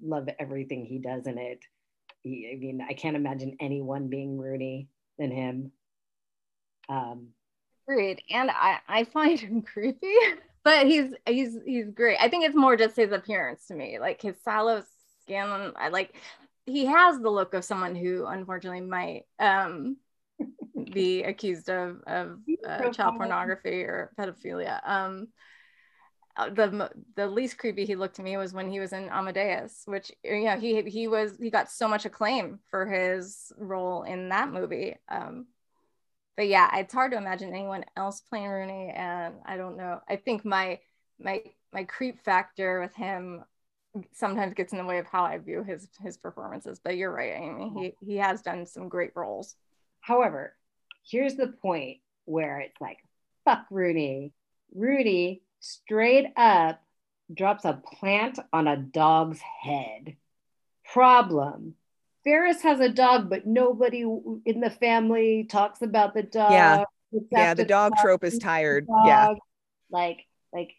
love 0.03 0.29
everything 0.39 0.85
he 0.85 0.99
does 0.99 1.27
in 1.27 1.39
it. 1.39 1.65
He, 2.23 2.51
I 2.53 2.59
mean, 2.59 2.87
I 2.89 2.93
can't 2.93 3.17
imagine 3.17 3.57
anyone 3.61 4.09
being 4.09 4.39
Rooney 4.39 4.89
than 5.19 5.31
him. 5.31 5.73
Um, 6.89 7.29
Agreed. 7.89 8.23
And 8.31 8.51
I, 8.51 8.79
I 8.89 9.05
find 9.05 9.39
him 9.39 9.63
creepy, 9.73 10.15
but 10.65 10.87
he's 10.87 11.13
he's 11.27 11.57
he's 11.65 11.91
great. 11.91 12.19
I 12.21 12.29
think 12.29 12.45
it's 12.45 12.57
more 12.57 12.77
just 12.77 12.97
his 12.97 13.13
appearance 13.13 13.67
to 13.69 13.75
me, 13.75 13.99
like 13.99 14.21
his 14.21 14.35
sallow 14.45 14.83
skin. 15.23 15.73
I 15.77 15.89
like 15.89 16.15
he 16.67 16.87
has 16.87 17.21
the 17.21 17.31
look 17.31 17.55
of 17.55 17.65
someone 17.65 17.95
who 17.95 18.27
unfortunately 18.27 18.81
might 18.81 19.23
um 19.39 19.97
be 20.93 21.23
accused 21.23 21.69
of 21.69 22.03
of 22.07 22.39
uh, 22.67 22.91
child 22.91 23.17
pornography 23.17 23.83
or 23.83 24.11
pedophilia. 24.19 24.81
Um, 24.89 25.29
uh, 26.37 26.51
the 26.51 26.91
the 27.15 27.27
least 27.27 27.59
creepy 27.59 27.87
he 27.87 27.97
looked 27.97 28.17
to 28.17 28.23
me 28.23 28.37
was 28.37 28.53
when 28.53 28.71
he 28.71 28.79
was 28.79 28.93
in 28.93 29.09
Amadeus, 29.09 29.83
which 29.87 30.13
you 30.23 30.45
know 30.45 30.59
he 30.59 30.83
he 30.83 31.09
was 31.09 31.37
he 31.39 31.51
got 31.51 31.71
so 31.71 31.89
much 31.89 32.05
acclaim 32.05 32.61
for 32.71 32.87
his 32.87 33.53
role 33.57 34.03
in 34.03 34.29
that 34.29 34.53
movie. 34.53 34.97
Um, 35.09 35.47
but 36.37 36.49
yeah, 36.49 36.77
it's 36.77 36.93
hard 36.93 37.13
to 37.13 37.19
imagine 37.19 37.49
anyone 37.49 37.85
else 37.97 38.21
playing 38.21 38.49
Rooney, 38.49 38.93
and 38.95 39.37
I 39.47 39.57
don't 39.57 39.79
know. 39.79 40.01
I 40.09 40.17
think 40.17 40.45
my 40.45 40.81
my 41.19 41.43
my 41.73 41.85
creep 41.85 42.23
factor 42.23 42.81
with 42.81 42.95
him 42.95 43.45
sometimes 44.13 44.53
gets 44.53 44.73
in 44.73 44.79
the 44.79 44.85
way 44.85 44.99
of 44.99 45.07
how 45.07 45.25
I 45.25 45.39
view 45.39 45.63
his 45.63 45.89
his 46.03 46.19
performances. 46.19 46.81
But 46.83 46.97
you're 46.97 47.13
right, 47.13 47.33
Amy. 47.35 47.73
He 47.75 48.07
he 48.07 48.17
has 48.17 48.43
done 48.43 48.67
some 48.67 48.91
great 48.91 49.13
roles. 49.15 49.57
However, 50.01 50.55
here's 51.09 51.37
the 51.37 51.49
point 51.49 51.99
where 52.25 52.61
it's 52.61 52.81
like, 52.81 52.99
fuck 53.45 53.67
Rooney. 53.71 54.33
Rooney 54.75 55.43
straight 55.61 56.33
up 56.37 56.81
drops 57.33 57.65
a 57.65 57.81
plant 57.99 58.39
on 58.53 58.67
a 58.69 58.77
dog's 58.77 59.41
head. 59.63 60.17
Problem 60.93 61.75
Ferris 62.27 62.61
has 62.63 62.81
a 62.81 62.89
dog, 62.89 63.31
but 63.31 63.47
nobody 63.47 64.01
in 64.01 64.61
the 64.61 64.69
family 64.69 65.47
talks 65.49 65.81
about 65.81 66.13
the 66.13 66.25
dog. 66.25 66.51
Yeah, 66.51 66.85
yeah. 67.31 67.55
The 67.55 67.65
dog 67.65 67.93
trope 67.99 68.25
is 68.25 68.37
tired. 68.41 68.89
Yeah, 69.07 69.35
like 69.91 70.27
like 70.53 70.73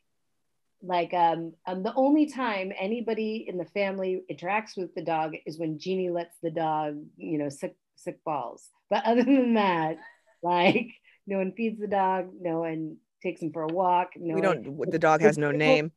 like 0.84 1.14
um, 1.14 1.54
um 1.66 1.84
the 1.84 1.94
only 1.96 2.26
time 2.26 2.74
anybody 2.78 3.46
in 3.48 3.58
the 3.58 3.66
family 3.66 4.24
interacts 4.30 4.76
with 4.76 4.94
the 4.94 5.02
dog 5.02 5.36
is 5.46 5.58
when 5.58 5.80
Jeanie 5.80 6.10
lets 6.10 6.36
the 6.44 6.52
dog 6.52 7.02
you 7.16 7.38
know 7.38 7.48
sick 7.48 7.78
sick 7.96 8.22
balls. 8.26 8.70
But 8.90 9.06
other 9.06 9.24
than 9.24 9.54
that, 9.54 10.00
like 10.44 10.90
no 11.26 11.38
one 11.38 11.54
feeds 11.54 11.80
the 11.80 11.88
dog, 11.88 12.30
no 12.40 12.60
one 12.60 12.98
takes 13.22 13.42
him 13.42 13.52
for 13.52 13.64
a 13.64 13.68
walk. 13.68 14.10
No 14.16 14.36
we 14.36 14.42
don't. 14.42 14.68
One, 14.68 14.90
the 14.90 15.00
dog 15.00 15.22
has 15.22 15.38
no 15.38 15.52
name. 15.66 15.92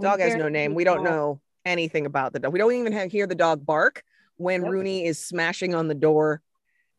Dog 0.00 0.20
has 0.20 0.34
no 0.34 0.48
name. 0.48 0.74
We 0.74 0.84
don't 0.84 1.04
know 1.04 1.40
anything 1.64 2.06
about 2.06 2.32
the 2.32 2.38
dog. 2.38 2.52
We 2.52 2.58
don't 2.58 2.72
even 2.72 2.92
have, 2.92 3.12
hear 3.12 3.26
the 3.26 3.34
dog 3.34 3.64
bark 3.64 4.02
when 4.36 4.62
nope. 4.62 4.72
Rooney 4.72 5.04
is 5.04 5.18
smashing 5.18 5.74
on 5.74 5.88
the 5.88 5.94
door 5.94 6.40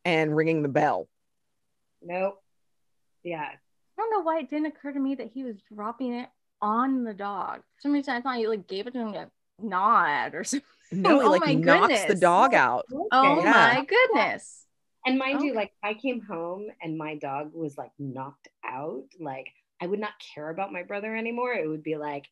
and 0.05 0.35
ringing 0.35 0.61
the 0.61 0.69
bell. 0.69 1.07
Nope. 2.01 2.41
Yeah. 3.23 3.41
I 3.41 3.57
don't 3.97 4.11
know 4.11 4.21
why 4.21 4.39
it 4.39 4.49
didn't 4.49 4.67
occur 4.67 4.91
to 4.91 4.99
me 4.99 5.15
that 5.15 5.31
he 5.33 5.43
was 5.43 5.55
dropping 5.73 6.13
it 6.13 6.29
on 6.61 7.03
the 7.03 7.13
dog. 7.13 7.61
For 7.75 7.81
some 7.81 7.93
reason 7.93 8.13
I 8.13 8.21
thought 8.21 8.39
you 8.39 8.49
like 8.49 8.67
gave 8.67 8.87
it 8.87 8.93
to 8.93 8.99
him 8.99 9.13
to 9.13 9.29
nod 9.59 10.35
or 10.35 10.43
something. 10.43 10.67
No, 10.91 11.19
he 11.19 11.25
oh 11.25 11.31
like 11.31 11.57
knocks 11.57 11.87
goodness. 11.87 12.05
the 12.05 12.15
dog 12.15 12.53
out. 12.53 12.85
Oh, 12.93 13.07
oh 13.11 13.43
yeah. 13.43 13.51
my 13.51 13.85
goodness. 13.85 14.62
And 15.05 15.17
mind 15.17 15.37
okay. 15.37 15.47
you, 15.47 15.53
like 15.53 15.73
I 15.83 15.93
came 15.93 16.21
home 16.21 16.67
and 16.81 16.97
my 16.97 17.15
dog 17.15 17.51
was 17.53 17.77
like 17.77 17.91
knocked 17.99 18.47
out. 18.65 19.03
Like 19.19 19.47
I 19.81 19.87
would 19.87 19.99
not 19.99 20.13
care 20.33 20.49
about 20.49 20.71
my 20.71 20.83
brother 20.83 21.15
anymore. 21.15 21.53
It 21.53 21.67
would 21.67 21.83
be 21.83 21.97
like 21.97 22.25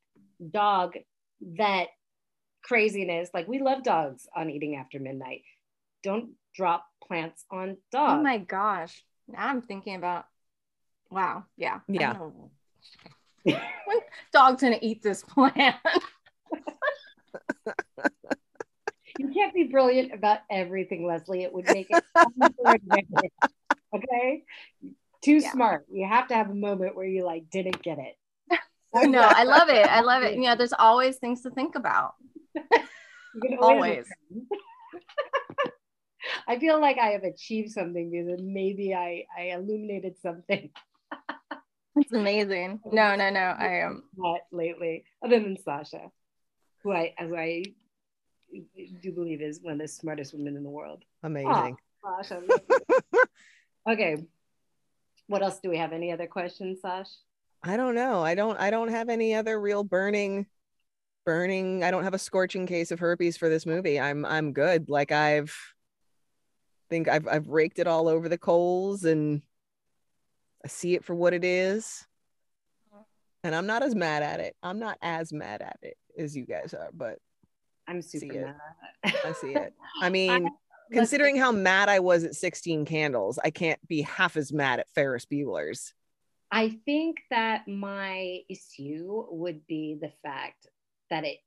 dog, 0.51 0.93
vet, 1.41 1.89
craziness. 2.63 3.29
Like 3.33 3.47
we 3.47 3.59
love 3.59 3.83
dogs 3.83 4.27
on 4.35 4.49
eating 4.49 4.75
after 4.75 4.99
midnight. 4.99 5.41
Don't 6.03 6.31
drop 6.55 6.85
plants 7.05 7.43
on 7.51 7.77
dogs. 7.91 8.19
Oh 8.19 8.23
my 8.23 8.37
gosh. 8.37 9.03
Now 9.27 9.47
I'm 9.47 9.61
thinking 9.61 9.95
about 9.95 10.25
wow. 11.09 11.43
Yeah. 11.57 11.79
Yeah. 11.87 12.17
dog's 14.31 14.61
gonna 14.61 14.79
eat 14.81 15.01
this 15.01 15.23
plant. 15.23 15.75
you 19.21 19.33
can't 19.33 19.53
be 19.53 19.65
brilliant 19.65 20.13
about 20.13 20.39
everything, 20.49 21.05
Leslie. 21.05 21.43
It 21.43 21.53
would 21.53 21.65
make 21.65 21.87
it 21.89 22.03
okay. 23.95 24.43
Too 25.21 25.37
yeah. 25.37 25.51
smart. 25.51 25.85
You 25.91 26.07
have 26.07 26.27
to 26.29 26.33
have 26.33 26.49
a 26.49 26.55
moment 26.55 26.95
where 26.95 27.05
you 27.05 27.23
like 27.23 27.49
didn't 27.51 27.83
get 27.83 27.99
it. 27.99 28.17
no, 28.93 29.21
I 29.21 29.43
love 29.43 29.69
it. 29.69 29.87
I 29.87 30.01
love 30.01 30.23
it. 30.23 30.33
You 30.41 30.41
know, 30.41 30.55
there's 30.55 30.73
always 30.73 31.17
things 31.17 31.41
to 31.43 31.51
think 31.51 31.75
about. 31.75 32.15
always. 33.61 34.05
I 36.47 36.57
feel 36.57 36.79
like 36.81 36.97
I 36.97 37.09
have 37.09 37.23
achieved 37.23 37.71
something 37.71 38.09
because 38.09 38.41
maybe 38.41 38.95
I 38.95 39.25
I 39.37 39.51
illuminated 39.51 40.15
something. 40.21 40.71
It's 41.95 42.13
amazing. 42.13 42.79
No, 42.85 43.15
no, 43.15 43.29
no. 43.29 43.39
I 43.39 43.81
am 43.81 43.91
um, 43.91 44.03
not 44.15 44.39
lately, 44.51 45.03
other 45.23 45.39
than 45.39 45.57
Sasha, 45.57 46.09
who 46.83 46.91
I 46.91 47.13
as 47.17 47.31
I 47.33 47.65
do 49.01 49.11
believe 49.11 49.41
is 49.41 49.59
one 49.61 49.73
of 49.73 49.79
the 49.79 49.87
smartest 49.87 50.33
women 50.33 50.55
in 50.57 50.63
the 50.63 50.69
world. 50.69 51.03
Amazing. 51.23 51.77
Oh, 52.03 52.21
okay. 53.89 54.17
What 55.27 55.41
else 55.41 55.59
do 55.59 55.69
we 55.69 55.77
have? 55.77 55.93
Any 55.93 56.11
other 56.11 56.27
questions, 56.27 56.81
Sash? 56.81 57.07
I 57.63 57.77
don't 57.77 57.95
know. 57.95 58.23
I 58.23 58.35
don't 58.35 58.59
I 58.59 58.71
don't 58.71 58.89
have 58.89 59.09
any 59.09 59.35
other 59.35 59.59
real 59.59 59.83
burning 59.83 60.47
burning 61.25 61.83
i 61.83 61.91
don't 61.91 62.03
have 62.03 62.13
a 62.13 62.19
scorching 62.19 62.65
case 62.65 62.91
of 62.91 62.99
herpes 62.99 63.37
for 63.37 63.47
this 63.47 63.65
movie 63.65 63.99
i'm 63.99 64.25
i'm 64.25 64.53
good 64.53 64.89
like 64.89 65.11
i've 65.11 65.55
think 66.89 67.07
i've 67.07 67.27
i've 67.27 67.47
raked 67.47 67.79
it 67.79 67.87
all 67.87 68.07
over 68.07 68.27
the 68.27 68.37
coals 68.37 69.03
and 69.03 69.41
i 70.65 70.67
see 70.67 70.95
it 70.95 71.03
for 71.03 71.13
what 71.13 71.33
it 71.33 71.43
is 71.43 72.05
and 73.43 73.53
i'm 73.53 73.67
not 73.67 73.83
as 73.83 73.93
mad 73.93 74.23
at 74.23 74.39
it 74.39 74.55
i'm 74.63 74.79
not 74.79 74.97
as 75.01 75.31
mad 75.31 75.61
at 75.61 75.77
it 75.83 75.95
as 76.17 76.35
you 76.35 76.45
guys 76.45 76.73
are 76.73 76.89
but 76.93 77.19
i'm 77.87 78.01
super 78.01 78.55
mad 79.03 79.15
i 79.25 79.31
see 79.33 79.47
it 79.55 79.73
i 80.01 80.09
mean 80.09 80.47
I, 80.47 80.49
considering 80.91 81.37
how 81.37 81.51
mad 81.51 81.89
i 81.89 81.99
was 81.99 82.23
at 82.23 82.35
16 82.35 82.85
candles 82.85 83.39
i 83.43 83.49
can't 83.49 83.79
be 83.87 84.01
half 84.01 84.37
as 84.37 84.51
mad 84.51 84.79
at 84.79 84.89
ferris 84.89 85.25
bueller's 85.25 85.93
I 86.51 86.79
think 86.85 87.19
that 87.29 87.67
my 87.67 88.39
issue 88.49 89.25
would 89.29 89.65
be 89.67 89.97
the 89.99 90.11
fact 90.21 90.67
that 91.09 91.23
it 91.23 91.37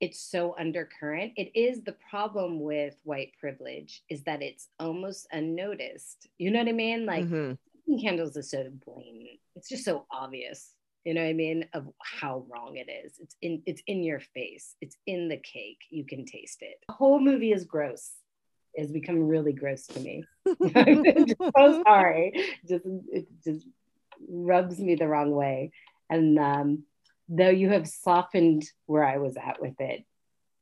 it's 0.00 0.20
so 0.20 0.54
undercurrent. 0.56 1.32
It 1.36 1.50
is 1.58 1.82
the 1.82 1.96
problem 2.08 2.60
with 2.60 2.94
white 3.02 3.32
privilege 3.40 4.04
is 4.08 4.22
that 4.24 4.42
it's 4.42 4.68
almost 4.78 5.26
unnoticed. 5.32 6.28
You 6.38 6.52
know 6.52 6.60
what 6.60 6.68
I 6.68 6.72
mean? 6.72 7.04
Like 7.04 7.24
mm-hmm. 7.24 7.98
candles 8.00 8.36
is 8.36 8.50
so 8.50 8.70
blatant. 8.86 9.40
It's 9.56 9.68
just 9.68 9.84
so 9.84 10.06
obvious. 10.10 10.72
You 11.08 11.14
know 11.14 11.22
what 11.22 11.30
I 11.30 11.32
mean? 11.32 11.64
Of 11.72 11.88
how 12.02 12.44
wrong 12.50 12.76
it 12.76 12.90
is. 12.90 13.14
It's 13.18 13.34
in 13.40 13.62
it's 13.64 13.80
in 13.86 14.02
your 14.02 14.20
face. 14.20 14.74
It's 14.82 14.94
in 15.06 15.28
the 15.28 15.38
cake. 15.38 15.78
You 15.88 16.04
can 16.04 16.26
taste 16.26 16.58
it. 16.60 16.84
The 16.86 16.92
whole 16.92 17.18
movie 17.18 17.50
is 17.50 17.64
gross. 17.64 18.10
It's 18.74 18.92
become 18.92 19.26
really 19.26 19.54
gross 19.54 19.86
to 19.86 20.00
me. 20.00 20.24
I'm 20.76 21.26
so 21.56 21.82
sorry. 21.86 22.34
Just 22.68 22.84
it 23.10 23.26
just 23.42 23.66
rubs 24.28 24.78
me 24.78 24.96
the 24.96 25.08
wrong 25.08 25.30
way. 25.30 25.72
And 26.10 26.38
um, 26.38 26.82
though 27.26 27.48
you 27.48 27.70
have 27.70 27.88
softened 27.88 28.64
where 28.84 29.02
I 29.02 29.16
was 29.16 29.38
at 29.38 29.62
with 29.62 29.80
it 29.80 30.04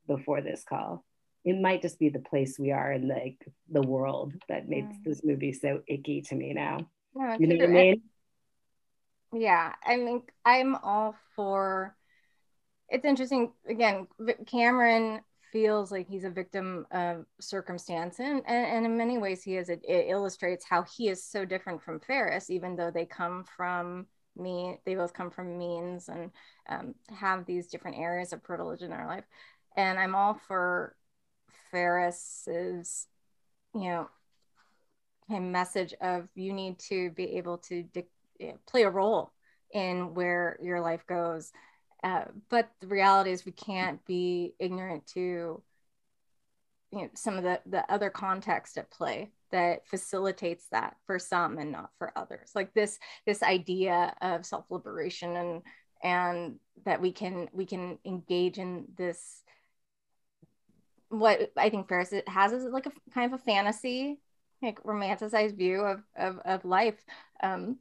before 0.07 0.43
this 0.43 0.63
call, 0.63 1.05
it 1.45 1.61
might 1.61 1.83
just 1.83 1.99
be 1.99 2.09
the 2.09 2.21
place 2.21 2.57
we 2.57 2.71
are 2.71 2.93
in 2.93 3.09
the 3.09 3.35
the 3.69 3.83
world 3.83 4.33
that 4.49 4.69
makes 4.69 4.95
mm. 4.95 5.05
this 5.07 5.25
movie 5.25 5.53
so 5.53 5.81
icky 5.89 6.23
to 6.29 6.37
me 6.37 6.53
now. 6.53 6.87
No, 7.17 7.37
you 7.37 7.49
know 7.49 7.57
what 7.57 7.65
I 7.65 7.73
mean? 7.73 8.03
Yeah, 9.39 9.75
I 9.85 9.97
mean, 9.97 10.23
I'm 10.45 10.77
all 10.77 11.15
for. 11.35 11.95
It's 12.89 13.05
interesting. 13.05 13.53
Again, 13.69 14.07
Cameron 14.47 15.21
feels 15.53 15.93
like 15.93 16.09
he's 16.09 16.25
a 16.25 16.31
victim 16.31 16.87
of 16.91 17.25
circumstance 17.41 18.19
and, 18.19 18.43
and, 18.47 18.67
and 18.67 18.87
in 18.87 18.97
many 18.97 19.17
ways 19.17 19.43
he 19.43 19.57
is 19.57 19.69
it, 19.69 19.81
it, 19.89 20.07
illustrates 20.09 20.67
how 20.69 20.83
he 20.83 21.09
is 21.09 21.25
so 21.25 21.45
different 21.45 21.81
from 21.81 22.01
ferris 22.01 22.51
even 22.51 22.75
though 22.75 22.91
they 22.91 23.07
come 23.07 23.45
from 23.57 24.07
me 24.37 24.77
they 24.85 24.97
both 24.97 25.15
come 25.15 25.31
from 25.31 25.57
means 25.57 26.09
and 26.09 26.31
um, 26.69 26.95
have 27.09 27.47
these 27.47 27.69
different 27.69 27.97
areas 27.97 28.33
of 28.33 28.43
privilege 28.43 28.83
in 28.83 28.91
their 28.91 29.07
life 29.07 29.25
and 29.77 29.99
i'm 29.99 30.15
all 30.17 30.35
for 30.47 30.97
ferris's 31.71 33.07
you 33.73 33.85
know 33.85 34.11
a 35.31 35.41
message 35.41 35.95
of 36.01 36.29
you 36.35 36.53
need 36.53 36.79
to 36.79 37.11
be 37.13 37.37
able 37.37 37.59
to 37.59 37.83
play 38.67 38.83
a 38.83 38.91
role 38.91 39.33
in 39.73 40.15
where 40.15 40.59
your 40.63 40.81
life 40.81 41.07
goes. 41.07 41.53
Uh, 42.03 42.25
but 42.51 42.71
the 42.81 42.87
reality 42.87 43.31
is 43.31 43.45
we 43.45 43.53
can't 43.53 44.05
be 44.07 44.55
ignorant 44.59 45.07
to 45.07 45.63
you 46.93 47.03
know, 47.03 47.09
some 47.15 47.37
of 47.37 47.43
the, 47.43 47.61
the 47.67 47.91
other 47.93 48.11
context 48.11 48.79
at 48.79 48.91
play 48.91 49.31
that 49.51 49.87
facilitates 49.89 50.67
that 50.71 50.97
for 51.07 51.19
some 51.19 51.59
and 51.59 51.73
not 51.73 51.91
for 51.99 52.13
others. 52.17 52.51
Like 52.55 52.75
this 52.75 52.99
this 53.27 53.43
idea 53.43 54.15
of 54.21 54.47
self-liberation 54.47 55.37
and 55.37 55.63
and 56.03 56.57
that 56.85 57.01
we 57.01 57.13
can 57.13 57.49
we 57.53 57.65
can 57.65 57.99
engage 58.05 58.59
in 58.59 58.85
this 58.97 59.43
what 61.09 61.53
i 61.57 61.71
think 61.71 61.89
ferris 61.89 62.13
has 62.27 62.53
is 62.53 62.65
like 62.65 62.85
a 62.85 62.93
kind 63.15 63.33
of 63.33 63.41
a 63.41 63.43
fantasy 63.43 64.19
like 64.63 64.83
romanticized 64.83 65.57
view 65.57 65.81
of 65.81 66.03
of, 66.17 66.39
of 66.45 66.65
life. 66.65 66.97
Um 67.43 67.79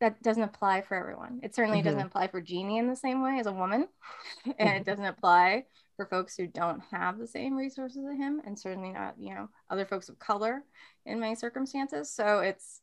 that 0.00 0.22
doesn't 0.22 0.42
apply 0.42 0.82
for 0.82 0.94
everyone. 0.96 1.40
It 1.42 1.54
certainly 1.54 1.78
mm-hmm. 1.78 1.88
doesn't 1.88 2.06
apply 2.06 2.28
for 2.28 2.40
Jeanie 2.40 2.78
in 2.78 2.88
the 2.88 2.96
same 2.96 3.22
way 3.22 3.38
as 3.38 3.46
a 3.46 3.52
woman, 3.52 3.88
and 4.58 4.68
it 4.68 4.84
doesn't 4.84 5.04
apply 5.04 5.64
for 5.96 6.06
folks 6.06 6.36
who 6.36 6.46
don't 6.46 6.82
have 6.90 7.18
the 7.18 7.26
same 7.26 7.56
resources 7.56 8.04
as 8.10 8.16
him, 8.16 8.40
and 8.46 8.58
certainly 8.58 8.90
not 8.90 9.14
you 9.18 9.34
know 9.34 9.48
other 9.70 9.84
folks 9.84 10.08
of 10.08 10.18
color 10.18 10.62
in 11.04 11.20
many 11.20 11.34
circumstances. 11.34 12.10
So 12.10 12.40
it's 12.40 12.80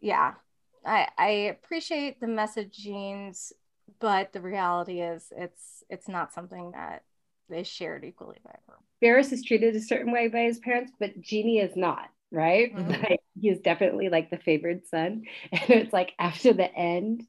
yeah, 0.00 0.34
I 0.84 1.08
I 1.16 1.28
appreciate 1.28 2.20
the 2.20 2.26
messagings, 2.26 3.52
but 4.00 4.32
the 4.32 4.40
reality 4.40 5.00
is 5.00 5.32
it's 5.36 5.84
it's 5.88 6.08
not 6.08 6.32
something 6.32 6.72
that 6.72 7.04
is 7.50 7.68
shared 7.68 8.04
equally 8.04 8.38
by 8.44 8.50
everyone. 8.62 8.82
Ferris 9.00 9.32
is 9.32 9.44
treated 9.44 9.76
a 9.76 9.80
certain 9.80 10.12
way 10.12 10.28
by 10.28 10.40
his 10.40 10.58
parents, 10.58 10.92
but 10.98 11.20
Jeanie 11.20 11.58
is 11.58 11.76
not 11.76 12.08
right? 12.34 12.74
Mm-hmm. 12.74 13.04
Like 13.04 13.20
he's 13.38 13.60
definitely 13.60 14.08
like 14.08 14.30
the 14.30 14.38
favored 14.38 14.86
son. 14.86 15.24
And 15.52 15.70
it's 15.70 15.92
like 15.92 16.12
after 16.18 16.52
the 16.52 16.72
end, 16.72 17.22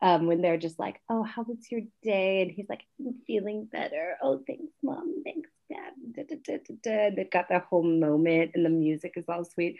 um, 0.00 0.26
when 0.26 0.42
they're 0.42 0.58
just 0.58 0.78
like, 0.78 1.00
oh, 1.08 1.22
how 1.22 1.42
was 1.42 1.70
your 1.70 1.82
day? 2.02 2.42
And 2.42 2.50
he's 2.50 2.68
like, 2.68 2.82
I'm 3.00 3.14
feeling 3.26 3.68
better. 3.70 4.16
Oh, 4.22 4.40
thanks, 4.46 4.72
mom. 4.82 5.22
Thanks, 5.24 5.50
dad. 5.70 5.92
Da, 6.14 6.36
da, 6.44 6.58
da, 6.82 7.10
they've 7.14 7.30
got 7.30 7.48
their 7.48 7.60
whole 7.60 7.82
moment 7.82 8.52
and 8.54 8.64
the 8.64 8.70
music 8.70 9.14
is 9.16 9.24
all 9.28 9.44
sweet. 9.44 9.78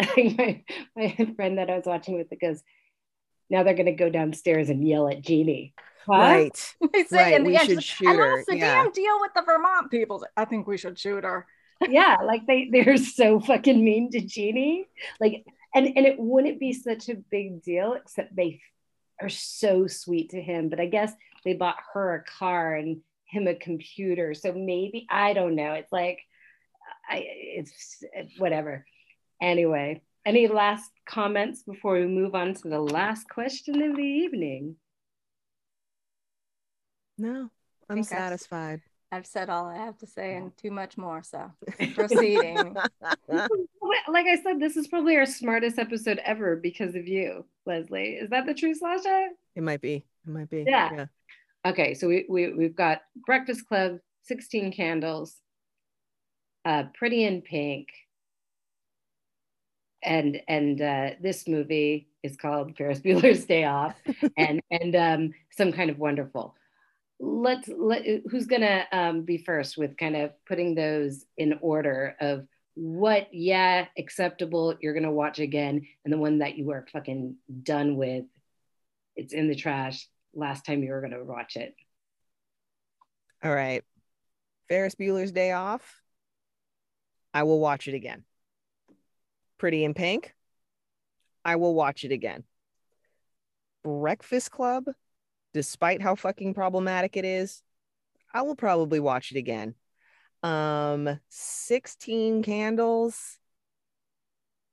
my, 0.16 0.62
my 0.96 1.34
friend 1.36 1.58
that 1.58 1.70
I 1.70 1.76
was 1.76 1.86
watching 1.86 2.16
with 2.16 2.32
it 2.32 2.40
goes, 2.40 2.62
now 3.48 3.62
they're 3.62 3.74
going 3.74 3.86
to 3.86 3.92
go 3.92 4.10
downstairs 4.10 4.70
and 4.70 4.86
yell 4.86 5.08
at 5.08 5.22
Jeanie. 5.22 5.74
Huh? 6.06 6.12
Right. 6.12 6.74
right. 7.12 7.34
in 7.34 7.44
the 7.44 7.50
we 7.50 7.56
end, 7.56 7.68
should 7.68 7.84
shoot 7.84 8.06
her. 8.06 8.38
And 8.38 8.46
the 8.46 8.56
yeah. 8.56 8.82
damn 8.82 8.92
deal 8.92 9.20
with 9.20 9.32
the 9.34 9.42
Vermont 9.42 9.90
people? 9.90 10.24
I 10.36 10.46
think 10.46 10.66
we 10.66 10.78
should 10.78 10.98
shoot 10.98 11.24
her 11.24 11.46
yeah, 11.88 12.18
like 12.24 12.46
they 12.46 12.68
they're 12.70 12.96
so 12.96 13.40
fucking 13.40 13.82
mean 13.82 14.10
to 14.12 14.20
Jeanie. 14.20 14.86
Like, 15.20 15.44
and 15.74 15.86
and 15.86 16.06
it 16.06 16.18
wouldn't 16.18 16.60
be 16.60 16.72
such 16.72 17.08
a 17.08 17.16
big 17.30 17.62
deal 17.62 17.94
except 17.94 18.34
they 18.34 18.60
are 19.20 19.28
so 19.28 19.86
sweet 19.86 20.30
to 20.30 20.40
him. 20.40 20.68
But 20.68 20.80
I 20.80 20.86
guess 20.86 21.12
they 21.44 21.54
bought 21.54 21.76
her 21.94 22.14
a 22.14 22.24
car 22.38 22.74
and 22.74 23.00
him 23.26 23.46
a 23.46 23.54
computer, 23.54 24.34
so 24.34 24.52
maybe 24.52 25.06
I 25.08 25.32
don't 25.32 25.54
know. 25.54 25.72
It's 25.72 25.92
like, 25.92 26.20
I 27.08 27.24
it's 27.26 28.02
whatever. 28.38 28.84
Anyway, 29.40 30.02
any 30.26 30.48
last 30.48 30.90
comments 31.06 31.62
before 31.62 31.94
we 31.94 32.06
move 32.06 32.34
on 32.34 32.54
to 32.54 32.68
the 32.68 32.80
last 32.80 33.28
question 33.28 33.82
of 33.82 33.96
the 33.96 34.02
evening? 34.02 34.76
No, 37.16 37.50
I'm 37.88 38.02
satisfied. 38.02 38.80
I've 39.12 39.26
said 39.26 39.50
all 39.50 39.66
I 39.66 39.76
have 39.76 39.98
to 39.98 40.06
say 40.06 40.36
and 40.36 40.56
too 40.56 40.70
much 40.70 40.96
more. 40.96 41.22
So 41.22 41.50
proceeding. 41.94 42.76
like 43.28 44.26
I 44.26 44.36
said, 44.42 44.60
this 44.60 44.76
is 44.76 44.88
probably 44.88 45.16
our 45.16 45.26
smartest 45.26 45.78
episode 45.78 46.20
ever 46.24 46.56
because 46.56 46.94
of 46.94 47.08
you, 47.08 47.44
Leslie. 47.66 48.14
Is 48.14 48.30
that 48.30 48.46
the 48.46 48.54
truth, 48.54 48.78
Sasha? 48.78 49.28
It 49.56 49.62
might 49.62 49.80
be. 49.80 50.04
It 50.26 50.30
might 50.30 50.50
be. 50.50 50.64
Yeah. 50.66 50.90
yeah. 50.94 51.06
Okay, 51.66 51.94
so 51.94 52.08
we, 52.08 52.24
we 52.28 52.52
we've 52.54 52.76
got 52.76 53.02
Breakfast 53.26 53.66
Club, 53.66 53.98
16 54.24 54.72
Candles, 54.72 55.36
uh, 56.64 56.84
Pretty 56.94 57.24
in 57.24 57.42
Pink, 57.42 57.88
and 60.02 60.40
and 60.48 60.80
uh, 60.80 61.10
this 61.20 61.46
movie 61.46 62.08
is 62.22 62.36
called 62.36 62.76
Ferris 62.76 63.00
Bueller's 63.00 63.44
Day 63.44 63.64
Off, 63.64 63.94
and 64.38 64.62
and 64.70 64.96
um, 64.96 65.34
some 65.50 65.72
kind 65.72 65.90
of 65.90 65.98
wonderful 65.98 66.54
let's 67.20 67.68
let 67.68 68.04
who's 68.30 68.46
gonna 68.46 68.86
um, 68.92 69.22
be 69.22 69.38
first 69.38 69.76
with 69.76 69.96
kind 69.96 70.16
of 70.16 70.32
putting 70.46 70.74
those 70.74 71.24
in 71.36 71.58
order 71.60 72.16
of 72.20 72.46
what 72.74 73.28
yeah 73.32 73.86
acceptable 73.98 74.74
you're 74.80 74.94
gonna 74.94 75.12
watch 75.12 75.38
again 75.38 75.86
and 76.04 76.12
the 76.12 76.18
one 76.18 76.38
that 76.38 76.56
you 76.56 76.70
are 76.70 76.86
fucking 76.92 77.36
done 77.62 77.96
with 77.96 78.24
it's 79.16 79.34
in 79.34 79.48
the 79.48 79.54
trash 79.54 80.08
last 80.34 80.64
time 80.64 80.82
you 80.82 80.90
were 80.90 81.00
gonna 81.00 81.22
watch 81.22 81.56
it. 81.56 81.74
All 83.42 83.54
right. 83.54 83.84
Ferris 84.68 84.94
bueller's 84.94 85.32
day 85.32 85.52
off. 85.52 86.00
I 87.34 87.42
will 87.42 87.60
watch 87.60 87.88
it 87.88 87.94
again. 87.94 88.24
Pretty 89.58 89.84
in 89.84 89.94
pink. 89.94 90.34
I 91.44 91.56
will 91.56 91.74
watch 91.74 92.04
it 92.04 92.12
again. 92.12 92.44
Breakfast 93.82 94.50
club 94.50 94.84
despite 95.52 96.02
how 96.02 96.14
fucking 96.14 96.54
problematic 96.54 97.16
it 97.16 97.24
is, 97.24 97.62
I 98.32 98.42
will 98.42 98.56
probably 98.56 99.00
watch 99.00 99.32
it 99.32 99.38
again. 99.38 99.74
Um, 100.42 101.20
16 101.28 102.42
Candles 102.42 103.38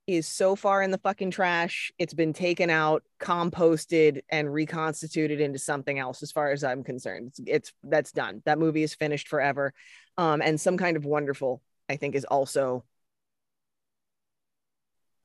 is 0.06 0.26
so 0.26 0.56
far 0.56 0.82
in 0.82 0.90
the 0.90 0.98
fucking 0.98 1.30
trash. 1.30 1.92
It's 1.98 2.14
been 2.14 2.32
taken 2.32 2.70
out, 2.70 3.02
composted, 3.20 4.22
and 4.30 4.52
reconstituted 4.52 5.40
into 5.40 5.58
something 5.58 5.98
else, 5.98 6.22
as 6.22 6.32
far 6.32 6.50
as 6.50 6.64
I'm 6.64 6.82
concerned. 6.82 7.28
It's, 7.28 7.40
it's 7.46 7.72
that's 7.82 8.12
done. 8.12 8.42
That 8.46 8.58
movie 8.58 8.82
is 8.82 8.94
finished 8.94 9.28
forever. 9.28 9.74
Um, 10.16 10.40
and 10.40 10.58
some 10.58 10.78
kind 10.78 10.96
of 10.96 11.04
wonderful, 11.04 11.62
I 11.90 11.96
think, 11.96 12.14
is 12.14 12.24
also 12.24 12.84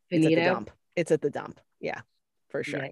it's 0.10 0.26
at 0.26 0.30
the 0.30 0.36
dump. 0.44 0.72
It's 0.96 1.12
at 1.12 1.22
the 1.22 1.30
dump. 1.30 1.62
Yeah, 1.80 2.02
for 2.50 2.64
sure. 2.64 2.90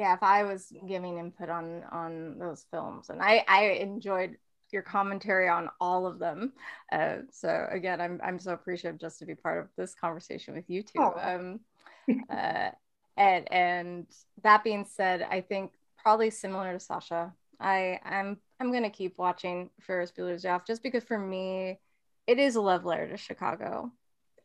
Yeah 0.00 0.14
if 0.14 0.22
i 0.22 0.42
was 0.42 0.72
giving 0.88 1.18
input 1.18 1.50
on 1.50 1.82
on 1.92 2.38
those 2.38 2.64
films 2.70 3.10
and 3.10 3.20
i 3.22 3.44
i 3.46 3.64
enjoyed 3.64 4.36
your 4.72 4.82
commentary 4.82 5.48
on 5.48 5.68
all 5.80 6.06
of 6.06 6.18
them 6.18 6.52
uh, 6.92 7.16
so 7.30 7.66
again 7.70 8.00
i'm 8.00 8.18
i'm 8.24 8.38
so 8.38 8.52
appreciative 8.52 8.98
just 8.98 9.18
to 9.18 9.26
be 9.26 9.34
part 9.34 9.58
of 9.58 9.68
this 9.76 9.94
conversation 9.94 10.54
with 10.54 10.68
you 10.68 10.82
two 10.82 10.98
oh. 10.98 11.14
um 11.22 11.60
uh, 12.30 12.70
and 13.16 13.52
and 13.52 14.06
that 14.42 14.64
being 14.64 14.86
said 14.88 15.26
i 15.30 15.40
think 15.40 15.72
probably 16.02 16.30
similar 16.30 16.72
to 16.72 16.80
sasha 16.80 17.32
i 17.60 18.00
i'm 18.04 18.38
i'm 18.58 18.72
gonna 18.72 18.90
keep 18.90 19.18
watching 19.18 19.68
ferris 19.82 20.12
bueller's 20.12 20.42
day 20.42 20.48
off 20.48 20.66
just 20.66 20.82
because 20.82 21.04
for 21.04 21.18
me 21.18 21.78
it 22.26 22.38
is 22.38 22.56
a 22.56 22.60
love 22.60 22.86
letter 22.86 23.08
to 23.08 23.18
chicago 23.18 23.92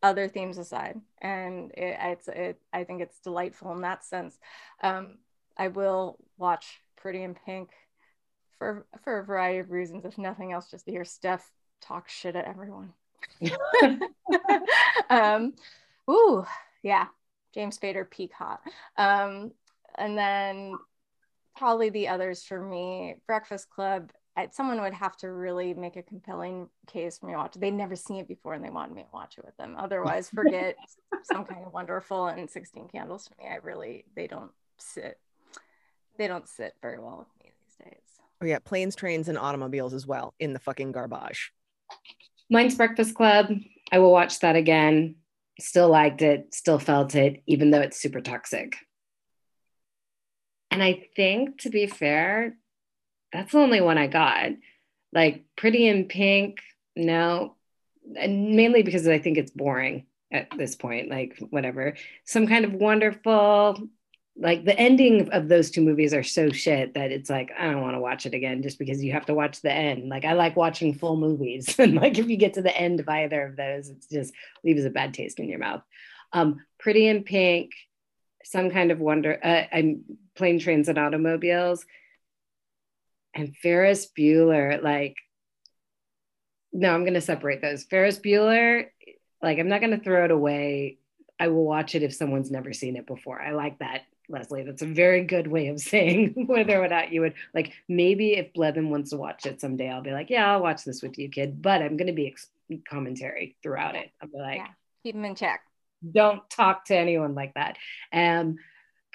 other 0.04 0.28
themes 0.28 0.58
aside 0.58 1.00
and 1.22 1.72
it, 1.72 1.98
it's 2.00 2.28
it 2.28 2.60
i 2.74 2.84
think 2.84 3.02
it's 3.02 3.20
delightful 3.20 3.72
in 3.72 3.82
that 3.82 4.04
sense 4.04 4.38
um, 4.84 5.18
I 5.58 5.70
will 5.70 6.18
watch 6.38 6.82
Pretty 6.98 7.24
in 7.24 7.36
Pink 7.46 7.70
for 8.58 8.86
for 9.04 9.20
a 9.20 9.26
variety 9.26 9.60
of 9.60 9.72
reasons, 9.72 10.06
if 10.06 10.18
nothing 10.18 10.52
else, 10.52 10.70
just 10.70 10.86
to 10.86 10.92
hear 10.92 11.04
Stef 11.04 11.42
talk 11.82 12.10
shit 12.10 12.36
at 12.36 12.46
everyone. 12.46 12.94
um, 15.10 15.54
ooh, 16.10 16.46
yeah, 16.84 17.06
James 17.54 17.78
Spader 17.78 18.10
peak 18.10 18.32
hot. 18.34 18.62
Um, 18.98 19.52
and 19.98 20.18
then 20.18 20.74
probably 21.56 21.90
the 21.90 22.08
others 22.08 22.44
for 22.44 22.62
me, 22.62 23.16
Breakfast 23.28 23.70
Club 23.70 24.12
someone 24.52 24.82
would 24.82 24.94
have 24.94 25.16
to 25.18 25.32
really 25.32 25.74
make 25.74 25.96
a 25.96 26.04
compelling 26.04 26.68
case 26.88 27.18
for 27.18 27.28
me 27.28 27.34
to 27.34 27.38
watch 27.38 27.56
it. 27.56 27.60
They'd 27.60 27.72
never 27.72 27.96
seen 27.96 28.18
it 28.18 28.28
before 28.28 28.54
and 28.54 28.64
they 28.64 28.70
wanted 28.70 28.96
me 28.96 29.04
to 29.04 29.08
watch 29.14 29.38
it 29.38 29.46
with 29.46 29.56
them. 29.58 29.76
Otherwise, 29.78 30.30
forget 30.30 30.76
some 31.24 31.46
kind 31.46 31.66
of 31.66 31.74
wonderful 31.74 32.28
and 32.28 32.50
16 32.50 32.90
candles 32.90 33.28
for 33.28 33.42
me. 33.42 33.50
I 33.50 33.58
really, 33.64 34.06
they 34.16 34.28
don't 34.28 34.52
sit, 34.78 35.20
they 36.18 36.28
don't 36.28 36.48
sit 36.48 36.74
very 36.82 37.00
well 37.00 37.18
with 37.20 37.44
me 37.44 37.52
these 37.66 37.86
days. 37.86 38.02
Oh 38.42 38.46
yeah, 38.46 38.60
planes, 38.60 38.96
trains, 38.96 39.28
and 39.28 39.38
automobiles 39.38 39.94
as 39.94 40.06
well 40.06 40.34
in 40.40 40.54
the 40.54 40.60
fucking 40.60 40.92
garbage. 40.92 41.52
Mine's 42.50 42.76
Breakfast 42.76 43.16
Club. 43.16 43.48
I 43.92 44.00
will 44.00 44.12
watch 44.12 44.40
that 44.40 44.56
again. 44.56 45.16
Still 45.60 45.90
liked 45.90 46.22
it, 46.22 46.54
still 46.54 46.80
felt 46.80 47.16
it, 47.16 47.42
even 47.48 47.72
though 47.72 47.82
it's 47.82 48.00
super 48.00 48.20
toxic. 48.20 48.76
And 50.70 50.84
I 50.84 51.08
think, 51.16 51.62
to 51.62 51.70
be 51.70 51.88
fair, 51.88 52.58
that's 53.32 53.54
the 53.54 53.60
only 53.60 53.80
one 53.80 53.98
I 53.98 54.08
got. 54.08 54.52
Like 55.14 55.46
Pretty 55.56 55.88
in 55.88 56.06
Pink, 56.06 56.60
no, 56.96 57.56
and 58.18 58.56
mainly 58.56 58.84
because 58.84 59.08
I 59.08 59.20
think 59.20 59.38
it's 59.38 59.52
boring 59.52 60.08
at 60.32 60.50
this 60.58 60.76
point. 60.76 61.10
Like 61.10 61.38
whatever, 61.50 61.96
some 62.26 62.48
kind 62.48 62.66
of 62.66 62.74
wonderful. 62.74 63.88
Like 64.38 64.66
the 64.66 64.78
ending 64.78 65.30
of 65.32 65.48
those 65.48 65.72
two 65.72 65.82
movies 65.82 66.14
are 66.14 66.24
so 66.24 66.50
shit 66.50 66.96
that 66.96 67.12
it's 67.12 67.30
like 67.30 67.52
I 67.58 67.72
don't 67.72 67.82
want 67.82 67.96
to 67.96 68.02
watch 68.02 68.26
it 68.26 68.34
again 68.34 68.62
just 68.62 68.78
because 68.78 69.02
you 69.02 69.14
have 69.14 69.28
to 69.28 69.34
watch 69.34 69.62
the 69.62 69.72
end. 69.72 70.10
Like 70.10 70.26
I 70.26 70.34
like 70.34 70.58
watching 70.58 70.94
full 70.94 71.16
movies, 71.16 71.76
and 71.80 71.96
like 71.96 72.18
if 72.18 72.28
you 72.28 72.38
get 72.38 72.56
to 72.56 72.62
the 72.62 72.76
end 72.76 73.00
of 73.00 73.08
either 73.08 73.46
of 73.46 73.56
those, 73.56 73.90
it 73.90 74.06
just 74.12 74.34
leaves 74.64 74.84
a 74.84 74.90
bad 74.90 75.14
taste 75.14 75.40
in 75.40 75.48
your 75.48 75.60
mouth. 75.60 75.84
Um, 76.34 76.62
Pretty 76.80 77.08
in 77.08 77.24
Pink, 77.24 77.72
some 78.44 78.72
kind 78.72 78.92
of 78.92 79.00
wonder. 79.00 79.40
Uh, 79.42 79.64
I'm 79.72 80.04
plane, 80.36 80.60
trains, 80.60 80.90
and 80.90 80.98
automobiles 80.98 81.86
and 83.36 83.56
Ferris 83.58 84.08
Bueller, 84.18 84.82
like, 84.82 85.18
no, 86.72 86.94
I'm 86.94 87.06
to 87.14 87.22
separate 87.22 87.62
those. 87.62 87.84
Ferris 87.84 88.18
Bueller, 88.18 88.86
like, 89.42 89.60
I'm 89.60 89.68
not 89.68 89.82
to 89.82 90.00
throw 90.00 90.26
it 90.26 90.32
away. 90.32 90.98
I 91.38 91.50
will 91.50 91.66
watch 91.66 91.96
it 91.96 92.04
if 92.04 92.14
someone's 92.14 92.50
never 92.50 92.72
seen 92.72 92.96
it 92.96 93.06
before. 93.06 93.40
I 93.40 93.52
like 93.52 93.80
that, 93.80 94.04
Leslie. 94.30 94.64
That's 94.64 94.82
a 94.82 94.88
very 94.88 95.24
good 95.24 95.48
way 95.48 95.68
of 95.68 95.80
saying 95.92 96.46
whether 96.48 96.82
or 96.84 96.88
not 96.88 97.12
you 97.12 97.22
would 97.22 97.34
like. 97.54 97.74
Maybe 97.88 98.34
if 98.34 98.54
Blevin 98.54 98.90
wants 98.90 99.12
to 99.12 99.18
watch 99.18 99.46
it 99.46 99.62
someday, 99.62 99.90
I'll 99.90 100.02
be 100.02 100.12
like, 100.12 100.30
yeah, 100.30 100.52
I'll 100.52 100.62
watch 100.62 100.84
this 100.84 101.02
with 101.02 101.18
you, 101.18 101.30
kid. 101.30 101.62
But 101.62 101.82
I'm 101.82 101.98
going 101.98 102.08
to 102.08 102.14
be 102.14 102.28
ex- 102.28 102.50
commentary 102.90 103.56
throughout 103.64 103.96
it. 103.96 104.12
I'll 104.22 104.30
be 104.30 104.38
like, 104.38 104.58
yeah, 104.58 104.68
keep 105.04 105.16
him 105.16 105.26
in 105.26 105.36
check. 105.36 105.62
Don't 106.12 106.48
talk 106.50 106.86
to 106.86 106.96
anyone 106.96 107.36
like 107.36 107.54
that. 107.56 107.78
Um, 108.14 108.58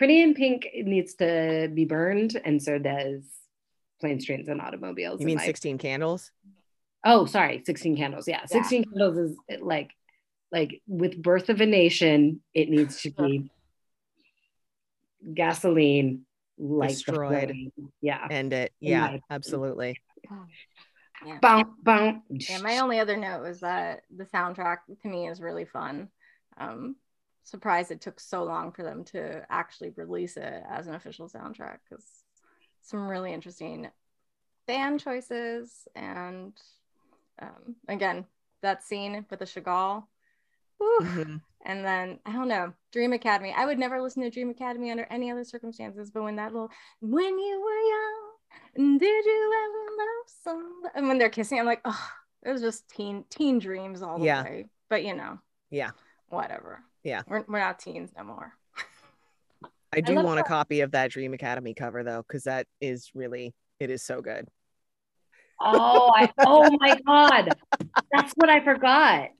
Pretty 0.00 0.22
in 0.22 0.32
Pink 0.32 0.66
needs 0.74 1.12
to 1.16 1.70
be 1.74 1.84
burned, 1.84 2.40
and 2.42 2.62
so 2.62 2.78
does 2.78 3.22
planes, 4.00 4.24
trains, 4.24 4.48
and 4.48 4.58
automobiles. 4.58 5.20
You 5.20 5.26
mean 5.26 5.38
16 5.38 5.76
candles? 5.76 6.30
Oh, 7.04 7.26
sorry, 7.26 7.62
16 7.66 7.98
candles. 7.98 8.26
Yeah. 8.26 8.46
16 8.46 8.78
yeah. 8.78 8.84
candles 8.84 9.18
is 9.18 9.36
like 9.60 9.90
like 10.52 10.80
with 10.86 11.20
birth 11.20 11.48
of 11.48 11.60
a 11.60 11.66
nation, 11.66 12.40
it 12.54 12.68
needs 12.68 13.02
to 13.02 13.10
be 13.10 13.50
gasoline 15.34 16.26
like 16.58 16.90
destroyed. 16.90 17.54
Yeah. 18.00 18.26
End 18.30 18.52
it. 18.52 18.72
Yeah, 18.80 19.18
absolutely. 19.30 20.00
Yeah. 21.22 21.38
Boom, 21.42 21.74
boom. 21.82 22.22
yeah, 22.30 22.62
my 22.62 22.78
only 22.78 22.98
other 22.98 23.14
note 23.14 23.42
was 23.42 23.60
that 23.60 24.04
the 24.16 24.24
soundtrack 24.24 24.78
to 25.02 25.08
me 25.08 25.28
is 25.28 25.38
really 25.38 25.66
fun. 25.66 26.08
Um, 26.56 26.96
surprised 27.44 27.90
it 27.90 28.00
took 28.00 28.20
so 28.20 28.44
long 28.44 28.72
for 28.72 28.82
them 28.82 29.04
to 29.04 29.44
actually 29.50 29.90
release 29.96 30.38
it 30.38 30.62
as 30.70 30.86
an 30.86 30.94
official 30.94 31.28
soundtrack 31.28 31.78
because 31.88 32.06
some 32.82 33.06
really 33.06 33.34
interesting 33.34 33.90
band 34.66 35.00
choices 35.00 35.86
and 35.94 36.54
um, 37.42 37.76
again 37.88 38.24
that 38.62 38.82
scene 38.82 39.26
with 39.30 39.40
the 39.40 39.44
Chagall 39.44 40.04
mm-hmm. 40.80 41.36
and 41.64 41.84
then 41.84 42.18
I 42.26 42.32
don't 42.32 42.48
know 42.48 42.72
Dream 42.92 43.12
Academy 43.12 43.54
I 43.56 43.66
would 43.66 43.78
never 43.78 44.00
listen 44.00 44.22
to 44.22 44.30
Dream 44.30 44.50
Academy 44.50 44.90
under 44.90 45.06
any 45.10 45.30
other 45.30 45.44
circumstances 45.44 46.10
but 46.10 46.22
when 46.22 46.36
that 46.36 46.52
little 46.52 46.70
when 47.00 47.38
you 47.38 47.60
were 47.60 48.84
young 48.84 48.98
did 48.98 49.24
you 49.24 49.52
ever 49.64 49.96
love 49.98 50.26
somebody 50.42 50.92
and 50.94 51.08
when 51.08 51.18
they're 51.18 51.28
kissing 51.28 51.58
I'm 51.58 51.66
like 51.66 51.82
oh 51.84 52.08
it 52.44 52.50
was 52.50 52.62
just 52.62 52.88
teen 52.88 53.24
teen 53.30 53.58
dreams 53.58 54.02
all 54.02 54.18
the 54.18 54.24
yeah. 54.24 54.42
way 54.42 54.66
but 54.88 55.04
you 55.04 55.14
know 55.14 55.38
yeah 55.70 55.90
whatever 56.28 56.82
yeah 57.04 57.22
we're, 57.26 57.44
we're 57.46 57.58
not 57.58 57.78
teens 57.78 58.10
no 58.16 58.24
more 58.24 58.52
I 59.92 60.00
do 60.00 60.18
I 60.18 60.22
want 60.22 60.36
that. 60.36 60.46
a 60.46 60.48
copy 60.48 60.80
of 60.82 60.92
that 60.92 61.10
Dream 61.10 61.34
Academy 61.34 61.74
cover 61.74 62.04
though, 62.04 62.22
because 62.26 62.44
that 62.44 62.66
is 62.80 63.10
really 63.14 63.52
it 63.80 63.90
is 63.90 64.02
so 64.02 64.20
good. 64.20 64.46
Oh, 65.60 66.12
I, 66.14 66.30
oh 66.38 66.70
my 66.80 66.98
god, 67.06 67.54
that's 68.12 68.32
what 68.34 68.48
I 68.48 68.64
forgot. 68.64 69.30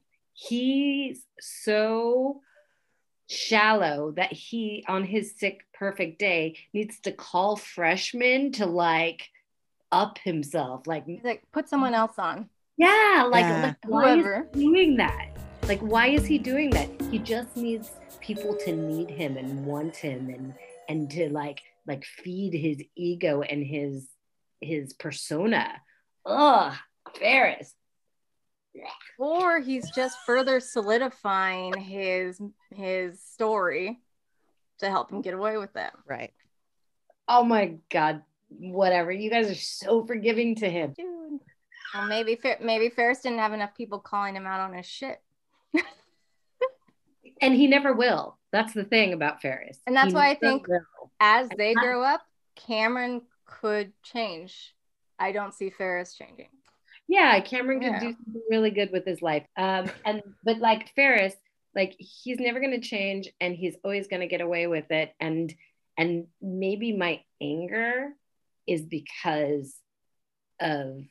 He's 0.49 1.25
so 1.41 2.41
shallow 3.29 4.13
that 4.13 4.33
he 4.33 4.85
on 4.89 5.05
his 5.05 5.35
sick 5.39 5.61
perfect 5.73 6.19
day 6.19 6.57
needs 6.73 6.99
to 7.01 7.13
call 7.13 7.57
freshmen 7.57 8.51
to 8.51 8.67
like 8.67 9.29
up 9.93 10.19
himself 10.19 10.85
like 10.89 11.05
like 11.23 11.41
put 11.53 11.69
someone 11.69 11.95
else 11.95 12.19
on 12.19 12.49
yeah 12.77 13.29
like, 13.31 13.43
yeah. 13.45 13.63
like 13.63 13.77
whoever 13.87 14.49
doing 14.53 14.97
that 14.97 15.29
like 15.69 15.79
why 15.79 16.09
is 16.09 16.27
he 16.27 16.39
doing 16.39 16.71
that 16.71 16.89
he 17.09 17.21
just 17.21 17.57
needs 17.57 17.93
people 18.21 18.57
to 18.57 18.73
need 18.73 19.09
him 19.09 19.37
and 19.37 19.65
want 19.65 19.95
him 19.95 20.29
and 20.29 20.53
and 20.89 21.09
to 21.09 21.31
like 21.31 21.61
like 21.87 22.05
feed 22.05 22.53
his 22.53 22.83
ego 22.97 23.43
and 23.43 23.65
his 23.65 24.09
his 24.61 24.93
persona. 24.93 25.81
Ugh, 26.27 26.75
Ferris. 27.19 27.75
Or 29.19 29.61
he's 29.61 29.91
just 29.91 30.19
further 30.25 30.61
solidifying 30.61 31.75
his 31.75 32.41
his 32.75 33.21
story 33.21 34.01
to 34.79 34.89
help 34.89 35.11
him 35.11 35.21
get 35.21 35.35
away 35.35 35.59
with 35.59 35.77
it. 35.77 35.91
Right. 36.07 36.33
Oh 37.29 37.45
my 37.45 37.77
god. 37.91 38.23
Whatever. 38.49 39.13
You 39.13 39.31
guys 39.31 39.51
are 39.51 39.55
so 39.55 40.05
forgiving 40.05 40.55
to 40.57 40.71
him. 40.71 40.95
Dude. 40.97 41.41
Well, 41.95 42.07
maybe 42.07 42.39
maybe 42.61 42.89
Ferris 42.89 43.21
didn't 43.21 43.39
have 43.39 43.53
enough 43.53 43.75
people 43.77 43.99
calling 43.99 44.35
him 44.35 44.47
out 44.47 44.61
on 44.61 44.75
his 44.75 44.87
shit. 44.87 45.21
and 47.41 47.55
he 47.55 47.67
never 47.67 47.93
will. 47.93 48.39
That's 48.53 48.73
the 48.73 48.85
thing 48.85 49.13
about 49.13 49.43
Ferris. 49.43 49.79
And 49.87 49.95
that's 49.95 50.09
he 50.09 50.15
why 50.15 50.31
I 50.31 50.35
think 50.35 50.67
will. 50.67 51.11
as 51.21 51.49
they 51.57 51.75
grow 51.75 52.03
up, 52.03 52.23
Cameron 52.57 53.23
could 53.45 53.93
change. 54.03 54.75
I 55.19 55.33
don't 55.33 55.55
see 55.55 55.71
Ferris 55.71 56.15
changing. 56.15 56.49
Yeah, 57.11 57.41
Cameron 57.41 57.81
could 57.81 57.93
yeah. 57.93 58.01
do 58.01 58.13
something 58.13 58.43
really 58.49 58.71
good 58.71 58.93
with 58.93 59.05
his 59.05 59.21
life. 59.21 59.45
Um, 59.57 59.91
and 60.05 60.23
but 60.45 60.59
like 60.59 60.95
Ferris, 60.95 61.35
like 61.75 61.97
he's 61.99 62.39
never 62.39 62.61
going 62.61 62.81
to 62.81 62.87
change, 62.87 63.29
and 63.41 63.57
he's 63.57 63.75
always 63.83 64.07
going 64.07 64.21
to 64.21 64.29
get 64.29 64.41
away 64.41 64.69
with 64.69 64.89
it. 64.93 65.13
And 65.19 65.53
and 65.99 66.29
maybe 66.41 66.97
my 66.97 67.23
anger 67.41 68.11
is 68.65 68.83
because 68.83 69.75
of 70.61 71.03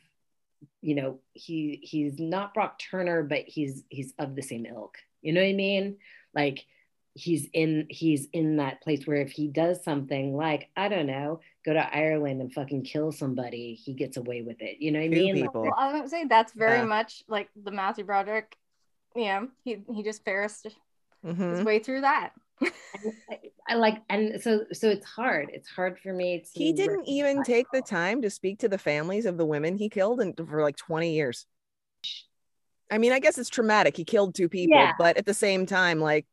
you 0.82 0.96
know 0.96 1.20
he 1.34 1.82
he's 1.84 2.18
not 2.18 2.54
Brock 2.54 2.80
Turner, 2.80 3.22
but 3.24 3.44
he's 3.48 3.84
he's 3.90 4.14
of 4.18 4.38
the 4.38 4.42
same 4.42 4.66
ilk. 4.66 4.98
You 5.22 5.34
know 5.34 5.42
what 5.42 5.50
I 5.50 5.54
mean? 5.54 5.98
like 6.34 6.66
he's 7.14 7.48
in 7.54 7.88
he's 7.90 8.28
in 8.34 8.58
that 8.58 8.82
place 8.82 9.06
where 9.06 9.22
if 9.22 9.32
he 9.32 9.48
does 9.48 9.84
something 9.84 10.36
like 10.36 10.70
I 10.76 10.88
don't 10.88 11.08
know, 11.08 11.42
go 11.66 11.74
to 11.74 11.96
Ireland 11.96 12.42
and 12.42 12.54
fucking 12.54 12.84
kill 12.84 13.12
somebody, 13.12 13.74
he 13.74 13.94
gets 13.94 14.18
away 14.18 14.42
with 14.42 14.62
it. 14.62 14.78
You 14.80 14.92
know 14.92 15.00
what 15.00 15.06
I 15.06 15.10
mean? 15.10 15.36
People. 15.36 15.64
Well, 15.64 15.76
I 15.78 16.00
was 16.00 16.12
say 16.12 16.26
that's 16.26 16.54
very 16.54 16.80
yeah. 16.80 16.86
much 16.86 17.24
like 17.28 17.50
the 17.62 17.72
Matthew 17.72 18.04
Broderick. 18.04 18.56
Yeah, 19.16 19.46
he 19.64 19.84
he 19.94 20.04
just 20.04 20.24
ferris 20.24 20.64
mm-hmm. 21.26 21.56
his 21.56 21.64
way 21.64 21.80
through 21.80 22.02
that. 22.02 22.32
I, 22.62 23.40
I, 23.70 23.76
like 23.76 24.02
and 24.10 24.42
so 24.42 24.66
so 24.74 24.90
it's 24.90 25.06
hard 25.06 25.50
it's 25.54 25.70
hard 25.70 25.98
for 25.98 26.12
me 26.12 26.40
to 26.40 26.46
he 26.54 26.74
didn't 26.74 27.08
even 27.08 27.42
take 27.42 27.68
the 27.72 27.82
time 27.82 28.22
to 28.24 28.30
speak 28.30 28.60
to 28.60 28.68
the 28.68 28.78
families 28.78 29.26
of 29.26 29.38
the 29.38 29.46
women 29.46 29.78
he 29.78 29.88
killed 29.88 30.20
and 30.20 30.36
for 30.36 30.62
like 30.62 30.76
20 30.76 31.14
years 31.14 31.46
I 32.92 32.98
mean, 32.98 33.12
I 33.12 33.20
guess 33.20 33.38
it's 33.38 33.50
traumatic. 33.50 33.96
He 33.96 34.04
killed 34.04 34.36
two 34.36 34.50
people, 34.50 34.78
yeah. 34.78 34.94
but 34.98 35.18
at 35.18 35.26
the 35.26 35.34
same 35.34 35.66
time, 35.66 36.00
like 36.00 36.26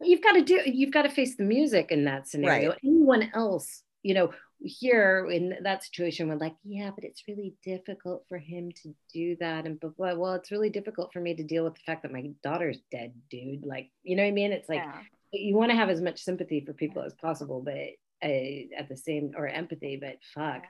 you've 0.00 0.22
got 0.22 0.32
to 0.32 0.42
do 0.42 0.60
you've 0.66 0.92
got 0.92 1.02
to 1.02 1.08
face 1.08 1.36
the 1.36 1.44
music 1.44 1.90
in 1.90 2.04
that 2.04 2.28
scenario. 2.28 2.70
Right. 2.70 2.78
Anyone 2.84 3.30
else, 3.34 3.82
you 4.02 4.14
know, 4.14 4.32
here 4.60 5.28
in 5.30 5.54
that 5.62 5.84
situation 5.84 6.28
we're 6.28 6.36
like, 6.36 6.54
yeah, 6.64 6.90
but 6.94 7.04
it's 7.04 7.24
really 7.28 7.54
difficult 7.64 8.24
for 8.28 8.38
him 8.38 8.70
to 8.82 8.94
do 9.12 9.36
that. 9.40 9.66
And 9.66 9.78
but 9.80 9.92
well, 9.96 10.34
it's 10.34 10.50
really 10.50 10.70
difficult 10.70 11.12
for 11.12 11.20
me 11.20 11.34
to 11.34 11.44
deal 11.44 11.64
with 11.64 11.74
the 11.74 11.82
fact 11.86 12.02
that 12.02 12.12
my 12.12 12.30
daughter's 12.42 12.78
dead, 12.90 13.14
dude. 13.30 13.64
Like, 13.64 13.90
you 14.02 14.16
know 14.16 14.22
what 14.22 14.28
I 14.28 14.32
mean? 14.32 14.52
It's 14.52 14.68
like 14.68 14.82
yeah. 14.82 15.00
you 15.32 15.54
want 15.54 15.70
to 15.70 15.76
have 15.76 15.88
as 15.88 16.00
much 16.00 16.22
sympathy 16.22 16.64
for 16.64 16.72
people 16.72 17.02
as 17.02 17.14
possible, 17.14 17.62
but 17.62 17.74
uh, 18.22 18.78
at 18.78 18.88
the 18.88 18.96
same 18.96 19.32
or 19.36 19.46
empathy, 19.46 19.98
but 20.00 20.16
fuck. 20.34 20.62
Yeah. 20.62 20.68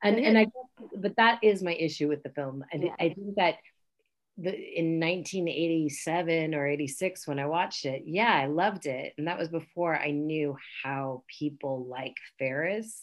And 0.00 0.18
and 0.18 0.38
I 0.38 0.46
but 0.96 1.16
that 1.16 1.40
is 1.42 1.62
my 1.62 1.74
issue 1.74 2.08
with 2.08 2.22
the 2.22 2.30
film. 2.30 2.64
And 2.72 2.84
yeah. 2.84 2.94
I 3.00 3.08
think 3.08 3.34
that 3.36 3.56
the, 4.38 4.50
in 4.50 5.00
1987 5.00 6.54
or 6.54 6.66
86 6.66 7.26
when 7.26 7.40
I 7.40 7.46
watched 7.46 7.84
it, 7.84 8.04
yeah, 8.06 8.32
I 8.32 8.46
loved 8.46 8.86
it. 8.86 9.14
And 9.18 9.26
that 9.26 9.38
was 9.38 9.48
before 9.48 9.98
I 9.98 10.12
knew 10.12 10.56
how 10.82 11.24
people 11.38 11.86
like 11.86 12.14
Ferris 12.38 13.02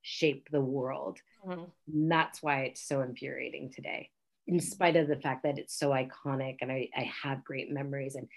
shape 0.00 0.48
the 0.50 0.60
world. 0.60 1.18
Mm-hmm. 1.46 2.08
that's 2.08 2.40
why 2.40 2.60
it's 2.60 2.86
so 2.86 3.00
infuriating 3.00 3.72
today, 3.74 4.10
in 4.46 4.60
spite 4.60 4.94
of 4.94 5.08
the 5.08 5.16
fact 5.16 5.42
that 5.42 5.58
it's 5.58 5.76
so 5.76 5.90
iconic 5.90 6.58
and 6.60 6.70
I, 6.70 6.88
I 6.96 7.10
have 7.24 7.42
great 7.42 7.72
memories 7.72 8.14
and 8.14 8.28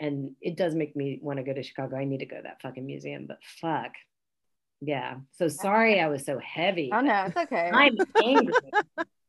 and 0.00 0.32
it 0.40 0.56
does 0.56 0.74
make 0.74 0.96
me 0.96 1.18
want 1.22 1.38
to 1.38 1.42
go 1.42 1.52
to 1.52 1.62
Chicago. 1.62 1.96
I 1.96 2.04
need 2.04 2.20
to 2.20 2.26
go 2.26 2.36
to 2.36 2.42
that 2.42 2.60
fucking 2.62 2.84
museum, 2.84 3.26
but 3.26 3.38
fuck. 3.60 3.92
Yeah. 4.80 5.16
So 5.32 5.48
sorry 5.48 6.00
I 6.00 6.08
was 6.08 6.24
so 6.24 6.38
heavy. 6.38 6.90
Oh 6.92 7.00
no, 7.00 7.24
it's 7.26 7.36
okay. 7.36 7.70
I'm 7.72 7.96
angry. 8.22 8.54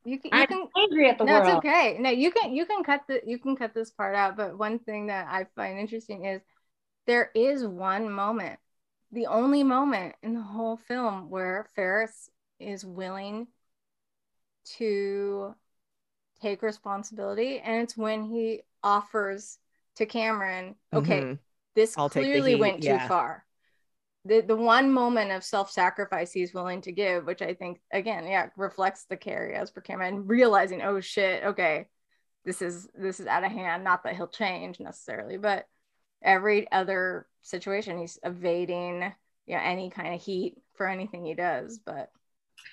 You 0.04 0.18
can, 0.18 0.30
you 0.30 0.38
I'm 0.38 0.46
can 0.46 0.68
angry 0.76 1.10
at 1.10 1.18
the 1.18 1.24
no, 1.24 1.34
world. 1.34 1.48
it's 1.48 1.56
okay. 1.66 1.96
No, 2.00 2.08
you 2.10 2.30
can 2.30 2.54
you 2.54 2.64
can 2.64 2.82
cut 2.82 3.02
the 3.08 3.20
you 3.26 3.38
can 3.38 3.56
cut 3.56 3.74
this 3.74 3.90
part 3.90 4.14
out. 4.14 4.36
But 4.36 4.56
one 4.56 4.78
thing 4.78 5.08
that 5.08 5.26
I 5.28 5.46
find 5.54 5.78
interesting 5.78 6.24
is 6.24 6.40
there 7.06 7.30
is 7.34 7.64
one 7.64 8.10
moment, 8.10 8.58
the 9.12 9.26
only 9.26 9.62
moment 9.64 10.14
in 10.22 10.34
the 10.34 10.40
whole 10.40 10.76
film 10.76 11.28
where 11.30 11.66
Ferris 11.74 12.30
is 12.58 12.84
willing 12.86 13.48
to 14.78 15.54
take 16.40 16.62
responsibility, 16.62 17.58
and 17.60 17.82
it's 17.82 17.96
when 17.96 18.24
he 18.24 18.62
offers 18.82 19.58
to 19.96 20.06
Cameron, 20.06 20.76
okay, 20.92 21.20
Mhm. 21.20 21.38
this 21.74 21.96
I'll 21.96 22.08
clearly 22.08 22.52
heat, 22.52 22.60
went 22.60 22.82
too 22.82 22.90
yeah. 22.90 23.08
far. 23.08 23.44
The 24.28 24.42
the 24.42 24.56
one 24.56 24.92
moment 24.92 25.30
of 25.32 25.42
self-sacrifice 25.42 26.32
he's 26.32 26.52
willing 26.54 26.82
to 26.82 26.92
give, 26.92 27.24
which 27.24 27.40
I 27.42 27.54
think 27.54 27.80
again, 27.92 28.26
yeah, 28.26 28.50
reflects 28.56 29.04
the 29.04 29.16
carry 29.16 29.54
as 29.54 29.70
per 29.70 29.80
Cameron, 29.80 30.14
and 30.14 30.28
realizing, 30.28 30.82
oh 30.82 31.00
shit, 31.00 31.44
okay, 31.44 31.88
this 32.44 32.60
is 32.62 32.88
this 32.94 33.20
is 33.20 33.26
out 33.26 33.44
of 33.44 33.52
hand. 33.52 33.84
Not 33.84 34.04
that 34.04 34.16
he'll 34.16 34.28
change 34.28 34.80
necessarily, 34.80 35.38
but 35.38 35.66
every 36.22 36.70
other 36.70 37.26
situation 37.42 37.98
he's 37.98 38.18
evading 38.24 39.12
you 39.46 39.54
know 39.56 39.62
any 39.62 39.88
kind 39.88 40.14
of 40.14 40.20
heat 40.20 40.58
for 40.74 40.86
anything 40.86 41.24
he 41.24 41.34
does. 41.34 41.78
But 41.78 42.10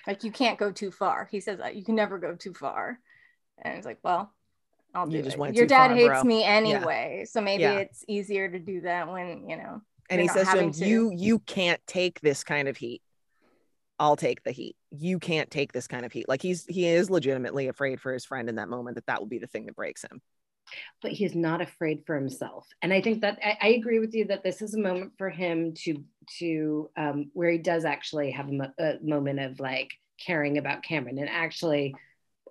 like 0.06 0.24
you 0.24 0.30
can't 0.30 0.58
go 0.58 0.70
too 0.72 0.90
far. 0.90 1.28
He 1.30 1.40
says 1.40 1.58
that 1.58 1.74
you 1.76 1.84
can 1.84 1.94
never 1.94 2.18
go 2.18 2.34
too 2.34 2.52
far. 2.54 2.98
And 3.62 3.78
it's 3.78 3.86
like, 3.86 3.98
well, 4.02 4.30
I'll 4.94 5.06
You 5.08 5.18
do 5.18 5.30
just 5.30 5.38
it. 5.38 5.54
Your 5.54 5.66
dad 5.66 5.88
far, 5.88 5.96
hates 5.96 6.08
bro. 6.08 6.24
me 6.24 6.44
anyway, 6.44 7.24
so 7.28 7.40
maybe 7.40 7.62
Yeah. 7.62 7.78
it's 7.78 8.04
easier 8.06 8.50
to 8.50 8.58
do 8.58 8.82
that 8.82 9.08
when 9.10 9.48
you 9.48 9.56
know. 9.56 9.80
And 10.10 10.20
you're 10.20 10.32
he 10.32 10.38
says 10.38 10.48
to 10.48 10.58
him 10.58 10.72
to. 10.72 10.86
you 10.86 11.12
you 11.14 11.38
can't 11.40 11.80
take 11.86 12.20
this 12.20 12.44
kind 12.44 12.68
of 12.68 12.76
heat 12.76 13.02
i'll 13.98 14.16
take 14.16 14.42
the 14.42 14.52
heat 14.52 14.76
you 14.90 15.18
can't 15.18 15.50
take 15.50 15.72
this 15.72 15.86
kind 15.86 16.04
of 16.04 16.12
heat 16.12 16.28
like 16.28 16.42
he's 16.42 16.64
he 16.66 16.86
is 16.86 17.10
legitimately 17.10 17.68
afraid 17.68 18.00
for 18.00 18.12
his 18.12 18.24
friend 18.24 18.48
in 18.48 18.56
that 18.56 18.68
moment 18.68 18.94
that 18.96 19.06
that 19.06 19.20
will 19.20 19.28
be 19.28 19.38
the 19.38 19.46
thing 19.46 19.66
that 19.66 19.76
breaks 19.76 20.04
him 20.04 20.20
but 21.02 21.12
he's 21.12 21.34
not 21.34 21.60
afraid 21.60 22.02
for 22.06 22.16
himself. 22.16 22.66
And 22.82 22.92
I 22.92 23.00
think 23.00 23.20
that 23.20 23.38
I, 23.42 23.56
I 23.60 23.68
agree 23.68 23.98
with 23.98 24.14
you 24.14 24.26
that 24.26 24.42
this 24.42 24.62
is 24.62 24.74
a 24.74 24.80
moment 24.80 25.12
for 25.18 25.30
him 25.30 25.74
to 25.84 26.04
to 26.38 26.90
um, 26.96 27.30
where 27.32 27.50
he 27.50 27.58
does 27.58 27.84
actually 27.84 28.32
have 28.32 28.48
a, 28.48 28.52
mo- 28.52 28.72
a 28.78 28.94
moment 29.02 29.40
of 29.40 29.60
like 29.60 29.90
caring 30.24 30.58
about 30.58 30.82
Cameron. 30.82 31.18
And 31.18 31.28
actually, 31.28 31.94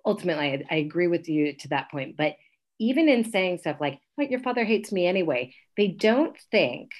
ultimately, 0.04 0.46
I, 0.46 0.74
I 0.74 0.78
agree 0.78 1.08
with 1.08 1.28
you 1.28 1.54
to 1.54 1.68
that 1.68 1.90
point. 1.90 2.16
But 2.16 2.36
even 2.78 3.08
in 3.08 3.30
saying 3.30 3.58
stuff 3.58 3.78
like, 3.80 3.98
"But 4.16 4.30
your 4.30 4.40
father 4.40 4.64
hates 4.64 4.92
me 4.92 5.06
anyway," 5.06 5.54
they 5.76 5.88
don't 5.88 6.36
think 6.50 6.90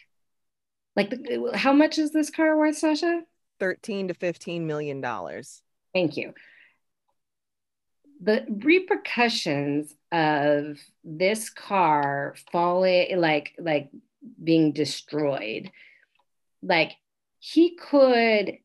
like 0.96 1.10
the, 1.10 1.50
how 1.54 1.72
much 1.72 1.98
is 1.98 2.10
this 2.12 2.30
car 2.30 2.56
worth, 2.56 2.78
Sasha? 2.78 3.22
13 3.60 4.08
to 4.08 4.14
15 4.14 4.66
million 4.66 5.00
dollars 5.00 5.62
Thank 5.94 6.18
you. 6.18 6.34
The 8.20 8.44
repercussions 8.50 9.94
of 10.12 10.78
this 11.04 11.48
car 11.48 12.34
falling, 12.52 13.18
like 13.18 13.54
like 13.58 13.88
being 14.42 14.72
destroyed, 14.72 15.70
like 16.62 16.92
he 17.38 17.76
could 17.76 18.58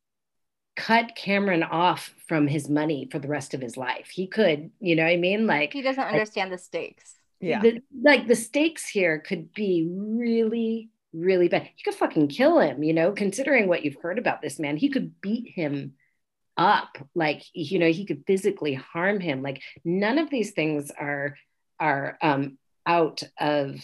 cut 0.75 1.15
Cameron 1.15 1.63
off 1.63 2.13
from 2.27 2.47
his 2.47 2.67
money 2.67 3.07
for 3.11 3.19
the 3.19 3.29
rest 3.29 3.53
of 3.53 3.61
his 3.61 3.77
life. 3.77 4.09
He 4.09 4.27
could, 4.27 4.71
you 4.81 4.97
know 4.97 5.03
what 5.03 5.11
I 5.11 5.17
mean? 5.17 5.47
Like 5.47 5.71
He 5.71 5.81
doesn't 5.81 6.03
understand 6.03 6.51
the 6.51 6.57
stakes. 6.57 7.15
yeah 7.39 7.61
the, 7.61 7.81
like 8.01 8.27
the 8.27 8.35
stakes 8.35 8.87
here 8.87 9.19
could 9.19 9.53
be 9.53 9.87
really 9.89 10.89
really 11.13 11.47
bad. 11.47 11.63
You 11.63 11.83
could 11.83 11.95
fucking 11.95 12.29
kill 12.29 12.59
him 12.59 12.83
you 12.83 12.93
know 12.93 13.11
considering 13.11 13.67
what 13.67 13.83
you've 13.83 14.01
heard 14.01 14.19
about 14.19 14.41
this 14.41 14.59
man. 14.59 14.77
He 14.77 14.89
could 14.89 15.19
beat 15.21 15.51
him 15.53 15.93
up. 16.57 16.97
Like 17.15 17.43
you 17.53 17.79
know 17.79 17.91
he 17.91 18.05
could 18.05 18.23
physically 18.27 18.73
harm 18.73 19.19
him. 19.19 19.41
Like 19.41 19.61
none 19.83 20.17
of 20.17 20.29
these 20.29 20.51
things 20.51 20.91
are 20.91 21.35
are 21.79 22.17
um 22.21 22.57
out 22.85 23.23
of 23.39 23.75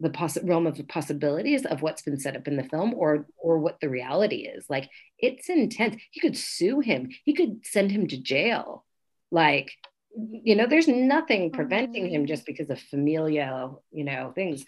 the 0.00 0.10
poss- 0.10 0.42
realm 0.42 0.66
of 0.66 0.76
the 0.76 0.84
possibilities 0.84 1.64
of 1.64 1.80
what's 1.80 2.02
been 2.02 2.20
set 2.20 2.36
up 2.36 2.46
in 2.46 2.56
the 2.56 2.64
film 2.64 2.94
or 2.94 3.26
or 3.36 3.58
what 3.58 3.80
the 3.80 3.88
reality 3.88 4.46
is. 4.46 4.66
Like 4.68 4.90
it's 5.18 5.48
intense. 5.48 5.96
He 6.10 6.20
could 6.20 6.36
sue 6.36 6.80
him. 6.80 7.10
He 7.24 7.34
could 7.34 7.64
send 7.64 7.90
him 7.90 8.06
to 8.08 8.20
jail. 8.20 8.84
Like 9.30 9.72
you 10.14 10.54
know 10.54 10.66
there's 10.66 10.88
nothing 10.88 11.50
preventing 11.50 12.08
him 12.08 12.26
just 12.26 12.46
because 12.46 12.70
of 12.70 12.80
familial 12.80 13.82
you 13.90 14.04
know 14.04 14.32
things. 14.34 14.64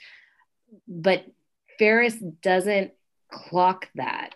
But 0.86 1.24
ferris 1.78 2.14
doesn't 2.42 2.92
clock 3.30 3.88
that 3.94 4.34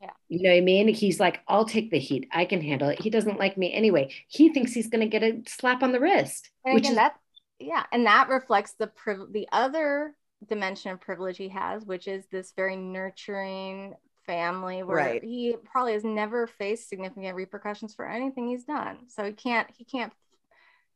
Yeah. 0.00 0.10
you 0.28 0.42
know 0.42 0.50
what 0.50 0.56
i 0.56 0.60
mean 0.60 0.88
he's 0.88 1.18
like 1.20 1.40
i'll 1.48 1.64
take 1.64 1.90
the 1.90 1.98
heat 1.98 2.28
i 2.32 2.44
can 2.44 2.60
handle 2.60 2.88
it 2.90 3.00
he 3.00 3.10
doesn't 3.10 3.38
like 3.38 3.56
me 3.56 3.72
anyway 3.72 4.12
he 4.28 4.50
thinks 4.52 4.72
he's 4.72 4.88
going 4.88 5.00
to 5.00 5.18
get 5.18 5.22
a 5.22 5.42
slap 5.48 5.82
on 5.82 5.92
the 5.92 6.00
wrist 6.00 6.50
And 6.64 6.74
which 6.74 6.82
again, 6.84 6.92
is 6.92 6.96
that 6.96 7.16
yeah, 7.58 7.84
and 7.90 8.04
that 8.04 8.28
reflects 8.28 8.72
the 8.78 8.86
priv- 8.86 9.32
the 9.32 9.48
other 9.50 10.14
dimension 10.46 10.90
of 10.90 11.00
privilege 11.00 11.38
he 11.38 11.48
has, 11.48 11.86
which 11.86 12.06
is 12.06 12.26
this 12.30 12.52
very 12.54 12.76
nurturing 12.76 13.94
family 14.26 14.82
where 14.82 14.96
Right. 14.98 15.24
he 15.24 15.56
probably 15.64 15.94
has 15.94 16.04
never 16.04 16.46
faced 16.46 16.86
significant 16.90 17.34
repercussions 17.34 17.94
for 17.94 18.06
anything 18.06 18.48
he's 18.48 18.64
done. 18.64 19.08
So 19.08 19.24
he 19.24 19.32
can't 19.32 19.66
he 19.74 19.84
can't 19.86 20.12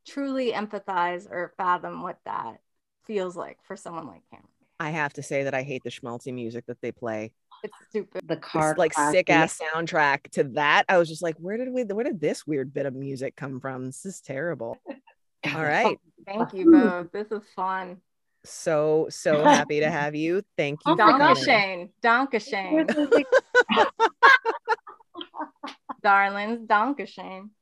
truly 0.06 0.52
empathize 0.52 1.30
or 1.30 1.54
fathom 1.56 2.02
what 2.02 2.18
that 2.26 2.60
feels 3.06 3.36
like 3.36 3.56
for 3.64 3.74
someone 3.74 4.06
like 4.06 4.28
him. 4.30 4.42
I 4.80 4.90
have 4.90 5.12
to 5.14 5.22
say 5.22 5.44
that 5.44 5.54
i 5.54 5.62
hate 5.62 5.82
the 5.84 5.90
schmaltzy 5.90 6.32
music 6.32 6.64
that 6.66 6.80
they 6.80 6.90
play 6.90 7.32
It's 7.62 7.74
stupid. 7.90 8.22
the 8.26 8.36
car 8.36 8.72
this 8.72 8.78
like 8.78 8.92
clash 8.94 9.12
sick 9.12 9.30
ass 9.30 9.58
soundtrack 9.60 10.30
to 10.32 10.44
that 10.54 10.84
i 10.88 10.96
was 10.98 11.08
just 11.08 11.22
like 11.22 11.36
where 11.38 11.58
did 11.58 11.70
we 11.70 11.84
where 11.84 12.04
did 12.04 12.20
this 12.20 12.46
weird 12.46 12.72
bit 12.72 12.86
of 12.86 12.94
music 12.94 13.36
come 13.36 13.60
from 13.60 13.86
this 13.86 14.06
is 14.06 14.20
terrible 14.20 14.78
all 15.54 15.62
right 15.62 15.98
Thank 16.26 16.52
you 16.54 16.70
both. 16.70 17.12
This 17.12 17.30
is 17.32 17.42
fun. 17.56 17.98
so 18.44 19.06
so 19.10 19.44
happy 19.58 19.80
to 19.80 19.90
have 19.90 20.14
you 20.14 20.42
thank 20.56 20.80
you 20.86 20.92
Oh 20.92 20.96
for 20.96 21.12
my 21.12 21.18
gosh. 21.18 21.44
coming. 21.44 21.90
Danke 22.02 22.40
Schoen. 22.40 22.86
Dankeschön. 22.86 23.24
Darlings, 26.02 26.60
Danke 26.66 27.06
Schoen. 27.06 27.50
So, 27.50 27.59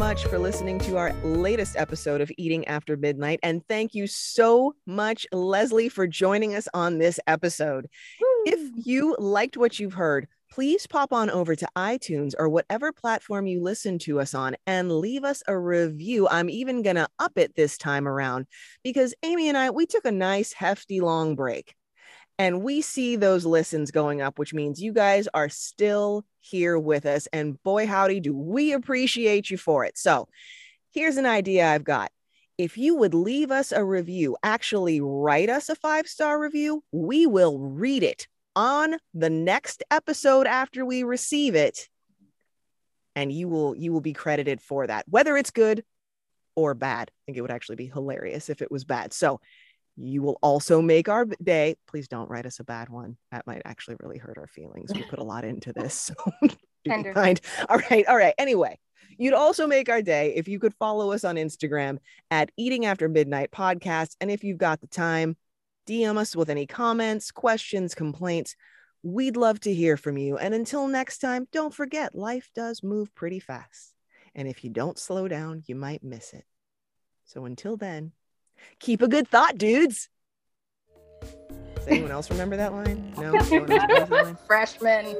much 0.00 0.24
for 0.24 0.38
listening 0.38 0.78
to 0.78 0.96
our 0.96 1.12
latest 1.22 1.76
episode 1.76 2.22
of 2.22 2.32
Eating 2.38 2.66
After 2.66 2.96
Midnight. 2.96 3.38
And 3.42 3.62
thank 3.68 3.94
you 3.94 4.06
so 4.06 4.74
much, 4.86 5.26
Leslie, 5.30 5.90
for 5.90 6.06
joining 6.06 6.54
us 6.54 6.66
on 6.72 6.96
this 6.96 7.20
episode. 7.26 7.86
If 8.46 8.86
you 8.86 9.14
liked 9.18 9.58
what 9.58 9.78
you've 9.78 9.92
heard, 9.92 10.26
please 10.50 10.86
pop 10.86 11.12
on 11.12 11.28
over 11.28 11.54
to 11.54 11.68
iTunes 11.76 12.32
or 12.38 12.48
whatever 12.48 12.94
platform 12.94 13.46
you 13.46 13.62
listen 13.62 13.98
to 13.98 14.20
us 14.20 14.32
on 14.32 14.56
and 14.66 14.90
leave 14.90 15.22
us 15.22 15.42
a 15.46 15.58
review. 15.58 16.26
I'm 16.26 16.48
even 16.48 16.80
going 16.80 16.96
to 16.96 17.08
up 17.18 17.32
it 17.36 17.54
this 17.54 17.76
time 17.76 18.08
around 18.08 18.46
because 18.82 19.12
Amy 19.22 19.50
and 19.50 19.58
I, 19.58 19.68
we 19.68 19.84
took 19.84 20.06
a 20.06 20.10
nice, 20.10 20.54
hefty, 20.54 21.02
long 21.02 21.34
break. 21.34 21.74
And 22.40 22.62
we 22.62 22.80
see 22.80 23.16
those 23.16 23.44
listens 23.44 23.90
going 23.90 24.22
up, 24.22 24.38
which 24.38 24.54
means 24.54 24.80
you 24.80 24.94
guys 24.94 25.28
are 25.34 25.50
still 25.50 26.24
here 26.38 26.78
with 26.78 27.04
us. 27.04 27.28
And 27.34 27.62
boy, 27.62 27.86
howdy, 27.86 28.18
do 28.18 28.34
we 28.34 28.72
appreciate 28.72 29.50
you 29.50 29.58
for 29.58 29.84
it. 29.84 29.98
So 29.98 30.26
here's 30.90 31.18
an 31.18 31.26
idea 31.26 31.68
I've 31.68 31.84
got. 31.84 32.10
If 32.56 32.78
you 32.78 32.94
would 32.94 33.12
leave 33.12 33.50
us 33.50 33.72
a 33.72 33.84
review, 33.84 34.38
actually 34.42 35.02
write 35.02 35.50
us 35.50 35.68
a 35.68 35.74
five 35.74 36.08
star 36.08 36.40
review, 36.40 36.82
we 36.92 37.26
will 37.26 37.58
read 37.58 38.02
it 38.02 38.26
on 38.56 38.96
the 39.12 39.28
next 39.28 39.82
episode 39.90 40.46
after 40.46 40.86
we 40.86 41.02
receive 41.02 41.54
it. 41.54 41.90
And 43.14 43.30
you 43.30 43.50
will 43.50 43.76
you 43.76 43.92
will 43.92 44.00
be 44.00 44.14
credited 44.14 44.62
for 44.62 44.86
that, 44.86 45.04
whether 45.10 45.36
it's 45.36 45.50
good 45.50 45.84
or 46.56 46.72
bad. 46.72 47.10
I 47.10 47.20
think 47.26 47.36
it 47.36 47.42
would 47.42 47.50
actually 47.50 47.76
be 47.76 47.88
hilarious 47.88 48.48
if 48.48 48.62
it 48.62 48.72
was 48.72 48.84
bad. 48.84 49.12
So 49.12 49.42
you 50.02 50.22
will 50.22 50.38
also 50.42 50.80
make 50.80 51.08
our 51.08 51.26
day. 51.42 51.76
Please 51.86 52.08
don't 52.08 52.30
write 52.30 52.46
us 52.46 52.60
a 52.60 52.64
bad 52.64 52.88
one. 52.88 53.16
That 53.30 53.46
might 53.46 53.62
actually 53.64 53.96
really 54.00 54.18
hurt 54.18 54.38
our 54.38 54.46
feelings. 54.46 54.90
We 54.94 55.02
put 55.02 55.18
a 55.18 55.24
lot 55.24 55.44
into 55.44 55.72
this. 55.72 55.94
So 55.94 56.14
be 56.84 57.12
kind. 57.12 57.40
All 57.68 57.78
right. 57.90 58.06
All 58.06 58.16
right. 58.16 58.34
Anyway, 58.38 58.78
you'd 59.18 59.34
also 59.34 59.66
make 59.66 59.88
our 59.88 60.02
day 60.02 60.34
if 60.36 60.48
you 60.48 60.58
could 60.58 60.74
follow 60.74 61.12
us 61.12 61.24
on 61.24 61.36
Instagram 61.36 61.98
at 62.30 62.50
Eating 62.56 62.86
After 62.86 63.08
Midnight 63.08 63.50
Podcast. 63.50 64.16
And 64.20 64.30
if 64.30 64.44
you've 64.44 64.58
got 64.58 64.80
the 64.80 64.86
time, 64.86 65.36
DM 65.86 66.16
us 66.16 66.36
with 66.36 66.50
any 66.50 66.66
comments, 66.66 67.30
questions, 67.30 67.94
complaints. 67.94 68.56
We'd 69.02 69.36
love 69.36 69.60
to 69.60 69.74
hear 69.74 69.96
from 69.96 70.18
you. 70.18 70.36
And 70.36 70.54
until 70.54 70.86
next 70.86 71.18
time, 71.18 71.48
don't 71.52 71.74
forget 71.74 72.14
life 72.14 72.50
does 72.54 72.82
move 72.82 73.14
pretty 73.14 73.40
fast. 73.40 73.94
And 74.34 74.46
if 74.46 74.62
you 74.62 74.70
don't 74.70 74.98
slow 74.98 75.26
down, 75.26 75.62
you 75.66 75.74
might 75.74 76.04
miss 76.04 76.32
it. 76.32 76.44
So 77.24 77.44
until 77.44 77.76
then, 77.76 78.12
Keep 78.78 79.02
a 79.02 79.08
good 79.08 79.28
thought, 79.28 79.58
dudes. 79.58 80.08
Does 81.76 81.88
anyone 81.88 82.10
else 82.10 82.30
remember 82.30 82.56
that 82.56 82.72
line? 82.72 83.12
No. 83.16 83.32
no 83.32 83.66
that 83.66 84.10
line? 84.10 84.36
Freshman. 84.46 85.16